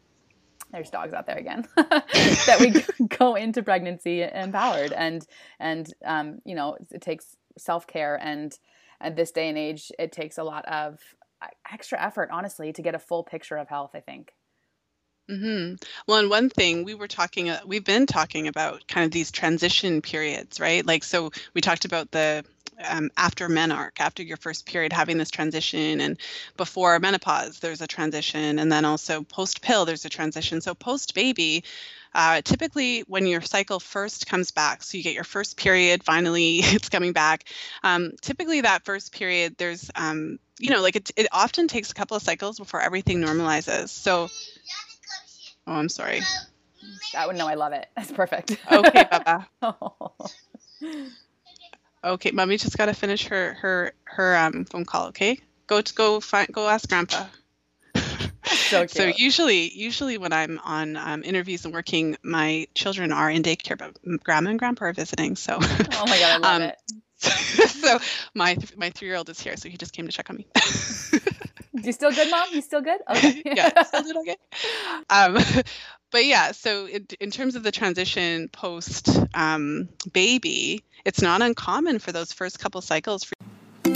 there's 0.72 0.90
dogs 0.90 1.12
out 1.12 1.26
there 1.26 1.36
again 1.36 1.66
that 1.76 2.56
we 2.60 3.06
go 3.18 3.34
into 3.34 3.62
pregnancy 3.62 4.22
empowered 4.22 4.92
and 4.92 5.26
and 5.58 5.92
um, 6.04 6.40
you 6.44 6.54
know 6.54 6.76
it 6.90 7.00
takes 7.00 7.36
self 7.60 7.86
care. 7.86 8.18
And 8.20 8.52
at 9.00 9.16
this 9.16 9.30
day 9.30 9.48
and 9.48 9.58
age, 9.58 9.90
it 9.98 10.12
takes 10.12 10.38
a 10.38 10.44
lot 10.44 10.64
of 10.66 10.98
uh, 11.42 11.46
extra 11.72 12.02
effort, 12.02 12.30
honestly, 12.32 12.72
to 12.72 12.82
get 12.82 12.94
a 12.94 12.98
full 12.98 13.24
picture 13.24 13.56
of 13.56 13.68
health, 13.68 13.90
I 13.94 14.00
think. 14.00 14.32
Mm-hmm. 15.30 15.74
Well, 16.06 16.18
and 16.18 16.30
one 16.30 16.50
thing 16.50 16.84
we 16.84 16.94
were 16.94 17.06
talking, 17.06 17.50
uh, 17.50 17.60
we've 17.64 17.84
been 17.84 18.06
talking 18.06 18.48
about 18.48 18.86
kind 18.88 19.04
of 19.04 19.12
these 19.12 19.30
transition 19.30 20.02
periods, 20.02 20.58
right? 20.58 20.84
Like, 20.84 21.04
so 21.04 21.30
we 21.54 21.60
talked 21.60 21.84
about 21.84 22.10
the 22.10 22.44
um, 22.88 23.10
after 23.16 23.48
menarche, 23.48 24.00
after 24.00 24.22
your 24.22 24.38
first 24.38 24.66
period, 24.66 24.92
having 24.92 25.18
this 25.18 25.30
transition, 25.30 26.00
and 26.00 26.16
before 26.56 26.98
menopause, 26.98 27.60
there's 27.60 27.82
a 27.82 27.86
transition, 27.86 28.58
and 28.58 28.72
then 28.72 28.84
also 28.86 29.22
post 29.22 29.60
pill, 29.60 29.84
there's 29.84 30.06
a 30.06 30.08
transition. 30.08 30.60
So 30.62 30.74
post 30.74 31.14
baby, 31.14 31.62
uh, 32.14 32.40
typically, 32.42 33.00
when 33.06 33.26
your 33.26 33.42
cycle 33.42 33.78
first 33.78 34.26
comes 34.26 34.50
back, 34.50 34.82
so 34.82 34.96
you 34.96 35.04
get 35.04 35.14
your 35.14 35.24
first 35.24 35.56
period, 35.58 36.02
finally 36.02 36.56
it's 36.60 36.88
coming 36.88 37.12
back. 37.12 37.44
Um, 37.84 38.12
typically, 38.22 38.62
that 38.62 38.84
first 38.84 39.12
period, 39.12 39.56
there's, 39.58 39.90
um, 39.94 40.38
you 40.58 40.70
know, 40.70 40.80
like 40.80 40.96
it, 40.96 41.10
it 41.16 41.28
often 41.32 41.68
takes 41.68 41.90
a 41.90 41.94
couple 41.94 42.16
of 42.16 42.22
cycles 42.22 42.58
before 42.58 42.80
everything 42.80 43.20
normalizes. 43.20 43.90
So, 43.90 44.28
oh, 45.66 45.72
I'm 45.72 45.88
sorry. 45.88 46.20
That 47.12 47.26
would 47.26 47.36
no, 47.36 47.46
I 47.46 47.54
love 47.54 47.72
it. 47.72 47.86
That's 47.96 48.12
perfect. 48.12 48.56
Okay, 48.70 49.06
Baba. 49.10 49.48
Okay, 52.02 52.30
mommy 52.30 52.56
just 52.56 52.78
got 52.78 52.86
to 52.86 52.94
finish 52.94 53.26
her 53.26 53.52
her 53.60 53.92
her 54.04 54.34
um 54.34 54.64
phone 54.64 54.86
call. 54.86 55.08
Okay, 55.08 55.38
go 55.66 55.82
to 55.82 55.94
go 55.94 56.18
find 56.18 56.48
go 56.50 56.66
ask 56.66 56.88
grandpa 56.88 57.26
so, 58.44 58.86
so, 58.88 59.12
usually 59.16 59.70
usually 59.70 60.18
when 60.18 60.32
i'm 60.32 60.58
on 60.64 60.96
um, 60.96 61.22
interviews 61.24 61.64
and 61.64 61.72
working 61.72 62.16
my 62.22 62.66
children 62.74 63.12
are 63.12 63.30
in 63.30 63.42
daycare 63.42 63.78
but 63.78 63.96
grandma 64.24 64.50
and 64.50 64.58
grandpa 64.58 64.86
are 64.86 64.92
visiting 64.92 65.36
so 65.36 65.58
oh 65.60 66.04
my 66.06 66.18
god 66.18 66.32
i 66.32 66.36
love 66.38 66.62
um, 66.62 66.62
it 66.62 66.76
so 67.70 67.98
my 68.34 68.56
my 68.76 68.90
three-year-old 68.90 69.28
is 69.28 69.40
here 69.40 69.56
so 69.56 69.68
he 69.68 69.76
just 69.76 69.92
came 69.92 70.06
to 70.06 70.12
check 70.12 70.28
on 70.30 70.36
me 70.36 70.46
you 71.84 71.92
still 71.92 72.12
good, 72.12 72.30
mom? 72.30 72.48
You 72.52 72.62
still 72.62 72.80
good? 72.82 73.00
Okay. 73.10 73.42
yeah, 73.44 73.82
still 73.84 74.02
doing 74.02 74.16
okay. 74.18 74.36
Um, 75.10 75.38
but 76.10 76.24
yeah, 76.24 76.52
so 76.52 76.86
it, 76.86 77.12
in 77.14 77.30
terms 77.30 77.56
of 77.56 77.62
the 77.62 77.72
transition 77.72 78.48
post 78.48 79.08
um, 79.34 79.88
baby, 80.12 80.82
it's 81.04 81.22
not 81.22 81.42
uncommon 81.42 81.98
for 81.98 82.12
those 82.12 82.32
first 82.32 82.58
couple 82.58 82.80
cycles. 82.80 83.24
For- 83.24 83.34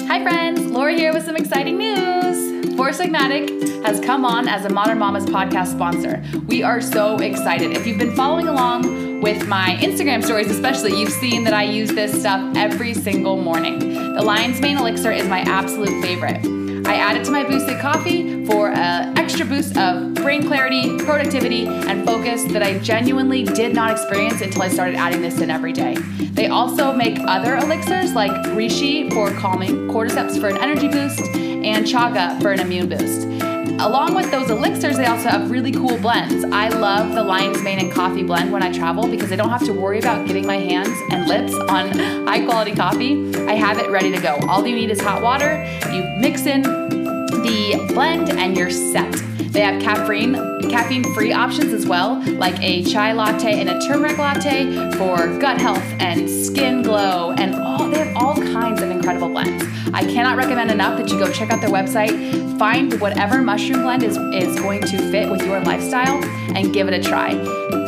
Hi, 0.07 0.23
friends. 0.23 0.61
Laura 0.67 0.93
here 0.95 1.13
with 1.13 1.25
some 1.25 1.37
exciting 1.37 1.79
news. 1.79 2.77
Four 2.77 2.91
Sigmatic 2.91 3.85
has 3.85 4.01
come 4.01 4.25
on 4.25 4.49
as 4.49 4.65
a 4.65 4.69
Modern 4.69 4.99
Mamas 4.99 5.25
podcast 5.27 5.69
sponsor. 5.69 6.23
We 6.47 6.63
are 6.63 6.81
so 6.81 7.17
excited. 7.17 7.73
If 7.73 7.87
you've 7.87 7.99
been 7.99 8.17
following 8.17 8.49
along 8.49 9.21
with 9.21 9.47
my 9.47 9.77
Instagram 9.81 10.25
stories, 10.25 10.51
especially, 10.51 10.99
you've 10.99 11.13
seen 11.13 11.45
that 11.45 11.55
I 11.55 11.63
use 11.63 11.91
this 11.91 12.19
stuff 12.19 12.57
every 12.57 12.95
single 12.95 13.37
morning. 13.41 13.79
The 13.79 14.23
Lion's 14.23 14.61
Mane 14.61 14.79
Elixir 14.79 15.13
is 15.13 15.29
my 15.29 15.41
absolute 15.41 16.03
favorite. 16.03 16.64
I 16.87 16.97
add 16.97 17.17
it 17.17 17.25
to 17.25 17.31
my 17.31 17.45
boosted 17.45 17.81
coffee 17.81 18.45
for 18.47 18.71
an 18.71 19.17
extra 19.17 19.47
boost 19.47 19.77
of 19.77 20.15
brain 20.15 20.47
clarity, 20.47 20.97
productivity, 20.99 21.67
and 21.67 22.05
focus 22.05 22.45
that 22.53 22.63
I 22.63 22.79
genuinely 22.79 23.45
did 23.45 23.75
not 23.75 23.91
experience 23.91 24.41
until 24.41 24.63
I 24.63 24.69
started 24.69 24.97
adding 24.97 25.23
this 25.23 25.41
in 25.41 25.51
every 25.51 25.73
day. 25.73 25.97
They 26.33 26.49
also 26.49 26.93
make 26.93 27.19
other 27.21 27.57
elixirs 27.57 28.13
like 28.13 28.33
Reishi 28.49 29.13
for 29.13 29.31
calming, 29.31 29.89
Cordyceps 29.89 30.39
for 30.41 30.49
an 30.49 30.59
energy 30.59 30.89
boost, 30.89 31.21
and 31.21 31.87
Chaga 31.87 32.41
for 32.43 32.53
an 32.53 32.61
immune 32.61 32.89
boost. 32.89 33.54
Along 33.79 34.15
with 34.15 34.31
those 34.31 34.51
elixirs, 34.51 34.97
they 34.97 35.07
also 35.07 35.29
have 35.29 35.51
really 35.51 35.73
cool 35.73 35.99
blends. 35.99 36.45
I 36.45 36.69
love 36.69 37.15
the 37.15 37.23
Lion's 37.23 37.63
Mane 37.63 37.81
and 37.81 37.93
Coffee 37.93 38.23
blend 38.23 38.53
when 38.53 38.63
I 38.63 38.73
travel 38.73 39.07
because 39.09 39.33
I 39.33 39.37
don't 39.37 39.51
have 39.51 39.65
to 39.67 39.73
worry 39.73 39.99
about 39.99 40.27
getting 40.27 40.47
my 40.47 40.57
hands 40.57 40.97
and 41.11 41.27
lips 41.27 41.55
on 41.55 41.99
high 42.27 42.45
quality 42.45 42.75
coffee. 42.75 43.35
I 43.47 43.55
have 43.55 43.79
it 43.79 43.91
ready 43.91 44.11
to 44.13 44.21
go. 44.21 44.39
All 44.49 44.67
you 44.67 44.75
need 44.75 44.91
is 44.91 45.01
hot 45.01 45.23
water. 45.23 45.65
You 45.93 46.05
mix 46.19 46.47
in 46.47 46.84
the 47.43 47.93
blend 47.93 48.31
and 48.31 48.57
you're 48.57 48.71
set. 48.71 49.13
They 49.53 49.61
have 49.61 49.81
caffeine 49.81 50.35
caffeine 50.69 51.05
free 51.15 51.33
options 51.33 51.73
as 51.73 51.87
well, 51.87 52.21
like 52.33 52.61
a 52.61 52.83
chai 52.83 53.13
latte 53.13 53.61
and 53.61 53.69
a 53.69 53.81
turmeric 53.87 54.19
latte 54.19 54.91
for 54.99 55.39
gut 55.39 55.61
health 55.61 55.85
and 56.01 56.29
skin 56.29 56.83
glow 56.83 57.33
and 57.39 57.55
all 57.55 57.89
they 57.89 57.99
have 57.99 58.17
all 58.17 58.35
kinds 58.35 58.83
of 58.83 58.91
incredible 58.91 59.29
blends. 59.29 59.65
I 59.93 60.03
cannot 60.03 60.37
recommend 60.37 60.73
enough 60.73 60.99
that 60.99 61.09
you 61.09 61.19
go 61.19 61.31
check 61.31 61.51
out 61.51 61.61
their 61.61 61.71
website, 61.71 62.59
find 62.59 63.01
whatever 63.01 63.41
mushroom 63.43 63.83
blend 63.83 64.03
is, 64.03 64.17
is 64.33 64.59
going 64.59 64.81
to 64.81 64.99
fit 65.11 65.31
with 65.31 65.43
your 65.47 65.61
lifestyle 65.61 66.21
and 66.57 66.75
give 66.75 66.89
it 66.89 66.95
a 66.95 67.03
try. 67.03 67.35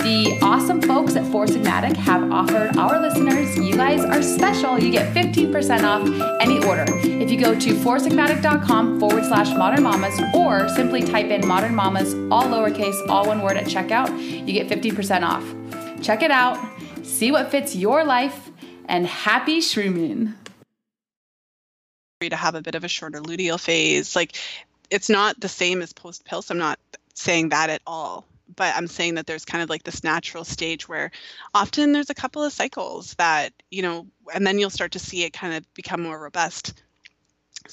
The 0.07 0.39
awesome 0.41 0.81
folks 0.81 1.17
at 1.17 1.27
Four 1.33 1.47
Sigmatic 1.47 1.97
have 1.97 2.31
offered 2.31 2.77
our 2.77 3.01
listeners, 3.01 3.57
you 3.59 3.75
guys 3.77 4.05
are 4.05 4.23
special. 4.23 4.79
You 4.79 4.93
get 4.93 5.13
15% 5.15 5.83
off 5.83 6.41
any 6.41 6.65
order. 6.65 6.85
If 7.03 7.31
you 7.31 7.41
go 7.41 7.59
to 7.59 7.75
foursigmatic.com 7.75 9.01
forward 9.01 9.25
slash 9.25 9.36
modern 9.45 9.83
mamas 9.83 10.19
or 10.35 10.69
simply 10.71 11.03
type 11.03 11.27
in 11.27 11.47
modern 11.47 11.75
mamas, 11.75 12.15
all 12.31 12.45
lowercase, 12.45 13.09
all 13.09 13.27
one 13.27 13.43
word 13.43 13.57
at 13.57 13.67
checkout, 13.67 14.09
you 14.47 14.53
get 14.53 14.69
50% 14.69 15.23
off. 15.23 16.03
Check 16.03 16.23
it 16.23 16.31
out, 16.31 16.59
see 17.03 17.31
what 17.31 17.51
fits 17.51 17.77
your 17.77 18.05
life, 18.05 18.51
and 18.87 19.07
happy 19.07 19.59
shrooming 19.59 20.35
to 22.21 22.37
have 22.37 22.55
a 22.55 22.63
bit 22.63 22.75
of 22.75 22.83
a 22.83 22.89
shorter 22.89 23.21
luteal 23.21 23.61
phase. 23.61 24.17
Like 24.17 24.37
it's 24.91 25.11
not 25.11 25.39
the 25.39 25.49
same 25.49 25.83
as 25.83 25.93
post 25.93 26.25
pill, 26.25 26.43
so 26.43 26.55
I'm 26.55 26.59
not 26.59 26.79
saying 27.15 27.51
that 27.51 27.71
at 27.71 27.83
all. 27.87 28.25
But 28.55 28.75
I'm 28.77 28.87
saying 28.87 29.17
that 29.17 29.27
there's 29.27 29.45
kind 29.45 29.63
of 29.63 29.69
like 29.69 29.83
this 29.83 30.05
natural 30.05 30.45
stage 30.45 30.89
where 30.89 31.11
often 31.53 31.93
there's 31.93 32.11
a 32.11 32.15
couple 32.15 32.43
of 32.43 32.53
cycles 32.53 33.15
that, 33.15 33.53
you 33.71 33.83
know, 33.83 34.07
and 34.33 34.47
then 34.47 34.59
you'll 34.59 34.71
start 34.71 34.93
to 34.93 34.99
see 34.99 35.25
it 35.25 35.33
kind 35.33 35.53
of 35.53 35.75
become 35.75 36.03
more 36.03 36.19
robust. 36.19 36.83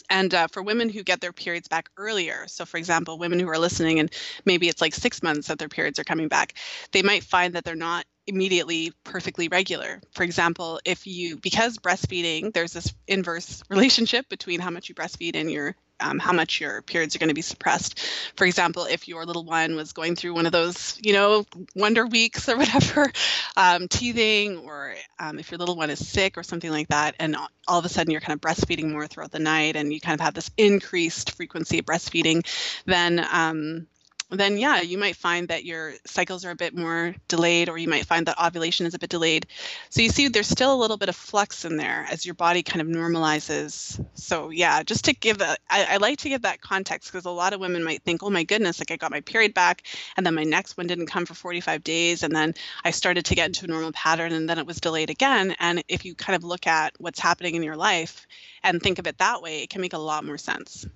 And 0.10 0.34
uh, 0.34 0.48
for 0.48 0.64
women 0.64 0.90
who 0.90 1.04
get 1.04 1.22
their 1.22 1.34
periods 1.34 1.68
back 1.68 1.90
earlier, 1.98 2.46
so 2.48 2.66
for 2.66 2.78
example, 2.78 3.20
women 3.20 3.40
who 3.40 3.50
are 3.50 3.58
listening 3.58 4.00
and 4.00 4.12
maybe 4.46 4.70
it's 4.70 4.82
like 4.82 4.96
six 4.96 5.22
months 5.22 5.48
that 5.48 5.60
their 5.60 5.70
periods 5.70 6.00
are 6.00 6.04
coming 6.04 6.28
back, 6.28 6.54
they 6.92 7.02
might 7.02 7.24
find 7.24 7.54
that 7.56 7.64
they're 7.64 7.76
not 7.76 8.06
immediately 8.26 8.94
perfectly 9.04 9.48
regular. 9.50 10.02
For 10.14 10.24
example, 10.24 10.80
if 10.86 11.06
you 11.06 11.38
because 11.38 11.78
breastfeeding, 11.78 12.54
there's 12.54 12.74
this 12.74 12.94
inverse 13.08 13.62
relationship 13.70 14.30
between 14.30 14.60
how 14.60 14.70
much 14.70 14.90
you 14.90 14.96
breastfeed 14.96 15.36
and 15.36 15.52
your 15.52 15.76
um, 16.04 16.20
how 16.20 16.34
much 16.34 16.60
your 16.60 16.82
periods 16.82 17.16
are 17.16 17.20
going 17.20 17.30
to 17.30 17.34
be 17.36 17.42
suppressed. 17.42 18.00
For 18.36 18.46
example, 18.46 18.86
if 18.86 19.08
your 19.08 19.26
little 19.26 19.46
one 19.46 19.76
was 19.76 19.94
going 19.94 20.16
through 20.16 20.34
one 20.34 20.46
of 20.46 20.52
those, 20.52 21.00
you 21.02 21.14
know, 21.14 21.46
wonder 21.76 22.06
weeks 22.06 22.50
or 22.50 22.58
whatever, 22.64 23.12
um, 23.56 23.88
teething, 23.88 24.60
or 24.60 24.96
um, 25.20 25.40
if 25.40 25.52
your 25.52 25.58
little 25.58 25.76
one 25.76 25.90
is 25.90 26.06
sick 26.06 26.38
or 26.38 26.44
something 26.44 26.72
like 26.72 26.90
that, 26.90 27.16
and 27.20 27.36
all 27.68 27.80
of 27.80 27.86
a 27.86 27.90
sudden 27.90 28.12
you're 28.12 28.22
kind 28.22 28.36
of 28.36 28.42
breastfeeding 28.42 28.92
more 28.92 29.08
throughout 29.08 29.32
the 29.32 29.40
night 29.40 29.76
and 29.76 29.94
you 29.94 30.02
kind 30.02 30.20
of 30.20 30.24
have 30.24 30.34
this 30.34 30.52
increased 30.58 31.32
frequency 31.32 31.80
of 31.80 31.86
breastfeeding, 31.86 32.46
then 32.86 33.26
um, 33.32 33.88
then 34.30 34.58
yeah, 34.58 34.82
you 34.82 34.98
might 34.98 35.16
find 35.16 35.50
that 35.50 35.66
your 35.66 35.94
cycles 36.06 36.46
are 36.46 36.52
a 36.52 36.56
bit 36.56 36.76
more 36.76 37.16
delayed, 37.28 37.70
or 37.70 37.78
you 37.78 37.88
might 37.88 38.06
find 38.06 38.26
that 38.26 38.44
ovulation 38.44 38.86
is 38.86 38.94
a 38.94 39.00
bit 39.00 39.10
delayed. 39.10 39.46
So 39.90 40.02
you 40.02 40.10
see, 40.10 40.28
there's 40.28 40.48
still 40.48 40.74
a 40.74 40.80
little 40.80 40.98
bit 40.98 41.10
of 41.10 41.16
flux 41.16 41.66
in 41.66 41.78
there 41.78 42.06
as 42.10 42.26
your 42.26 42.36
body 42.36 42.64
kind 42.64 42.82
of 42.82 42.88
normalizes. 42.88 44.04
So 44.16 44.50
yeah, 44.50 44.82
just 44.84 45.06
to 45.06 45.14
give 45.14 45.42
a, 45.42 45.56
I, 45.70 45.86
I 45.92 45.98
like 45.98 46.20
to 46.20 46.30
give 46.30 46.44
that 46.44 46.62
context 46.62 47.12
because 47.12 47.26
a 47.26 47.32
lot 47.32 47.54
of 47.54 47.60
women 47.60 47.84
might 47.84 48.04
think, 48.04 48.24
oh 48.24 48.30
my 48.30 48.44
goodness, 48.44 48.80
like 48.80 48.92
I 48.92 48.96
got 48.96 49.12
my 49.12 49.22
period 49.22 49.54
back, 49.54 49.84
and 50.18 50.26
then 50.26 50.36
my 50.36 50.44
next 50.44 50.78
one 50.78 50.88
didn't 50.88 51.08
come 51.08 51.26
for 51.26 51.34
45 51.34 51.84
days, 51.84 52.24
and 52.24 52.36
then 52.36 52.54
I 52.84 52.92
started 52.92 53.26
to 53.26 53.36
get 53.36 53.48
into 53.48 53.66
a 53.66 53.68
normal 53.68 53.92
pattern, 53.92 54.32
and 54.32 54.50
then 54.50 54.58
it 54.58 54.66
was 54.66 54.80
delayed 54.80 55.10
again. 55.10 55.56
And 55.60 55.84
if 55.88 56.06
you 56.06 56.16
kind 56.16 56.36
of 56.36 56.44
look 56.44 56.68
at 56.68 56.94
what's 56.98 57.20
happening 57.20 57.56
in 57.56 57.64
your 57.64 57.76
life 57.76 58.26
and 58.64 58.82
think 58.82 59.00
of 59.00 59.08
it 59.08 59.18
that 59.20 59.42
way, 59.42 59.64
it 59.64 59.70
can 59.70 59.82
make 59.82 59.94
a 59.94 59.98
lot 59.98 60.26
more 60.26 60.38
sense. 60.38 60.88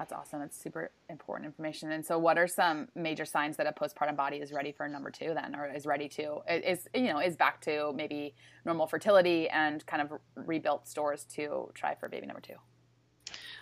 That's 0.00 0.14
awesome. 0.14 0.40
It's 0.40 0.58
super 0.58 0.92
important 1.10 1.44
information. 1.44 1.92
And 1.92 2.06
so, 2.06 2.18
what 2.18 2.38
are 2.38 2.46
some 2.46 2.88
major 2.94 3.26
signs 3.26 3.58
that 3.58 3.66
a 3.66 3.72
postpartum 3.72 4.16
body 4.16 4.38
is 4.38 4.50
ready 4.50 4.72
for 4.72 4.88
number 4.88 5.10
two, 5.10 5.34
then, 5.34 5.54
or 5.54 5.70
is 5.70 5.84
ready 5.84 6.08
to 6.08 6.38
is 6.48 6.88
you 6.94 7.12
know 7.12 7.20
is 7.20 7.36
back 7.36 7.60
to 7.62 7.92
maybe 7.94 8.34
normal 8.64 8.86
fertility 8.86 9.50
and 9.50 9.84
kind 9.84 10.00
of 10.00 10.18
rebuilt 10.36 10.88
stores 10.88 11.24
to 11.34 11.70
try 11.74 11.96
for 11.96 12.08
baby 12.08 12.26
number 12.26 12.40
two? 12.40 12.54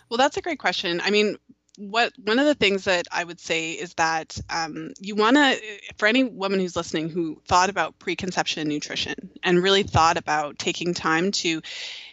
Well, 0.08 0.16
that's 0.16 0.36
a 0.36 0.40
great 0.40 0.60
question. 0.60 1.00
I 1.02 1.10
mean, 1.10 1.38
what 1.76 2.12
one 2.22 2.38
of 2.38 2.46
the 2.46 2.54
things 2.54 2.84
that 2.84 3.08
I 3.10 3.24
would 3.24 3.40
say 3.40 3.72
is 3.72 3.94
that 3.94 4.38
um, 4.48 4.92
you 5.00 5.16
want 5.16 5.36
to, 5.36 5.60
for 5.96 6.06
any 6.06 6.22
woman 6.22 6.60
who's 6.60 6.76
listening 6.76 7.08
who 7.08 7.42
thought 7.48 7.68
about 7.68 7.98
preconception 7.98 8.68
nutrition 8.68 9.30
and 9.42 9.60
really 9.60 9.82
thought 9.82 10.16
about 10.16 10.56
taking 10.56 10.94
time 10.94 11.32
to 11.32 11.62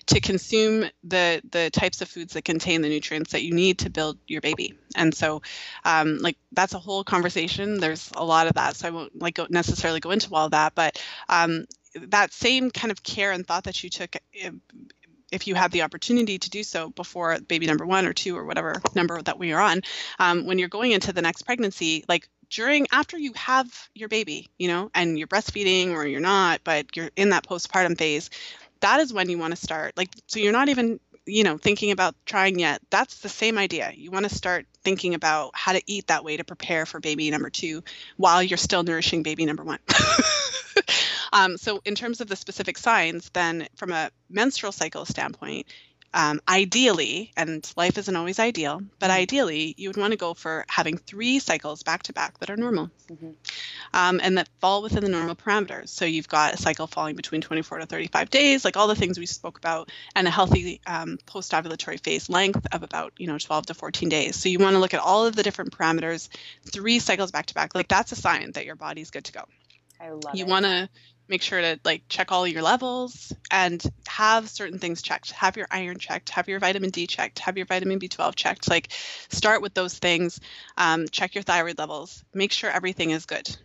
to 0.08 0.20
consume 0.20 0.86
the 1.04 1.42
the 1.52 1.70
types 1.72 2.02
of 2.02 2.10
foods 2.10 2.34
that 2.34 2.46
contain 2.46 2.82
the 2.82 2.90
nutrients 2.90 3.32
that 3.32 3.44
you 3.44 3.54
need 3.54 3.80
to 3.80 3.90
build 3.90 4.18
your 4.28 4.42
baby. 4.42 4.78
And 4.96 5.14
so, 5.14 5.42
um, 5.84 6.20
like 6.20 6.38
that's 6.52 6.74
a 6.74 6.80
whole 6.80 7.04
conversation. 7.04 7.80
There's 7.80 8.12
a 8.16 8.24
lot 8.24 8.48
of 8.48 8.54
that, 8.54 8.76
so 8.76 8.88
I 8.88 8.92
won't 8.92 9.20
like 9.20 9.36
go, 9.36 9.48
necessarily 9.50 10.00
go 10.00 10.12
into 10.12 10.34
all 10.34 10.50
that. 10.50 10.76
But 10.76 11.02
um, 11.30 11.66
that 11.96 12.34
same 12.34 12.72
kind 12.72 12.92
of 12.92 13.04
care 13.04 13.32
and 13.32 13.46
thought 13.46 13.64
that 13.64 13.84
you 13.84 13.90
took 13.90 14.16
if 15.32 15.48
you 15.48 15.56
had 15.56 15.72
the 15.72 15.82
opportunity 15.82 16.38
to 16.38 16.50
do 16.50 16.64
so 16.64 16.90
before 16.92 17.38
baby 17.48 17.66
number 17.66 17.86
one 17.86 18.06
or 18.06 18.14
two 18.14 18.38
or 18.38 18.46
whatever 18.46 18.82
number 18.94 19.22
that 19.24 19.40
we 19.40 19.52
are 19.54 19.62
on, 19.62 19.82
um, 20.20 20.46
when 20.46 20.60
you're 20.60 20.70
going 20.70 20.92
into 20.92 21.12
the 21.12 21.22
next 21.22 21.44
pregnancy, 21.44 22.06
like 22.08 22.30
during 22.50 22.88
after 22.92 23.18
you 23.18 23.34
have 23.34 23.90
your 23.96 24.08
baby, 24.08 24.50
you 24.58 24.68
know, 24.68 24.90
and 24.94 25.18
you're 25.18 25.28
breastfeeding 25.28 25.92
or 25.92 26.06
you're 26.06 26.22
not, 26.22 26.62
but 26.64 26.96
you're 26.96 27.10
in 27.16 27.30
that 27.30 27.46
postpartum 27.46 27.98
phase, 27.98 28.30
that 28.82 29.00
is 29.00 29.14
when 29.14 29.30
you 29.30 29.38
want 29.38 29.56
to 29.56 29.62
start. 29.62 29.96
Like, 29.98 30.10
so 30.28 30.40
you're 30.40 30.52
not 30.52 30.70
even 30.70 31.00
you 31.26 31.44
know 31.44 31.58
thinking 31.58 31.90
about 31.90 32.14
trying 32.28 32.60
yet 32.60 32.80
that's 32.92 33.22
the 33.22 33.30
same 33.30 33.58
idea 33.58 33.92
you 33.96 34.12
want 34.12 34.30
to 34.30 34.36
start 34.36 34.68
thinking 34.84 35.16
about 35.16 35.50
how 35.56 35.74
to 35.74 35.82
eat 35.88 36.06
that 36.06 36.24
way 36.24 36.38
to 36.38 36.44
prepare 36.44 36.86
for 36.86 37.00
baby 37.00 37.32
number 37.32 37.50
two 37.50 37.84
while 38.16 38.44
you're 38.44 38.60
still 38.60 38.84
nourishing 38.84 39.24
baby 39.24 39.44
number 39.44 39.64
one 39.64 39.80
Um, 41.36 41.58
so, 41.58 41.82
in 41.84 41.96
terms 41.96 42.22
of 42.22 42.28
the 42.28 42.36
specific 42.38 42.78
signs, 42.78 43.30
then 43.32 43.68
from 43.76 43.92
a 43.92 44.10
menstrual 44.30 44.72
cycle 44.72 45.04
standpoint, 45.04 45.68
um, 46.16 46.40
ideally, 46.48 47.34
and 47.36 47.70
life 47.76 47.98
isn't 47.98 48.16
always 48.16 48.40
ideal, 48.40 48.82
but 49.00 49.10
mm-hmm. 49.10 49.20
ideally, 49.20 49.76
you 49.78 49.90
would 49.90 49.98
want 49.98 50.12
to 50.12 50.18
go 50.18 50.34
for 50.34 50.66
having 50.70 50.98
three 50.98 51.40
cycles 51.40 51.84
back 51.84 52.04
to 52.04 52.14
back 52.14 52.40
that 52.40 52.50
are 52.50 52.56
normal 52.56 52.90
mm-hmm. 53.12 53.32
um, 53.94 54.22
and 54.24 54.38
that 54.38 54.48
fall 54.62 54.82
within 54.82 55.04
the 55.04 55.10
normal 55.10 55.36
parameters. 55.36 55.90
So 55.90 56.06
you've 56.06 56.30
got 56.30 56.54
a 56.54 56.58
cycle 56.58 56.88
falling 56.88 57.18
between 57.18 57.42
24 57.42 57.80
to 57.80 57.86
35 57.86 58.30
days, 58.30 58.64
like 58.64 58.78
all 58.78 58.88
the 58.88 58.96
things 58.96 59.20
we 59.20 59.26
spoke 59.26 59.58
about, 59.58 59.92
and 60.16 60.26
a 60.26 60.32
healthy 60.32 60.80
um, 60.88 61.18
post-ovulatory 61.26 62.02
phase 62.02 62.30
length 62.30 62.66
of 62.72 62.82
about 62.82 63.12
you 63.18 63.28
know 63.28 63.38
12 63.38 63.66
to 63.66 63.74
14 63.74 64.08
days. 64.08 64.38
So 64.38 64.48
you 64.48 64.60
want 64.60 64.76
to 64.76 64.80
look 64.80 64.94
at 64.94 65.02
all 65.02 65.26
of 65.26 65.36
the 65.36 65.44
different 65.44 65.78
parameters, 65.78 66.30
three 66.64 67.00
cycles 67.00 67.32
back 67.32 67.48
to 67.48 67.54
back. 67.54 67.76
Like 67.76 67.90
that's 67.90 68.14
a 68.14 68.16
sign 68.16 68.54
that 68.54 68.66
your 68.66 68.76
body's 68.76 69.12
good 69.12 69.26
to 69.26 69.34
go. 69.34 69.44
I 70.00 70.12
love 70.12 70.34
you 70.34 70.46
it. 70.46 70.50
want 70.50 70.66
to 70.66 70.90
make 71.28 71.42
sure 71.42 71.62
to 71.62 71.80
like 71.84 72.04
check 72.10 72.32
all 72.32 72.48
your 72.48 72.62
levels 72.62 73.34
and 73.52 73.84
have 74.08 74.50
certain 74.50 74.80
things 74.80 75.02
checked. 75.02 75.32
Have 75.32 75.58
your 75.58 75.68
iron 75.72 75.98
checked. 75.98 76.30
Have 76.30 76.48
your 76.48 76.60
vitamin 76.60 76.90
d 76.90 77.08
checked. 77.08 77.40
Have 77.40 77.58
your 77.58 77.66
vitamin 77.66 78.00
b12 78.00 78.36
checked. 78.36 78.70
Like 78.70 78.92
start 79.30 79.62
with 79.62 79.74
those 79.74 79.98
things. 79.98 80.40
Um, 80.78 81.08
check 81.10 81.36
your 81.36 81.44
thyroid 81.44 81.78
levels. 81.78 82.24
Make 82.34 82.52
sure 82.52 82.70
everything 82.70 83.12
is 83.12 83.26
good 83.26 83.56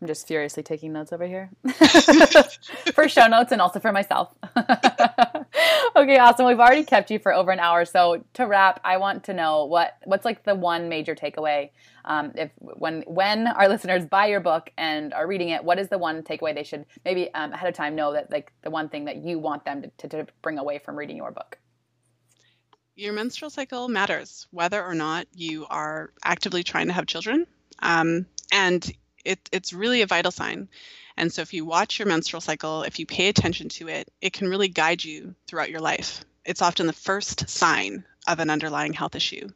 I'm 0.00 0.06
just 0.06 0.28
furiously 0.28 0.62
taking 0.62 0.92
notes 0.92 1.12
over 1.12 1.26
here 1.26 1.50
for 2.94 3.08
show 3.08 3.26
notes 3.26 3.50
and 3.50 3.60
also 3.60 3.80
for 3.80 3.92
myself. 3.92 4.32
okay, 4.56 6.18
awesome. 6.18 6.46
We've 6.46 6.60
already 6.60 6.84
kept 6.84 7.10
you 7.10 7.18
for 7.18 7.34
over 7.34 7.50
an 7.50 7.58
hour. 7.58 7.84
So 7.84 8.24
to 8.34 8.46
wrap, 8.46 8.80
I 8.84 8.98
want 8.98 9.24
to 9.24 9.34
know 9.34 9.64
what 9.64 9.96
what's 10.04 10.24
like 10.24 10.44
the 10.44 10.54
one 10.54 10.88
major 10.88 11.16
takeaway. 11.16 11.70
Um, 12.04 12.32
if 12.36 12.50
when 12.60 13.02
when 13.06 13.48
our 13.48 13.68
listeners 13.68 14.06
buy 14.06 14.26
your 14.26 14.40
book 14.40 14.70
and 14.78 15.12
are 15.12 15.26
reading 15.26 15.48
it, 15.48 15.64
what 15.64 15.78
is 15.78 15.88
the 15.88 15.98
one 15.98 16.22
takeaway 16.22 16.54
they 16.54 16.62
should 16.62 16.86
maybe 17.04 17.32
um, 17.34 17.52
ahead 17.52 17.68
of 17.68 17.74
time 17.74 17.96
know 17.96 18.12
that 18.12 18.30
like 18.30 18.52
the 18.62 18.70
one 18.70 18.88
thing 18.88 19.04
that 19.06 19.16
you 19.16 19.38
want 19.38 19.64
them 19.64 19.82
to, 19.82 20.08
to, 20.08 20.08
to 20.08 20.26
bring 20.42 20.58
away 20.58 20.78
from 20.78 20.96
reading 20.96 21.16
your 21.16 21.32
book? 21.32 21.58
Your 22.94 23.12
menstrual 23.12 23.50
cycle 23.50 23.88
matters, 23.88 24.46
whether 24.50 24.84
or 24.84 24.94
not 24.94 25.26
you 25.32 25.66
are 25.70 26.12
actively 26.24 26.62
trying 26.62 26.88
to 26.88 26.92
have 26.92 27.06
children, 27.06 27.46
um, 27.80 28.26
and 28.52 28.90
it, 29.28 29.48
it's 29.52 29.72
really 29.72 30.02
a 30.02 30.06
vital 30.06 30.32
sign. 30.32 30.68
And 31.16 31.32
so, 31.32 31.42
if 31.42 31.52
you 31.52 31.64
watch 31.64 31.98
your 31.98 32.06
menstrual 32.06 32.40
cycle, 32.40 32.82
if 32.82 32.98
you 32.98 33.06
pay 33.06 33.28
attention 33.28 33.68
to 33.70 33.88
it, 33.88 34.10
it 34.20 34.32
can 34.32 34.48
really 34.48 34.68
guide 34.68 35.04
you 35.04 35.34
throughout 35.46 35.70
your 35.70 35.80
life. 35.80 36.24
It's 36.44 36.62
often 36.62 36.86
the 36.86 36.92
first 36.92 37.48
sign 37.48 38.04
of 38.26 38.38
an 38.40 38.50
underlying 38.50 38.92
health 38.92 39.14
issue. 39.14 39.48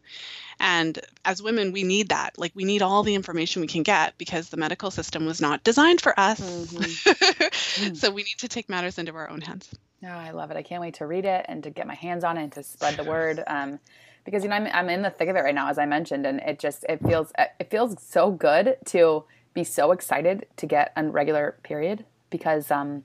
And 0.59 0.99
as 1.25 1.43
women, 1.43 1.73
we 1.73 1.85
need 1.85 2.11
that. 2.11 2.37
Like, 2.37 2.53
we 2.55 2.65
need 2.65 2.83
all 2.83 3.03
the 3.03 3.15
information 3.15 3.63
we 3.63 3.69
can 3.69 3.83
get 3.83 4.19
because 4.19 4.49
the 4.49 4.57
medical 4.57 4.91
system 4.91 5.25
was 5.25 5.41
not 5.41 5.65
designed 5.65 6.01
for 6.01 6.19
us. 6.19 6.41
Mm-hmm. 6.41 7.95
so, 7.95 8.11
we 8.11 8.25
need 8.25 8.39
to 8.39 8.49
take 8.49 8.69
matters 8.69 8.99
into 8.99 9.15
our 9.15 9.31
own 9.31 9.41
hands. 9.41 9.71
Oh, 10.05 10.09
I 10.09 10.33
love 10.33 10.51
it. 10.51 10.57
I 10.57 10.63
can't 10.63 10.81
wait 10.81 10.95
to 10.95 11.07
read 11.07 11.25
it 11.25 11.47
and 11.49 11.63
to 11.63 11.71
get 11.71 11.87
my 11.87 11.95
hands 11.95 12.25
on 12.25 12.37
it 12.37 12.43
and 12.43 12.53
to 12.53 12.63
spread 12.65 12.97
the 12.97 13.05
word. 13.05 13.43
Um, 13.47 13.79
because 14.25 14.43
you 14.43 14.49
know 14.49 14.57
I'm, 14.57 14.67
I'm 14.73 14.89
in 14.89 15.03
the 15.03 15.11
thick 15.11 15.29
of 15.29 15.37
it 15.37 15.41
right 15.41 15.55
now, 15.55 15.69
as 15.69 15.79
I 15.79 15.87
mentioned, 15.87 16.27
and 16.27 16.41
it 16.41 16.59
just 16.59 16.85
it 16.89 17.01
feels 17.05 17.33
it 17.37 17.71
feels 17.71 17.97
so 18.03 18.31
good 18.31 18.77
to 18.87 19.25
be 19.55 19.65
so 19.65 19.93
excited 19.93 20.47
to 20.57 20.67
get 20.67 20.93
a 20.97 21.05
regular 21.05 21.59
period 21.63 22.05
because 22.31 22.71
um, 22.71 23.05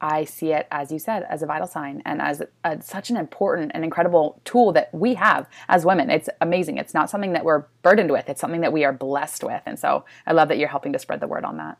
I 0.00 0.24
see 0.24 0.52
it, 0.52 0.66
as 0.70 0.92
you 0.92 0.98
said, 0.98 1.24
as 1.28 1.42
a 1.42 1.46
vital 1.46 1.66
sign 1.66 2.02
and 2.04 2.20
as 2.20 2.42
a, 2.64 2.82
such 2.82 3.10
an 3.10 3.16
important 3.16 3.72
and 3.74 3.84
incredible 3.84 4.40
tool 4.44 4.72
that 4.72 4.92
we 4.92 5.14
have 5.14 5.48
as 5.68 5.86
women. 5.86 6.10
It's 6.10 6.28
amazing. 6.40 6.78
It's 6.78 6.94
not 6.94 7.08
something 7.08 7.32
that 7.32 7.44
we're 7.44 7.64
burdened 7.82 8.10
with, 8.10 8.28
it's 8.28 8.40
something 8.40 8.60
that 8.60 8.72
we 8.72 8.84
are 8.84 8.92
blessed 8.92 9.42
with. 9.44 9.62
And 9.64 9.78
so 9.78 10.04
I 10.26 10.32
love 10.32 10.48
that 10.48 10.58
you're 10.58 10.68
helping 10.68 10.92
to 10.92 10.98
spread 10.98 11.20
the 11.20 11.28
word 11.28 11.44
on 11.44 11.56
that. 11.58 11.78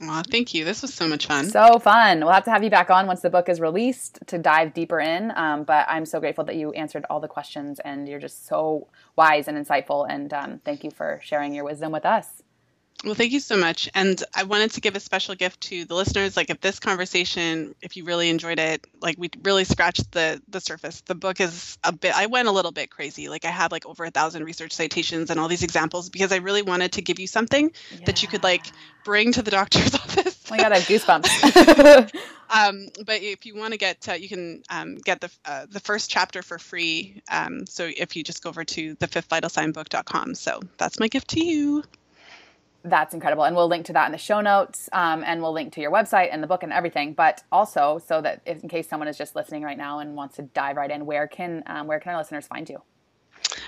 Aw, 0.00 0.22
thank 0.30 0.52
you. 0.54 0.64
This 0.64 0.82
was 0.82 0.92
so 0.92 1.06
much 1.06 1.26
fun. 1.26 1.48
So 1.50 1.78
fun. 1.78 2.20
We'll 2.20 2.32
have 2.32 2.44
to 2.44 2.50
have 2.50 2.64
you 2.64 2.70
back 2.70 2.90
on 2.90 3.06
once 3.06 3.20
the 3.20 3.30
book 3.30 3.48
is 3.48 3.60
released 3.60 4.18
to 4.26 4.38
dive 4.38 4.74
deeper 4.74 4.98
in. 4.98 5.32
Um, 5.36 5.62
but 5.62 5.86
I'm 5.88 6.06
so 6.06 6.18
grateful 6.18 6.44
that 6.44 6.56
you 6.56 6.72
answered 6.72 7.04
all 7.08 7.20
the 7.20 7.28
questions 7.28 7.78
and 7.80 8.08
you're 8.08 8.18
just 8.18 8.46
so 8.46 8.88
wise 9.14 9.46
and 9.46 9.56
insightful. 9.56 10.06
And 10.08 10.32
um, 10.32 10.60
thank 10.64 10.82
you 10.82 10.90
for 10.90 11.20
sharing 11.22 11.54
your 11.54 11.64
wisdom 11.64 11.92
with 11.92 12.04
us. 12.04 12.42
Well, 13.04 13.14
thank 13.14 13.32
you 13.32 13.40
so 13.40 13.56
much. 13.56 13.88
And 13.94 14.22
I 14.32 14.44
wanted 14.44 14.72
to 14.72 14.80
give 14.80 14.94
a 14.94 15.00
special 15.00 15.34
gift 15.34 15.60
to 15.62 15.84
the 15.84 15.94
listeners. 15.94 16.36
Like, 16.36 16.50
if 16.50 16.60
this 16.60 16.78
conversation, 16.78 17.74
if 17.82 17.96
you 17.96 18.04
really 18.04 18.30
enjoyed 18.30 18.60
it, 18.60 18.86
like 19.00 19.16
we 19.18 19.28
really 19.42 19.64
scratched 19.64 20.12
the 20.12 20.40
the 20.48 20.60
surface. 20.60 21.00
The 21.00 21.16
book 21.16 21.40
is 21.40 21.78
a 21.82 21.90
bit. 21.92 22.16
I 22.16 22.26
went 22.26 22.46
a 22.46 22.52
little 22.52 22.70
bit 22.70 22.90
crazy. 22.90 23.28
Like, 23.28 23.44
I 23.44 23.50
had 23.50 23.72
like 23.72 23.86
over 23.86 24.04
a 24.04 24.10
thousand 24.10 24.44
research 24.44 24.72
citations 24.72 25.30
and 25.30 25.40
all 25.40 25.48
these 25.48 25.64
examples 25.64 26.10
because 26.10 26.30
I 26.30 26.36
really 26.36 26.62
wanted 26.62 26.92
to 26.92 27.02
give 27.02 27.18
you 27.18 27.26
something 27.26 27.72
yeah. 27.90 28.04
that 28.06 28.22
you 28.22 28.28
could 28.28 28.44
like 28.44 28.66
bring 29.04 29.32
to 29.32 29.42
the 29.42 29.50
doctor's 29.50 29.94
office. 29.96 30.38
Oh 30.46 30.54
my 30.54 30.58
god, 30.58 30.72
I 30.72 30.78
have 30.78 30.86
goosebumps. 30.86 32.14
um, 32.50 32.86
but 33.04 33.20
if 33.20 33.46
you 33.46 33.56
want 33.56 33.72
to 33.72 33.78
get, 33.78 34.08
uh, 34.08 34.12
you 34.12 34.28
can 34.28 34.62
um, 34.70 34.94
get 34.98 35.20
the 35.20 35.30
uh, 35.44 35.66
the 35.68 35.80
first 35.80 36.08
chapter 36.08 36.40
for 36.40 36.60
free. 36.60 37.20
Um, 37.28 37.66
so 37.66 37.90
if 37.96 38.14
you 38.14 38.22
just 38.22 38.44
go 38.44 38.50
over 38.50 38.64
to 38.64 38.94
the 38.94 39.08
fifth 39.08 39.26
vital 39.26 39.50
sign 39.50 39.72
book.com. 39.72 40.36
So 40.36 40.60
that's 40.78 41.00
my 41.00 41.08
gift 41.08 41.30
to 41.30 41.44
you 41.44 41.82
that's 42.84 43.14
incredible. 43.14 43.44
And 43.44 43.54
we'll 43.54 43.68
link 43.68 43.86
to 43.86 43.92
that 43.92 44.06
in 44.06 44.12
the 44.12 44.18
show 44.18 44.40
notes 44.40 44.88
um, 44.92 45.22
and 45.24 45.40
we'll 45.42 45.52
link 45.52 45.72
to 45.74 45.80
your 45.80 45.90
website 45.90 46.28
and 46.32 46.42
the 46.42 46.46
book 46.46 46.62
and 46.62 46.72
everything. 46.72 47.14
But 47.14 47.42
also, 47.50 48.00
so 48.04 48.20
that 48.20 48.42
if, 48.46 48.62
in 48.62 48.68
case 48.68 48.88
someone 48.88 49.08
is 49.08 49.16
just 49.16 49.36
listening 49.36 49.62
right 49.62 49.78
now 49.78 50.00
and 50.00 50.14
wants 50.14 50.36
to 50.36 50.42
dive 50.42 50.76
right 50.76 50.90
in, 50.90 51.06
where 51.06 51.26
can, 51.26 51.62
um, 51.66 51.86
where 51.86 52.00
can 52.00 52.12
our 52.12 52.18
listeners 52.18 52.46
find 52.46 52.68
you? 52.68 52.82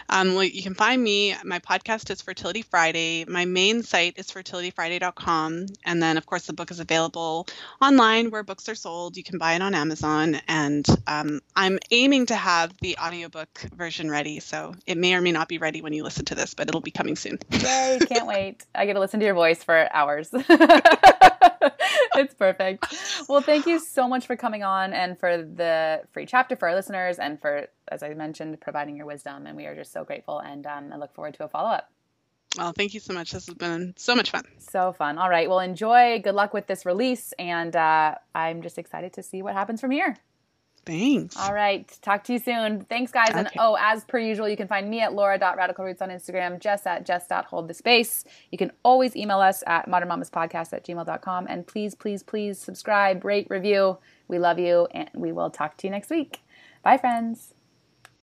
Um, 0.09 0.35
well, 0.35 0.45
you 0.45 0.63
can 0.63 0.75
find 0.75 1.03
me. 1.03 1.35
My 1.45 1.59
podcast 1.59 2.11
is 2.11 2.23
Fertility 2.23 2.63
Friday. 2.63 3.25
My 3.27 3.45
main 3.45 3.83
site 3.83 4.19
is 4.19 4.31
fertilityfriday.com. 4.31 5.67
And 5.85 6.03
then, 6.03 6.17
of 6.17 6.27
course, 6.27 6.47
the 6.47 6.53
book 6.53 6.71
is 6.71 6.81
available 6.81 7.47
online 7.81 8.31
where 8.31 8.43
books 8.43 8.69
are 8.69 8.75
sold. 8.75 9.17
You 9.17 9.23
can 9.23 9.39
buy 9.39 9.55
it 9.55 9.63
on 9.63 9.75
Amazon. 9.75 10.41
And 10.49 10.87
um, 11.07 11.41
I'm 11.57 11.79
aiming 11.91 12.27
to 12.27 12.37
have 12.37 12.73
the 12.81 12.97
audiobook 12.99 13.49
version 13.75 14.11
ready. 14.11 14.41
So 14.41 14.75
it 14.87 14.99
may 14.99 15.15
or 15.15 15.21
may 15.21 15.33
not 15.33 15.49
be 15.49 15.59
ready 15.59 15.83
when 15.83 15.93
you 15.93 16.05
listen 16.05 16.25
to 16.27 16.35
this, 16.35 16.55
but 16.55 16.69
it'll 16.69 16.81
be 16.81 16.91
coming 16.91 17.17
soon. 17.17 17.39
Yay, 17.51 17.99
can't 18.09 18.27
wait. 18.29 18.65
I 18.75 18.87
get 18.87 18.95
to 18.95 19.01
listen 19.01 19.21
to 19.21 19.27
your 19.27 19.35
voice 19.35 19.63
for 19.63 19.89
hours. 19.93 20.31
it's 22.17 22.35
perfect. 22.35 22.87
Well, 23.29 23.41
thank 23.41 23.67
you 23.67 23.79
so 23.79 24.09
much 24.09 24.27
for 24.27 24.37
coming 24.37 24.63
on 24.63 24.93
and 24.93 25.19
for 25.19 25.39
the 25.39 26.03
free 26.13 26.27
chapter 26.27 26.57
for 26.57 26.69
our 26.69 26.75
listeners 26.75 27.19
and 27.19 27.41
for, 27.41 27.67
as 27.89 28.03
I 28.03 28.13
mentioned, 28.15 28.61
providing 28.61 28.97
your 28.97 29.07
wisdom. 29.07 29.47
And 29.47 29.57
we 29.57 29.67
are 29.67 29.75
just 29.75 29.93
so 29.93 30.05
grateful. 30.05 30.41
And 30.41 30.67
um, 30.67 30.93
I 30.93 30.97
look 30.97 31.15
forward 31.15 31.35
to 31.35 31.45
a 31.45 31.49
follow 31.49 31.71
up. 31.71 31.91
Well, 32.57 32.73
thank 32.73 32.95
you 32.95 33.01
so 33.01 33.13
much. 33.13 33.33
This 33.33 33.47
has 33.47 33.55
been 33.55 33.95
so 33.97 34.15
much 34.15 34.31
fun. 34.31 34.45
So 34.59 34.93
fun. 34.93 35.19
All 35.19 35.29
right. 35.29 35.49
Well, 35.49 35.61
enjoy. 35.61 36.21
Good 36.23 36.35
luck 36.35 36.55
with 36.55 36.67
this 36.67 36.87
release. 36.87 37.33
And 37.39 37.75
uh, 37.75 38.15
I'm 38.35 38.63
just 38.63 38.79
excited 38.79 39.13
to 39.15 39.23
see 39.23 39.43
what 39.43 39.55
happens 39.55 39.81
from 39.81 39.91
here. 39.91 40.17
Thanks. 40.85 41.37
All 41.37 41.55
right. 41.55 41.87
Talk 42.03 42.25
to 42.25 42.33
you 42.33 42.39
soon. 42.39 42.85
Thanks, 42.85 43.13
guys. 43.13 43.31
Okay. 43.31 43.39
And 43.39 43.51
oh, 43.59 43.77
as 43.81 44.05
per 44.05 44.19
usual, 44.19 44.49
you 44.49 44.57
can 44.57 44.69
find 44.69 44.89
me 44.89 45.01
at 45.01 45.15
laura.radicalroots 45.15 46.03
on 46.03 46.11
Instagram, 46.11 46.61
Jess 46.61 46.87
at 46.87 47.07
jess.holdthespace. 47.07 48.25
You 48.51 48.59
can 48.59 48.73
always 48.83 49.17
email 49.17 49.41
us 49.41 49.63
at 49.67 49.89
modernmamaspodcast 49.89 50.73
at 50.73 50.85
gmail.com. 50.85 51.47
And 51.49 51.67
please, 51.67 51.95
please, 51.95 52.23
please 52.23 52.59
subscribe, 52.59 53.25
rate, 53.25 53.47
review. 53.51 53.99
We 54.29 54.39
love 54.39 54.59
you, 54.59 54.89
and 54.91 55.11
we 55.15 55.33
will 55.33 55.51
talk 55.51 55.77
to 55.79 55.87
you 55.87 55.91
next 55.91 56.11
week. 56.11 56.41
Bye, 56.83 56.99
friends. 56.99 57.55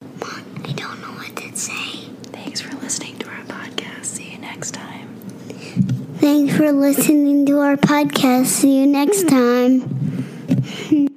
I 0.02 0.74
don't 0.76 1.02
know 1.02 1.08
what 1.08 1.36
to 1.36 1.56
say. 1.56 2.10
Thanks 2.32 2.62
for 2.62 2.76
listening 2.76 3.18
to 3.20 3.30
our 3.30 3.44
podcast. 3.44 4.06
See 4.06 4.32
you 4.32 4.38
next 4.40 4.72
time. 4.72 5.16
Thanks 6.18 6.56
for 6.56 6.72
listening 6.72 7.46
to 7.46 7.60
our 7.60 7.78
podcast. 7.78 8.48
See 8.48 8.80
you 8.80 8.88
next 8.88 9.28
time. 9.28 11.12